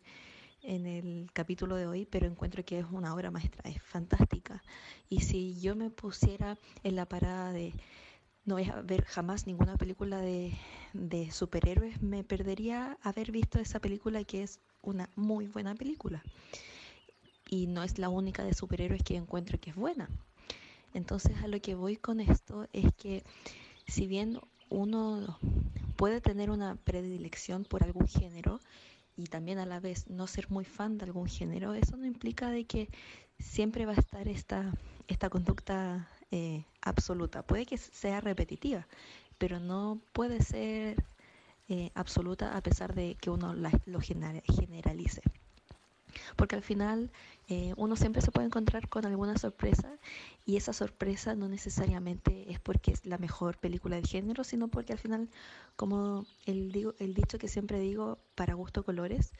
en 0.62 0.86
el 0.86 1.30
capítulo 1.34 1.76
de 1.76 1.88
hoy, 1.88 2.06
pero 2.06 2.28
encuentro 2.28 2.64
que 2.64 2.80
es 2.80 2.86
una 2.92 3.14
obra 3.14 3.32
maestra, 3.32 3.70
es 3.70 3.82
fantástica. 3.82 4.62
Y 5.10 5.22
si 5.22 5.60
yo 5.62 5.76
me 5.76 5.90
pusiera 5.90 6.58
en 6.84 6.96
la 6.96 7.06
parada 7.06 7.52
de 7.54 7.74
no 8.46 8.56
voy 8.56 8.66
a 8.66 8.82
ver 8.82 9.06
jamás 9.06 9.48
ninguna 9.48 9.78
película 9.78 10.20
de, 10.20 10.54
de 10.94 11.32
superhéroes, 11.32 12.02
me 12.02 12.24
perdería 12.24 12.98
haber 13.02 13.32
visto 13.32 13.60
esa 13.60 13.80
película 13.80 14.24
que 14.24 14.44
es 14.44 14.60
una 14.82 15.10
muy 15.16 15.48
buena 15.48 15.76
película. 15.76 16.24
Y 17.50 17.68
no 17.68 17.84
es 17.84 17.98
la 18.00 18.10
única 18.10 18.44
de 18.44 18.54
superhéroes 18.54 19.04
que 19.04 19.16
encuentro 19.16 19.60
que 19.60 19.70
es 19.70 19.76
buena. 19.76 20.10
Entonces 20.94 21.38
a 21.44 21.48
lo 21.48 21.60
que 21.62 21.76
voy 21.76 21.96
con 21.98 22.20
esto 22.20 22.68
es 22.74 22.86
que 22.96 23.24
si 23.88 24.08
bien 24.08 24.40
uno 24.70 25.40
puede 25.96 26.22
tener 26.22 26.50
una 26.50 26.76
predilección 26.76 27.64
por 27.64 27.84
algún 27.84 28.08
género 28.08 28.60
y 29.16 29.26
también 29.26 29.60
a 29.60 29.66
la 29.66 29.80
vez 29.80 30.10
no 30.10 30.28
ser 30.28 30.50
muy 30.50 30.66
fan 30.66 30.98
de 30.98 31.06
algún 31.06 31.28
género, 31.28 31.74
eso 31.74 31.96
no 31.98 32.06
implica 32.06 32.50
de 32.50 32.66
que 32.66 32.90
siempre 33.40 33.86
va 33.86 33.94
a 33.94 34.00
estar 34.00 34.28
esta, 34.28 34.74
esta 35.08 35.30
conducta 35.30 36.08
eh, 36.36 36.66
absoluta. 36.82 37.44
Puede 37.44 37.68
que 37.68 37.78
sea 37.78 38.20
repetitiva, 38.20 38.88
pero 39.38 39.60
no 39.60 40.02
puede 40.14 40.42
ser 40.42 41.06
eh, 41.70 41.92
absoluta 41.94 42.58
a 42.58 42.62
pesar 42.62 42.96
de 42.96 43.14
que 43.22 43.30
uno 43.30 43.54
la, 43.54 43.70
lo 43.86 44.00
generalice. 44.02 45.22
Porque 46.36 46.56
al 46.56 46.64
final 46.64 47.12
eh, 47.50 47.76
uno 47.78 47.96
siempre 47.96 48.24
se 48.24 48.32
puede 48.32 48.48
encontrar 48.48 48.90
con 48.90 49.06
alguna 49.06 49.38
sorpresa 49.38 49.92
y 50.44 50.58
esa 50.58 50.74
sorpresa 50.74 51.36
no 51.36 51.48
necesariamente 51.48 52.52
es 52.52 52.60
porque 52.60 52.90
es 52.90 53.06
la 53.06 53.20
mejor 53.20 53.60
película 53.60 53.98
del 53.98 54.08
género, 54.08 54.44
sino 54.44 54.70
porque 54.70 54.94
al 54.94 55.00
final, 55.00 55.30
como 55.76 56.26
el, 56.48 56.96
el 56.98 57.14
dicho 57.14 57.38
que 57.38 57.48
siempre 57.48 57.80
digo, 57.80 58.18
para 58.34 58.56
gusto 58.56 58.84
colores, 58.84 59.34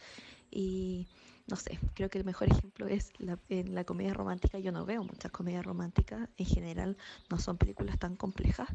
y 0.52 1.08
no 1.48 1.58
sé, 1.58 1.78
creo 1.94 2.10
que 2.10 2.18
el 2.18 2.24
mejor 2.24 2.50
ejemplo 2.50 2.88
es 2.88 3.12
la, 3.20 3.38
en 3.50 3.76
la 3.76 3.84
comedia 3.84 4.14
romántica. 4.14 4.60
Yo 4.60 4.72
no 4.72 4.86
veo 4.86 5.04
muchas 5.04 5.32
comedias 5.32 5.66
románticas, 5.66 6.30
en 6.38 6.46
general 6.46 6.98
no 7.30 7.38
son 7.38 7.58
películas 7.58 8.00
tan 8.00 8.16
complejas, 8.16 8.70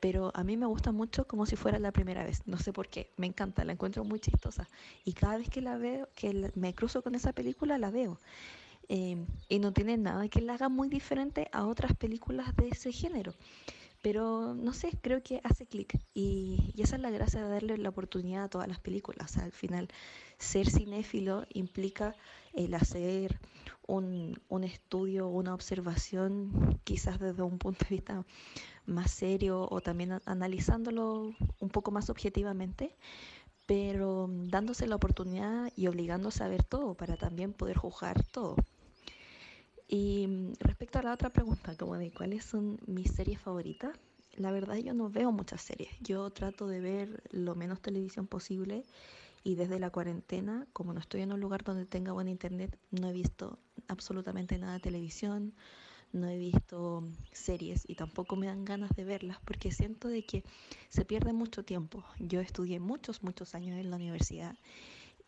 pero 0.00 0.32
a 0.34 0.42
mí 0.42 0.56
me 0.56 0.66
gusta 0.66 0.90
mucho 0.90 1.26
como 1.26 1.46
si 1.46 1.54
fuera 1.56 1.78
la 1.78 1.92
primera 1.92 2.24
vez. 2.24 2.42
No 2.46 2.58
sé 2.58 2.72
por 2.72 2.88
qué, 2.88 3.12
me 3.16 3.26
encanta, 3.26 3.64
la 3.64 3.72
encuentro 3.72 4.04
muy 4.04 4.18
chistosa. 4.18 4.68
Y 5.04 5.12
cada 5.12 5.38
vez 5.38 5.48
que 5.48 5.60
la 5.60 5.76
veo, 5.76 6.08
que 6.14 6.50
me 6.56 6.74
cruzo 6.74 7.02
con 7.02 7.14
esa 7.14 7.32
película, 7.32 7.78
la 7.78 7.90
veo. 7.90 8.18
Eh, 8.88 9.24
y 9.48 9.58
no 9.58 9.72
tiene 9.72 9.96
nada 9.98 10.28
que 10.28 10.40
la 10.40 10.54
haga 10.54 10.68
muy 10.68 10.88
diferente 10.88 11.48
a 11.52 11.66
otras 11.66 11.94
películas 11.94 12.56
de 12.56 12.68
ese 12.68 12.90
género. 12.90 13.34
Pero 14.10 14.54
no 14.54 14.72
sé, 14.72 14.88
creo 15.02 15.22
que 15.22 15.42
hace 15.44 15.66
clic 15.66 16.00
y, 16.14 16.72
esa 16.78 16.96
es 16.96 17.02
la 17.02 17.10
gracia 17.10 17.44
de 17.44 17.50
darle 17.50 17.76
la 17.76 17.90
oportunidad 17.90 18.44
a 18.44 18.48
todas 18.48 18.66
las 18.66 18.80
películas. 18.80 19.36
al 19.36 19.52
final, 19.52 19.88
ser 20.38 20.70
cinéfilo 20.70 21.44
implica 21.50 22.14
el 22.54 22.72
hacer 22.72 23.38
un, 23.86 24.40
un 24.48 24.64
estudio, 24.64 25.28
una 25.28 25.52
observación, 25.52 26.80
quizás 26.84 27.18
desde 27.20 27.42
un 27.42 27.58
punto 27.58 27.84
de 27.84 27.96
vista 27.96 28.24
más 28.86 29.10
serio 29.10 29.68
o 29.70 29.82
también 29.82 30.18
analizándolo 30.24 31.34
un 31.60 31.68
poco 31.68 31.90
más 31.90 32.08
objetivamente, 32.08 32.96
pero 33.66 34.26
dándose 34.30 34.86
la 34.86 34.96
oportunidad 34.96 35.70
y 35.76 35.86
obligándose 35.86 36.42
a 36.42 36.48
ver 36.48 36.64
todo 36.64 36.94
para 36.94 37.18
también 37.18 37.52
poder 37.52 37.76
juzgar 37.76 38.24
todo. 38.24 38.56
Y 39.88 40.26
mm, 40.26 40.52
respecto 40.60 40.98
a 40.98 41.02
la 41.02 41.14
otra 41.14 41.30
pregunta, 41.30 41.74
como 41.76 41.96
de 41.96 42.10
cuáles 42.12 42.44
son 42.44 42.78
mis 42.86 43.10
series 43.10 43.40
favoritas, 43.40 43.98
la 44.36 44.52
verdad 44.52 44.76
yo 44.76 44.94
no 44.94 45.10
veo 45.10 45.32
muchas 45.32 45.62
series. 45.62 45.90
Yo 46.00 46.30
trato 46.30 46.68
de 46.68 46.80
ver 46.80 47.22
lo 47.30 47.54
menos 47.54 47.80
televisión 47.80 48.26
posible 48.26 48.84
y 49.42 49.54
desde 49.54 49.78
la 49.80 49.90
cuarentena, 49.90 50.66
como 50.72 50.92
no 50.92 51.00
estoy 51.00 51.22
en 51.22 51.32
un 51.32 51.40
lugar 51.40 51.64
donde 51.64 51.86
tenga 51.86 52.12
buen 52.12 52.28
internet, 52.28 52.78
no 52.90 53.08
he 53.08 53.12
visto 53.12 53.58
absolutamente 53.88 54.58
nada 54.58 54.74
de 54.74 54.80
televisión, 54.80 55.54
no 56.12 56.28
he 56.28 56.38
visto 56.38 57.04
series 57.32 57.84
y 57.88 57.94
tampoco 57.94 58.36
me 58.36 58.46
dan 58.46 58.64
ganas 58.64 58.90
de 58.94 59.04
verlas 59.04 59.38
porque 59.44 59.72
siento 59.72 60.08
de 60.08 60.22
que 60.22 60.44
se 60.88 61.04
pierde 61.04 61.32
mucho 61.32 61.64
tiempo. 61.64 62.04
Yo 62.18 62.40
estudié 62.40 62.78
muchos, 62.78 63.22
muchos 63.22 63.54
años 63.54 63.78
en 63.78 63.90
la 63.90 63.96
universidad 63.96 64.54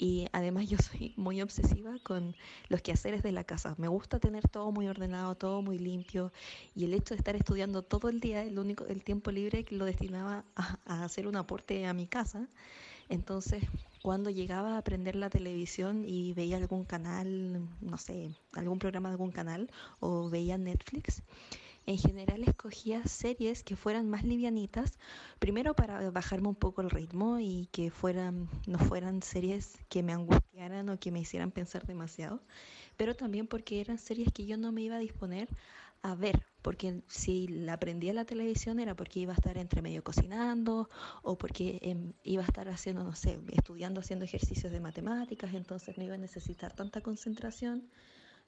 y 0.00 0.26
además 0.32 0.68
yo 0.68 0.78
soy 0.78 1.12
muy 1.16 1.42
obsesiva 1.42 1.98
con 2.02 2.34
los 2.70 2.80
quehaceres 2.80 3.22
de 3.22 3.32
la 3.32 3.44
casa. 3.44 3.74
Me 3.78 3.86
gusta 3.86 4.18
tener 4.18 4.48
todo 4.48 4.72
muy 4.72 4.88
ordenado, 4.88 5.34
todo 5.34 5.60
muy 5.60 5.78
limpio 5.78 6.32
y 6.74 6.86
el 6.86 6.94
hecho 6.94 7.14
de 7.14 7.18
estar 7.18 7.36
estudiando 7.36 7.82
todo 7.82 8.08
el 8.08 8.18
día, 8.18 8.42
el 8.42 8.58
único 8.58 8.86
el 8.86 9.04
tiempo 9.04 9.30
libre 9.30 9.64
lo 9.70 9.84
destinaba 9.84 10.44
a, 10.56 10.78
a 10.86 11.04
hacer 11.04 11.28
un 11.28 11.36
aporte 11.36 11.86
a 11.86 11.92
mi 11.92 12.06
casa. 12.06 12.48
Entonces, 13.10 13.64
cuando 14.02 14.30
llegaba 14.30 14.78
a 14.78 14.82
prender 14.84 15.16
la 15.16 15.30
televisión 15.30 16.04
y 16.06 16.32
veía 16.32 16.56
algún 16.56 16.84
canal, 16.84 17.68
no 17.80 17.98
sé, 17.98 18.30
algún 18.52 18.78
programa 18.78 19.10
de 19.10 19.14
algún 19.14 19.32
canal 19.32 19.70
o 20.00 20.30
veía 20.30 20.56
Netflix, 20.58 21.22
en 21.86 21.98
general 21.98 22.42
escogía 22.44 23.04
series 23.04 23.62
que 23.62 23.76
fueran 23.76 24.08
más 24.08 24.24
livianitas, 24.24 24.98
primero 25.38 25.74
para 25.74 26.10
bajarme 26.10 26.48
un 26.48 26.54
poco 26.54 26.82
el 26.82 26.90
ritmo 26.90 27.38
y 27.38 27.68
que 27.72 27.92
no 28.66 28.78
fueran 28.78 29.22
series 29.22 29.78
que 29.88 30.02
me 30.02 30.12
angustiaran 30.12 30.88
o 30.88 30.98
que 30.98 31.10
me 31.10 31.20
hicieran 31.20 31.50
pensar 31.50 31.86
demasiado, 31.86 32.40
pero 32.96 33.14
también 33.14 33.46
porque 33.46 33.80
eran 33.80 33.98
series 33.98 34.32
que 34.32 34.46
yo 34.46 34.56
no 34.56 34.72
me 34.72 34.82
iba 34.82 34.96
a 34.96 35.00
disponer 35.00 35.48
a 36.02 36.14
ver, 36.14 36.42
porque 36.62 37.02
si 37.08 37.46
la 37.48 37.78
prendía 37.78 38.14
la 38.14 38.24
televisión 38.24 38.80
era 38.80 38.94
porque 38.94 39.20
iba 39.20 39.32
a 39.32 39.36
estar 39.36 39.58
entre 39.58 39.82
medio 39.82 40.02
cocinando 40.02 40.88
o 41.22 41.36
porque 41.36 41.78
em, 41.82 42.12
iba 42.24 42.42
a 42.42 42.46
estar 42.46 42.68
haciendo, 42.68 43.04
no 43.04 43.14
sé, 43.14 43.38
estudiando, 43.52 44.00
haciendo 44.00 44.24
ejercicios 44.24 44.72
de 44.72 44.80
matemáticas, 44.80 45.52
entonces 45.52 45.98
no 45.98 46.04
iba 46.04 46.14
a 46.14 46.18
necesitar 46.18 46.74
tanta 46.74 47.02
concentración, 47.02 47.90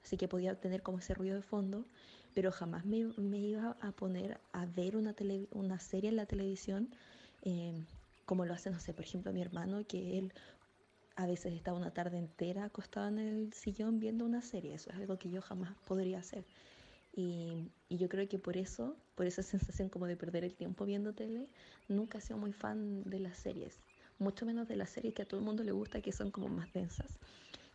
así 0.03 0.17
que 0.17 0.27
podía 0.27 0.59
tener 0.59 0.81
como 0.81 0.99
ese 0.99 1.13
ruido 1.13 1.35
de 1.35 1.43
fondo 1.43 1.85
pero 2.33 2.51
jamás 2.51 2.85
me, 2.85 2.97
iba 3.37 3.77
a 3.81 3.91
poner 3.91 4.39
a 4.51 4.65
ver 4.65 4.95
una, 4.95 5.15
una 5.51 5.79
serie 5.79 6.09
en 6.09 6.15
la 6.15 6.25
televisión 6.25 6.89
em, 7.41 7.85
como 8.25 8.45
lo 8.45 8.53
hace, 8.53 8.69
no 8.69 8.79
sé, 8.79 8.93
por 8.93 9.05
ejemplo, 9.05 9.33
mi 9.33 9.41
hermano, 9.41 9.85
que 9.85 10.17
él 10.17 10.33
a 11.15 11.27
veces 11.27 11.53
está 11.53 11.73
una 11.73 11.91
tarde 11.91 12.17
entera 12.17 12.65
acostado 12.65 13.07
en 13.07 13.19
el 13.19 13.53
sillón 13.53 13.99
viendo 13.99 14.25
una 14.25 14.41
serie. 14.41 14.73
Eso 14.73 14.89
es 14.89 14.95
algo 14.95 15.17
que 15.17 15.29
yo 15.29 15.41
jamás 15.41 15.75
podría 15.85 16.19
hacer. 16.19 16.45
Y, 17.15 17.69
y, 17.89 17.97
yo 17.97 18.09
creo 18.09 18.27
que 18.27 18.39
por 18.39 18.57
eso, 18.57 18.95
por 19.15 19.27
esa 19.27 19.43
sensación 19.43 19.89
como 19.89 20.07
de 20.07 20.17
perder 20.17 20.43
el 20.43 20.55
tiempo 20.55 20.85
viendo 20.85 21.13
tele, 21.13 21.47
nunca 21.87 22.17
he 22.17 22.21
sido 22.21 22.39
muy 22.39 22.53
fan 22.53 23.03
de 23.03 23.19
las 23.19 23.37
series. 23.37 23.77
Mucho 24.19 24.45
menos 24.45 24.67
de 24.67 24.77
las 24.77 24.89
series 24.89 25.13
que 25.13 25.21
a 25.21 25.25
todo 25.25 25.39
el 25.39 25.45
mundo 25.45 25.63
le 25.63 25.71
gusta, 25.71 26.01
que 26.01 26.11
son 26.11 26.31
como 26.31 26.47
más 26.47 26.71
densas 26.73 27.19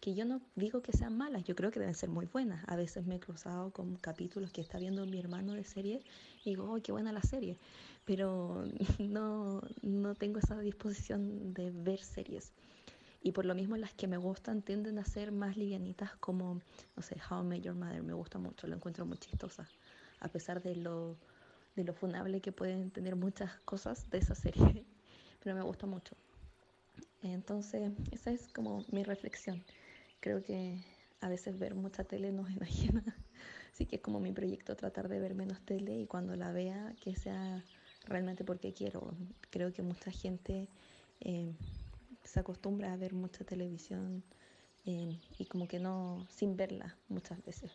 que 0.00 0.14
yo 0.14 0.24
no 0.24 0.40
digo 0.54 0.80
que 0.80 0.92
sean 0.92 1.16
malas, 1.16 1.44
yo 1.44 1.54
creo 1.56 1.70
que 1.70 1.80
deben 1.80 1.94
ser 1.94 2.08
muy 2.08 2.26
buenas. 2.26 2.64
A 2.68 2.76
veces 2.76 3.06
me 3.06 3.16
he 3.16 3.20
cruzado 3.20 3.70
con 3.70 3.96
capítulos 3.96 4.52
que 4.52 4.60
está 4.60 4.78
viendo 4.78 5.04
mi 5.06 5.18
hermano 5.18 5.54
de 5.54 5.64
serie 5.64 6.02
y 6.44 6.50
digo, 6.50 6.72
oh, 6.72 6.80
qué 6.82 6.92
buena 6.92 7.12
la 7.12 7.22
serie, 7.22 7.56
pero 8.04 8.64
no, 8.98 9.62
no 9.82 10.14
tengo 10.14 10.38
esa 10.38 10.58
disposición 10.60 11.52
de 11.52 11.70
ver 11.70 12.00
series. 12.00 12.52
Y 13.20 13.32
por 13.32 13.44
lo 13.44 13.54
mismo 13.54 13.76
las 13.76 13.92
que 13.94 14.06
me 14.06 14.16
gustan 14.16 14.62
tienden 14.62 14.98
a 14.98 15.04
ser 15.04 15.32
más 15.32 15.56
livianitas 15.56 16.14
como, 16.16 16.60
no 16.96 17.02
sé, 17.02 17.16
How 17.28 17.42
I 17.42 17.46
Met 17.46 17.62
Your 17.62 17.74
Mother, 17.74 18.02
me 18.02 18.12
gusta 18.12 18.38
mucho, 18.38 18.68
la 18.68 18.76
encuentro 18.76 19.04
muy 19.04 19.18
chistosa, 19.18 19.68
a 20.20 20.28
pesar 20.28 20.62
de 20.62 20.76
lo, 20.76 21.16
de 21.74 21.82
lo 21.82 21.92
funable 21.92 22.40
que 22.40 22.52
pueden 22.52 22.90
tener 22.92 23.16
muchas 23.16 23.58
cosas 23.64 24.08
de 24.10 24.18
esa 24.18 24.36
serie, 24.36 24.84
pero 25.42 25.56
me 25.56 25.62
gusta 25.62 25.86
mucho. 25.86 26.14
Entonces, 27.22 27.90
esa 28.12 28.30
es 28.30 28.48
como 28.48 28.84
mi 28.92 29.02
reflexión. 29.02 29.64
Creo 30.20 30.42
que 30.42 30.84
a 31.20 31.28
veces 31.28 31.58
ver 31.58 31.74
mucha 31.74 32.04
tele 32.04 32.32
nos 32.32 32.50
imagina. 32.58 33.02
Así 33.72 33.86
que 33.86 33.96
es 33.96 34.02
como 34.02 34.20
mi 34.20 34.32
proyecto 34.32 34.74
tratar 34.76 35.08
de 35.08 35.20
ver 35.20 35.34
menos 35.34 35.60
tele 35.64 36.00
y 36.00 36.06
cuando 36.06 36.34
la 36.34 36.50
vea 36.52 36.94
que 37.00 37.14
sea 37.16 37.64
realmente 38.06 38.44
porque 38.44 38.72
quiero. 38.72 39.14
Creo 39.50 39.72
que 39.72 39.82
mucha 39.82 40.10
gente 40.10 40.68
eh, 41.20 41.54
se 42.24 42.40
acostumbra 42.40 42.92
a 42.92 42.96
ver 42.96 43.14
mucha 43.14 43.44
televisión 43.44 44.24
eh, 44.84 45.18
y 45.38 45.44
como 45.46 45.68
que 45.68 45.78
no 45.78 46.26
sin 46.28 46.56
verla 46.56 46.96
muchas 47.08 47.44
veces. 47.44 47.70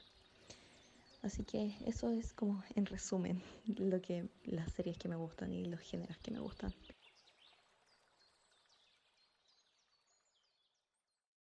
Así 1.21 1.45
que 1.45 1.73
eso 1.85 2.11
es 2.11 2.33
como 2.33 2.61
en 2.75 2.85
resumen 2.85 3.41
lo 3.77 4.01
que 4.01 4.27
las 4.43 4.71
series 4.73 4.97
que 4.97 5.07
me 5.07 5.15
gustan 5.15 5.53
y 5.53 5.65
los 5.65 5.79
géneros 5.79 6.17
que 6.17 6.31
me 6.31 6.39
gustan. 6.39 6.73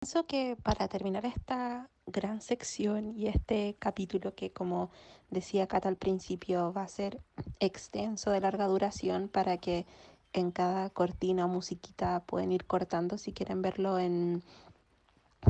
Pienso 0.05 0.27
que 0.27 0.55
para 0.61 0.87
terminar 0.87 1.25
esta 1.25 1.89
gran 2.05 2.39
sección 2.39 3.17
y 3.17 3.25
este 3.25 3.75
capítulo 3.79 4.35
que 4.35 4.51
como 4.51 4.91
decía 5.31 5.65
Cata 5.65 5.89
al 5.89 5.95
principio 5.95 6.71
va 6.71 6.83
a 6.83 6.87
ser 6.87 7.21
extenso 7.59 8.29
de 8.29 8.39
larga 8.39 8.67
duración 8.67 9.29
para 9.29 9.57
que 9.57 9.87
en 10.31 10.51
cada 10.51 10.91
cortina 10.91 11.45
o 11.45 11.47
musiquita 11.47 12.19
pueden 12.27 12.51
ir 12.51 12.65
cortando 12.65 13.17
si 13.17 13.33
quieren 13.33 13.63
verlo 13.63 13.97
en, 13.97 14.43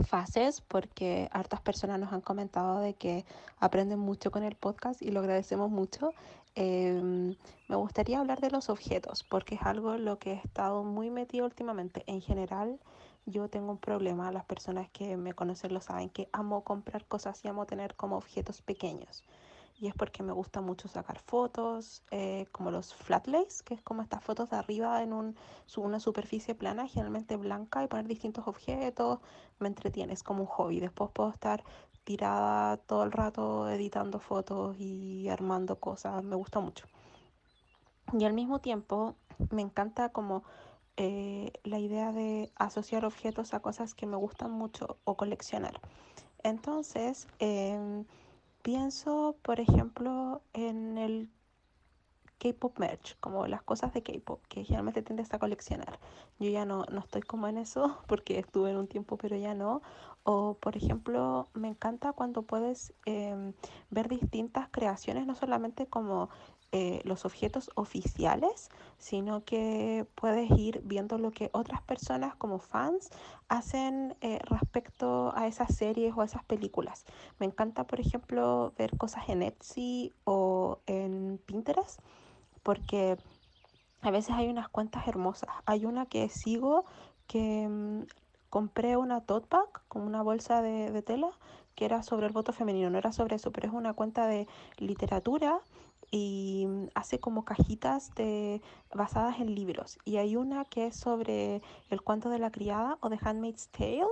fases 0.04 0.62
porque 0.62 1.30
hartas 1.32 1.62
personas 1.62 2.00
nos 2.00 2.14
han 2.14 2.22
comentado 2.22 2.80
de 2.80 2.94
que 2.94 3.26
aprenden 3.60 4.00
mucho 4.00 4.32
con 4.32 4.44
el 4.44 4.56
podcast 4.56 5.02
y 5.02 5.12
lo 5.12 5.20
agradecemos 5.20 5.70
mucho. 5.70 6.12
Em, 6.56 7.36
me 7.68 7.76
gustaría 7.76 8.20
hablar 8.20 8.40
de 8.40 8.52
los 8.52 8.70
objetos 8.70 9.24
porque 9.24 9.56
es 9.56 9.62
algo 9.64 9.96
en 9.96 10.06
lo 10.06 10.20
que 10.20 10.34
he 10.34 10.38
estado 10.38 10.84
muy 10.84 11.10
metido 11.10 11.46
últimamente. 11.46 12.04
En 12.08 12.22
general, 12.22 12.80
yo 13.26 13.50
tengo 13.50 13.72
un 13.72 13.78
problema, 13.78 14.32
las 14.32 14.46
personas 14.46 14.90
que 14.90 15.18
me 15.18 15.34
conocen 15.34 15.74
lo 15.74 15.82
saben, 15.82 16.10
que 16.10 16.30
amo 16.32 16.64
comprar 16.64 17.06
cosas 17.06 17.44
y 17.44 17.48
amo 17.48 17.66
tener 17.66 17.96
como 17.96 18.18
objetos 18.18 18.62
pequeños 18.62 19.24
y 19.80 19.88
es 19.88 19.94
porque 19.94 20.24
me 20.24 20.32
gusta 20.32 20.62
mucho 20.62 20.88
sacar 20.88 21.20
fotos, 21.20 22.02
eh, 22.12 22.48
como 22.52 22.72
los 22.72 22.94
flat 22.94 23.28
lays, 23.28 23.62
que 23.62 23.74
es 23.74 23.82
como 23.82 24.02
estas 24.02 24.24
fotos 24.24 24.50
de 24.50 24.58
arriba 24.58 25.04
en 25.04 25.12
un, 25.12 25.36
una 25.76 26.00
superficie 26.00 26.56
plana, 26.56 26.88
generalmente 26.88 27.36
blanca, 27.36 27.84
y 27.84 27.88
poner 27.88 28.08
distintos 28.08 28.48
objetos, 28.48 29.20
me 29.60 29.68
entretiene, 29.68 30.14
es 30.14 30.24
como 30.24 30.42
un 30.42 30.48
hobby. 30.48 30.80
Después 30.80 31.12
puedo 31.12 31.30
estar 31.30 31.64
tirada 32.06 32.78
todo 32.78 33.04
el 33.04 33.12
rato 33.12 33.70
editando 33.70 34.20
fotos 34.20 34.78
y 34.80 35.28
armando 35.28 35.78
cosas, 35.78 36.24
me 36.24 36.36
gusta 36.36 36.60
mucho. 36.62 36.86
Y 38.14 38.24
al 38.24 38.34
mismo 38.34 38.60
tiempo 38.60 39.16
me 39.52 39.62
encanta 39.62 40.10
como 40.10 40.44
eh, 40.98 41.52
la 41.64 41.80
idea 41.80 42.12
de 42.12 42.52
asociar 42.56 43.06
objetos 43.06 43.54
a 43.54 43.62
cosas 43.62 43.94
que 43.94 44.06
me 44.06 44.18
gustan 44.18 44.52
mucho 44.52 44.98
o 45.04 45.16
coleccionar. 45.18 45.80
Entonces, 46.44 47.28
eh, 47.40 48.06
Pienso, 48.66 49.38
por 49.44 49.60
ejemplo, 49.60 50.42
en 50.54 50.98
el 50.98 51.30
K-pop 52.40 52.80
merch, 52.80 53.16
como 53.20 53.46
las 53.46 53.62
cosas 53.62 53.94
de 53.94 54.02
K-pop, 54.02 54.42
que 54.48 54.64
generalmente 54.64 55.04
tiendes 55.04 55.32
a 55.34 55.38
coleccionar. 55.40 56.00
Yo 56.40 56.50
ya 56.50 56.66
no, 56.66 56.84
no 56.92 57.02
estoy 57.02 57.22
como 57.22 57.48
en 57.48 57.58
eso, 57.60 58.00
porque 58.08 58.40
estuve 58.40 58.72
en 58.72 58.78
un 58.78 58.88
tiempo, 58.88 59.18
pero 59.18 59.38
ya 59.38 59.54
no. 59.54 59.84
O, 60.24 60.56
por 60.56 60.76
ejemplo, 60.76 61.48
me 61.54 61.68
encanta 61.68 62.14
cuando 62.14 62.42
puedes 62.42 62.92
em, 63.06 63.54
ver 63.92 64.10
distintas 64.10 64.68
creaciones, 64.70 65.28
no 65.28 65.36
solamente 65.36 65.86
como 65.86 66.30
eh, 66.72 67.02
los 67.06 67.26
objetos 67.26 67.72
oficiales, 67.76 68.70
sino 68.98 69.44
que 69.46 70.06
puedes 70.16 70.50
ir 70.52 70.82
viendo 70.84 71.18
lo 71.18 71.32
que 71.32 71.50
otras 71.54 71.82
personas 71.82 72.36
como 72.36 72.60
fans 72.60 73.10
hacen 73.48 74.18
eh, 74.22 74.40
respecto 74.44 75.32
a 75.36 75.48
esas 75.48 75.74
series 75.76 76.14
o 76.16 76.22
a 76.22 76.26
esas 76.26 76.44
películas. 76.44 77.06
Me 77.40 77.46
encanta, 77.46 77.86
por 77.86 78.00
ejemplo, 78.00 78.74
ver 78.78 78.98
cosas 78.98 79.30
en 79.30 79.44
Etsy 79.44 80.12
o 80.26 80.80
en 80.86 81.40
Pinterest, 81.46 82.02
porque 82.64 83.18
a 84.02 84.12
veces 84.12 84.36
hay 84.36 84.50
unas 84.50 84.68
cuentas 84.68 85.08
hermosas. 85.08 85.50
Hay 85.66 85.86
una 85.86 86.08
que 86.08 86.28
sigo 86.30 86.86
que 87.28 87.68
mm, 87.70 88.02
compré 88.50 88.98
una 88.98 89.22
tote 89.22 89.48
bag, 89.50 89.70
como 89.88 90.06
una 90.06 90.22
bolsa 90.22 90.62
de 90.62 91.02
tela, 91.04 91.32
que 91.76 91.86
era 91.86 92.02
sobre 92.04 92.26
el 92.26 92.34
voto 92.34 92.54
femenino, 92.54 92.90
no 92.90 92.98
era 92.98 93.12
sobre 93.12 93.36
eso, 93.36 93.52
pero 93.52 93.68
es 93.68 93.74
una 93.74 93.94
cuenta 93.94 94.28
de 94.28 94.48
literatura 94.78 95.62
y 96.16 96.66
mm, 96.66 96.88
hace 96.96 97.20
como 97.20 97.44
cajitas 97.44 98.16
de, 98.16 98.62
basadas 98.94 99.40
en 99.42 99.54
libros. 99.54 100.00
Y 100.06 100.16
hay 100.16 100.38
una 100.38 100.64
que 100.64 100.88
es 100.88 100.96
sobre 100.96 101.62
el 101.90 102.02
cuento 102.02 102.30
de 102.30 102.40
la 102.40 102.52
criada 102.52 102.98
o 103.02 103.10
The 103.10 103.20
Handmaid's 103.22 103.68
Tale, 103.68 104.08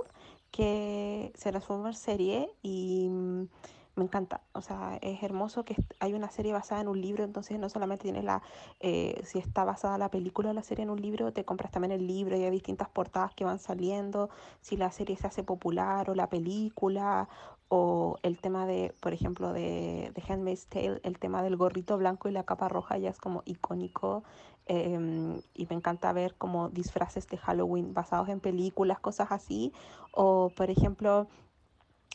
que 0.50 1.32
se 1.34 1.50
transformó 1.50 1.88
en 1.88 1.94
serie 1.94 2.50
y 2.62 3.08
mm, 3.08 3.48
me 3.96 4.04
encanta. 4.04 4.42
O 4.52 4.60
sea, 4.60 4.98
es 5.02 5.22
hermoso 5.22 5.64
que 5.64 5.76
hay 6.00 6.14
una 6.14 6.30
serie 6.30 6.52
basada 6.52 6.80
en 6.80 6.88
un 6.88 7.00
libro, 7.00 7.24
entonces 7.24 7.58
no 7.58 7.68
solamente 7.68 8.02
tienes 8.02 8.24
la, 8.24 8.42
eh, 8.80 9.20
si 9.24 9.38
está 9.38 9.64
basada 9.64 9.98
la 9.98 10.10
película 10.10 10.50
o 10.50 10.52
la 10.52 10.62
serie 10.62 10.84
en 10.84 10.90
un 10.90 11.00
libro, 11.00 11.32
te 11.32 11.44
compras 11.44 11.70
también 11.70 11.92
el 11.92 12.06
libro 12.06 12.36
y 12.36 12.44
hay 12.44 12.50
distintas 12.50 12.88
portadas 12.88 13.34
que 13.34 13.44
van 13.44 13.58
saliendo, 13.58 14.30
si 14.60 14.76
la 14.76 14.90
serie 14.90 15.16
se 15.16 15.26
hace 15.26 15.42
popular 15.42 16.10
o 16.10 16.14
la 16.14 16.28
película 16.28 17.28
o 17.68 18.18
el 18.22 18.38
tema 18.38 18.66
de, 18.66 18.94
por 19.00 19.12
ejemplo, 19.12 19.52
de, 19.52 20.12
de 20.14 20.22
Handmaid's 20.28 20.66
Tale, 20.66 21.00
el 21.02 21.18
tema 21.18 21.42
del 21.42 21.56
gorrito 21.56 21.96
blanco 21.96 22.28
y 22.28 22.32
la 22.32 22.44
capa 22.44 22.68
roja 22.68 22.98
ya 22.98 23.10
es 23.10 23.18
como 23.18 23.42
icónico. 23.46 24.22
Em, 24.66 25.42
y 25.52 25.66
me 25.66 25.76
encanta 25.76 26.12
ver 26.14 26.36
como 26.36 26.70
disfraces 26.70 27.28
de 27.28 27.36
Halloween 27.36 27.92
basados 27.92 28.28
en 28.30 28.40
películas, 28.40 28.98
cosas 28.98 29.30
así. 29.30 29.72
O, 30.12 30.50
por 30.56 30.70
ejemplo, 30.70 31.26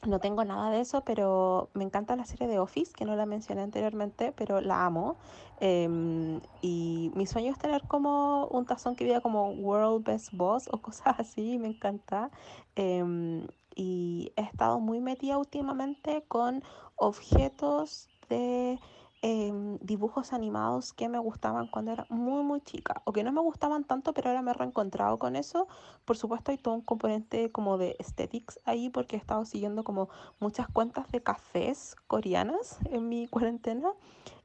no 0.08 0.20
tengo 0.20 0.44
nada 0.46 0.70
de 0.72 0.82
eso, 0.82 1.02
pero 1.02 1.70
me 1.74 1.84
encanta 1.84 2.16
la 2.16 2.26
serie 2.26 2.48
de 2.48 2.60
Office, 2.60 2.94
que 2.94 3.06
no 3.06 3.16
la 3.16 3.26
mencioné 3.26 3.62
anteriormente, 3.62 4.32
pero 4.32 4.62
la 4.62 4.86
amo. 4.86 5.18
Em, 5.60 6.40
y 6.62 7.12
mi 7.16 7.26
sueño 7.26 7.52
es 7.52 7.60
tener 7.60 7.84
como 7.84 8.48
un 8.48 8.66
tazón 8.66 8.96
que 8.96 9.04
viva 9.04 9.20
como 9.20 9.50
World 9.52 10.06
Best 10.06 10.30
Boss 10.34 10.70
o 10.72 10.78
cosas 10.82 11.20
así, 11.20 11.58
me 11.60 11.68
encanta. 11.68 12.32
Em, 12.76 13.48
y 13.76 14.32
he 14.36 14.42
estado 14.42 14.80
muy 14.80 15.02
metida 15.02 15.38
últimamente 15.38 16.24
con 16.28 16.64
objetos 16.96 18.10
de 18.30 18.80
em, 19.22 19.78
dibujos 19.80 20.34
animados 20.34 20.94
que 20.94 21.10
me 21.10 21.20
gustaban 21.20 21.68
cuando 21.68 21.92
era 21.92 22.06
muy 22.10 22.44
muy 22.44 22.62
chica 22.62 23.02
o 23.06 23.12
que 23.12 23.24
no 23.24 23.32
me 23.32 23.42
gustaban 23.42 23.84
tanto 23.84 24.14
pero 24.14 24.30
ahora 24.30 24.42
me 24.42 24.52
he 24.52 24.54
reencontrado 24.54 25.18
con 25.20 25.36
eso. 25.36 25.68
Por 26.06 26.18
supuesto 26.18 26.52
hay 26.52 26.58
todo 26.58 26.74
un 26.76 26.82
componente 26.82 27.52
como 27.52 27.78
de 27.78 27.96
aesthetics 28.00 28.60
ahí 28.66 28.90
porque 28.90 29.16
he 29.16 29.20
estado 29.20 29.46
siguiendo 29.46 29.84
como 29.84 30.10
muchas 30.40 30.68
cuentas 30.68 31.08
de 31.12 31.22
cafés 31.22 31.96
coreanas 32.08 32.78
en 32.92 33.10
mi 33.10 33.28
cuarentena 33.28 33.94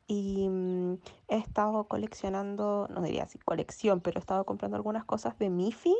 y 0.06 0.48
mm, 0.48 0.94
he 1.28 1.36
estado 1.36 1.84
coleccionando, 1.84 2.88
no 2.90 3.02
diría 3.02 3.24
así 3.24 3.38
colección, 3.38 4.00
pero 4.00 4.18
he 4.18 4.20
estado 4.20 4.44
comprando 4.44 4.76
algunas 4.76 5.04
cosas 5.04 5.38
de 5.38 5.50
Miffy. 5.50 5.94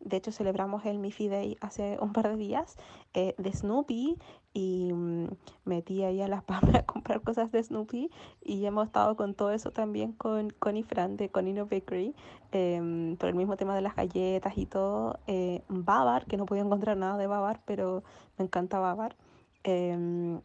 De 0.00 0.16
hecho, 0.16 0.30
celebramos 0.30 0.84
el 0.86 0.98
Miffy 0.98 1.28
Day 1.28 1.56
hace 1.60 1.98
un 2.00 2.12
par 2.12 2.28
de 2.28 2.36
días 2.36 2.76
eh, 3.14 3.34
de 3.36 3.52
Snoopy 3.52 4.16
y 4.58 4.92
mm, 4.92 5.28
metí 5.66 6.02
ahí 6.02 6.20
a 6.20 6.26
las 6.26 6.42
palmas 6.50 6.74
a 6.74 6.82
comprar 6.84 7.22
cosas 7.22 7.52
de 7.52 7.62
Snoopy 7.62 8.10
y 8.42 8.64
hemos 8.66 8.86
estado 8.86 9.14
con 9.16 9.34
todo 9.34 9.52
eso 9.52 9.70
también 9.70 10.12
con 10.12 10.50
Connie 10.50 10.82
Fran 10.82 11.16
de 11.16 11.28
Conino 11.28 11.66
Bakery 11.66 12.14
em, 12.50 13.16
por 13.16 13.28
el 13.28 13.36
mismo 13.36 13.56
tema 13.56 13.76
de 13.76 13.82
las 13.82 13.94
galletas 13.94 14.58
y 14.58 14.66
todo. 14.66 15.20
Eh, 15.28 15.62
Babar, 15.68 16.26
que 16.26 16.36
no 16.36 16.46
podía 16.46 16.62
encontrar 16.62 16.96
nada 16.96 17.16
de 17.16 17.28
Babar, 17.28 17.60
pero 17.64 18.02
me 18.36 18.44
encanta 18.46 18.80
Babar. 18.80 19.16
Em, 19.62 20.40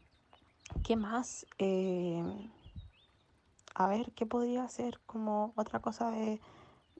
¿Qué 0.83 0.95
más? 0.95 1.45
Em, 1.57 2.49
a 3.75 3.87
ver, 3.87 4.11
¿qué 4.13 4.25
podría 4.25 4.67
ser 4.67 4.99
como 5.05 5.53
otra 5.55 5.79
cosa 5.79 6.11
de 6.11 6.39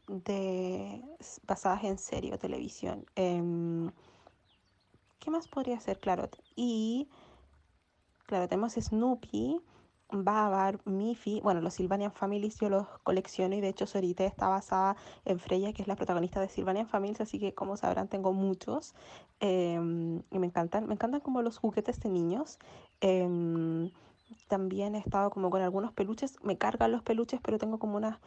de 0.08 1.02
basadas 1.48 1.84
en 1.86 1.98
serie 1.98 2.34
o 2.34 2.38
televisión. 2.38 3.06
Em, 5.24 5.30
¿Qué 5.30 5.32
más 5.32 5.48
podría 5.48 5.80
ser? 5.80 6.00
Claro, 6.00 6.30
y 6.56 7.10
claro, 8.26 8.48
tenemos 8.48 8.74
Snoopy, 8.74 9.62
Babar, 10.12 10.80
Miffy, 10.86 11.40
bueno, 11.42 11.62
los 11.62 11.74
Sylvanian 11.76 12.12
Families 12.12 12.60
yo 12.60 12.70
los 12.70 12.88
colecciono 13.04 13.56
y 13.56 13.62
de 13.62 13.70
hecho 13.70 13.88
Sorite 13.88 14.26
está 14.26 14.50
basada 14.50 14.98
en 15.26 15.40
Freya, 15.40 15.74
que 15.74 15.82
es 15.82 15.88
la 15.88 15.96
protagonista 15.96 16.40
de 16.42 16.50
Sylvanian 16.50 16.88
Families, 16.88 17.22
así 17.22 17.40
que 17.40 17.54
como 17.54 17.78
sabrán 17.78 18.10
tengo 18.10 18.34
muchos 18.34 18.96
em, 19.40 20.24
y 20.30 20.40
me 20.40 20.48
encantan, 20.48 20.88
me 20.88 20.94
encantan 20.96 21.22
como 21.22 21.42
los 21.42 21.58
juguetes 21.58 22.00
de 22.02 22.10
niños. 22.10 22.60
Em, 23.02 23.92
también 24.48 24.96
he 24.96 25.00
estado 25.00 25.30
como 25.32 25.50
con 25.50 25.62
algunos 25.62 25.94
peluches, 25.94 26.38
me 26.44 26.58
cargan 26.58 26.92
los 26.92 27.04
peluches, 27.04 27.40
pero 27.42 27.58
tengo 27.58 27.80
como 27.80 27.98
unas 27.98 28.20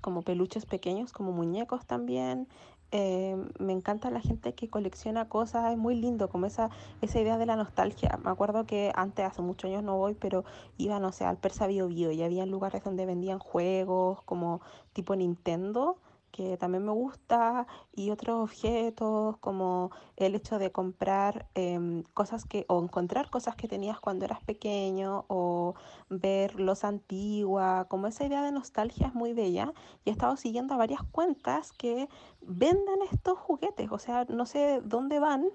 como 0.00 0.22
peluches 0.22 0.66
pequeños, 0.66 1.12
como 1.12 1.32
muñecos 1.32 1.86
también. 1.86 2.48
Eh, 2.98 3.36
me 3.58 3.74
encanta 3.74 4.10
la 4.10 4.22
gente 4.22 4.54
que 4.54 4.70
colecciona 4.70 5.28
cosas, 5.28 5.70
es 5.70 5.76
muy 5.76 5.96
lindo, 5.96 6.30
como 6.30 6.46
esa, 6.46 6.70
esa 7.02 7.20
idea 7.20 7.36
de 7.36 7.44
la 7.44 7.54
nostalgia. 7.54 8.18
Me 8.24 8.30
acuerdo 8.30 8.64
que 8.64 8.90
antes, 8.94 9.26
hace 9.26 9.42
muchos 9.42 9.68
años 9.68 9.82
no 9.82 9.98
voy, 9.98 10.14
pero 10.14 10.44
iba, 10.78 10.98
no 10.98 11.12
sé, 11.12 11.26
al 11.26 11.36
Persa 11.36 11.66
Bio 11.66 11.88
Bio 11.88 12.10
y 12.10 12.22
había 12.22 12.46
lugares 12.46 12.82
donde 12.84 13.04
vendían 13.04 13.38
juegos 13.38 14.22
como 14.22 14.62
tipo 14.94 15.14
Nintendo 15.14 15.98
que 16.36 16.56
también 16.58 16.84
me 16.84 16.92
gusta 16.92 17.66
y 17.92 18.10
otros 18.10 18.42
objetos 18.44 19.38
como 19.38 19.90
el 20.16 20.34
hecho 20.34 20.58
de 20.58 20.70
comprar 20.70 21.46
em, 21.54 22.02
cosas 22.14 22.44
que 22.44 22.66
o 22.68 22.82
encontrar 22.82 23.30
cosas 23.30 23.56
que 23.56 23.68
tenías 23.68 24.00
cuando 24.00 24.26
eras 24.26 24.42
pequeño 24.44 25.24
o 25.28 25.74
ver 26.10 26.60
los 26.60 26.84
antigua, 26.84 27.86
como 27.88 28.06
esa 28.06 28.26
idea 28.26 28.42
de 28.42 28.52
nostalgia 28.52 29.06
es 29.06 29.14
muy 29.14 29.32
bella 29.32 29.72
y 30.04 30.10
he 30.10 30.12
estado 30.12 30.36
siguiendo 30.36 30.74
a 30.74 30.76
varias 30.76 31.02
cuentas 31.10 31.72
que 31.72 32.08
venden 32.42 33.00
estos 33.10 33.38
juguetes, 33.38 33.90
o 33.90 33.98
sea, 33.98 34.26
no 34.28 34.44
sé 34.44 34.82
dónde 34.84 35.18
van 35.18 35.48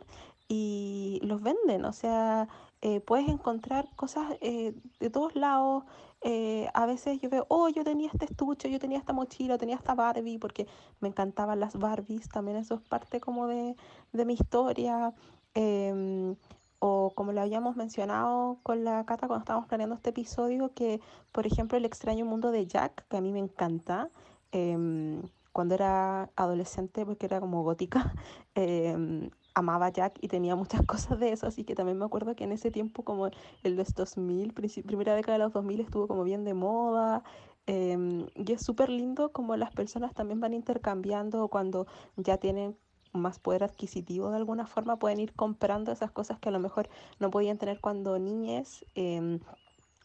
y 0.47 1.19
los 1.23 1.41
venden, 1.41 1.85
o 1.85 1.93
sea, 1.93 2.49
eh, 2.81 2.99
puedes 2.99 3.29
encontrar 3.29 3.87
cosas 3.95 4.33
eh, 4.41 4.73
de 4.99 5.09
todos 5.09 5.35
lados. 5.35 5.83
Eh, 6.23 6.69
a 6.73 6.85
veces 6.85 7.19
yo 7.19 7.29
veo, 7.29 7.45
oh, 7.49 7.67
yo 7.69 7.83
tenía 7.83 8.09
este 8.13 8.25
estuche, 8.25 8.69
yo 8.69 8.79
tenía 8.79 8.99
esta 8.99 9.13
mochila, 9.13 9.57
tenía 9.57 9.75
esta 9.75 9.95
Barbie, 9.95 10.37
porque 10.37 10.67
me 10.99 11.07
encantaban 11.07 11.59
las 11.59 11.75
Barbies, 11.77 12.29
también 12.29 12.57
eso 12.57 12.75
es 12.75 12.81
parte 12.81 13.19
como 13.19 13.47
de, 13.47 13.75
de 14.13 14.25
mi 14.25 14.33
historia. 14.33 15.13
Em, 15.53 16.35
o 16.79 17.11
como 17.15 17.31
lo 17.31 17.41
habíamos 17.41 17.75
mencionado 17.75 18.59
con 18.63 18.83
la 18.83 19.05
Cata 19.05 19.27
cuando 19.27 19.43
estábamos 19.43 19.67
planeando 19.67 19.95
este 19.95 20.09
episodio, 20.11 20.73
que 20.73 20.99
por 21.31 21.45
ejemplo 21.45 21.77
el 21.77 21.85
extraño 21.85 22.25
mundo 22.25 22.51
de 22.51 22.65
Jack, 22.67 23.07
que 23.07 23.17
a 23.17 23.21
mí 23.21 23.31
me 23.31 23.39
encanta, 23.39 24.09
em, 24.51 25.21
cuando 25.53 25.75
era 25.75 26.31
adolescente, 26.35 27.05
porque 27.05 27.25
era 27.27 27.39
como 27.39 27.63
gótica, 27.63 28.13
eh, 28.55 29.29
amaba 29.53 29.89
Jack 29.89 30.17
y 30.21 30.27
tenía 30.27 30.55
muchas 30.55 30.81
cosas 30.85 31.19
de 31.19 31.31
eso, 31.31 31.47
así 31.47 31.63
que 31.63 31.75
también 31.75 31.97
me 31.97 32.05
acuerdo 32.05 32.35
que 32.35 32.43
en 32.43 32.51
ese 32.51 32.71
tiempo, 32.71 33.03
como 33.03 33.27
en 33.27 33.75
los 33.75 33.93
2000, 33.93 34.53
primera 34.53 35.15
década 35.15 35.37
de 35.37 35.43
los 35.43 35.53
2000, 35.53 35.81
estuvo 35.81 36.07
como 36.07 36.23
bien 36.23 36.43
de 36.43 36.53
moda. 36.53 37.23
Em, 37.67 38.27
y 38.35 38.51
es 38.53 38.61
súper 38.65 38.89
lindo 38.89 39.31
como 39.31 39.55
las 39.55 39.71
personas 39.71 40.13
también 40.13 40.39
van 40.39 40.53
intercambiando 40.53 41.47
cuando 41.47 41.85
ya 42.17 42.37
tienen 42.37 42.75
más 43.13 43.39
poder 43.39 43.63
adquisitivo 43.63 44.31
de 44.31 44.37
alguna 44.37 44.65
forma, 44.65 44.97
pueden 44.97 45.19
ir 45.19 45.33
comprando 45.33 45.91
esas 45.91 46.11
cosas 46.11 46.39
que 46.39 46.49
a 46.49 46.51
lo 46.51 46.59
mejor 46.59 46.89
no 47.19 47.29
podían 47.29 47.57
tener 47.57 47.79
cuando 47.79 48.17
niñes. 48.19 48.85
Eh, 48.95 49.39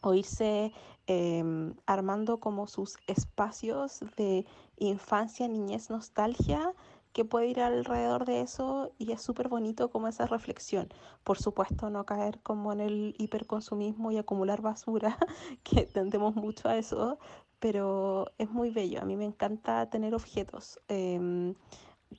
o 0.01 0.13
irse 0.13 0.71
em, 1.07 1.73
armando 1.85 2.39
como 2.39 2.67
sus 2.67 2.97
espacios 3.07 4.01
de 4.15 4.45
infancia, 4.77 5.47
niñez, 5.47 5.89
nostalgia 5.89 6.73
que 7.17 7.25
puede 7.25 7.47
ir 7.47 7.59
alrededor 7.61 8.25
de 8.25 8.41
eso 8.41 8.91
y 8.99 9.11
es 9.11 9.23
súper 9.23 9.47
bonito 9.47 9.89
como 9.89 10.07
esa 10.07 10.27
reflexión. 10.27 10.87
Por 11.23 11.39
supuesto, 11.39 11.89
no 11.89 12.05
caer 12.05 12.39
como 12.43 12.71
en 12.71 12.79
el 12.79 13.15
hiperconsumismo 13.17 14.11
y 14.11 14.19
acumular 14.19 14.61
basura, 14.61 15.17
que 15.63 15.87
tendemos 15.87 16.35
mucho 16.35 16.69
a 16.69 16.77
eso, 16.77 17.17
pero 17.59 18.27
es 18.37 18.51
muy 18.51 18.69
bello. 18.69 19.01
A 19.01 19.05
mí 19.05 19.15
me 19.17 19.25
encanta 19.25 19.89
tener 19.89 20.13
objetos. 20.13 20.79
Em, 20.89 21.55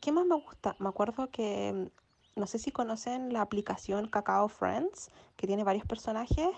¿Qué 0.00 0.10
más 0.10 0.26
me 0.26 0.34
gusta? 0.34 0.74
Me 0.80 0.88
acuerdo 0.88 1.30
que 1.30 1.92
no 2.34 2.48
sé 2.48 2.58
si 2.58 2.72
conocen 2.72 3.32
la 3.32 3.42
aplicación 3.42 4.08
Kakao 4.08 4.48
Friends, 4.48 5.10
que 5.36 5.46
tiene 5.46 5.62
varios 5.62 5.86
personajes, 5.86 6.48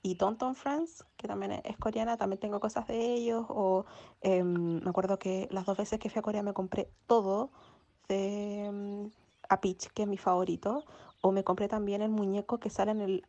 y 0.00 0.14
Tonton 0.14 0.54
Friends, 0.54 1.04
que 1.18 1.28
también 1.28 1.52
es 1.64 1.76
coreana, 1.76 2.16
también 2.16 2.40
tengo 2.40 2.60
cosas 2.60 2.86
de 2.86 3.12
ellos. 3.14 3.44
O 3.50 3.84
em, 4.22 4.82
me 4.82 4.88
acuerdo 4.88 5.18
que 5.18 5.48
las 5.50 5.66
dos 5.66 5.76
veces 5.76 5.98
que 5.98 6.08
fui 6.08 6.18
a 6.20 6.22
Corea 6.22 6.42
me 6.42 6.54
compré 6.54 6.90
todo 7.06 7.50
de 8.10 8.68
um, 8.68 9.10
A 9.48 9.60
Peach, 9.60 9.88
que 9.94 10.02
es 10.02 10.08
mi 10.08 10.18
favorito. 10.18 10.84
O 11.22 11.32
me 11.32 11.44
compré 11.44 11.68
también 11.68 12.02
el 12.02 12.10
muñeco 12.10 12.58
que 12.58 12.70
sale 12.70 12.92
en 12.92 13.00
el 13.00 13.24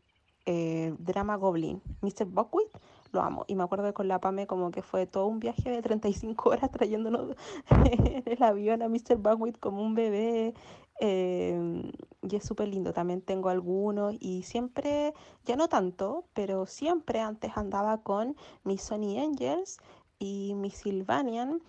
eh, 0.45 0.95
drama 0.97 1.35
Goblin, 1.35 1.81
Mr. 2.01 2.25
Buckwheat, 2.25 2.69
lo 3.11 3.21
amo. 3.21 3.45
Y 3.47 3.55
me 3.55 3.63
acuerdo 3.63 3.85
que 3.85 3.93
con 3.93 4.07
la 4.07 4.19
PAME 4.19 4.47
como 4.47 4.71
que 4.71 4.81
fue 4.81 5.05
todo 5.05 5.27
un 5.27 5.39
viaje 5.39 5.69
de 5.69 5.81
35 5.81 6.49
horas 6.49 6.71
trayéndonos 6.71 7.35
en 7.69 8.23
el 8.25 8.43
avión 8.43 8.81
a 8.81 8.89
Mr. 8.89 9.17
Buckwheat 9.17 9.59
como 9.59 9.81
un 9.83 9.95
bebé. 9.95 10.53
Eh, 10.99 11.91
y 12.21 12.35
es 12.35 12.43
súper 12.43 12.67
lindo. 12.67 12.93
También 12.93 13.21
tengo 13.21 13.49
algunos 13.49 14.15
y 14.19 14.43
siempre, 14.43 15.13
ya 15.45 15.55
no 15.55 15.67
tanto, 15.67 16.25
pero 16.33 16.65
siempre 16.65 17.19
antes 17.19 17.51
andaba 17.55 18.03
con 18.03 18.35
mis 18.63 18.81
Sony 18.81 19.17
Angels 19.19 19.79
y 20.19 20.53
mi 20.55 20.69
Sylvanian 20.69 21.61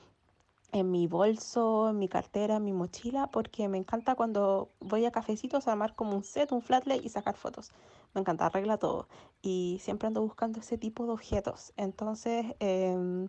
en 0.73 0.91
mi 0.91 1.07
bolso, 1.07 1.91
en 1.91 1.99
mi 1.99 2.09
cartera, 2.09 2.57
en 2.57 2.65
mi 2.65 2.73
mochila, 2.73 3.29
porque 3.31 3.69
me 3.69 3.79
encanta 3.79 4.15
cuando 4.17 4.73
voy 4.81 5.05
a 5.05 5.13
cafecitos 5.13 5.69
a 5.69 5.73
armar 5.73 5.95
como 5.95 6.17
un 6.17 6.25
set, 6.25 6.53
un 6.53 6.63
flatlay 6.63 7.01
y 7.05 7.09
sacar 7.11 7.37
fotos. 7.37 7.73
Me 8.15 8.21
encanta, 8.23 8.47
arregla 8.47 8.79
todo. 8.79 9.09
Y 9.43 9.79
siempre 9.83 10.09
ando 10.09 10.23
buscando 10.23 10.61
ese 10.61 10.79
tipo 10.79 11.07
de 11.07 11.13
objetos. 11.13 11.73
Entonces, 11.77 12.47
em, 12.61 13.29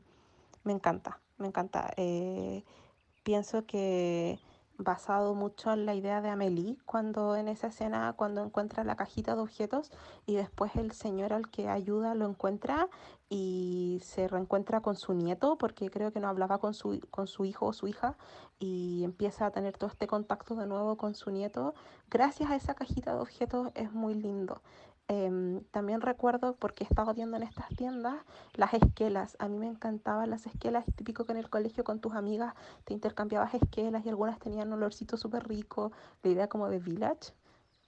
me 0.64 0.74
encanta, 0.74 1.22
me 1.38 1.48
encanta. 1.48 1.92
Eh, 1.98 2.64
pienso 3.24 3.66
que 3.66 4.40
basado 4.78 5.36
mucho 5.36 5.72
en 5.72 5.86
la 5.86 5.96
idea 5.96 6.22
de 6.22 6.30
Amélie, 6.30 6.78
cuando 6.86 7.36
en 7.36 7.48
esa 7.48 7.68
escena, 7.68 8.14
cuando 8.18 8.44
encuentra 8.44 8.84
la 8.84 8.96
cajita 8.96 9.36
de 9.36 9.42
objetos 9.42 9.92
y 10.26 10.36
después 10.36 10.76
el 10.76 10.92
señor 10.92 11.34
al 11.34 11.50
que 11.50 11.70
ayuda 11.70 12.16
lo 12.16 12.26
encuentra 12.28 12.90
y 13.30 14.00
se 14.04 14.28
reencuentra 14.28 14.82
con 14.82 14.96
su 14.96 15.14
nieto, 15.14 15.58
porque 15.58 15.90
creo 15.90 16.12
que 16.12 16.20
no 16.20 16.28
hablaba 16.28 16.60
con 16.60 16.74
su, 16.74 17.00
con 17.10 17.28
su 17.28 17.46
hijo 17.46 17.68
o 17.68 17.74
su 17.74 17.88
hija, 17.88 18.16
y 18.60 19.04
empieza 19.04 19.46
a 19.48 19.52
tener 19.52 19.78
todo 19.78 19.90
este 19.90 20.08
contacto 20.08 20.56
de 20.56 20.68
nuevo 20.68 20.98
con 20.98 21.16
su 21.16 21.32
nieto. 21.32 21.74
Gracias 22.10 22.52
a 22.52 22.56
esa 22.56 22.76
cajita 22.76 23.16
de 23.16 23.22
objetos 23.22 23.72
es 23.74 23.92
muy 23.92 24.14
lindo. 24.14 24.62
Em, 25.10 25.64
también 25.72 26.00
recuerdo, 26.00 26.56
porque 26.56 26.86
he 26.86 26.88
estado 26.88 27.14
viendo 27.14 27.36
en 27.36 27.44
estas 27.44 27.68
tiendas, 27.70 28.16
las 28.54 28.74
esquelas. 28.74 29.36
A 29.40 29.48
mí 29.50 29.58
me 29.58 29.68
encantaban 29.68 30.30
las 30.30 30.46
esquelas, 30.46 30.86
típico 30.96 31.26
que 31.26 31.34
en 31.34 31.40
el 31.40 31.50
colegio 31.50 31.84
con 31.84 32.00
tus 32.00 32.14
amigas 32.14 32.54
te 32.86 32.94
intercambiabas 32.94 33.54
esquelas 33.54 34.06
y 34.06 34.10
algunas 34.10 34.40
tenían 34.40 34.70
un 34.70 34.76
olorcito 34.76 35.18
súper 35.18 35.48
rico, 35.48 35.92
la 36.24 36.30
idea 36.32 36.48
como 36.48 36.70
de 36.70 36.80
Village 36.80 37.34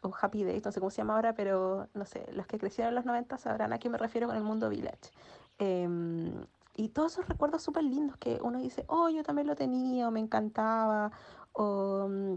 o 0.01 0.13
Happy 0.21 0.43
Days, 0.43 0.65
no 0.65 0.71
sé 0.71 0.79
cómo 0.79 0.91
se 0.91 0.97
llama 0.97 1.15
ahora, 1.15 1.33
pero 1.33 1.87
no 1.93 2.05
sé, 2.05 2.25
los 2.33 2.47
que 2.47 2.59
crecieron 2.59 2.89
en 2.89 2.95
los 2.95 3.05
90 3.05 3.37
sabrán 3.37 3.73
a 3.73 3.79
qué 3.79 3.89
me 3.89 3.97
refiero 3.97 4.27
con 4.27 4.35
el 4.35 4.43
mundo 4.43 4.69
Village. 4.69 5.11
Em, 5.57 6.45
y 6.75 6.89
todos 6.89 7.13
esos 7.13 7.27
recuerdos 7.29 7.63
súper 7.63 7.83
lindos 7.85 8.17
que 8.17 8.39
uno 8.41 8.59
dice, 8.59 8.83
oh, 8.87 9.09
yo 9.09 9.23
también 9.23 9.47
lo 9.47 9.55
tenía, 9.55 10.07
o 10.07 10.11
me 10.11 10.19
encantaba, 10.19 11.11
o... 11.53 12.07
Mm, 12.09 12.35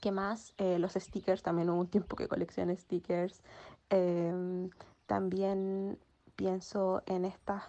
¿Qué 0.00 0.10
más? 0.10 0.52
Eh, 0.58 0.78
los 0.78 0.92
stickers, 0.92 1.42
también 1.42 1.70
hubo 1.70 1.80
un 1.80 1.88
tiempo 1.88 2.16
que 2.16 2.28
coleccioné 2.28 2.76
stickers. 2.76 3.42
Em, 3.90 4.70
también 5.06 5.98
pienso 6.36 7.02
en 7.06 7.24
estas 7.24 7.64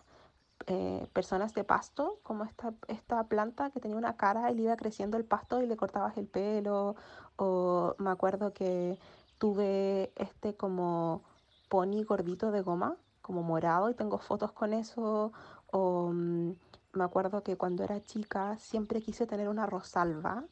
eh, 0.67 1.07
personas 1.13 1.53
de 1.53 1.63
pasto, 1.63 2.19
como 2.23 2.43
esta, 2.43 2.73
esta 2.87 3.23
planta 3.25 3.69
que 3.69 3.79
tenía 3.79 3.97
una 3.97 4.17
cara 4.17 4.51
y 4.51 4.55
le 4.55 4.63
iba 4.63 4.75
creciendo 4.75 5.17
el 5.17 5.25
pasto 5.25 5.61
y 5.61 5.67
le 5.67 5.77
cortabas 5.77 6.17
el 6.17 6.27
pelo. 6.27 6.95
O 7.37 7.95
me 7.99 8.09
acuerdo 8.09 8.53
que 8.53 8.97
tuve 9.37 10.11
este 10.15 10.55
como 10.55 11.23
pony 11.69 12.03
gordito 12.03 12.51
de 12.51 12.61
goma, 12.61 12.97
como 13.21 13.43
morado, 13.43 13.89
y 13.89 13.93
tengo 13.93 14.17
fotos 14.17 14.51
con 14.51 14.73
eso. 14.73 15.31
O 15.71 16.09
mm, 16.13 16.51
me 16.93 17.03
acuerdo 17.03 17.43
que 17.43 17.57
cuando 17.57 17.83
era 17.83 18.03
chica 18.03 18.57
siempre 18.57 19.01
quise 19.01 19.27
tener 19.27 19.49
una 19.49 19.65
rosalba. 19.67 20.45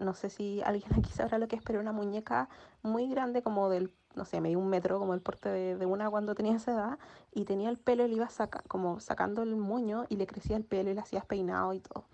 No 0.00 0.14
sé 0.14 0.30
si 0.30 0.62
alguien 0.62 0.92
aquí 0.98 1.10
sabrá 1.12 1.38
lo 1.38 1.48
que 1.48 1.56
es, 1.56 1.62
pero 1.62 1.80
una 1.80 1.92
muñeca 1.92 2.48
muy 2.82 3.08
grande 3.08 3.42
como 3.42 3.68
del 3.68 3.92
no 4.14 4.24
sé, 4.24 4.40
me 4.40 4.48
dio 4.50 4.58
un 4.58 4.68
metro 4.68 4.98
como 4.98 5.14
el 5.14 5.20
porte 5.20 5.48
de, 5.48 5.86
una 5.86 6.10
cuando 6.10 6.34
tenía 6.34 6.56
esa 6.56 6.72
edad 6.72 6.98
y 7.32 7.44
tenía 7.44 7.70
el 7.70 7.78
pelo 7.78 8.06
y 8.06 8.14
iba 8.14 8.28
saca, 8.28 8.62
como 8.68 9.00
sacando 9.00 9.42
el 9.42 9.56
moño 9.56 10.04
y 10.08 10.16
le 10.16 10.26
crecía 10.26 10.56
el 10.56 10.64
pelo 10.64 10.90
y 10.90 10.94
le 10.94 11.00
hacías 11.00 11.24
peinado 11.26 11.72
y 11.74 11.80
todo. 11.80 12.04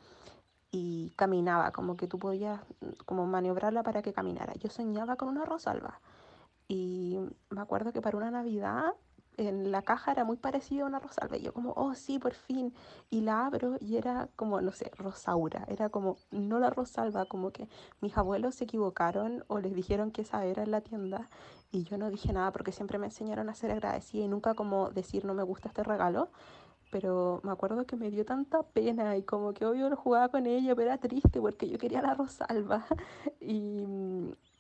Y 0.70 1.12
caminaba, 1.16 1.72
como 1.72 1.96
que 1.96 2.06
tú 2.08 2.18
podías 2.18 2.60
como 3.06 3.26
maniobrarla 3.26 3.82
para 3.82 4.02
que 4.02 4.12
caminara. 4.12 4.54
Yo 4.54 4.68
soñaba 4.68 5.16
con 5.16 5.28
una 5.28 5.44
rosalba 5.44 6.00
y 6.68 7.18
me 7.50 7.60
acuerdo 7.60 7.92
que 7.92 8.02
para 8.02 8.16
una 8.16 8.30
Navidad 8.30 8.94
en 9.38 9.70
la 9.70 9.82
caja 9.82 10.12
era 10.12 10.24
muy 10.24 10.36
parecida 10.36 10.82
a 10.82 10.86
una 10.86 10.98
rosalba. 10.98 11.36
Y 11.36 11.42
yo 11.42 11.54
como, 11.54 11.72
oh 11.76 11.94
sí, 11.94 12.18
por 12.18 12.34
fin. 12.34 12.74
Y 13.08 13.22
la 13.22 13.46
abro 13.46 13.76
y 13.80 13.96
era 13.96 14.28
como, 14.36 14.60
no 14.60 14.72
sé, 14.72 14.90
rosaura. 14.96 15.64
Era 15.68 15.88
como, 15.88 16.18
no 16.30 16.58
la 16.58 16.70
rosalba, 16.70 17.24
como 17.26 17.52
que 17.52 17.68
mis 18.00 18.16
abuelos 18.18 18.56
se 18.56 18.64
equivocaron 18.64 19.44
o 19.46 19.60
les 19.60 19.74
dijeron 19.74 20.10
que 20.10 20.22
esa 20.22 20.44
era 20.44 20.64
en 20.64 20.72
la 20.72 20.80
tienda. 20.82 21.30
Y 21.70 21.84
yo 21.84 21.98
no 21.98 22.10
dije 22.10 22.32
nada 22.32 22.52
porque 22.52 22.72
siempre 22.72 22.98
me 22.98 23.06
enseñaron 23.06 23.48
a 23.48 23.54
ser 23.54 23.70
agradecida 23.70 24.24
y 24.24 24.28
nunca 24.28 24.54
como 24.54 24.90
decir 24.90 25.24
no 25.24 25.34
me 25.34 25.42
gusta 25.42 25.68
este 25.68 25.82
regalo. 25.82 26.30
Pero 26.90 27.40
me 27.44 27.52
acuerdo 27.52 27.86
que 27.86 27.96
me 27.96 28.10
dio 28.10 28.24
tanta 28.24 28.62
pena 28.62 29.16
y 29.16 29.22
como 29.22 29.52
que 29.52 29.66
obvio 29.66 29.90
lo 29.90 29.96
jugaba 29.96 30.30
con 30.30 30.46
ella, 30.46 30.74
pero 30.74 30.88
era 30.88 30.98
triste 30.98 31.40
porque 31.40 31.68
yo 31.68 31.78
quería 31.78 32.02
la 32.02 32.14
rosalba. 32.14 32.86
Y 33.40 33.84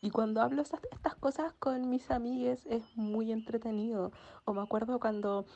y 0.00 0.10
cuando 0.10 0.40
hablo 0.42 0.62
estas, 0.62 0.80
estas 0.92 1.16
cosas 1.16 1.52
con 1.58 1.90
mis 1.90 2.10
amigues 2.10 2.64
es 2.66 2.96
muy 2.96 3.32
entretenido. 3.32 4.12
O 4.44 4.54
me 4.54 4.62
acuerdo 4.62 5.00
cuando 5.00 5.46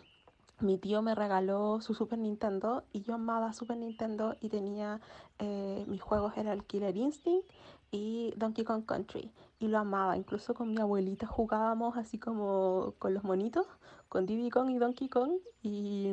mi 0.62 0.78
tío 0.78 1.02
me 1.02 1.14
regaló 1.14 1.80
su 1.80 1.94
Super 1.94 2.18
Nintendo 2.18 2.84
y 2.92 3.02
yo 3.02 3.14
amaba 3.14 3.52
Super 3.52 3.76
Nintendo 3.76 4.36
y 4.40 4.48
tenía 4.48 5.00
eh, 5.38 5.84
mis 5.88 6.00
juegos 6.00 6.36
era 6.36 6.52
el 6.52 6.64
Killer 6.64 6.96
Instinct 6.96 7.50
y 7.90 8.32
Donkey 8.36 8.64
Kong 8.64 8.84
Country 8.86 9.32
y 9.58 9.68
lo 9.68 9.78
amaba. 9.78 10.16
Incluso 10.16 10.54
con 10.54 10.72
mi 10.72 10.80
abuelita 10.80 11.26
jugábamos 11.26 11.96
así 11.96 12.18
como 12.18 12.94
con 12.98 13.14
los 13.14 13.24
monitos, 13.24 13.66
con 14.08 14.26
Diddy 14.26 14.50
Kong 14.50 14.70
y 14.70 14.78
Donkey 14.78 15.08
Kong 15.08 15.32
y 15.62 16.10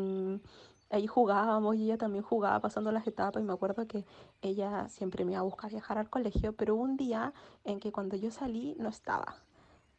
ahí 0.90 1.08
jugábamos 1.08 1.76
y 1.76 1.86
ella 1.86 1.98
también 1.98 2.24
jugaba 2.24 2.60
pasando 2.60 2.92
las 2.92 3.06
etapas 3.08 3.42
y 3.42 3.46
me 3.46 3.54
acuerdo 3.54 3.88
que 3.88 4.06
ella 4.42 4.90
siempre 4.90 5.26
me 5.26 5.34
iba 5.34 5.42
a 5.42 5.44
buscar 5.44 5.72
viajar 5.72 5.98
al 5.98 6.10
colegio, 6.10 6.54
pero 6.54 6.76
un 6.76 6.98
día 6.98 7.34
en 7.64 7.80
que 7.80 7.92
cuando 7.92 8.16
yo 8.16 8.32
salí 8.32 8.76
no 8.80 8.90
estaba 8.90 9.36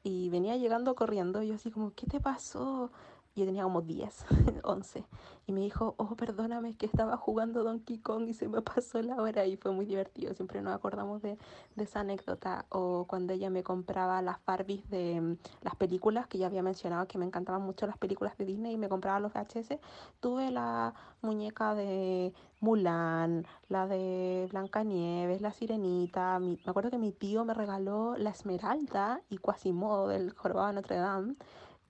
y 0.03 0.31
venía 0.31 0.57
llegando 0.57 0.95
corriendo 0.95 1.43
y 1.43 1.49
yo 1.49 1.55
así 1.55 1.71
como, 1.71 1.93
¿qué 1.95 2.07
te 2.07 2.21
pasó? 2.21 2.91
Yo 3.37 3.45
tenía 3.45 3.63
como 3.63 3.83
10, 3.83 4.25
11. 4.63 5.05
Y 5.47 5.53
me 5.53 5.63
dijo, 5.63 5.95
oh, 5.97 6.15
perdóname, 6.15 6.77
que 6.77 6.87
estaba 6.87 7.17
jugando 7.17 7.65
Donkey 7.65 7.99
Kong 7.99 8.29
y 8.29 8.35
se 8.35 8.47
me 8.49 8.63
pasó 8.63 9.03
la 9.03 9.17
hora 9.17 9.47
y 9.47 9.57
fue 9.57 9.73
muy 9.73 9.85
divertido. 9.85 10.33
Siempre 10.33 10.63
nos 10.63 10.73
acordamos 10.73 11.23
de, 11.23 11.39
esa 11.77 12.01
anécdota. 12.01 12.67
O 12.69 13.05
cuando 13.09 13.33
ella 13.33 13.51
me 13.51 13.65
compraba 13.65 14.23
las 14.23 14.37
Barbies 14.45 14.89
de 14.91 15.21
mm, 15.21 15.37
las 15.63 15.75
películas, 15.75 16.29
que 16.29 16.39
ya 16.39 16.47
había 16.47 16.63
mencionado 16.63 17.09
que 17.09 17.19
me 17.19 17.25
encantaban 17.25 17.63
mucho 17.63 17.87
las 17.89 17.99
películas 17.99 18.39
de 18.39 18.45
Disney 18.45 18.75
y 18.75 18.79
me 18.79 18.89
compraba 18.89 19.19
los 19.19 19.33
VHS. 19.33 19.81
Tuve 20.21 20.53
la 20.53 20.95
muñeca 21.21 21.75
de 21.75 22.33
Mulan, 22.61 23.45
la 23.69 23.89
de 23.89 24.47
Blancanieves, 24.53 25.41
la 25.41 25.51
Sirenita. 25.51 26.39
me 26.39 26.59
acuerdo 26.65 26.91
que 26.91 26.99
mi 26.99 27.11
tío 27.11 27.45
me 27.45 27.55
regaló 27.55 28.17
la 28.17 28.31
Esmeralda 28.31 29.21
y 29.31 29.39
Quasimodo 29.39 30.07
del 30.07 30.33
Jorobado 30.33 30.73
Notre 30.75 30.97
Dame. 30.97 31.35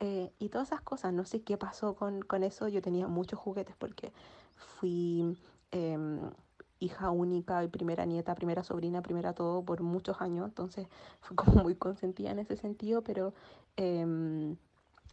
Eh, 0.00 0.32
y 0.38 0.48
todas 0.48 0.68
esas 0.68 0.80
cosas, 0.80 1.12
no 1.12 1.24
sé 1.26 1.42
qué 1.42 1.58
pasó 1.58 1.94
con, 1.94 2.22
con, 2.22 2.42
eso, 2.42 2.68
yo 2.68 2.80
tenía 2.80 3.06
muchos 3.06 3.38
juguetes 3.38 3.76
porque 3.76 4.12
fui, 4.56 5.36
eh, 5.72 5.98
hija 6.78 7.10
única 7.10 7.62
y 7.62 7.68
primera 7.68 8.06
nieta, 8.06 8.34
primera 8.34 8.64
sobrina, 8.64 9.02
primera 9.02 9.34
todo 9.34 9.62
por 9.62 9.82
muchos 9.82 10.20
años, 10.22 10.48
entonces 10.48 10.88
fue 11.20 11.36
como 11.36 11.62
muy 11.62 11.74
consentida 11.74 12.30
en 12.30 12.38
ese 12.38 12.56
sentido, 12.56 13.02
pero 13.02 13.34
eh, 13.76 14.56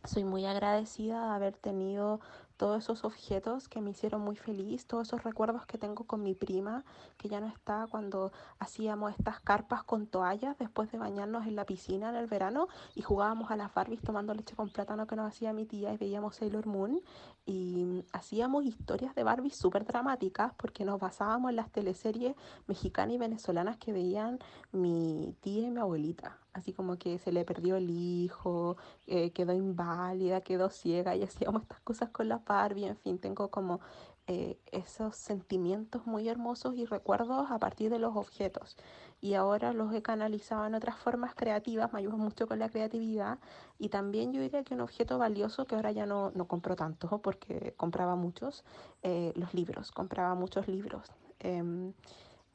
soy 0.05 0.23
muy 0.23 0.45
agradecida 0.45 1.27
de 1.30 1.35
haber 1.35 1.57
tenido 1.57 2.22
todos 2.57 2.84
esos 2.84 3.05
objetos 3.05 3.69
que 3.69 3.81
me 3.81 3.91
hicieron 3.91 4.21
muy 4.21 4.35
feliz, 4.35 4.85
todos 4.85 5.07
esos 5.07 5.23
recuerdos 5.23 5.65
que 5.65 5.77
tengo 5.77 6.03
con 6.05 6.23
mi 6.23 6.35
prima, 6.35 6.84
que 7.17 7.29
ya 7.29 7.39
no 7.39 7.47
está 7.47 7.88
cuando 7.89 8.31
hacíamos 8.59 9.13
estas 9.17 9.39
carpas 9.39 9.84
con 9.84 10.07
toallas 10.07 10.57
después 10.57 10.91
de 10.91 10.97
bañarnos 10.97 11.45
en 11.45 11.55
la 11.55 11.65
piscina 11.65 12.09
en 12.09 12.15
el 12.15 12.27
verano 12.27 12.67
y 12.95 13.01
jugábamos 13.01 13.51
a 13.51 13.55
las 13.55 13.73
Barbies 13.73 14.01
tomando 14.01 14.34
leche 14.34 14.55
con 14.55 14.69
plátano 14.69 15.07
que 15.07 15.15
nos 15.15 15.27
hacía 15.27 15.53
mi 15.53 15.65
tía 15.65 15.93
y 15.93 15.97
veíamos 15.97 16.35
Sailor 16.35 16.65
Moon. 16.65 16.99
Y 17.45 18.03
hacíamos 18.11 18.65
historias 18.65 19.15
de 19.15 19.23
Barbie 19.23 19.51
súper 19.51 19.85
dramáticas 19.85 20.51
porque 20.57 20.84
nos 20.84 20.99
basábamos 20.99 21.51
en 21.51 21.55
las 21.55 21.71
teleseries 21.71 22.35
mexicanas 22.67 23.15
y 23.15 23.17
venezolanas 23.17 23.77
que 23.77 23.93
veían 23.93 24.39
mi 24.73 25.34
tía 25.41 25.67
y 25.67 25.71
mi 25.71 25.79
abuelita. 25.79 26.38
Así 26.57 26.73
como 26.73 26.97
que 26.97 27.19
se 27.19 27.31
le 27.31 27.45
perdió 27.45 27.75
el 27.75 27.89
hijo, 27.91 28.77
eh, 29.05 29.31
quedó 29.31 29.53
inválida, 29.53 30.41
quedó 30.41 30.69
ciega 30.71 31.15
y 31.15 31.23
hacíamos 31.23 31.61
estas 31.61 31.79
cosas 31.81 32.09
con 32.09 32.27
la 32.27 32.39
Barbie, 32.48 32.86
en 32.86 32.98
fin, 32.98 33.19
tengo 33.19 33.49
como 33.49 33.80
eh, 34.28 34.60
esos 34.72 35.15
sentimientos 35.15 36.06
muy 36.06 36.28
hermosos 36.28 36.76
y 36.76 36.86
recuerdos 36.86 37.49
a 37.49 37.60
partir 37.60 37.90
de 37.90 37.99
los 37.99 38.15
objetos. 38.15 38.76
Y 39.22 39.36
ahora 39.36 39.72
los 39.74 39.94
he 39.94 40.02
canalizado 40.02 40.65
en 40.65 40.76
otras 40.76 40.98
formas 40.98 41.34
creativas, 41.34 41.94
me 41.94 41.99
ayuda 41.99 42.18
mucho 42.18 42.48
con 42.48 42.60
la 42.60 42.69
creatividad. 42.69 43.40
Y 43.80 43.90
también 43.90 44.34
yo 44.34 44.41
diría 44.41 44.64
que 44.64 44.74
un 44.74 44.82
objeto 44.82 45.18
valioso 45.18 45.65
que 45.65 45.76
ahora 45.76 45.91
ya 45.91 46.06
no, 46.06 46.32
no 46.32 46.45
compro 46.45 46.76
tanto 46.76 47.19
porque 47.22 47.74
compraba 47.78 48.15
muchos, 48.15 48.65
eh, 49.02 49.32
los 49.36 49.53
libros, 49.53 49.91
compraba 49.91 50.36
muchos 50.36 50.68
libros. 50.68 51.07
Eh, 51.40 51.94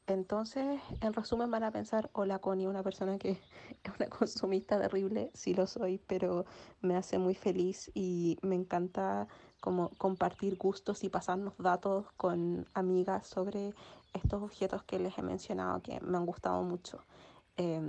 entonces, 0.06 0.80
en 1.00 1.12
resumen, 1.12 1.50
van 1.50 1.62
a 1.62 1.70
pensar, 1.70 2.10
hola 2.12 2.40
Connie, 2.40 2.66
una 2.66 2.82
persona 2.82 3.18
que 3.18 3.30
es 3.84 3.92
una 3.98 4.08
consumista 4.08 4.80
terrible, 4.80 5.30
sí 5.32 5.54
lo 5.54 5.66
soy, 5.66 5.98
pero 5.98 6.44
me 6.80 6.96
hace 6.96 7.18
muy 7.18 7.34
feliz 7.34 7.90
y 7.94 8.36
me 8.42 8.56
encanta 8.56 9.28
como 9.62 9.90
compartir 9.90 10.58
gustos 10.58 11.04
y 11.04 11.08
pasarnos 11.08 11.54
datos 11.56 12.04
con 12.16 12.66
amigas 12.74 13.28
sobre 13.28 13.72
estos 14.12 14.42
objetos 14.42 14.82
que 14.82 14.98
les 14.98 15.16
he 15.16 15.22
mencionado 15.22 15.80
que 15.80 16.00
me 16.00 16.18
han 16.18 16.26
gustado 16.26 16.62
mucho. 16.64 16.98
Eh, 17.56 17.80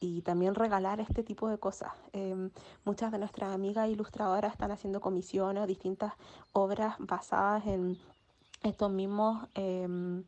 y 0.00 0.22
también 0.22 0.56
regalar 0.56 0.98
este 0.98 1.22
tipo 1.22 1.48
de 1.48 1.56
cosas. 1.56 1.92
Eh, 2.12 2.50
muchas 2.84 3.12
de 3.12 3.18
nuestras 3.18 3.54
amigas 3.54 3.88
ilustradoras 3.88 4.52
están 4.52 4.72
haciendo 4.72 5.00
comisiones 5.00 5.62
o 5.62 5.66
distintas 5.68 6.14
obras 6.52 6.96
basadas 6.98 7.64
en 7.66 7.96
estos 8.64 8.90
mismos... 8.90 9.48
Eh, 9.54 10.24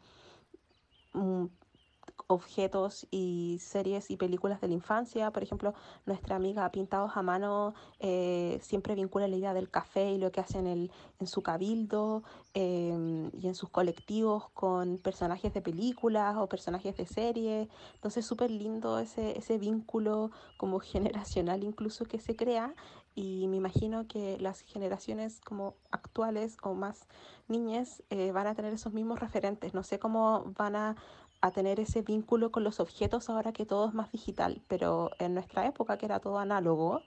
objetos 2.27 3.07
y 3.11 3.59
series 3.61 4.11
y 4.11 4.17
películas 4.17 4.61
de 4.61 4.69
la 4.69 4.75
infancia. 4.75 5.31
Por 5.31 5.43
ejemplo, 5.43 5.75
nuestra 6.07 6.37
amiga 6.37 6.71
Pintados 6.71 7.13
a 7.15 7.23
Mano 7.23 7.75
eh, 8.01 8.59
siempre 8.63 8.95
vincula 8.95 9.29
la 9.29 9.37
idea 9.37 9.55
del 9.55 9.71
café 9.71 10.13
y 10.13 10.19
lo 10.19 10.33
que 10.33 10.41
hace 10.41 10.59
en, 10.59 10.67
el, 10.67 10.91
en 11.21 11.27
su 11.27 11.43
cabildo 11.43 12.23
eh, 12.55 13.31
y 13.41 13.47
en 13.47 13.55
sus 13.55 13.69
colectivos 13.71 14.49
con 14.51 14.99
personajes 14.99 15.53
de 15.55 15.63
películas 15.63 16.37
o 16.37 16.49
personajes 16.49 16.97
de 16.97 17.07
series. 17.07 17.69
Entonces, 17.95 18.27
súper 18.27 18.51
lindo 18.51 18.99
ese, 18.99 19.39
ese 19.39 19.59
vínculo 19.59 20.31
como 20.57 20.81
generacional 20.81 21.65
incluso 21.65 22.05
que 22.05 22.19
se 22.19 22.37
crea 22.37 22.75
y 23.17 23.49
me 23.49 23.57
imagino 23.57 24.07
que 24.07 24.37
las 24.39 24.61
generaciones 24.61 25.41
como 25.41 25.75
actuales 25.91 26.59
o 26.63 26.75
más 26.75 27.07
niñas 27.49 28.03
eh, 28.11 28.31
van 28.31 28.47
a 28.47 28.55
tener 28.55 28.75
esos 28.75 28.93
mismos 28.93 29.21
referentes. 29.21 29.73
No 29.73 29.83
sé 29.83 29.99
cómo 29.99 30.53
van 30.59 30.77
a, 30.77 30.97
a, 31.41 31.51
tener 31.51 31.81
ese 31.81 32.03
vínculo 32.03 32.51
con 32.51 32.65
los 32.65 32.81
objetos 32.81 33.29
ahora 33.29 33.53
que 33.53 33.67
todo 33.67 33.89
es 33.89 33.95
más 33.95 34.11
digital, 34.13 34.63
pero 34.69 35.11
en 35.19 35.35
nuestra 35.35 35.67
época 35.67 35.99
que 35.99 36.07
era 36.07 36.21
todo 36.21 36.39
análogo, 36.39 37.03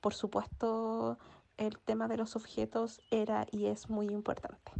por 0.00 0.14
supuesto 0.14 1.18
el 1.56 1.78
tema 1.78 2.08
de 2.08 2.16
los 2.16 2.36
objetos 2.36 3.00
era 3.10 3.46
y 3.50 3.66
es 3.66 3.88
muy 3.88 4.06
importante. 4.06 4.72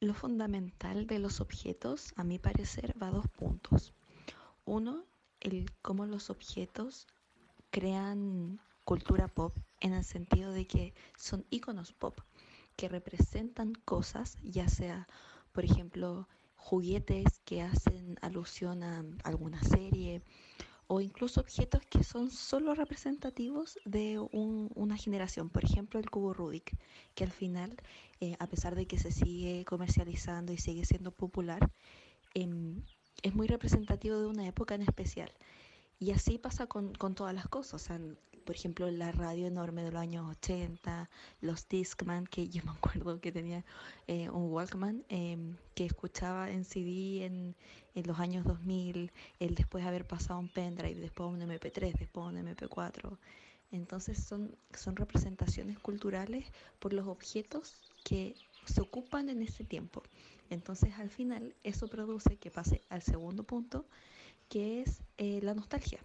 Lo 0.00 0.14
fundamental 0.14 1.06
de 1.06 1.18
los 1.18 1.42
objetos, 1.42 2.14
a 2.16 2.24
mi 2.24 2.38
parecer, 2.38 2.94
va 3.00 3.08
a 3.08 3.10
dos 3.10 3.28
puntos. 3.28 3.92
Uno, 4.64 5.04
el 5.40 5.70
cómo 5.82 6.06
los 6.06 6.30
objetos 6.30 7.06
crean 7.70 8.60
cultura 8.84 9.28
pop 9.28 9.54
en 9.80 9.92
el 9.92 10.04
sentido 10.04 10.52
de 10.52 10.66
que 10.66 10.94
son 11.16 11.44
iconos 11.50 11.92
pop 11.92 12.20
que 12.80 12.88
representan 12.88 13.74
cosas, 13.84 14.38
ya 14.42 14.66
sea, 14.66 15.06
por 15.52 15.66
ejemplo, 15.66 16.26
juguetes 16.56 17.40
que 17.44 17.60
hacen 17.60 18.16
alusión 18.22 18.82
a 18.82 19.04
alguna 19.22 19.62
serie 19.62 20.22
o 20.86 21.02
incluso 21.02 21.42
objetos 21.42 21.82
que 21.90 22.02
son 22.02 22.30
solo 22.30 22.74
representativos 22.74 23.78
de 23.84 24.18
un, 24.18 24.70
una 24.74 24.96
generación. 24.96 25.50
Por 25.50 25.62
ejemplo, 25.62 26.00
el 26.00 26.08
cubo 26.08 26.32
Rubik, 26.32 26.74
que 27.14 27.24
al 27.24 27.30
final, 27.30 27.76
eh, 28.18 28.34
a 28.38 28.46
pesar 28.46 28.74
de 28.74 28.86
que 28.86 28.98
se 28.98 29.12
sigue 29.12 29.66
comercializando 29.66 30.54
y 30.54 30.56
sigue 30.56 30.86
siendo 30.86 31.10
popular, 31.10 31.70
eh, 32.34 32.48
es 33.22 33.34
muy 33.34 33.46
representativo 33.46 34.18
de 34.18 34.26
una 34.26 34.46
época 34.46 34.74
en 34.74 34.82
especial. 34.82 35.30
Y 35.98 36.12
así 36.12 36.38
pasa 36.38 36.66
con, 36.66 36.94
con 36.94 37.14
todas 37.14 37.34
las 37.34 37.46
cosas. 37.46 37.74
O 37.74 37.78
sea, 37.78 38.00
por 38.44 38.56
ejemplo, 38.56 38.90
la 38.90 39.12
radio 39.12 39.46
enorme 39.46 39.82
de 39.82 39.92
los 39.92 40.00
años 40.00 40.28
80, 40.38 41.08
los 41.40 41.68
Discman, 41.68 42.26
que 42.26 42.48
yo 42.48 42.62
me 42.64 42.72
acuerdo 42.72 43.20
que 43.20 43.32
tenía 43.32 43.64
eh, 44.06 44.28
un 44.30 44.50
Walkman 44.52 45.04
eh, 45.08 45.38
que 45.74 45.86
escuchaba 45.86 46.50
en 46.50 46.64
CD 46.64 47.24
en, 47.24 47.54
en, 47.94 48.06
los 48.06 48.18
años 48.18 48.44
2000, 48.44 49.12
el 49.38 49.54
después 49.54 49.84
de 49.84 49.88
haber 49.88 50.06
pasado 50.06 50.40
un 50.40 50.48
pendrive, 50.48 51.00
después 51.00 51.28
un 51.28 51.40
MP3, 51.40 51.98
después 51.98 52.26
un 52.26 52.36
MP4. 52.36 53.16
Entonces 53.72 54.22
son, 54.22 54.56
son 54.74 54.96
representaciones 54.96 55.78
culturales 55.78 56.46
por 56.80 56.92
los 56.92 57.06
objetos 57.06 57.76
que 58.04 58.34
se 58.64 58.80
ocupan 58.80 59.28
en 59.28 59.42
ese 59.42 59.64
tiempo. 59.64 60.02
Entonces 60.50 60.92
al 60.98 61.10
final 61.10 61.54
eso 61.62 61.86
produce 61.86 62.36
que 62.36 62.50
pase 62.50 62.82
al 62.88 63.02
segundo 63.02 63.44
punto, 63.44 63.86
que 64.48 64.82
es 64.82 65.02
eh, 65.18 65.40
la 65.42 65.54
nostalgia. 65.54 66.00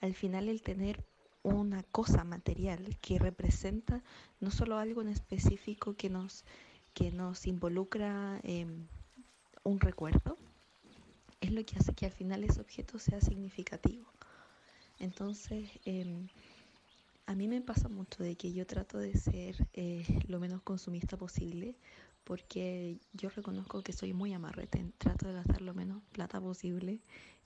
Al 0.00 0.14
final 0.14 0.48
el 0.48 0.62
tener 0.62 1.04
una 1.42 1.82
cosa 1.84 2.24
material 2.24 2.96
que 3.00 3.18
representa 3.18 4.02
no 4.40 4.50
solo 4.50 4.78
algo 4.78 5.02
en 5.02 5.08
específico 5.08 5.94
que 5.96 6.10
nos, 6.10 6.44
que 6.94 7.10
nos 7.10 7.46
involucra 7.46 8.40
un 9.64 9.80
recuerdo, 9.80 10.36
es 11.40 11.52
lo 11.52 11.64
que 11.64 11.76
hace 11.76 11.94
que 11.94 12.06
al 12.06 12.12
final 12.12 12.44
ese 12.44 12.60
objeto 12.60 12.98
sea 12.98 13.20
significativo. 13.20 14.06
Entonces, 14.98 15.68
eh, 15.84 16.26
a 17.26 17.34
mí 17.34 17.46
me 17.46 17.60
pasa 17.60 17.88
mucho 17.88 18.22
de 18.22 18.36
que 18.36 18.52
yo 18.52 18.66
trato 18.66 18.98
de 18.98 19.16
ser 19.16 19.68
eh, 19.74 20.04
lo 20.26 20.40
menos 20.40 20.62
consumista 20.62 21.16
posible 21.16 21.76
porque 22.24 22.98
yo 23.12 23.30
reconozco 23.30 23.82
que 23.82 23.92
soy 23.92 24.12
muy 24.12 24.34
amarrete, 24.34 24.92
trato 24.98 25.28
de 25.28 25.34
gastar 25.34 25.62
lo 25.62 25.72
menos 25.72 26.02
plata 26.12 26.40
posible 26.40 27.00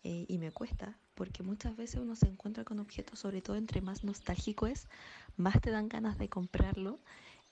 eh, 0.04 0.24
y 0.28 0.38
me 0.38 0.50
cuesta, 0.50 0.98
porque 1.14 1.42
muchas 1.42 1.76
veces 1.76 2.00
uno 2.00 2.16
se 2.16 2.26
encuentra 2.26 2.64
con 2.64 2.80
objetos, 2.80 3.18
sobre 3.20 3.40
todo 3.40 3.56
entre 3.56 3.80
más 3.80 4.02
nostálgico 4.02 4.66
es, 4.66 4.88
más 5.36 5.60
te 5.60 5.70
dan 5.70 5.88
ganas 5.88 6.18
de 6.18 6.28
comprarlo 6.28 6.98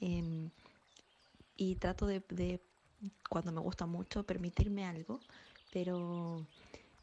eh, 0.00 0.48
y 1.56 1.76
trato 1.76 2.06
de, 2.06 2.60
cuando 3.28 3.52
me 3.52 3.60
gusta 3.60 3.86
mucho, 3.86 4.24
permitirme 4.24 4.84
algo, 4.84 5.20
pero 5.72 6.44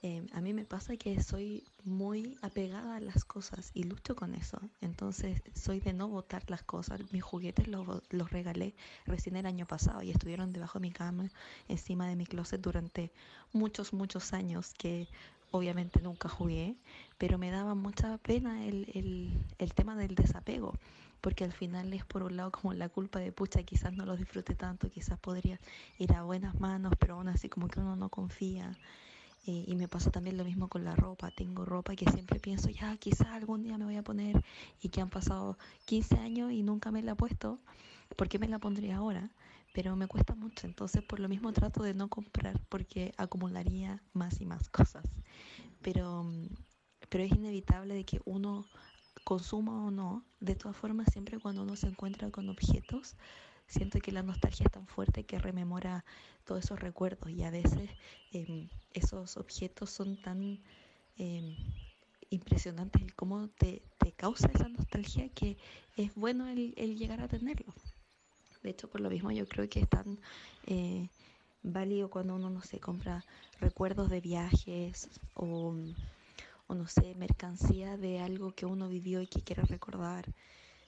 eh, 0.03 0.25
a 0.33 0.41
mí 0.41 0.53
me 0.53 0.65
pasa 0.65 0.95
que 0.97 1.21
soy 1.23 1.63
muy 1.83 2.37
apegada 2.41 2.97
a 2.97 2.99
las 2.99 3.23
cosas 3.23 3.71
y 3.73 3.83
lucho 3.83 4.15
con 4.15 4.35
eso. 4.35 4.59
Entonces 4.81 5.41
soy 5.55 5.79
de 5.79 5.93
no 5.93 6.07
botar 6.07 6.43
las 6.49 6.63
cosas. 6.63 7.01
Mis 7.11 7.23
juguetes 7.23 7.67
los, 7.67 8.01
los 8.09 8.31
regalé 8.31 8.75
recién 9.05 9.37
el 9.37 9.45
año 9.45 9.65
pasado 9.65 10.01
y 10.03 10.11
estuvieron 10.11 10.51
debajo 10.51 10.79
de 10.79 10.87
mi 10.87 10.91
cama, 10.91 11.29
encima 11.67 12.07
de 12.07 12.15
mi 12.15 12.25
closet 12.25 12.61
durante 12.61 13.11
muchos, 13.53 13.93
muchos 13.93 14.33
años 14.33 14.73
que 14.77 15.07
obviamente 15.51 16.01
nunca 16.01 16.29
jugué, 16.29 16.75
pero 17.17 17.37
me 17.37 17.51
daba 17.51 17.75
mucha 17.75 18.17
pena 18.17 18.65
el, 18.65 18.89
el, 18.93 19.37
el 19.57 19.73
tema 19.73 19.95
del 19.95 20.15
desapego 20.15 20.73
porque 21.21 21.43
al 21.43 21.51
final 21.51 21.91
es 21.93 22.05
por 22.05 22.23
un 22.23 22.37
lado 22.37 22.51
como 22.51 22.73
la 22.73 22.89
culpa 22.89 23.19
de 23.19 23.31
pucha, 23.31 23.63
quizás 23.63 23.93
no 23.93 24.05
los 24.05 24.19
disfrute 24.19 24.55
tanto, 24.55 24.89
quizás 24.89 25.19
podría 25.19 25.59
ir 25.97 26.13
a 26.13 26.23
buenas 26.23 26.59
manos, 26.59 26.93
pero 26.99 27.15
aún 27.15 27.27
así 27.27 27.49
como 27.49 27.67
que 27.67 27.79
uno 27.79 27.95
no 27.95 28.09
confía. 28.09 28.77
Eh, 29.45 29.63
y 29.67 29.75
me 29.75 29.87
pasa 29.87 30.11
también 30.11 30.37
lo 30.37 30.43
mismo 30.43 30.67
con 30.67 30.83
la 30.83 30.95
ropa. 30.95 31.31
Tengo 31.31 31.65
ropa 31.65 31.95
que 31.95 32.09
siempre 32.11 32.39
pienso, 32.39 32.69
ya 32.69 32.95
quizás 32.97 33.27
algún 33.27 33.63
día 33.63 33.77
me 33.77 33.85
voy 33.85 33.95
a 33.95 34.03
poner 34.03 34.43
y 34.81 34.89
que 34.89 35.01
han 35.01 35.09
pasado 35.09 35.57
15 35.85 36.17
años 36.17 36.51
y 36.51 36.63
nunca 36.63 36.91
me 36.91 37.01
la 37.01 37.13
he 37.13 37.15
puesto. 37.15 37.59
¿Por 38.15 38.27
qué 38.29 38.39
me 38.39 38.47
la 38.47 38.59
pondría 38.59 38.97
ahora? 38.97 39.29
Pero 39.77 39.95
me 39.95 40.07
cuesta 40.07 40.33
mucho, 40.33 40.65
entonces 40.65 41.03
por 41.03 41.19
lo 41.19 41.29
mismo 41.29 41.53
trato 41.53 41.83
de 41.83 41.93
no 41.93 42.07
comprar 42.07 42.59
porque 42.67 43.13
acumularía 43.15 44.01
más 44.11 44.41
y 44.41 44.45
más 44.47 44.69
cosas. 44.71 45.05
Pero, 45.83 46.25
pero 47.09 47.23
es 47.23 47.31
inevitable 47.31 47.93
de 47.93 48.03
que 48.03 48.19
uno 48.25 48.65
consuma 49.23 49.85
o 49.85 49.91
no, 49.91 50.25
de 50.39 50.55
todas 50.55 50.75
formas 50.75 51.09
siempre 51.11 51.37
cuando 51.37 51.61
uno 51.61 51.75
se 51.75 51.85
encuentra 51.85 52.31
con 52.31 52.49
objetos, 52.49 53.17
siento 53.67 53.99
que 53.99 54.11
la 54.11 54.23
nostalgia 54.23 54.65
es 54.65 54.71
tan 54.71 54.87
fuerte 54.87 55.27
que 55.27 55.37
rememora 55.37 56.03
todos 56.43 56.65
esos 56.65 56.79
recuerdos 56.79 57.29
y 57.29 57.43
a 57.43 57.51
veces 57.51 57.91
em, 58.31 58.67
esos 58.95 59.37
objetos 59.37 59.91
son 59.91 60.17
tan 60.17 60.59
em, 61.17 61.55
impresionantes 62.31 63.03
el 63.03 63.13
cómo 63.13 63.47
te, 63.49 63.83
causa 64.15 64.49
esa 64.51 64.69
nostalgia 64.69 65.29
que 65.29 65.55
es 65.97 66.15
bueno 66.15 66.47
el, 66.47 66.73
llegar 66.97 67.21
a 67.21 67.27
tenerlo. 67.27 67.75
De 68.67 68.71
hecho, 68.71 68.89
por 68.89 68.99
lo 68.99 69.09
mismo 69.09 69.31
yo 69.31 69.47
creo 69.47 69.69
que 69.69 69.79
es 69.79 69.87
tan 69.87 70.19
eh, 70.65 71.07
válido 71.63 72.09
cuando 72.09 72.35
uno, 72.35 72.49
no 72.49 72.61
sé, 72.61 72.81
compra 72.81 73.23
recuerdos 73.61 74.09
de 74.09 74.19
viajes 74.19 75.07
o, 75.35 75.73
o, 76.67 76.73
no 76.75 76.85
sé, 76.85 77.15
mercancía 77.15 77.95
de 77.95 78.19
algo 78.19 78.51
que 78.51 78.65
uno 78.65 78.89
vivió 78.89 79.21
y 79.21 79.27
que 79.27 79.41
quiere 79.41 79.61
recordar. 79.61 80.25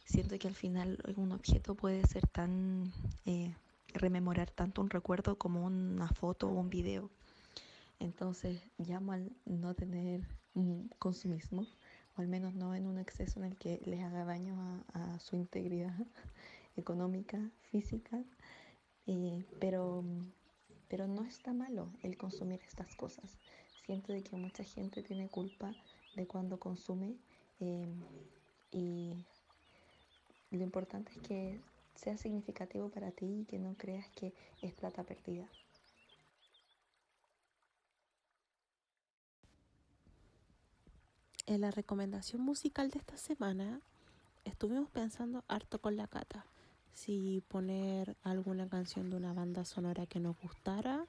Siento 0.03 0.37
que 0.37 0.49
al 0.49 0.55
final 0.55 0.97
un 1.15 1.31
objeto 1.31 1.73
puede 1.73 2.05
ser 2.05 2.27
tan, 2.27 2.91
eh, 3.25 3.55
rememorar 3.93 4.51
tanto 4.51 4.81
un 4.81 4.89
recuerdo 4.89 5.37
como 5.37 5.65
una 5.65 6.09
foto 6.09 6.49
o 6.49 6.59
un 6.59 6.69
video. 6.69 7.09
Entonces 7.99 8.61
llamo 8.77 9.13
al 9.13 9.31
no 9.45 9.73
tener 9.73 10.27
consumismo, 10.97 11.65
o 12.17 12.19
al 12.19 12.27
menos 12.27 12.53
no 12.55 12.75
en 12.75 12.87
un 12.87 12.99
exceso 12.99 13.39
en 13.39 13.45
el 13.45 13.55
que 13.55 13.79
les 13.85 14.01
haga 14.03 14.25
daño 14.25 14.83
a, 14.93 15.17
su 15.19 15.37
integridad 15.37 15.95
económica, 16.75 17.39
física, 17.71 18.23
eh, 19.07 19.45
pero, 19.59 20.03
pero 20.87 21.07
no 21.07 21.23
está 21.25 21.53
malo 21.53 21.89
el 22.03 22.17
consumir 22.17 22.61
estas 22.67 22.95
cosas. 22.95 23.37
Siento 23.85 24.13
de 24.13 24.23
que 24.23 24.35
mucha 24.35 24.63
gente 24.63 25.03
tiene 25.03 25.29
culpa 25.29 25.73
de 26.15 26.27
cuando 26.27 26.59
consume 26.59 27.15
eh, 27.59 27.87
y 28.71 29.25
lo 30.51 30.63
importante 30.63 31.11
es 31.11 31.17
que 31.19 31.59
sea 31.95 32.17
significativo 32.17 32.89
para 32.89 33.11
ti 33.11 33.41
y 33.41 33.45
que 33.45 33.59
no 33.59 33.75
creas 33.75 34.09
que 34.11 34.33
es 34.61 34.73
plata 34.73 35.03
perdida. 35.03 35.47
En 41.45 41.61
la 41.61 41.71
recomendación 41.71 42.43
musical 42.43 42.91
de 42.91 42.99
esta 42.99 43.17
semana 43.17 43.81
estuvimos 44.45 44.89
pensando 44.91 45.43
harto 45.47 45.81
con 45.81 45.97
la 45.97 46.07
cata. 46.07 46.45
Si 46.99 47.41
poner 47.47 48.17
alguna 48.23 48.67
canción 48.67 49.09
de 49.09 49.15
una 49.15 49.31
banda 49.31 49.63
sonora 49.63 50.05
que 50.05 50.19
nos 50.19 50.37
gustara. 50.41 51.05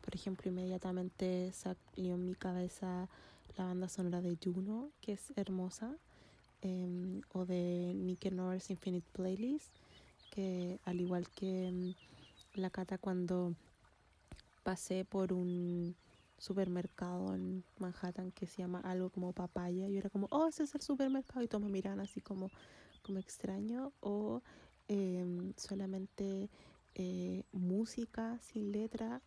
Por 0.00 0.14
ejemplo, 0.14 0.48
inmediatamente 0.48 1.50
salió 1.52 2.14
en 2.14 2.26
mi 2.26 2.36
cabeza 2.36 3.08
la 3.56 3.64
banda 3.64 3.88
sonora 3.88 4.20
de 4.20 4.38
Juno, 4.40 4.92
que 5.00 5.14
es 5.14 5.32
hermosa. 5.34 5.96
Em, 6.60 7.22
o 7.32 7.44
de 7.44 7.92
Nick 7.92 8.30
Norris 8.30 8.70
Infinite 8.70 9.04
Playlist, 9.12 9.74
que 10.30 10.78
al 10.84 11.00
igual 11.00 11.28
que 11.28 11.66
em, 11.66 11.94
la 12.54 12.70
cata 12.70 12.96
cuando 12.96 13.56
pasé 14.62 15.04
por 15.04 15.32
un 15.32 15.96
supermercado 16.38 17.34
en 17.34 17.64
Manhattan 17.80 18.30
que 18.30 18.46
se 18.46 18.62
llama 18.62 18.78
algo 18.84 19.10
como 19.10 19.32
papaya, 19.32 19.88
yo 19.88 19.98
era 19.98 20.08
como, 20.08 20.28
oh, 20.30 20.46
ese 20.46 20.62
es 20.62 20.74
el 20.76 20.82
supermercado 20.82 21.42
y 21.42 21.48
todos 21.48 21.64
me 21.64 21.70
miran 21.70 21.98
así 21.98 22.20
como, 22.20 22.48
como 23.02 23.18
extraño, 23.18 23.92
o 23.98 24.40
em, 24.92 25.54
solamente 25.56 26.50
eh, 26.94 27.44
música 27.52 28.38
sin 28.40 28.72
letra, 28.72 29.22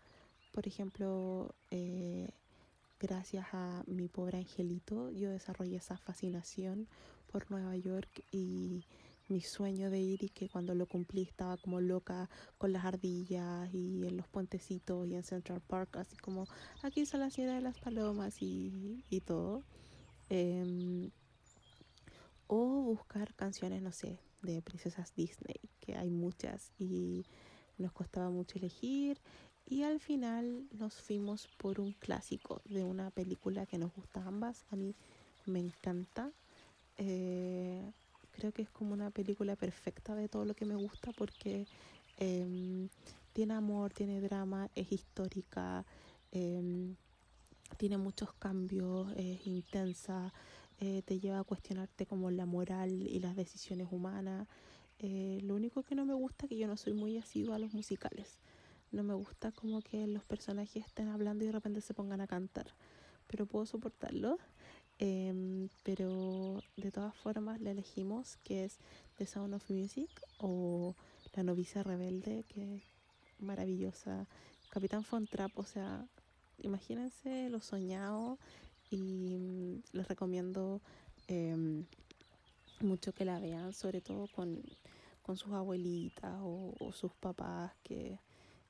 por 0.51 0.67
ejemplo, 0.67 1.55
eh, 1.71 2.29
gracias 2.99 3.47
a 3.51 3.83
mi 3.87 4.07
pobre 4.07 4.37
angelito, 4.37 5.09
yo 5.11 5.31
desarrollé 5.31 5.77
esa 5.77 5.97
fascinación 5.97 6.87
por 7.31 7.49
Nueva 7.49 7.75
York 7.77 8.23
y 8.31 8.85
mi 9.27 9.41
sueño 9.41 9.89
de 9.89 9.99
ir 9.99 10.23
y 10.23 10.29
que 10.29 10.49
cuando 10.49 10.75
lo 10.75 10.85
cumplí 10.85 11.23
estaba 11.23 11.57
como 11.57 11.81
loca 11.81 12.29
con 12.59 12.71
las 12.71 12.85
ardillas 12.85 13.73
y 13.73 14.05
en 14.05 14.17
los 14.17 14.27
puentecitos 14.27 15.07
y 15.07 15.15
en 15.15 15.23
Central 15.23 15.61
Park, 15.61 15.97
así 15.97 16.15
como 16.17 16.45
aquí 16.83 17.01
está 17.01 17.17
la 17.17 17.31
Sierra 17.31 17.55
de 17.55 17.61
las 17.61 17.79
Palomas 17.79 18.39
y, 18.41 19.03
y 19.09 19.21
todo. 19.21 19.63
Em, 20.29 21.09
o 22.47 22.57
buscar 22.83 23.33
canciones, 23.33 23.81
no 23.81 23.91
sé, 23.91 24.19
de 24.45 24.61
princesas 24.61 25.13
Disney, 25.15 25.59
que 25.79 25.95
hay 25.95 26.09
muchas 26.09 26.71
y 26.77 27.25
nos 27.77 27.91
costaba 27.91 28.29
mucho 28.29 28.57
elegir. 28.57 29.19
Y 29.67 29.83
al 29.83 29.99
final 29.99 30.67
nos 30.71 30.93
fuimos 30.93 31.47
por 31.57 31.79
un 31.79 31.93
clásico 31.93 32.61
de 32.65 32.83
una 32.83 33.09
película 33.11 33.65
que 33.65 33.77
nos 33.77 33.93
gusta 33.93 34.23
ambas. 34.23 34.63
A 34.69 34.75
mí 34.75 34.95
me 35.45 35.59
encanta. 35.59 36.31
Eh, 36.97 37.91
creo 38.31 38.51
que 38.51 38.61
es 38.61 38.69
como 38.69 38.93
una 38.93 39.11
película 39.11 39.55
perfecta 39.55 40.15
de 40.15 40.29
todo 40.29 40.45
lo 40.45 40.55
que 40.55 40.65
me 40.65 40.75
gusta 40.75 41.11
porque 41.13 41.67
em, 42.17 42.89
tiene 43.33 43.53
amor, 43.53 43.91
tiene 43.91 44.21
drama, 44.21 44.69
es 44.75 44.91
histórica, 44.91 45.85
em, 46.31 46.95
tiene 47.77 47.97
muchos 47.97 48.33
cambios, 48.33 49.11
es 49.17 49.45
intensa, 49.47 50.33
eh, 50.79 51.01
te 51.05 51.19
lleva 51.19 51.39
a 51.39 51.43
cuestionarte 51.43 52.05
como 52.05 52.31
la 52.31 52.45
moral 52.45 53.07
y 53.07 53.19
las 53.19 53.35
decisiones 53.35 53.87
humanas. 53.91 54.47
Eh, 54.99 55.39
lo 55.43 55.55
único 55.55 55.83
que 55.83 55.95
no 55.95 56.05
me 56.05 56.13
gusta 56.13 56.45
es 56.45 56.49
que 56.49 56.57
yo 56.57 56.67
no 56.67 56.77
soy 56.77 56.93
muy 56.93 57.17
asidua 57.17 57.55
a 57.55 57.59
los 57.59 57.73
musicales. 57.73 58.39
No 58.91 59.03
me 59.03 59.13
gusta 59.13 59.51
como 59.51 59.81
que 59.81 60.07
los 60.07 60.23
personajes 60.23 60.85
estén 60.85 61.07
hablando 61.09 61.43
y 61.43 61.47
de 61.47 61.53
repente 61.53 61.81
se 61.81 61.93
pongan 61.93 62.21
a 62.21 62.27
cantar, 62.27 62.67
pero 63.27 63.45
puedo 63.45 63.65
soportarlo. 63.65 64.37
Em, 64.97 65.67
pero 65.83 66.61
de 66.77 66.91
todas 66.91 67.13
formas 67.15 67.59
la 67.59 67.71
elegimos, 67.71 68.37
que 68.43 68.63
es 68.63 68.77
The 69.17 69.25
Sound 69.25 69.53
of 69.53 69.69
Music 69.69 70.09
o 70.39 70.95
La 71.33 71.43
novicia 71.43 71.83
rebelde, 71.83 72.45
que 72.47 72.77
es 72.77 72.83
maravillosa. 73.39 74.27
Capitán 74.69 75.03
Fontrap, 75.03 75.57
o 75.57 75.65
sea, 75.65 76.07
imagínense 76.59 77.49
lo 77.49 77.59
soñado 77.59 78.39
y 78.95 79.37
mm, 79.37 79.83
les 79.93 80.07
recomiendo 80.07 80.81
em, 81.27 81.85
mucho 82.81 83.13
que 83.13 83.25
la 83.25 83.39
vean, 83.39 83.73
sobre 83.73 84.01
todo 84.01 84.27
con, 84.27 84.61
sus 85.35 85.53
abuelitas 85.53 86.39
o, 86.41 86.75
o, 86.79 86.91
sus 86.91 87.11
papás, 87.13 87.73
que 87.83 88.19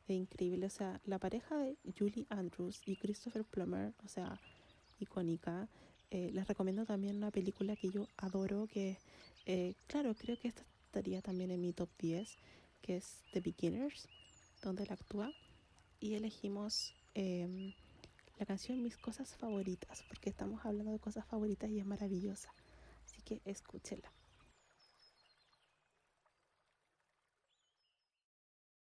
es 0.07 0.15
increíble. 0.15 0.65
O 0.68 0.69
sea, 0.69 1.02
la 1.06 1.19
pareja 1.19 1.57
de 1.57 1.76
Julie 1.97 2.26
Andrews 2.30 2.81
y 2.85 2.95
Christopher 2.95 3.43
Plummer, 3.43 3.93
o 4.06 4.07
sea, 4.07 4.39
icónica. 4.99 5.68
Eh, 6.11 6.31
les 6.31 6.47
recomiendo 6.47 6.85
también 6.85 7.18
una 7.18 7.31
película 7.31 7.76
que 7.76 7.89
yo 7.89 8.07
adoro, 8.18 8.68
que 8.68 8.97
eh, 9.45 9.73
claro, 9.88 10.15
creo 10.15 10.39
que 10.39 10.47
esta 10.47 10.64
estaría 10.85 11.22
también 11.22 11.52
en 11.52 11.61
mi 11.61 11.73
top 11.73 11.89
10, 11.99 12.38
que 12.81 12.97
es 12.97 13.18
The 13.34 13.41
Beginners, 13.41 14.07
donde 14.64 14.84
él 14.84 14.91
actúa. 14.91 15.31
Y 15.99 16.14
elegimos 16.15 16.93
em, 17.15 17.73
la 18.38 18.45
canción 18.45 18.82
Mis 18.82 18.98
Cosas 18.98 19.34
Favoritas, 19.36 20.03
porque 20.07 20.30
estamos 20.30 20.66
hablando 20.66 20.91
de 20.91 20.99
cosas 20.99 21.26
favoritas 21.26 21.70
y 21.70 21.80
es 21.80 21.86
maravillosa. 21.86 22.53
Así 23.06 23.22
que 23.22 23.41
escúchela. 23.45 24.12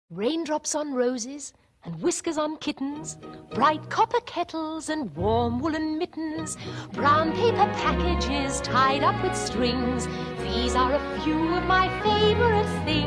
Raindrops 0.10 0.74
on 0.74 0.94
roses 0.94 1.53
and 1.84 2.02
whiskers 2.02 2.38
on 2.38 2.57
kittens, 2.57 3.18
bright 3.53 3.90
copper 3.90 4.22
kettles 4.22 4.90
and 4.90 5.14
warm 5.15 5.60
woolen 5.60 5.98
mittens, 5.98 6.57
brown 6.94 7.34
paper 7.34 7.65
packages 7.76 8.61
tied 8.61 9.03
up 9.03 9.22
with 9.22 9.36
strings. 9.36 10.07
These 10.44 10.76
are 10.76 10.94
a 10.94 11.22
few 11.22 11.56
of 11.56 11.64
my 11.65 11.90
favorite 12.03 12.86
things. 12.86 13.06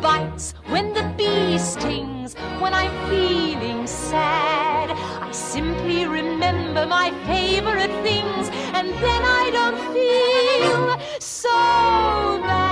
bites, 0.00 0.54
when 0.68 0.92
the 0.92 1.04
bee 1.16 1.58
stings, 1.58 2.34
when 2.60 2.74
I'm 2.74 2.92
feeling 3.08 3.86
sad, 3.86 4.90
I 4.90 5.30
simply 5.32 6.06
remember 6.06 6.86
my 6.86 7.10
favorite 7.26 7.94
things, 8.02 8.48
and 8.76 8.88
then 9.04 9.22
I 9.42 9.50
don't 9.58 9.78
feel 9.94 11.20
so 11.20 11.50
bad. 12.42 12.71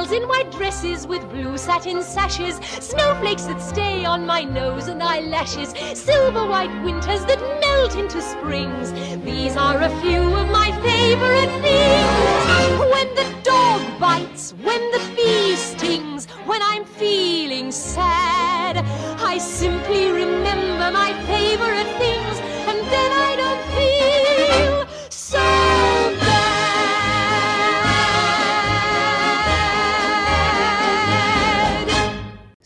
Girls 0.00 0.12
in 0.12 0.26
white 0.28 0.50
dresses 0.50 1.06
with 1.06 1.28
blue 1.28 1.58
satin 1.58 2.02
sashes, 2.02 2.56
snowflakes 2.80 3.44
that 3.44 3.60
stay 3.60 4.06
on 4.06 4.24
my 4.24 4.42
nose 4.42 4.88
and 4.88 5.02
eyelashes, 5.02 5.74
silver 5.92 6.46
white 6.46 6.72
winters 6.82 7.22
that 7.26 7.38
melt 7.60 7.96
into 7.96 8.22
springs. 8.22 8.92
These 9.22 9.58
are 9.58 9.76
a 9.76 9.90
few 10.00 10.22
of 10.40 10.48
my 10.48 10.72
favorite 10.80 11.52
things. 11.60 12.80
When 12.94 13.14
the 13.14 13.28
dog 13.42 14.00
bites, 14.00 14.54
when 14.62 14.80
the 14.90 15.02
bee 15.14 15.54
stings, 15.56 16.24
when 16.46 16.62
I'm 16.62 16.86
feeling 16.86 17.70
sad, 17.70 18.78
I 19.22 19.36
simply 19.36 20.12
remember 20.12 20.90
my 20.90 21.12
favorite 21.26 21.90
things, 21.98 22.38
and 22.70 22.78
then 22.90 23.12
I 23.12 23.19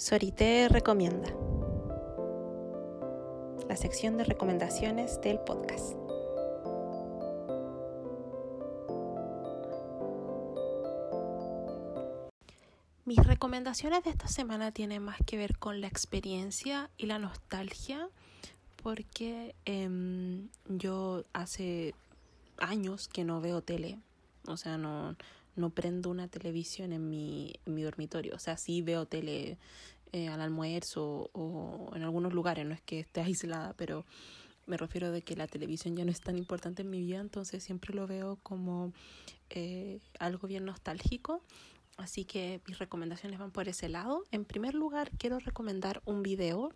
Sorité 0.05 0.69
recomienda. 0.69 1.31
La 3.67 3.75
sección 3.75 4.19
de 4.19 4.25
recomendaciones 4.25 5.19
del 5.23 5.39
podcast. 5.39 5.95
Mis 13.07 13.17
recomendaciones 13.27 14.05
de 14.05 14.11
esta 14.11 14.29
semana 14.29 14.73
tienen 14.73 15.03
más 15.03 15.17
que 15.25 15.39
ver 15.39 15.57
con 15.57 15.81
la 15.81 15.87
experiencia 15.87 16.91
y 16.99 17.07
la 17.07 17.19
nostalgia, 17.19 18.11
porque 18.83 19.55
em, 19.65 20.51
yo 20.69 21.25
hace 21.33 21.95
años 22.59 23.09
que 23.09 23.25
no 23.25 23.41
veo 23.41 23.63
tele, 23.63 23.97
o 24.49 24.59
sea, 24.59 24.77
no, 24.77 25.17
no 25.57 25.71
prendo 25.71 26.11
una 26.11 26.29
televisión 26.29 26.93
en 26.93 27.09
mi, 27.09 27.55
en 27.65 27.75
mi 27.75 27.83
dormitorio, 27.83 28.35
o 28.35 28.39
sea, 28.39 28.59
sí 28.59 28.83
veo 28.83 29.07
tele 29.07 29.57
eh, 30.15 30.29
al 30.29 30.41
almuerzo 30.41 31.29
o 31.33 31.91
en 31.93 32.05
algunos 32.05 32.33
lugares, 32.33 32.65
no 32.65 32.73
es 32.73 32.81
que 32.81 33.01
esté 33.01 33.21
aislada, 33.21 33.75
pero 33.77 34.07
me 34.65 34.77
refiero 34.77 35.11
de 35.11 35.23
que 35.23 35.35
la 35.35 35.49
televisión 35.49 35.97
ya 35.97 36.05
no 36.05 36.13
es 36.13 36.21
tan 36.21 36.39
importante 36.39 36.83
en 36.83 36.91
mi 36.91 37.01
vida, 37.01 37.19
entonces 37.19 37.65
siempre 37.65 37.93
lo 37.93 38.07
veo 38.07 38.39
como 38.45 38.93
eh, 39.51 39.99
algo 40.21 40.47
bien 40.47 40.67
nostálgico. 40.67 41.43
Así 41.97 42.25
que 42.25 42.61
mis 42.69 42.79
recomendaciones 42.79 43.41
van 43.41 43.51
por 43.51 43.69
ese 43.69 43.89
lado. 43.89 44.23
En 44.31 44.45
primer 44.45 44.77
lugar, 44.77 45.11
quiero 45.19 45.41
recomendar 45.41 46.01
un 46.05 46.23
video 46.23 46.71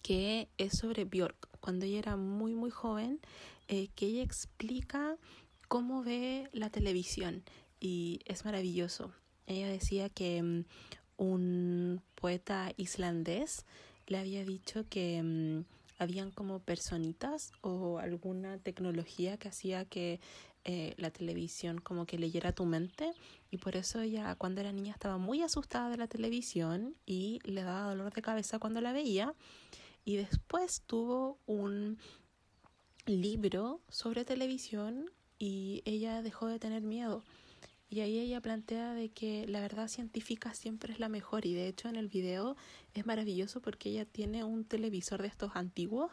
que 0.00 0.48
es 0.56 0.78
sobre 0.78 1.06
Björk, 1.06 1.48
cuando 1.58 1.84
ella 1.84 1.98
era 1.98 2.16
muy 2.16 2.54
muy 2.54 2.70
joven, 2.70 3.18
eh, 3.66 3.88
que 3.96 4.06
ella 4.06 4.22
explica 4.22 5.16
cómo 5.66 6.04
ve 6.04 6.48
la 6.52 6.70
televisión 6.70 7.42
y 7.80 8.20
es 8.24 8.44
maravilloso. 8.44 9.12
Ella 9.48 9.68
decía 9.68 10.08
que 10.08 10.40
um, 10.40 10.64
un 11.16 12.02
poeta 12.14 12.72
islandés 12.76 13.64
le 14.06 14.18
había 14.18 14.44
dicho 14.44 14.86
que 14.88 15.20
um, 15.20 15.64
habían 15.98 16.30
como 16.30 16.58
personitas 16.60 17.52
o 17.60 17.98
alguna 17.98 18.58
tecnología 18.58 19.36
que 19.36 19.48
hacía 19.48 19.84
que 19.84 20.20
eh, 20.64 20.94
la 20.96 21.10
televisión 21.10 21.78
como 21.78 22.06
que 22.06 22.18
leyera 22.18 22.52
tu 22.52 22.64
mente 22.64 23.12
y 23.50 23.58
por 23.58 23.76
eso 23.76 24.00
ella 24.00 24.34
cuando 24.36 24.60
era 24.60 24.72
niña 24.72 24.92
estaba 24.92 25.18
muy 25.18 25.42
asustada 25.42 25.90
de 25.90 25.98
la 25.98 26.08
televisión 26.08 26.96
y 27.06 27.40
le 27.44 27.62
daba 27.62 27.90
dolor 27.90 28.12
de 28.12 28.22
cabeza 28.22 28.58
cuando 28.58 28.80
la 28.80 28.92
veía. 28.92 29.34
Y 30.06 30.16
después 30.16 30.82
tuvo 30.86 31.38
un 31.46 31.98
libro 33.06 33.80
sobre 33.88 34.24
televisión 34.24 35.10
y 35.38 35.82
ella 35.84 36.22
dejó 36.22 36.46
de 36.46 36.58
tener 36.58 36.82
miedo 36.82 37.24
y 37.94 38.00
ahí 38.00 38.18
ella 38.18 38.40
plantea 38.40 38.92
de 38.92 39.10
que 39.10 39.46
la 39.46 39.60
verdad 39.60 39.86
científica 39.86 40.52
siempre 40.52 40.92
es 40.92 40.98
la 40.98 41.08
mejor 41.08 41.46
y 41.46 41.54
de 41.54 41.68
hecho 41.68 41.88
en 41.88 41.94
el 41.94 42.08
video 42.08 42.56
es 42.92 43.06
maravilloso 43.06 43.60
porque 43.62 43.88
ella 43.90 44.04
tiene 44.04 44.42
un 44.42 44.64
televisor 44.64 45.22
de 45.22 45.28
estos 45.28 45.52
antiguos 45.54 46.10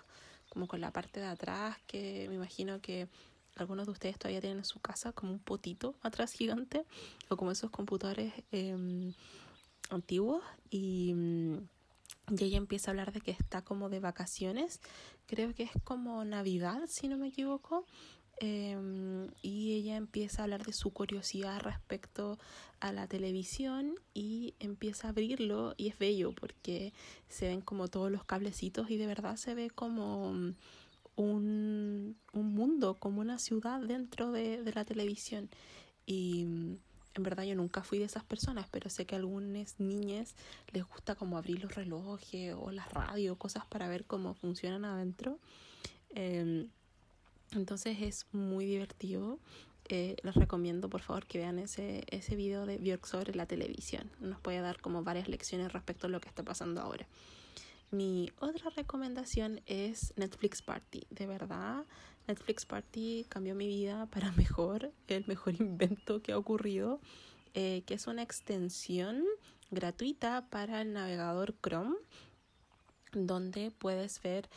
como 0.49 0.67
con 0.67 0.79
la 0.79 0.93
parte 0.93 1.19
de 1.19 1.25
atrás 1.25 1.77
que 1.87 2.27
me 2.29 2.35
imagino 2.35 2.81
que 2.81 3.07
algunos 3.55 3.87
de 3.87 3.93
ustedes 3.93 4.19
todavía 4.19 4.41
tienen 4.41 4.59
en 4.59 4.65
su 4.65 4.79
casa 4.79 5.11
como 5.11 5.31
un 5.31 5.39
potito 5.39 5.95
atrás 6.03 6.33
gigante 6.33 6.85
o 7.29 7.35
como 7.35 7.49
esos 7.49 7.71
computadores 7.71 8.31
eh, 8.51 9.11
antiguos 9.89 10.43
y, 10.69 11.15
y 12.29 12.43
ella 12.43 12.57
empieza 12.57 12.89
a 12.89 12.91
hablar 12.91 13.11
de 13.11 13.21
que 13.21 13.31
está 13.31 13.63
como 13.63 13.89
de 13.89 13.99
vacaciones 13.99 14.81
creo 15.25 15.55
que 15.55 15.63
es 15.63 15.71
como 15.83 16.23
navidad 16.25 16.81
si 16.87 17.07
no 17.07 17.17
me 17.17 17.29
equivoco 17.29 17.87
eh, 18.43 18.75
y 19.43 19.75
ella 19.75 19.97
empieza 19.97 20.41
a 20.41 20.45
hablar 20.45 20.65
de 20.65 20.73
su 20.73 20.89
curiosidad 20.89 21.59
respecto 21.59 22.39
a 22.79 22.91
la 22.91 23.05
televisión 23.07 23.93
y 24.15 24.55
empieza 24.59 25.05
a 25.05 25.09
abrirlo 25.11 25.75
y 25.77 25.89
es 25.89 25.99
bello 25.99 26.33
porque 26.33 26.91
se 27.29 27.49
ven 27.49 27.61
como 27.61 27.87
todos 27.87 28.11
los 28.11 28.23
cablecitos 28.23 28.89
y 28.89 28.97
de 28.97 29.05
verdad 29.05 29.35
se 29.35 29.53
ve 29.53 29.69
como 29.69 30.31
un, 30.31 30.57
un 31.15 32.15
mundo, 32.33 32.97
como 32.97 33.21
una 33.21 33.37
ciudad 33.37 33.79
dentro 33.79 34.31
de, 34.31 34.63
de 34.63 34.73
la 34.73 34.85
televisión. 34.85 35.47
Y 36.07 36.45
mm, 36.45 36.77
en 37.13 37.23
verdad 37.23 37.43
yo 37.43 37.53
nunca 37.55 37.83
fui 37.83 37.99
de 37.99 38.05
esas 38.05 38.23
personas, 38.23 38.67
pero 38.71 38.89
sé 38.89 39.05
que 39.05 39.13
a 39.13 39.19
algunas 39.19 39.79
niñas 39.79 40.33
les 40.71 40.83
gusta 40.83 41.13
como 41.13 41.37
abrir 41.37 41.61
los 41.61 41.75
relojes 41.75 42.55
o 42.57 42.71
las 42.71 42.91
radios, 42.91 43.37
cosas 43.37 43.67
para 43.67 43.87
ver 43.87 44.05
cómo 44.05 44.33
funcionan 44.33 44.83
adentro. 44.83 45.37
Eh, 46.15 46.67
entonces 47.51 47.97
es 48.01 48.25
muy 48.31 48.65
divertido. 48.65 49.39
Eh, 49.89 50.15
les 50.23 50.35
recomiendo 50.35 50.89
por 50.89 51.01
favor 51.01 51.25
que 51.25 51.39
vean 51.39 51.59
ese, 51.59 52.05
ese 52.07 52.35
video 52.35 52.65
de 52.65 52.77
Björk 52.77 53.05
sobre 53.05 53.35
la 53.35 53.45
televisión. 53.45 54.09
Nos 54.19 54.39
puede 54.39 54.61
dar 54.61 54.79
como 54.79 55.03
varias 55.03 55.27
lecciones 55.27 55.73
respecto 55.73 56.07
a 56.07 56.09
lo 56.09 56.21
que 56.21 56.29
está 56.29 56.43
pasando 56.43 56.81
ahora. 56.81 57.07
Mi 57.91 58.31
otra 58.39 58.69
recomendación 58.69 59.59
es 59.65 60.13
Netflix 60.15 60.61
Party. 60.61 61.05
De 61.09 61.27
verdad, 61.27 61.83
Netflix 62.25 62.65
Party 62.65 63.25
cambió 63.27 63.53
mi 63.53 63.67
vida 63.67 64.05
para 64.05 64.31
mejor, 64.37 64.91
el 65.07 65.25
mejor 65.27 65.55
invento 65.59 66.21
que 66.21 66.31
ha 66.31 66.37
ocurrido, 66.37 67.01
eh, 67.53 67.83
que 67.85 67.95
es 67.95 68.07
una 68.07 68.23
extensión 68.23 69.25
gratuita 69.71 70.47
para 70.49 70.81
el 70.81 70.93
navegador 70.93 71.53
Chrome, 71.61 71.97
donde 73.11 73.71
puedes 73.71 74.21
ver 74.21 74.49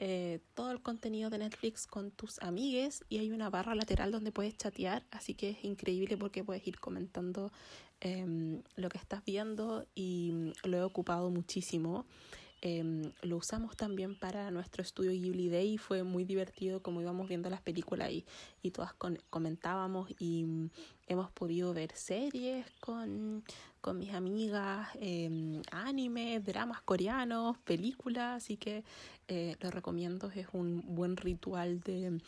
eh, 0.00 0.38
todo 0.54 0.70
el 0.70 0.80
contenido 0.80 1.28
de 1.28 1.38
Netflix 1.38 1.88
con 1.88 2.12
tus 2.12 2.38
amigues 2.40 3.04
y 3.08 3.18
hay 3.18 3.32
una 3.32 3.50
barra 3.50 3.74
lateral 3.74 4.12
donde 4.12 4.30
puedes 4.30 4.56
chatear, 4.56 5.04
así 5.10 5.34
que 5.34 5.50
es 5.50 5.64
increíble 5.64 6.16
porque 6.16 6.44
puedes 6.44 6.64
ir 6.68 6.78
comentando 6.78 7.50
eh, 8.00 8.62
lo 8.76 8.88
que 8.90 8.98
estás 8.98 9.24
viendo 9.24 9.84
y 9.96 10.52
lo 10.62 10.76
he 10.76 10.82
ocupado 10.82 11.30
muchísimo. 11.30 12.06
Eh, 12.60 13.12
lo 13.22 13.36
usamos 13.36 13.76
también 13.76 14.18
para 14.18 14.50
nuestro 14.50 14.82
estudio 14.82 15.12
Ghibli 15.12 15.48
Day 15.48 15.74
y 15.74 15.78
fue 15.78 16.02
muy 16.02 16.24
divertido 16.24 16.82
como 16.82 17.00
íbamos 17.00 17.28
viendo 17.28 17.48
las 17.50 17.60
películas 17.60 18.10
y, 18.10 18.24
y 18.62 18.72
todas 18.72 18.94
comentábamos 19.30 20.10
y 20.18 20.44
mm, 20.44 20.70
hemos 21.06 21.30
podido 21.30 21.72
ver 21.72 21.92
series 21.94 22.66
con, 22.80 23.44
con 23.80 23.98
mis 23.98 24.12
amigas, 24.12 24.88
eh, 25.00 25.62
anime, 25.70 26.40
dramas 26.40 26.82
coreanos, 26.82 27.56
películas, 27.58 28.42
así 28.42 28.56
que 28.56 28.82
eh, 29.28 29.56
lo 29.60 29.70
recomiendo, 29.70 30.30
es 30.34 30.48
un 30.52 30.82
buen 30.84 31.16
ritual 31.16 31.80
de 31.80 32.20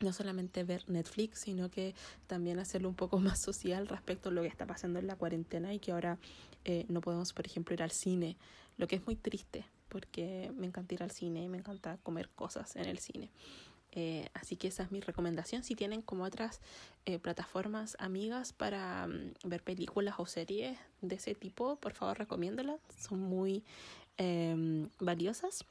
no 0.00 0.12
solamente 0.12 0.64
ver 0.64 0.84
Netflix, 0.88 1.40
sino 1.40 1.70
que 1.70 1.94
también 2.26 2.58
hacerlo 2.58 2.88
un 2.88 2.94
poco 2.94 3.18
más 3.20 3.40
social 3.40 3.86
respecto 3.86 4.28
a 4.28 4.32
lo 4.32 4.42
que 4.42 4.48
está 4.48 4.66
pasando 4.66 4.98
en 4.98 5.06
la 5.06 5.16
cuarentena 5.16 5.72
y 5.72 5.78
que 5.78 5.92
ahora 5.92 6.18
eh, 6.66 6.84
no 6.88 7.00
podemos, 7.00 7.32
por 7.32 7.46
ejemplo, 7.46 7.72
ir 7.72 7.82
al 7.82 7.90
cine, 7.90 8.36
lo 8.76 8.86
que 8.86 8.96
es 8.96 9.06
muy 9.06 9.16
triste 9.16 9.64
porque 9.88 10.52
me 10.54 10.66
encanta 10.66 10.94
ir 10.94 11.02
al 11.02 11.10
cine 11.10 11.42
y 11.42 11.48
me 11.48 11.58
encanta 11.58 11.98
comer 12.02 12.28
cosas 12.28 12.76
en 12.76 12.86
el 12.86 12.98
cine. 12.98 13.30
Eh, 13.92 14.28
así 14.34 14.56
que 14.56 14.68
esa 14.68 14.82
es 14.82 14.90
mi 14.90 15.00
recomendación. 15.00 15.62
Si 15.62 15.74
tienen 15.74 16.02
como 16.02 16.24
otras 16.24 16.60
eh, 17.06 17.18
plataformas 17.18 17.96
amigas 17.98 18.52
para 18.52 19.06
um, 19.06 19.32
ver 19.48 19.62
películas 19.62 20.16
o 20.18 20.26
series 20.26 20.78
de 21.00 21.14
ese 21.14 21.34
tipo, 21.34 21.76
por 21.76 21.94
favor 21.94 22.18
recomiéndolas. 22.18 22.78
Son 23.00 23.20
muy 23.20 23.64
eh, 24.18 24.86
valiosas. 24.98 25.64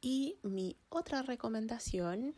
Y 0.00 0.36
mi 0.42 0.76
otra 0.90 1.22
recomendación 1.22 2.34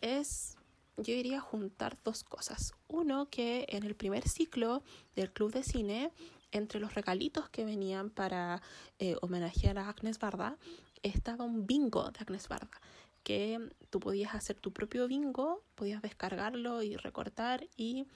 es 0.00 0.56
yo 0.96 1.14
iría 1.14 1.38
a 1.38 1.40
juntar 1.40 1.96
dos 2.04 2.24
cosas. 2.24 2.74
Uno, 2.88 3.28
que 3.30 3.66
en 3.68 3.84
el 3.84 3.94
primer 3.94 4.28
ciclo 4.28 4.82
del 5.14 5.30
Club 5.30 5.52
de 5.52 5.62
Cine, 5.62 6.10
entre 6.52 6.80
los 6.80 6.94
regalitos 6.94 7.48
que 7.48 7.64
venían 7.64 8.10
para 8.10 8.62
eh, 8.98 9.16
homenajear 9.22 9.78
a 9.78 9.88
Agnes 9.88 10.18
Barda, 10.18 10.56
estaba 11.02 11.44
un 11.44 11.66
bingo 11.66 12.10
de 12.10 12.18
Agnes 12.20 12.48
Barda 12.48 12.80
que 13.22 13.60
tú 13.90 14.00
podías 14.00 14.34
hacer 14.34 14.56
tu 14.58 14.72
propio 14.72 15.06
bingo, 15.06 15.62
podías 15.74 16.00
descargarlo 16.00 16.82
y 16.82 16.96
recortar 16.96 17.68
y 17.76 18.06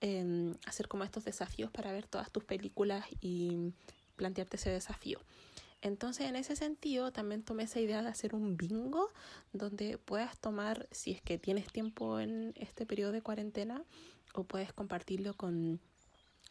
em, 0.00 0.54
hacer 0.66 0.88
como 0.88 1.04
estos 1.04 1.26
desafíos 1.26 1.70
para 1.70 1.92
ver 1.92 2.06
todas 2.06 2.30
tus 2.30 2.44
películas 2.44 3.04
y 3.20 3.72
plantearte 4.16 4.56
ese 4.56 4.70
desafío. 4.70 5.18
Entonces, 5.82 6.26
en 6.26 6.36
ese 6.36 6.56
sentido, 6.56 7.12
también 7.12 7.42
tomé 7.42 7.64
esa 7.64 7.80
idea 7.80 8.00
de 8.00 8.08
hacer 8.08 8.34
un 8.34 8.56
bingo 8.56 9.10
donde 9.52 9.98
puedas 9.98 10.38
tomar, 10.38 10.88
si 10.90 11.10
es 11.10 11.20
que 11.20 11.38
tienes 11.38 11.66
tiempo 11.66 12.20
en 12.20 12.54
este 12.56 12.86
periodo 12.86 13.12
de 13.12 13.20
cuarentena, 13.20 13.84
o 14.32 14.44
puedes 14.44 14.72
compartirlo 14.72 15.34
con 15.34 15.80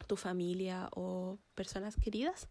tu 0.06 0.16
familia 0.16 0.88
o 0.94 1.38
personas 1.54 1.96
queridas. 1.96 2.48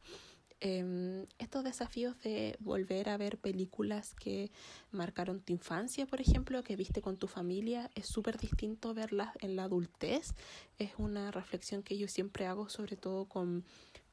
Eh, 0.64 1.26
estos 1.40 1.64
desafíos 1.64 2.22
de 2.22 2.56
volver 2.60 3.10
a 3.10 3.18
ver 3.18 3.40
películas 3.40 4.14
que 4.14 4.52
marcaron 4.92 5.42
tu 5.42 5.54
infancia, 5.54 6.06
por 6.06 6.22
ejemplo, 6.22 6.64
que 6.64 6.76
viste 6.76 7.02
con 7.02 7.18
tu 7.18 7.28
familia, 7.28 7.90
es 7.96 8.06
súper 8.06 8.38
distinto 8.38 8.94
verlas 8.94 9.32
en 9.40 9.56
la 9.56 9.64
adultez. 9.64 10.36
Es 10.78 10.92
una 11.00 11.32
reflexión 11.32 11.82
que 11.82 11.98
yo 11.98 12.08
siempre 12.08 12.46
hago, 12.46 12.70
sobre 12.70 12.96
todo 12.96 13.26
con 13.26 13.66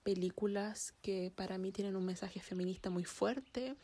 películas 0.02 0.94
que 1.02 1.30
para 1.36 1.58
mí 1.58 1.70
tienen 1.70 1.96
un 1.96 2.06
mensaje 2.06 2.40
feminista 2.40 2.88
muy 2.88 3.04
fuerte 3.04 3.76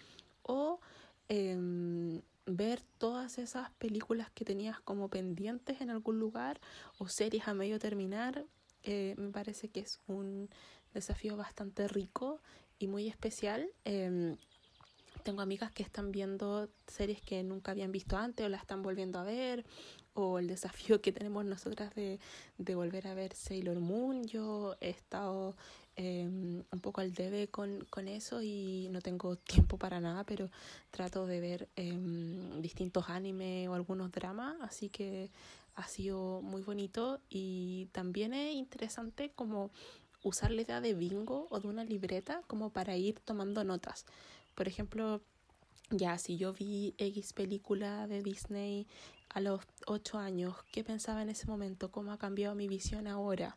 o 0.42 0.80
eh, 1.28 2.22
ver 2.46 2.82
todas 2.98 3.36
esas 3.38 3.70
películas 3.72 4.30
que 4.30 4.46
tenías 4.46 4.80
como 4.80 5.08
pendientes 5.08 5.82
en 5.82 5.90
algún 5.90 6.18
lugar 6.18 6.60
o 6.98 7.08
series 7.08 7.48
a 7.48 7.54
medio 7.54 7.78
terminar 7.78 8.46
eh, 8.85 9.15
me 9.16 9.31
parece 9.31 9.69
que 9.69 9.81
es 9.81 10.01
un 10.06 10.48
desafío 10.93 11.36
bastante 11.36 11.89
rico 11.89 12.40
y 12.78 12.86
muy 12.86 13.09
especial. 13.09 13.69
Eh, 13.85 14.36
tengo 15.23 15.40
amigas 15.40 15.73
que 15.73 15.82
están 15.82 16.12
viendo 16.12 16.69
series 16.86 17.23
que 17.23 17.43
nunca 17.43 17.73
habían 17.73 17.93
visto 17.93 18.16
antes 18.16 18.44
o 18.44 18.48
la 18.48 18.59
están 18.59 18.82
volviendo 18.82 19.19
a 19.19 19.24
ver 19.24 19.65
o 20.12 20.39
el 20.39 20.47
desafío 20.47 21.01
que 21.01 21.12
tenemos 21.12 21.44
nosotras 21.44 21.94
de, 21.94 22.20
de 22.59 22.74
volver 22.74 23.09
a 23.09 23.15
ver 23.15 23.35
Sailor 23.35 23.81
Moon. 23.81 24.24
Yo 24.24 24.77
he 24.81 24.90
estado 24.90 25.56
eh, 25.97 26.27
un 26.28 26.81
poco 26.81 27.01
al 27.01 27.12
debe 27.12 27.48
con, 27.48 27.85
con, 27.90 28.09
eso 28.09 28.43
y 28.43 28.89
no 28.90 29.01
tengo 29.01 29.36
tiempo 29.36 29.78
para 29.78 30.01
nada, 30.01 30.24
pero 30.24 30.51
trato 30.90 31.27
de 31.27 31.40
ver 31.40 31.69
eh, 31.77 31.97
distintos 32.61 33.09
animes 33.09 33.69
o 33.69 33.74
algunos 33.74 34.11
dramas, 34.11 34.56
así 34.61 34.89
que 34.89 35.31
ha 35.74 35.88
sido 35.88 36.40
muy 36.42 36.62
bonito 36.62 37.20
y 37.28 37.88
también 37.92 38.32
es 38.34 38.55
interesante 38.55 39.30
como 39.34 39.70
usar 40.22 40.51
la 40.51 40.62
idea 40.62 40.80
de 40.80 40.94
bingo 40.94 41.46
o 41.51 41.60
de 41.60 41.68
una 41.68 41.84
libreta 41.84 42.42
como 42.46 42.70
para 42.70 42.96
ir 42.96 43.20
tomando 43.20 43.62
notas. 43.64 44.06
Por 44.55 44.68
ejemplo, 44.68 45.20
ya 45.90 46.18
si 46.18 46.36
yo 46.36 46.52
vi 46.52 46.94
X 46.98 47.32
película 47.32 48.06
de 48.06 48.22
Disney 48.22 48.86
a 49.28 49.40
los 49.40 49.60
8 49.86 50.18
años, 50.18 50.55
¿qué 50.72 50.82
pensaba 50.82 51.22
en 51.22 51.28
ese 51.28 51.46
momento? 51.46 51.90
¿Cómo 51.90 52.12
ha 52.12 52.18
cambiado 52.18 52.55
mi 52.55 52.68
visión 52.68 53.06
ahora? 53.06 53.56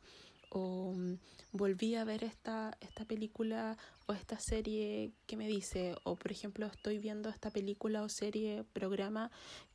O 0.49 0.89
um, 0.89 1.17
volví 1.51 1.95
a 1.95 2.03
ver 2.03 2.23
esta, 2.23 2.77
esta 2.79 3.05
película 3.05 3.77
o 4.05 4.13
esta 4.13 4.39
serie 4.39 5.11
que 5.25 5.37
me 5.37 5.47
dice, 5.47 5.95
o 6.03 6.15
por 6.15 6.31
ejemplo 6.31 6.65
estoy 6.67 6.99
viendo 6.99 7.29
esta 7.29 7.51
película 7.51 8.03
o 8.03 8.09
serie, 8.09 8.63
programa 8.73 9.31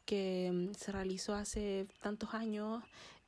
que 0.07 0.49
um, 0.51 0.75
se 0.75 0.93
realizó 0.93 1.35
hace 1.35 1.87
tantos 2.01 2.35
años, 2.35 2.83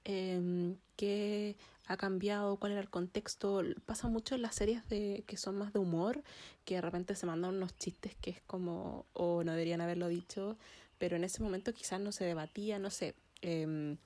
eh, 0.05 0.77
que 0.97 1.57
ha 1.87 1.97
cambiado, 1.97 2.57
cuál 2.57 2.73
era 2.73 2.81
el 2.81 2.91
contexto. 2.91 3.63
Pasa 3.87 4.09
mucho 4.09 4.35
en 4.35 4.43
las 4.43 4.55
series 4.55 4.87
de 4.89 5.25
que 5.27 5.37
son 5.37 5.57
más 5.57 5.73
de 5.73 5.79
humor, 5.81 6.23
que 6.65 6.77
de 6.77 6.81
repente 6.81 7.15
se 7.15 7.27
mandan 7.27 7.57
unos 7.57 7.77
chistes 7.77 8.15
que 8.17 8.31
es 8.31 8.41
como, 8.43 9.07
o 9.13 9.45
no 9.45 9.53
deberían 9.53 9.81
haberlo 9.81 10.09
dicho, 10.09 10.57
pero 10.99 11.17
en 11.17 11.25
ese 11.25 11.43
momento 11.43 11.75
quizás 11.75 12.01
no 12.01 12.13
se 12.13 12.25
debatía, 12.25 12.79
no 12.79 12.91
sé. 12.91 13.15
Eh, 13.43 13.97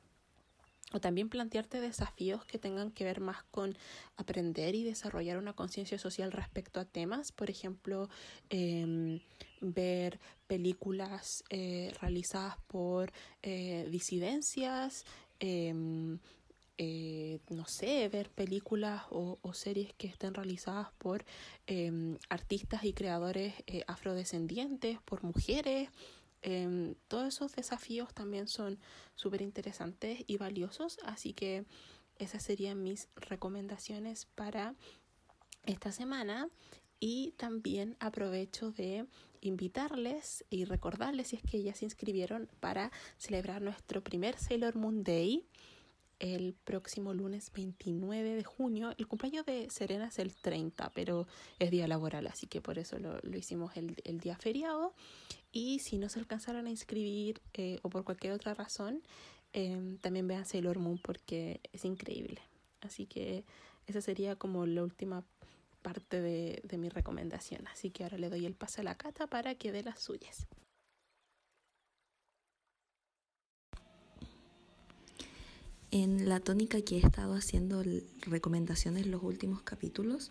o 0.93 1.01
también 1.01 1.28
plantearte 1.28 1.81
desafíos 1.81 2.44
que 2.44 2.59
tengan 2.59 2.90
que 2.90 3.05
ver 3.05 3.20
más 3.20 3.43
con 3.51 3.77
aprender 4.16 4.74
y 4.74 4.85
desarrollar 4.85 5.39
una 5.39 5.52
conciencia 5.52 5.98
social 5.98 6.32
respecto 6.32 6.81
a 6.81 6.85
temas, 6.86 7.32
por 7.32 7.51
ejemplo, 7.51 8.09
eh, 8.48 9.20
ver 9.60 10.19
películas 10.47 11.44
eh, 11.51 11.93
realizadas 12.01 12.56
por 12.69 13.12
eh, 13.43 13.86
disidencias, 13.90 15.05
em, 15.40 16.19
eh, 16.81 17.40
no 17.51 17.66
sé, 17.66 18.09
ver 18.09 18.31
películas 18.31 19.02
o, 19.10 19.39
o, 19.43 19.52
series 19.52 19.93
que 19.94 20.06
estén 20.06 20.32
realizadas 20.32 20.86
por 20.98 21.24
eh, 21.66 22.16
artistas 22.28 22.85
y 22.85 22.93
creadores 22.93 23.52
eh, 23.66 23.82
afrodescendientes, 23.89 25.01
por 25.05 25.24
mujeres. 25.24 25.89
Em, 26.43 26.94
todos 27.09 27.28
esos 27.28 27.55
desafíos 27.55 28.15
también 28.15 28.48
son 28.48 28.78
súper 29.15 29.43
interesantes 29.43 30.24
y 30.27 30.36
valiosos, 30.36 30.98
así 31.05 31.32
que 31.32 31.65
esas 32.19 32.43
serían 32.43 32.82
mis 32.82 33.09
recomendaciones 33.16 34.27
para 34.27 34.74
esta 35.65 35.93
semana. 35.93 36.48
Y 37.01 37.32
también 37.36 37.97
aprovecho 38.01 38.73
de 38.73 39.06
invitarles 39.40 40.44
y 40.51 40.65
recordarles 40.65 41.28
si 41.28 41.36
es 41.36 41.43
que 41.43 41.62
ya 41.62 41.73
se 41.73 41.85
inscribieron 41.85 42.48
para 42.59 42.90
celebrar 43.19 43.62
nuestro 43.62 44.02
primer 44.02 44.36
Sailor 44.36 44.74
Moon 44.74 45.05
Day 45.05 45.47
el 46.19 46.55
próximo 46.65 47.15
lunes 47.15 47.52
29 47.52 48.35
de 48.35 48.44
junio. 48.44 48.93
El 48.98 49.06
cumpleaños 49.06 49.47
de 49.47 49.70
Serena 49.70 50.09
es 50.09 50.19
el 50.19 50.35
30, 50.35 50.90
pero 50.94 51.27
es 51.59 51.70
día 51.70 51.86
laboral, 51.86 52.27
así 52.27 52.47
que 52.47 52.60
por 52.60 52.78
eso 52.78 52.98
lo, 52.98 53.19
lo 53.23 53.39
hicimos 53.39 53.77
el, 53.77 53.97
el, 54.05 54.19
día 54.19 54.36
feriado. 54.36 54.94
Y 55.59 55.80
si 55.80 55.98
no 55.98 56.09
se 56.09 56.20
alcanzaron 56.20 56.68
a 56.68 56.70
inscribir 56.70 57.43
eh, 57.52 57.80
o 57.82 57.90
por 57.90 58.05
cualquier 58.05 58.32
otra 58.32 58.55
razón, 58.55 59.02
eh, 59.52 59.98
también 60.01 60.28
vean 60.28 60.47
Sailor 60.47 60.78
Moon 60.78 61.01
porque 61.02 61.60
es 61.72 61.85
increíble. 61.85 62.40
Así 62.80 63.06
que 63.06 63.44
esa 63.89 64.01
sería 64.01 64.36
como 64.36 64.66
la 64.66 64.85
última 64.85 65.24
parte 65.82 66.20
de, 66.20 66.62
de 66.62 66.78
mi 66.78 66.90
recomendación. 66.90 67.66
Así 67.66 67.90
que 67.90 68.05
ahora 68.05 68.18
le 68.18 68.30
doy 68.30 68.47
el 68.47 68.55
pase 68.55 68.82
a 68.82 68.85
la 68.85 68.94
cata 68.94 69.26
para 69.26 69.56
que 69.56 69.72
dé 69.72 69.82
las 69.82 69.98
suyas. 69.98 70.47
En 75.90 76.28
la 76.28 76.39
tónica 76.39 76.80
que 76.82 76.98
he 76.98 77.01
estado 77.01 77.35
haciendo 77.35 77.82
recomendaciones 78.20 79.06
en 79.06 79.10
los 79.10 79.24
últimos 79.24 79.62
capítulos, 79.62 80.30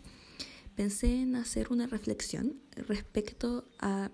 pensé 0.78 1.22
en 1.22 1.36
hacer 1.36 1.70
una 1.70 1.86
reflexión 1.86 2.62
respecto 2.78 3.66
a 3.80 4.10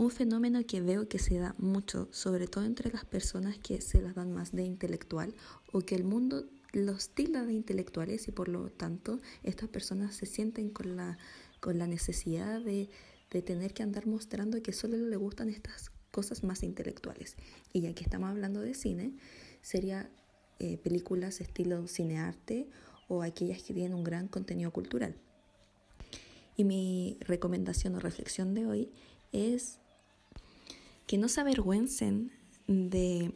un 0.00 0.10
fenómeno 0.10 0.64
que 0.66 0.80
veo 0.80 1.08
que 1.08 1.18
se 1.18 1.38
da 1.38 1.54
mucho, 1.58 2.08
sobre 2.10 2.46
todo 2.46 2.64
entre 2.64 2.90
las 2.90 3.04
personas 3.04 3.58
que 3.58 3.82
se 3.82 4.00
las 4.00 4.14
dan 4.14 4.32
más 4.32 4.50
de 4.50 4.62
intelectual 4.62 5.34
o 5.72 5.82
que 5.82 5.94
el 5.94 6.04
mundo 6.04 6.46
los 6.72 7.10
tilda 7.10 7.44
de 7.44 7.52
intelectuales 7.52 8.26
y 8.26 8.32
por 8.32 8.48
lo 8.48 8.70
tanto 8.70 9.20
estas 9.42 9.68
personas 9.68 10.14
se 10.14 10.24
sienten 10.24 10.70
con 10.70 10.96
la, 10.96 11.18
con 11.60 11.78
la 11.78 11.86
necesidad 11.86 12.62
de, 12.62 12.88
de 13.30 13.42
tener 13.42 13.74
que 13.74 13.82
andar 13.82 14.06
mostrando 14.06 14.62
que 14.62 14.72
solo 14.72 14.96
le 14.96 15.16
gustan 15.16 15.50
estas 15.50 15.90
cosas 16.10 16.44
más 16.44 16.62
intelectuales. 16.62 17.36
Y 17.74 17.82
ya 17.82 17.92
que 17.92 18.02
estamos 18.02 18.30
hablando 18.30 18.62
de 18.62 18.72
cine, 18.72 19.12
sería 19.60 20.10
eh, 20.60 20.78
películas 20.78 21.42
estilo 21.42 21.86
cinearte 21.86 22.70
o 23.06 23.22
aquellas 23.22 23.62
que 23.62 23.74
tienen 23.74 23.92
un 23.92 24.04
gran 24.04 24.28
contenido 24.28 24.70
cultural. 24.70 25.14
Y 26.56 26.64
mi 26.64 27.18
recomendación 27.20 27.96
o 27.96 28.00
reflexión 28.00 28.54
de 28.54 28.64
hoy 28.64 28.92
es 29.32 29.79
que 31.10 31.18
no 31.18 31.28
se 31.28 31.40
avergüencen 31.40 32.30
de 32.68 33.34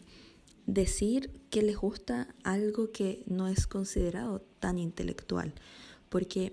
decir 0.64 1.32
que 1.51 1.60
les 1.60 1.76
gusta 1.76 2.32
algo 2.44 2.92
que 2.92 3.24
no 3.26 3.48
es 3.48 3.66
considerado 3.66 4.42
tan 4.60 4.78
intelectual, 4.78 5.52
porque 6.09 6.52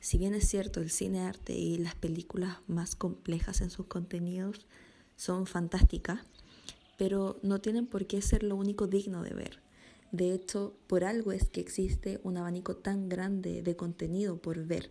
si 0.00 0.16
bien 0.16 0.32
es 0.32 0.48
cierto 0.48 0.80
el 0.80 0.88
cine 0.88 1.20
arte 1.20 1.52
y 1.52 1.76
las 1.76 1.94
películas 1.96 2.56
más 2.66 2.96
complejas 2.96 3.60
en 3.60 3.68
sus 3.68 3.88
contenidos 3.88 4.64
son 5.16 5.46
fantásticas, 5.46 6.20
pero 6.96 7.38
no 7.42 7.60
tienen 7.60 7.86
por 7.86 8.06
qué 8.06 8.22
ser 8.22 8.42
lo 8.42 8.56
único 8.56 8.86
digno 8.86 9.22
de 9.22 9.34
ver. 9.34 9.60
De 10.12 10.32
hecho, 10.32 10.78
por 10.86 11.04
algo 11.04 11.32
es 11.32 11.46
que 11.50 11.60
existe 11.60 12.20
un 12.22 12.38
abanico 12.38 12.74
tan 12.74 13.10
grande 13.10 13.60
de 13.60 13.76
contenido 13.76 14.38
por 14.38 14.64
ver. 14.64 14.90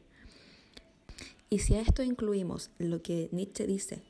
Y 1.50 1.58
si 1.58 1.74
a 1.74 1.82
esto 1.82 2.04
incluimos 2.04 2.70
lo 2.78 3.02
que 3.02 3.30
Nietzsche 3.32 3.66
dice, 3.66 4.04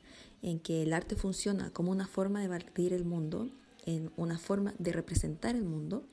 en 0.44 0.60
que 0.60 0.82
el 0.82 0.92
arte 0.92 1.16
funciona 1.16 1.70
como 1.70 1.90
una 1.90 2.06
forma 2.06 2.42
de 2.42 2.48
batir 2.48 2.92
el 2.92 3.06
mundo, 3.06 3.48
en 3.86 4.10
una 4.16 4.38
forma 4.38 4.74
de 4.78 4.92
representar 4.92 5.56
el 5.56 5.64
mundo, 5.64 6.04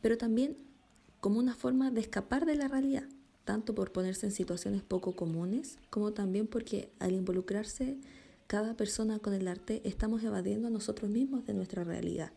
pero 0.00 0.18
también 0.18 0.56
como 1.20 1.38
una 1.38 1.54
forma 1.54 1.92
de 1.92 2.00
escapar 2.00 2.44
de 2.44 2.56
la 2.56 2.66
realidad, 2.66 3.04
tanto 3.44 3.72
por 3.74 3.92
ponerse 3.92 4.26
en 4.26 4.32
situaciones 4.32 4.82
poco 4.82 5.14
comunes, 5.14 5.78
como 5.90 6.12
también 6.12 6.48
porque 6.48 6.90
al 6.98 7.12
involucrarse 7.12 7.98
cada 8.48 8.74
persona 8.74 9.20
con 9.20 9.32
el 9.32 9.46
arte 9.46 9.80
estamos 9.84 10.24
evadiendo 10.24 10.66
a 10.66 10.70
nosotros 10.70 11.08
mismos 11.08 11.46
de 11.46 11.54
nuestra 11.54 11.84
realidad. 11.84 12.32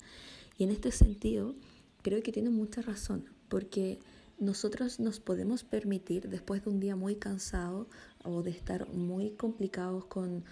Y 0.59 0.63
en 0.63 0.69
este 0.69 0.91
sentido, 0.91 1.55
creo 2.03 2.21
que 2.21 2.31
tiene 2.31 2.51
mucha 2.51 2.83
razón, 2.83 3.25
porque 3.49 3.99
nosotros 4.37 4.99
nos 4.99 5.19
podemos 5.19 5.63
permitir, 5.63 6.29
después 6.29 6.63
de 6.63 6.69
un 6.69 6.79
día 6.79 6.95
muy 6.95 7.15
cansado 7.15 7.87
o 8.23 8.43
de 8.43 8.51
estar 8.51 8.87
muy 8.89 9.31
complicados 9.31 10.05
con 10.05 10.43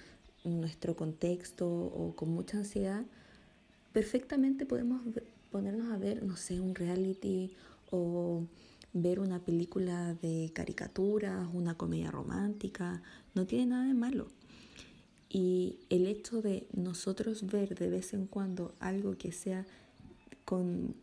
nuestro 0.43 0.95
contexto 0.95 1.68
o 1.68 2.15
con 2.15 2.30
mucha 2.30 2.57
ansiedad, 2.57 3.05
perfectamente 3.93 4.65
podemos 4.65 5.01
ponernos 5.51 5.91
a 5.91 5.97
ver, 5.97 6.23
no 6.23 6.38
sé, 6.38 6.59
un 6.59 6.76
reality 6.76 7.51
o 7.91 8.43
ver 8.93 9.19
una 9.19 9.39
película 9.39 10.15
de 10.15 10.51
caricaturas, 10.53 11.47
una 11.53 11.76
comedia 11.76 12.11
romántica, 12.11 13.01
no 13.35 13.45
tiene 13.45 13.68
nada 13.68 13.85
de 13.85 13.93
malo. 13.93 14.27
Y 15.30 15.80
el 15.89 16.07
hecho 16.07 16.41
de 16.41 16.68
nosotros 16.73 17.45
ver 17.47 17.76
de 17.76 17.89
vez 17.89 18.13
en 18.13 18.27
cuando 18.27 18.73
algo 18.80 19.18
que 19.18 19.31
sea 19.31 19.65
con 20.43 20.93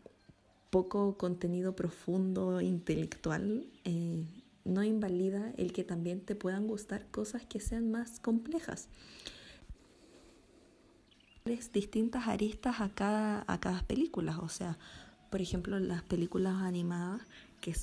poco 0.70 1.16
contenido 1.16 1.74
profundo, 1.74 2.60
intelectual, 2.60 3.64
eh, 3.84 4.24
no 4.68 4.84
invalida 4.84 5.52
el 5.56 5.72
que 5.72 5.84
también 5.84 6.20
te 6.20 6.34
puedan 6.36 6.66
gustar 6.66 7.06
cosas 7.10 7.44
que 7.46 7.60
sean 7.60 7.90
más 7.90 8.20
complejas. 8.20 8.88
Distintas 11.72 12.28
aristas 12.28 12.80
a 12.80 12.90
cada, 12.90 13.44
a 13.46 13.58
cada 13.58 13.82
película, 13.82 14.38
o 14.38 14.50
sea, 14.50 14.78
por 15.30 15.40
ejemplo, 15.40 15.78
las 15.78 16.02
películas 16.02 16.56
animadas 16.62 17.22
que 17.62 17.74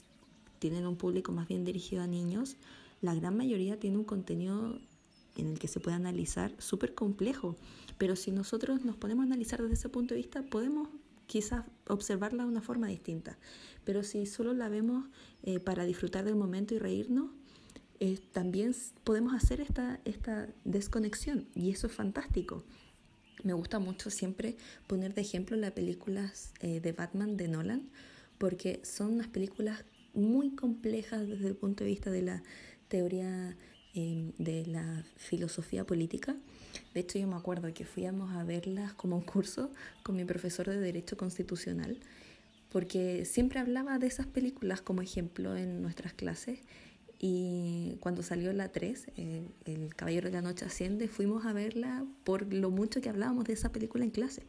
tienen 0.60 0.86
un 0.86 0.95
público 0.95 1.32
más 1.32 1.48
bien 1.48 1.66
dirigido 1.66 2.03
a 2.03 2.07
niños, 2.07 2.57
la 3.02 3.16
gran 3.16 3.36
mayoría 3.36 3.80
tiene 3.80 3.98
un 3.98 4.03
contenido 4.03 4.80
en 5.36 5.52
el 5.52 5.60
que 5.60 5.68
se 5.68 5.80
puede 5.80 5.95
analizar 5.95 6.53
súper 6.60 6.94
complejo, 6.94 7.56
pero 7.98 8.16
si 8.16 8.32
nosotros 8.32 8.86
nos 8.86 8.98
ponemos 8.98 9.24
a 9.24 9.28
analizar 9.28 9.62
desde 9.62 9.74
ese 9.74 9.90
punto 9.90 10.14
de 10.14 10.22
vista, 10.22 10.44
podemos 10.44 10.90
quizás 11.27 11.65
observarla 11.88 12.43
de 12.43 12.49
una 12.49 12.61
forma 12.61 12.88
distinta. 12.88 13.38
Pero 13.84 14.03
si 14.03 14.26
solo 14.26 14.53
la 14.53 14.69
vemos 14.69 15.06
eh, 15.43 15.60
para 15.60 15.85
disfrutar 15.85 16.26
del 16.26 16.35
momento 16.35 16.73
y 16.73 16.80
reírnos, 16.80 17.31
eh, 17.99 18.19
también 18.34 18.76
podemos 19.03 19.34
hacer 19.34 19.61
esta, 19.61 20.02
esta 20.06 20.47
desconexión 20.65 21.47
y 21.56 21.72
eso 21.72 21.88
es 21.88 21.93
fantástico. 21.93 22.64
Me 23.43 23.53
gusta 23.53 23.80
mucho 23.80 24.10
siempre 24.10 24.57
poner 24.88 25.14
de 25.14 25.22
ejemplo 25.22 25.56
las 25.56 25.72
películas 25.72 26.52
eh, 26.61 26.80
de 26.80 26.91
Batman 26.91 27.38
de 27.38 27.47
Nolan, 27.47 27.89
porque 28.38 28.81
son 28.84 29.14
unas 29.14 29.27
películas 29.27 29.85
muy 30.14 30.56
complejas 30.56 31.27
desde 31.27 31.47
el 31.47 31.56
punto 31.56 31.84
de 31.84 31.89
vista 31.89 32.10
de 32.10 32.22
la 32.22 32.43
teoría 32.88 33.56
de 33.95 34.65
la 34.67 35.03
filosofía 35.15 35.85
política 35.85 36.35
de 36.93 37.01
hecho, 37.01 37.19
yo 37.19 37.27
me 37.27 37.35
acuerdo 37.35 37.73
que 37.73 37.85
fuimos 37.85 38.34
a 38.35 38.43
verlas 38.43 38.93
como 38.93 39.17
un 39.17 39.22
curso 39.22 39.72
con 40.03 40.15
mi 40.15 40.26
profesor 40.26 40.67
de 40.67 40.80
Derecho 40.80 41.17
Constitucional, 41.17 41.97
porque 42.72 43.26
siempre 43.26 43.59
hablaba 43.59 43.99
de 43.99 44.07
esas 44.07 44.27
películas 44.27 44.81
como 44.81 45.01
ejemplo 45.01 45.55
en 45.55 45.81
nuestras 45.81 46.13
clases. 46.13 46.59
Y 47.19 47.97
cuando 48.01 48.23
salió 48.23 48.51
la 48.53 48.72
3, 48.72 49.07
eh, 49.17 49.47
El 49.65 49.95
Caballero 49.95 50.30
de 50.30 50.34
la 50.34 50.41
Noche 50.41 50.65
Asciende, 50.65 51.07
fuimos 51.07 51.45
a 51.45 51.53
verla 51.53 52.05
por 52.23 52.53
lo 52.53 52.72
mucho 52.72 53.01
que 53.01 53.09
hablábamos 53.09 53.45
de 53.45 53.53
esa 53.53 53.72
película 53.72 54.03
en 54.03 54.11
clase. 54.11 54.43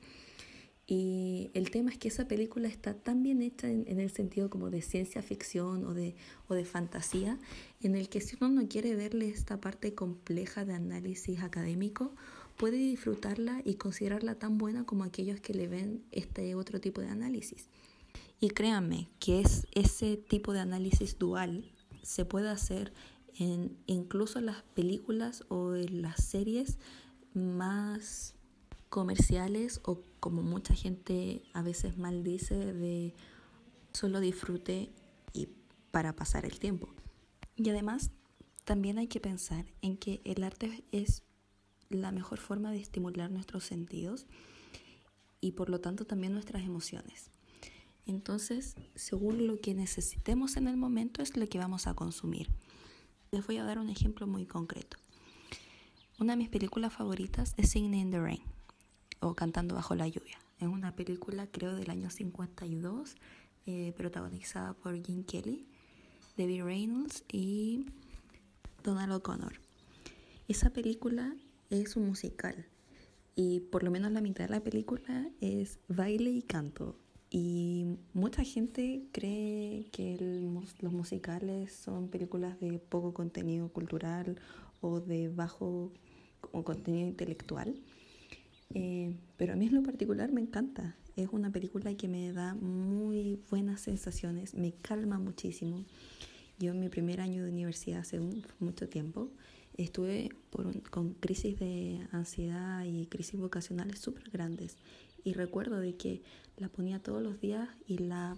Y 0.88 1.50
el 1.54 1.70
tema 1.70 1.90
es 1.90 1.98
que 1.98 2.08
esa 2.08 2.28
película 2.28 2.68
está 2.68 2.94
tan 2.94 3.24
bien 3.24 3.42
hecha 3.42 3.68
en, 3.68 3.98
el 3.98 4.10
sentido 4.10 4.48
como 4.50 4.70
de 4.70 4.82
ciencia 4.82 5.20
ficción 5.20 5.84
o 5.84 5.94
de, 5.94 6.14
o 6.46 6.54
de 6.54 6.64
fantasía, 6.64 7.38
en 7.82 7.96
el 7.96 8.08
que 8.08 8.20
si 8.20 8.36
uno 8.40 8.50
no 8.50 8.68
quiere 8.68 8.94
verle 8.94 9.28
esta 9.28 9.60
parte 9.60 9.94
compleja 9.94 10.64
de 10.64 10.74
análisis 10.74 11.42
académico, 11.42 12.14
puede 12.56 12.76
disfrutarla 12.76 13.62
y 13.64 13.74
considerarla 13.74 14.36
tan 14.36 14.58
buena 14.58 14.84
como 14.84 15.02
aquellos 15.02 15.40
que 15.40 15.54
le 15.54 15.66
ven 15.66 16.04
este 16.12 16.54
otro 16.54 16.80
tipo 16.80 17.00
de 17.00 17.08
análisis. 17.08 17.68
Y 18.38 18.50
créanme 18.50 19.08
que 19.18 19.40
es 19.40 19.66
ese 19.72 20.16
tipo 20.16 20.52
de 20.52 20.60
análisis 20.60 21.18
dual 21.18 21.72
se 22.02 22.24
puede 22.24 22.48
hacer 22.48 22.92
en 23.38 23.76
incluso 23.86 24.40
las 24.40 24.62
películas 24.62 25.44
o 25.48 25.74
en 25.74 26.02
las 26.02 26.22
series 26.22 26.78
más 27.34 28.35
comerciales 28.88 29.80
o 29.84 30.02
como 30.20 30.42
mucha 30.42 30.74
gente 30.74 31.42
a 31.52 31.62
veces 31.62 31.98
maldice 31.98 32.72
de 32.72 33.14
solo 33.92 34.20
disfrute 34.20 34.90
y 35.32 35.48
para 35.90 36.14
pasar 36.14 36.44
el 36.44 36.58
tiempo. 36.58 36.88
Y 37.56 37.68
además 37.70 38.10
también 38.64 38.98
hay 38.98 39.06
que 39.06 39.20
pensar 39.20 39.66
en 39.82 39.96
que 39.96 40.20
el 40.24 40.42
arte 40.44 40.84
es 40.92 41.22
la 41.88 42.12
mejor 42.12 42.38
forma 42.38 42.70
de 42.70 42.80
estimular 42.80 43.30
nuestros 43.30 43.64
sentidos 43.64 44.26
y 45.40 45.52
por 45.52 45.70
lo 45.70 45.80
tanto 45.80 46.04
también 46.04 46.32
nuestras 46.32 46.64
emociones. 46.64 47.30
Entonces, 48.06 48.76
según 48.94 49.46
lo 49.46 49.60
que 49.60 49.74
necesitemos 49.74 50.56
en 50.56 50.68
el 50.68 50.76
momento 50.76 51.22
es 51.22 51.36
lo 51.36 51.48
que 51.48 51.58
vamos 51.58 51.86
a 51.86 51.94
consumir. 51.94 52.50
Les 53.32 53.46
voy 53.46 53.56
a 53.56 53.64
dar 53.64 53.78
un 53.78 53.88
ejemplo 53.88 54.26
muy 54.26 54.46
concreto. 54.46 54.96
Una 56.18 56.34
de 56.34 56.38
mis 56.38 56.48
películas 56.48 56.92
favoritas 56.92 57.54
es 57.56 57.70
Singing 57.70 57.94
in 57.94 58.10
the 58.10 58.20
Rain 58.20 58.55
o 59.20 59.34
Cantando 59.34 59.74
bajo 59.74 59.94
la 59.94 60.08
lluvia. 60.08 60.38
Es 60.58 60.68
una 60.68 60.94
película 60.96 61.46
creo 61.46 61.74
del 61.74 61.90
año 61.90 62.10
52 62.10 63.16
eh, 63.66 63.92
protagonizada 63.96 64.74
por 64.74 65.00
Jim 65.04 65.24
Kelly, 65.24 65.66
David 66.36 66.62
Reynolds 66.62 67.24
y 67.30 67.86
Donald 68.82 69.12
O'Connor. 69.12 69.60
Esa 70.48 70.70
película 70.70 71.34
es 71.70 71.96
un 71.96 72.06
musical 72.06 72.66
y 73.34 73.60
por 73.60 73.82
lo 73.82 73.90
menos 73.90 74.12
la 74.12 74.20
mitad 74.20 74.44
de 74.44 74.50
la 74.50 74.60
película 74.60 75.28
es 75.40 75.78
baile 75.88 76.30
y 76.30 76.42
canto. 76.42 76.96
Y 77.28 77.98
mucha 78.14 78.44
gente 78.44 79.02
cree 79.12 79.88
que 79.90 80.16
los 80.80 80.92
musicales 80.92 81.72
son 81.72 82.08
películas 82.08 82.58
de 82.60 82.78
poco 82.78 83.12
contenido 83.12 83.68
cultural 83.68 84.40
o 84.80 85.00
de 85.00 85.28
bajo 85.28 85.92
contenido 86.64 87.08
intelectual. 87.08 87.74
Eh, 88.74 89.14
pero 89.36 89.52
a 89.52 89.56
mí 89.56 89.66
en 89.66 89.74
lo 89.74 89.82
particular 89.82 90.32
me 90.32 90.40
encanta. 90.40 90.96
Es 91.16 91.28
una 91.32 91.50
película 91.50 91.94
que 91.94 92.08
me 92.08 92.32
da 92.32 92.54
muy 92.54 93.40
buenas 93.50 93.80
sensaciones, 93.80 94.54
me 94.54 94.72
calma 94.72 95.18
muchísimo. 95.18 95.84
Yo 96.58 96.72
en 96.72 96.80
mi 96.80 96.88
primer 96.88 97.20
año 97.20 97.44
de 97.44 97.50
universidad 97.50 98.00
hace 98.00 98.20
mucho 98.60 98.88
tiempo 98.88 99.30
estuve 99.76 100.30
con 100.90 101.14
crisis 101.14 101.58
de 101.58 102.06
ansiedad 102.12 102.84
y 102.84 103.06
crisis 103.06 103.38
vocacionales 103.38 103.98
súper 103.98 104.30
grandes 104.30 104.76
y 105.22 105.34
recuerdo 105.34 105.80
de 105.80 105.96
que 105.96 106.22
la 106.56 106.68
ponía 106.68 106.98
todos 106.98 107.22
los 107.22 107.40
días 107.40 107.68
y 107.86 107.98
la 107.98 108.36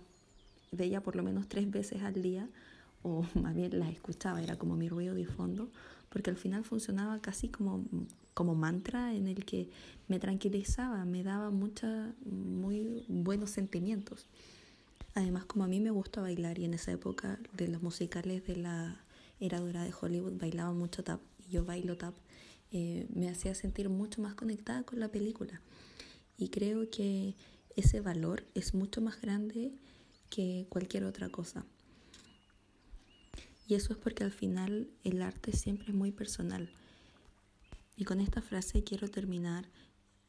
veía 0.73 1.03
por 1.03 1.17
lo 1.17 1.23
menos 1.23 1.49
tres 1.49 1.71
veces 1.71 2.03
al 2.03 2.23
día 2.23 2.49
o 3.03 3.25
más 3.35 3.55
bien 3.55 3.79
la 3.79 3.89
escuchaba, 3.91 4.43
era 4.43 4.57
como 4.57 4.77
mi 4.77 4.89
ruido 4.89 5.15
de 5.15 5.27
fondo, 5.27 5.71
porque 6.11 6.31
al 6.31 6.37
final 6.37 6.65
funcionaba 6.65 7.21
casi 7.21 7.49
como, 7.49 7.85
como 8.35 8.55
mantra 8.55 9.15
en 9.15 9.29
el 9.29 9.45
que 9.45 9.69
me 10.09 10.19
tranquilizaba, 10.19 11.05
me 11.05 11.23
daba 11.23 11.51
mucha, 11.51 12.15
muy 12.25 13.05
buenos 13.09 13.51
sentimientos. 13.51 14.27
Además, 15.15 15.45
como 15.45 15.65
a 15.65 15.69
mí 15.69 15.81
me 15.81 15.91
gusta 15.91 16.21
bailar 16.21 16.59
y 16.59 16.65
en 16.65 16.75
esa 16.75 16.93
época 16.93 17.39
de 17.57 17.69
los 17.69 17.83
musicales 17.83 18.47
de 18.47 18.57
la 18.57 19.01
era 19.41 19.61
dura 19.61 19.85
de 19.85 19.93
Hollywood 19.99 20.39
bailaba 20.39 20.73
mucho 20.73 21.05
tap 21.05 21.21
y 21.47 21.53
yo 21.53 21.65
bailo 21.65 21.97
tap, 21.97 22.15
eh, 22.73 23.07
me 23.15 23.29
hacía 23.29 23.55
sentir 23.55 23.89
mucho 23.89 24.21
más 24.21 24.35
conectada 24.35 24.83
con 24.83 25.01
la 25.01 25.09
película. 25.09 25.61
Y 26.37 26.49
creo 26.49 26.91
que 26.91 27.35
ese 27.77 28.01
valor 28.01 28.45
es 28.55 28.75
mucho 28.75 29.01
más 29.01 29.21
grande 29.21 29.73
que 30.31 30.67
cualquier 30.69 31.05
otra 31.05 31.29
cosa. 31.29 31.65
Y 33.69 33.75
eso 33.75 33.93
es 33.93 33.99
porque 33.99 34.25
al 34.25 34.33
final 34.33 34.89
el 35.05 35.21
arte 35.21 35.53
siempre 35.53 35.89
es 35.89 35.95
muy 35.95 36.11
personal. 36.11 36.71
Y 37.97 38.05
con 38.05 38.21
esta 38.21 38.41
frase 38.41 38.83
quiero 38.83 39.09
terminar 39.09 39.69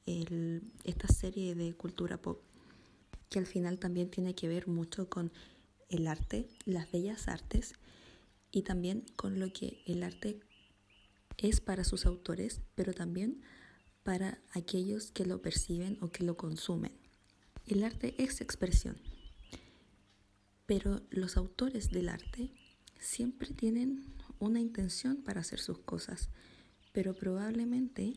esta 0.06 1.08
serie 1.08 1.56
de 1.56 1.74
cultura 1.74 2.22
pop, 2.22 2.42
que 3.30 3.40
al 3.40 3.46
final 3.46 3.80
también 3.80 4.10
tiene 4.10 4.36
que 4.36 4.50
ver 4.50 4.68
mucho 4.68 5.08
con 5.08 5.32
el 5.88 6.08
arte, 6.08 6.50
las 6.66 6.92
bellas 6.92 7.30
artes 7.30 7.76
y 8.52 8.64
también 8.64 9.06
con 9.16 9.40
lo 9.40 9.54
que 9.54 9.84
el 9.86 10.04
arte 10.04 10.42
es 11.38 11.62
para 11.62 11.86
sus 11.86 12.06
autores, 12.06 12.60
pero 12.76 12.94
también 12.94 13.42
para 14.04 14.42
aquellos 14.52 15.12
que 15.12 15.26
lo 15.26 15.42
perciben 15.42 15.98
o 16.02 16.10
que 16.10 16.26
lo 16.26 16.36
consumen. 16.36 16.92
El 17.68 17.84
arte 17.84 18.16
es 18.18 18.42
expresión, 18.42 18.98
pero 20.66 21.02
los 21.12 21.38
autores 21.38 21.92
del 21.92 22.10
arte 22.10 22.52
siempre 23.00 23.50
tienen 23.52 24.06
una 24.40 24.60
intención 24.60 25.18
para 25.18 25.42
hacer 25.42 25.60
sus 25.60 25.80
cosas, 25.80 26.30
pero 26.92 27.16
probablemente 27.16 28.16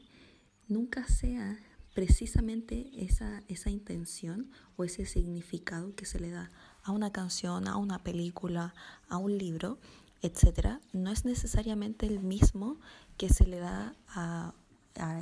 nunca 0.68 1.06
sea 1.06 1.58
precisamente 1.94 2.90
esa, 2.96 3.42
esa 3.48 3.70
intención 3.70 4.50
o 4.76 4.84
ese 4.84 5.04
significado 5.04 5.94
que 5.94 6.06
se 6.06 6.18
le 6.18 6.30
da 6.30 6.50
a 6.82 6.90
una 6.92 7.12
canción, 7.12 7.68
a 7.68 7.76
una 7.76 8.02
película, 8.02 8.74
a 9.08 9.18
un 9.18 9.36
libro, 9.36 9.78
etcétera, 10.22 10.80
no 10.92 11.10
es 11.10 11.24
necesariamente 11.24 12.06
el 12.06 12.20
mismo 12.20 12.78
que 13.18 13.28
se 13.28 13.46
le 13.46 13.58
da 13.58 13.94
a, 14.08 14.54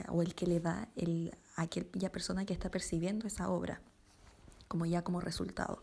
o 0.09 0.23
el 0.23 0.35
que 0.35 0.47
le 0.47 0.61
da 0.61 0.89
el, 0.97 1.32
a 1.57 1.62
aquella 1.62 2.12
persona 2.12 2.45
que 2.45 2.53
está 2.53 2.70
percibiendo 2.70 3.27
esa 3.27 3.51
obra. 3.51 3.81
como 4.69 4.87
ya 4.87 5.03
como 5.03 5.20
resultado. 5.20 5.82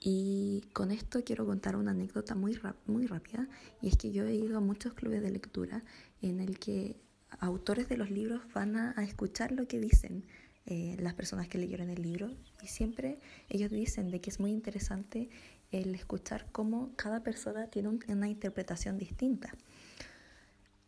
Y 0.00 0.62
con 0.72 0.90
esto 0.90 1.22
quiero 1.24 1.44
contar 1.44 1.76
una 1.76 1.90
anécdota 1.90 2.34
muy, 2.34 2.58
muy 2.86 3.06
rápida, 3.06 3.48
y 3.82 3.88
es 3.88 3.96
que 3.96 4.12
yo 4.12 4.26
he 4.26 4.34
ido 4.34 4.56
a 4.56 4.60
muchos 4.60 4.94
clubes 4.94 5.22
de 5.22 5.30
lectura 5.30 5.84
en 6.22 6.40
el 6.40 6.58
que 6.58 6.96
autores 7.38 7.88
de 7.88 7.96
los 7.96 8.10
libros 8.10 8.40
van 8.54 8.76
a, 8.76 8.94
escuchar 9.04 9.52
lo 9.52 9.68
que 9.68 9.78
dicen 9.78 10.24
eh, 10.66 10.96
las 10.98 11.14
personas 11.14 11.48
que 11.48 11.58
leyeron 11.58 11.90
el 11.90 12.02
libro 12.02 12.30
y 12.62 12.66
siempre 12.66 13.18
ellos 13.48 13.70
dicen 13.70 14.10
de 14.10 14.20
que 14.20 14.30
es 14.30 14.40
muy 14.40 14.52
interesante 14.52 15.30
el 15.70 15.94
escuchar 15.94 16.46
cómo 16.50 16.90
cada 16.96 17.22
persona 17.22 17.68
tiene 17.68 17.88
una 18.08 18.28
interpretación 18.28 18.98
distinta. 18.98 19.52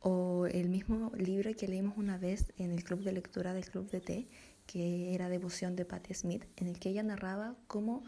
O 0.00 0.46
el 0.46 0.68
mismo 0.68 1.12
libro 1.16 1.54
que 1.54 1.68
leímos 1.68 1.96
una 1.96 2.18
vez 2.18 2.52
en 2.58 2.72
el 2.72 2.82
club 2.82 3.04
de 3.04 3.12
lectura 3.12 3.54
del 3.54 3.64
Club 3.64 3.88
de 3.90 4.00
Té, 4.00 4.26
que 4.66 5.14
era 5.14 5.28
Devoción 5.28 5.76
de 5.76 5.84
Patti 5.84 6.14
Smith, 6.14 6.44
en 6.56 6.66
el 6.66 6.80
que 6.80 6.90
ella 6.90 7.04
narraba 7.04 7.54
cómo 7.68 8.02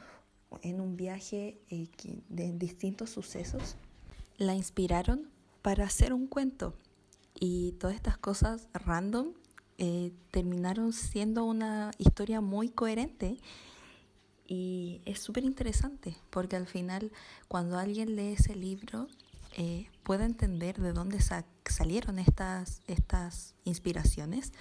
en 0.62 0.80
un 0.80 0.96
viaje 0.96 1.58
eh, 1.70 1.88
de 2.28 2.52
distintos 2.52 3.10
sucesos 3.10 3.76
la 4.36 4.54
inspiraron 4.54 5.30
para 5.62 5.84
hacer 5.84 6.12
un 6.12 6.26
cuento. 6.26 6.74
Y 7.38 7.72
todas 7.72 7.96
estas 7.96 8.18
cosas 8.18 8.68
random 8.72 9.32
eh, 9.78 10.12
terminaron 10.30 10.92
siendo 10.92 11.44
una 11.44 11.90
historia 11.98 12.40
muy 12.40 12.68
coherente 12.68 13.38
y 14.46 15.00
es 15.04 15.20
súper 15.20 15.44
interesante 15.44 16.16
porque 16.30 16.54
al 16.54 16.66
final 16.66 17.10
cuando 17.48 17.78
alguien 17.78 18.14
lee 18.14 18.34
ese 18.34 18.54
libro 18.54 19.08
eh, 19.56 19.88
puede 20.02 20.24
entender 20.24 20.80
de 20.80 20.92
dónde 20.92 21.18
salieron 21.64 22.18
estas, 22.18 22.82
estas 22.86 23.54
inspiraciones, 23.64 24.52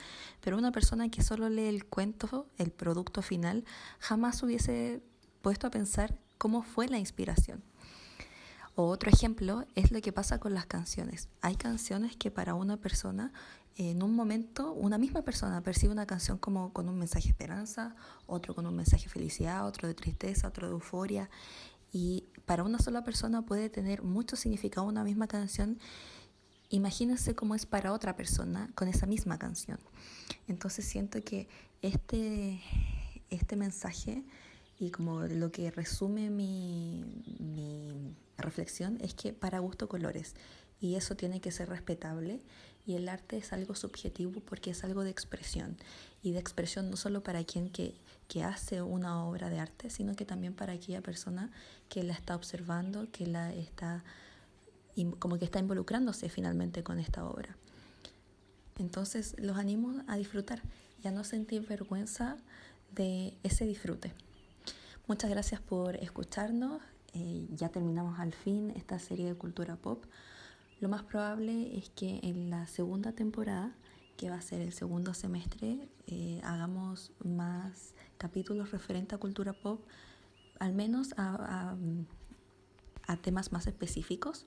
pero 0.42 0.58
una 0.58 0.72
persona 0.72 1.10
que 1.10 1.22
solo 1.24 1.50
lee 1.50 1.68
el 1.68 1.86
cuento, 1.86 2.48
el 2.58 2.72
producto 2.72 3.22
final, 3.22 3.66
jamás 4.00 4.42
hubiese 4.44 5.02
puesto 5.44 5.68
a 5.68 5.72
pensar 5.72 6.18
cómo 6.38 6.64
fue 6.64 6.88
la 6.88 6.98
inspiración. 6.98 7.62
O 8.76 8.88
otro 8.88 9.12
ejemplo 9.12 9.66
es 9.76 9.92
lo 9.92 10.02
que 10.02 10.14
pasa 10.14 10.40
con 10.40 10.54
las 10.56 10.66
canciones. 10.66 11.28
Hay 11.42 11.58
canciones 11.58 12.16
que 12.16 12.32
para 12.32 12.56
una 12.56 12.78
persona, 12.78 13.34
en 13.76 14.02
un 14.02 14.16
momento, 14.16 14.72
una 14.72 14.98
misma 14.98 15.22
persona 15.22 15.62
percibe 15.62 15.92
una 15.92 16.08
canción 16.08 16.38
como 16.38 16.72
con 16.72 16.88
un 16.88 16.98
mensaje 16.98 17.26
de 17.26 17.32
esperanza, 17.32 17.94
otro 18.26 18.56
con 18.56 18.66
un 18.66 18.76
mensaje 18.76 19.04
de 19.04 19.10
felicidad, 19.10 19.68
otro 19.68 19.88
de 19.88 19.94
tristeza, 19.94 20.48
otro 20.48 20.68
de 20.68 20.74
euforia. 20.74 21.30
Y 21.92 22.24
para 22.46 22.64
una 22.64 22.80
sola 22.80 23.04
persona 23.04 23.46
puede 23.46 23.70
tener 23.70 24.02
mucho 24.02 24.38
significado 24.38 24.88
una 24.88 25.04
misma 25.04 25.28
canción. 25.28 25.78
Imagínense 26.70 27.36
cómo 27.36 27.54
es 27.54 27.66
para 27.66 27.92
otra 27.92 28.16
persona 28.16 28.72
con 28.76 28.88
esa 28.88 29.06
misma 29.08 29.38
canción. 29.38 29.78
Entonces 30.48 30.86
siento 30.86 31.22
que 31.22 31.50
este, 31.82 32.62
este 33.30 33.58
mensaje 33.58 34.24
y 34.80 34.92
como 34.92 35.22
lo 35.22 35.52
que 35.52 35.72
resume 35.72 36.30
mi, 36.30 37.06
reflexión 38.38 38.98
es 39.00 39.14
que 39.14 39.32
para 39.32 39.60
gusto 39.60 39.88
colores 39.88 40.36
y 40.82 40.96
eso 40.96 41.16
tiene 41.16 41.40
que 41.40 41.52
ser 41.52 41.70
respetable 41.70 42.42
y 42.86 42.96
el 42.96 43.08
arte 43.08 43.38
es 43.38 43.54
algo 43.54 43.74
subjetivo 43.74 44.42
porque 44.42 44.72
es 44.72 44.84
algo 44.84 45.04
de 45.04 45.12
expresión 45.12 45.78
y 46.24 46.32
de 46.32 46.40
expresión 46.40 46.90
no 46.90 46.98
solo 46.98 47.24
para 47.24 47.44
quien 47.46 47.70
que, 47.70 47.96
hace 48.44 48.82
una 48.82 49.24
obra 49.24 49.52
de 49.52 49.60
arte, 49.60 49.92
sino 49.92 50.16
que 50.16 50.26
también 50.26 50.56
para 50.56 50.74
aquella 50.74 51.02
persona 51.02 51.52
que 51.88 52.02
la 52.02 52.14
está 52.14 52.36
observando, 52.36 53.08
que 53.12 53.28
la 53.28 53.54
está 53.54 54.04
como 55.20 55.38
que 55.38 55.46
está 55.46 55.60
involucrándose 55.60 56.30
finalmente 56.30 56.84
con 56.84 57.00
esta 57.00 57.26
obra. 57.26 57.56
Entonces 58.80 59.36
los 59.38 59.58
animo 59.58 60.04
a 60.08 60.18
disfrutar 60.18 60.64
y 61.04 61.08
no 61.10 61.24
sentir 61.24 61.68
vergüenza 61.68 62.38
de 62.92 63.38
ese 63.44 63.66
disfrute. 63.66 64.14
Muchas 65.06 65.30
gracias 65.30 65.60
por 65.60 65.98
escucharnos. 65.98 66.82
Eh, 67.14 67.46
ya 67.52 67.68
terminamos 67.68 68.20
al 68.20 68.34
fin 68.34 68.72
esta 68.72 69.00
serie 69.00 69.26
de 69.26 69.36
cultura 69.36 69.76
pop. 69.76 70.06
Lo 70.80 70.88
más 70.88 71.04
probable 71.04 71.78
es 71.78 71.90
que 71.90 72.22
en 72.24 72.50
la 72.50 72.68
segunda 72.68 73.12
temporada, 73.12 73.76
que 74.16 74.30
va 74.30 74.38
a 74.38 74.42
ser 74.42 74.62
el 74.62 74.72
segundo 74.72 75.14
semestre, 75.14 75.90
eh, 76.08 76.40
hagamos 76.46 77.12
más 77.22 77.94
capítulos 78.18 78.72
referentes 78.72 79.18
a 79.18 79.20
cultura 79.20 79.52
pop, 79.52 79.82
al 80.60 80.72
menos 80.72 81.14
a, 81.18 81.76
a 83.06 83.18
temas 83.18 83.52
más 83.52 83.68
específicos 83.68 84.46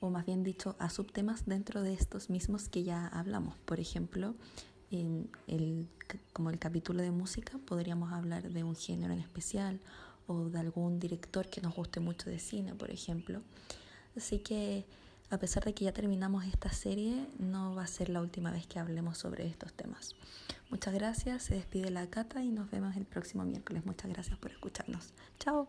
o 0.00 0.08
más 0.08 0.24
bien 0.24 0.42
dicho 0.42 0.74
a 0.78 0.88
subtemas 0.88 1.44
dentro 1.44 1.82
de 1.82 1.92
estos 1.92 2.30
mismos 2.30 2.70
que 2.70 2.82
ya 2.82 3.06
hablamos. 3.08 3.58
Por 3.66 3.78
ejemplo, 3.78 4.34
en 4.90 5.30
el, 5.46 5.88
como 6.32 6.50
el 6.50 6.58
capítulo 6.58 7.02
de 7.02 7.10
música, 7.10 7.58
podríamos 7.58 8.12
hablar 8.12 8.50
de 8.50 8.64
un 8.64 8.76
género 8.76 9.12
en 9.12 9.20
especial 9.20 9.80
o 10.26 10.48
de 10.48 10.58
algún 10.58 10.98
director 10.98 11.48
que 11.48 11.60
nos 11.60 11.74
guste 11.74 12.00
mucho 12.00 12.30
de 12.30 12.38
cine, 12.38 12.74
por 12.74 12.90
ejemplo. 12.90 13.42
Así 14.16 14.38
que 14.38 14.84
a 15.30 15.38
pesar 15.38 15.64
de 15.64 15.74
que 15.74 15.84
ya 15.84 15.92
terminamos 15.92 16.44
esta 16.44 16.70
serie, 16.70 17.26
no 17.38 17.74
va 17.74 17.82
a 17.82 17.86
ser 17.88 18.08
la 18.10 18.20
última 18.20 18.52
vez 18.52 18.66
que 18.66 18.78
hablemos 18.78 19.18
sobre 19.18 19.46
estos 19.46 19.72
temas. 19.72 20.14
Muchas 20.70 20.94
gracias, 20.94 21.42
se 21.42 21.54
despide 21.54 21.90
la 21.90 22.08
Cata 22.08 22.42
y 22.42 22.50
nos 22.50 22.70
vemos 22.70 22.96
el 22.96 23.06
próximo 23.06 23.44
miércoles. 23.44 23.84
Muchas 23.84 24.10
gracias 24.10 24.38
por 24.38 24.52
escucharnos. 24.52 25.12
Chao. 25.38 25.68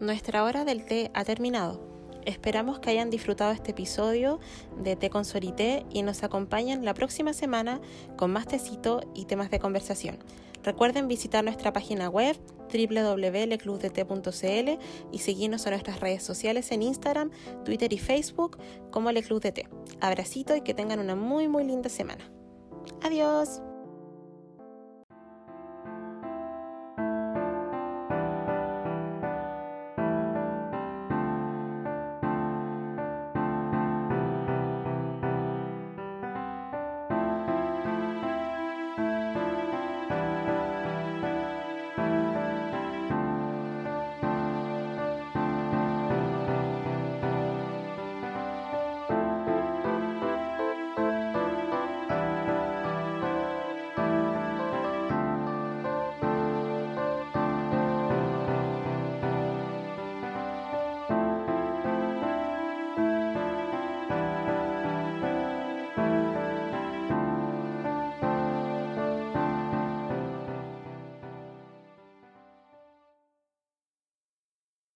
Nuestra 0.00 0.44
hora 0.44 0.64
del 0.64 0.84
té 0.84 1.10
ha 1.14 1.24
terminado. 1.24 1.93
Esperamos 2.24 2.78
que 2.78 2.90
hayan 2.90 3.10
disfrutado 3.10 3.52
este 3.52 3.72
episodio 3.72 4.40
de 4.78 4.96
Té 4.96 5.10
con 5.10 5.24
Sorité 5.24 5.84
y 5.90 6.02
nos 6.02 6.22
acompañen 6.22 6.84
la 6.84 6.94
próxima 6.94 7.32
semana 7.32 7.80
con 8.16 8.32
más 8.32 8.46
tecito 8.46 9.02
y 9.14 9.26
temas 9.26 9.50
de 9.50 9.58
conversación. 9.58 10.18
Recuerden 10.62 11.08
visitar 11.08 11.44
nuestra 11.44 11.72
página 11.72 12.08
web 12.08 12.36
www.leclubdt.cl 12.72 14.70
y 15.12 15.18
seguirnos 15.18 15.66
en 15.66 15.70
nuestras 15.72 16.00
redes 16.00 16.22
sociales 16.22 16.72
en 16.72 16.82
Instagram, 16.82 17.30
Twitter 17.64 17.92
y 17.92 17.98
Facebook 17.98 18.58
como 18.90 19.12
Leclub 19.12 19.42
de 19.42 19.52
Té. 19.52 19.68
Abracito 20.00 20.56
y 20.56 20.62
que 20.62 20.72
tengan 20.72 21.00
una 21.00 21.14
muy 21.14 21.48
muy 21.48 21.64
linda 21.64 21.90
semana. 21.90 22.30
Adiós. 23.02 23.60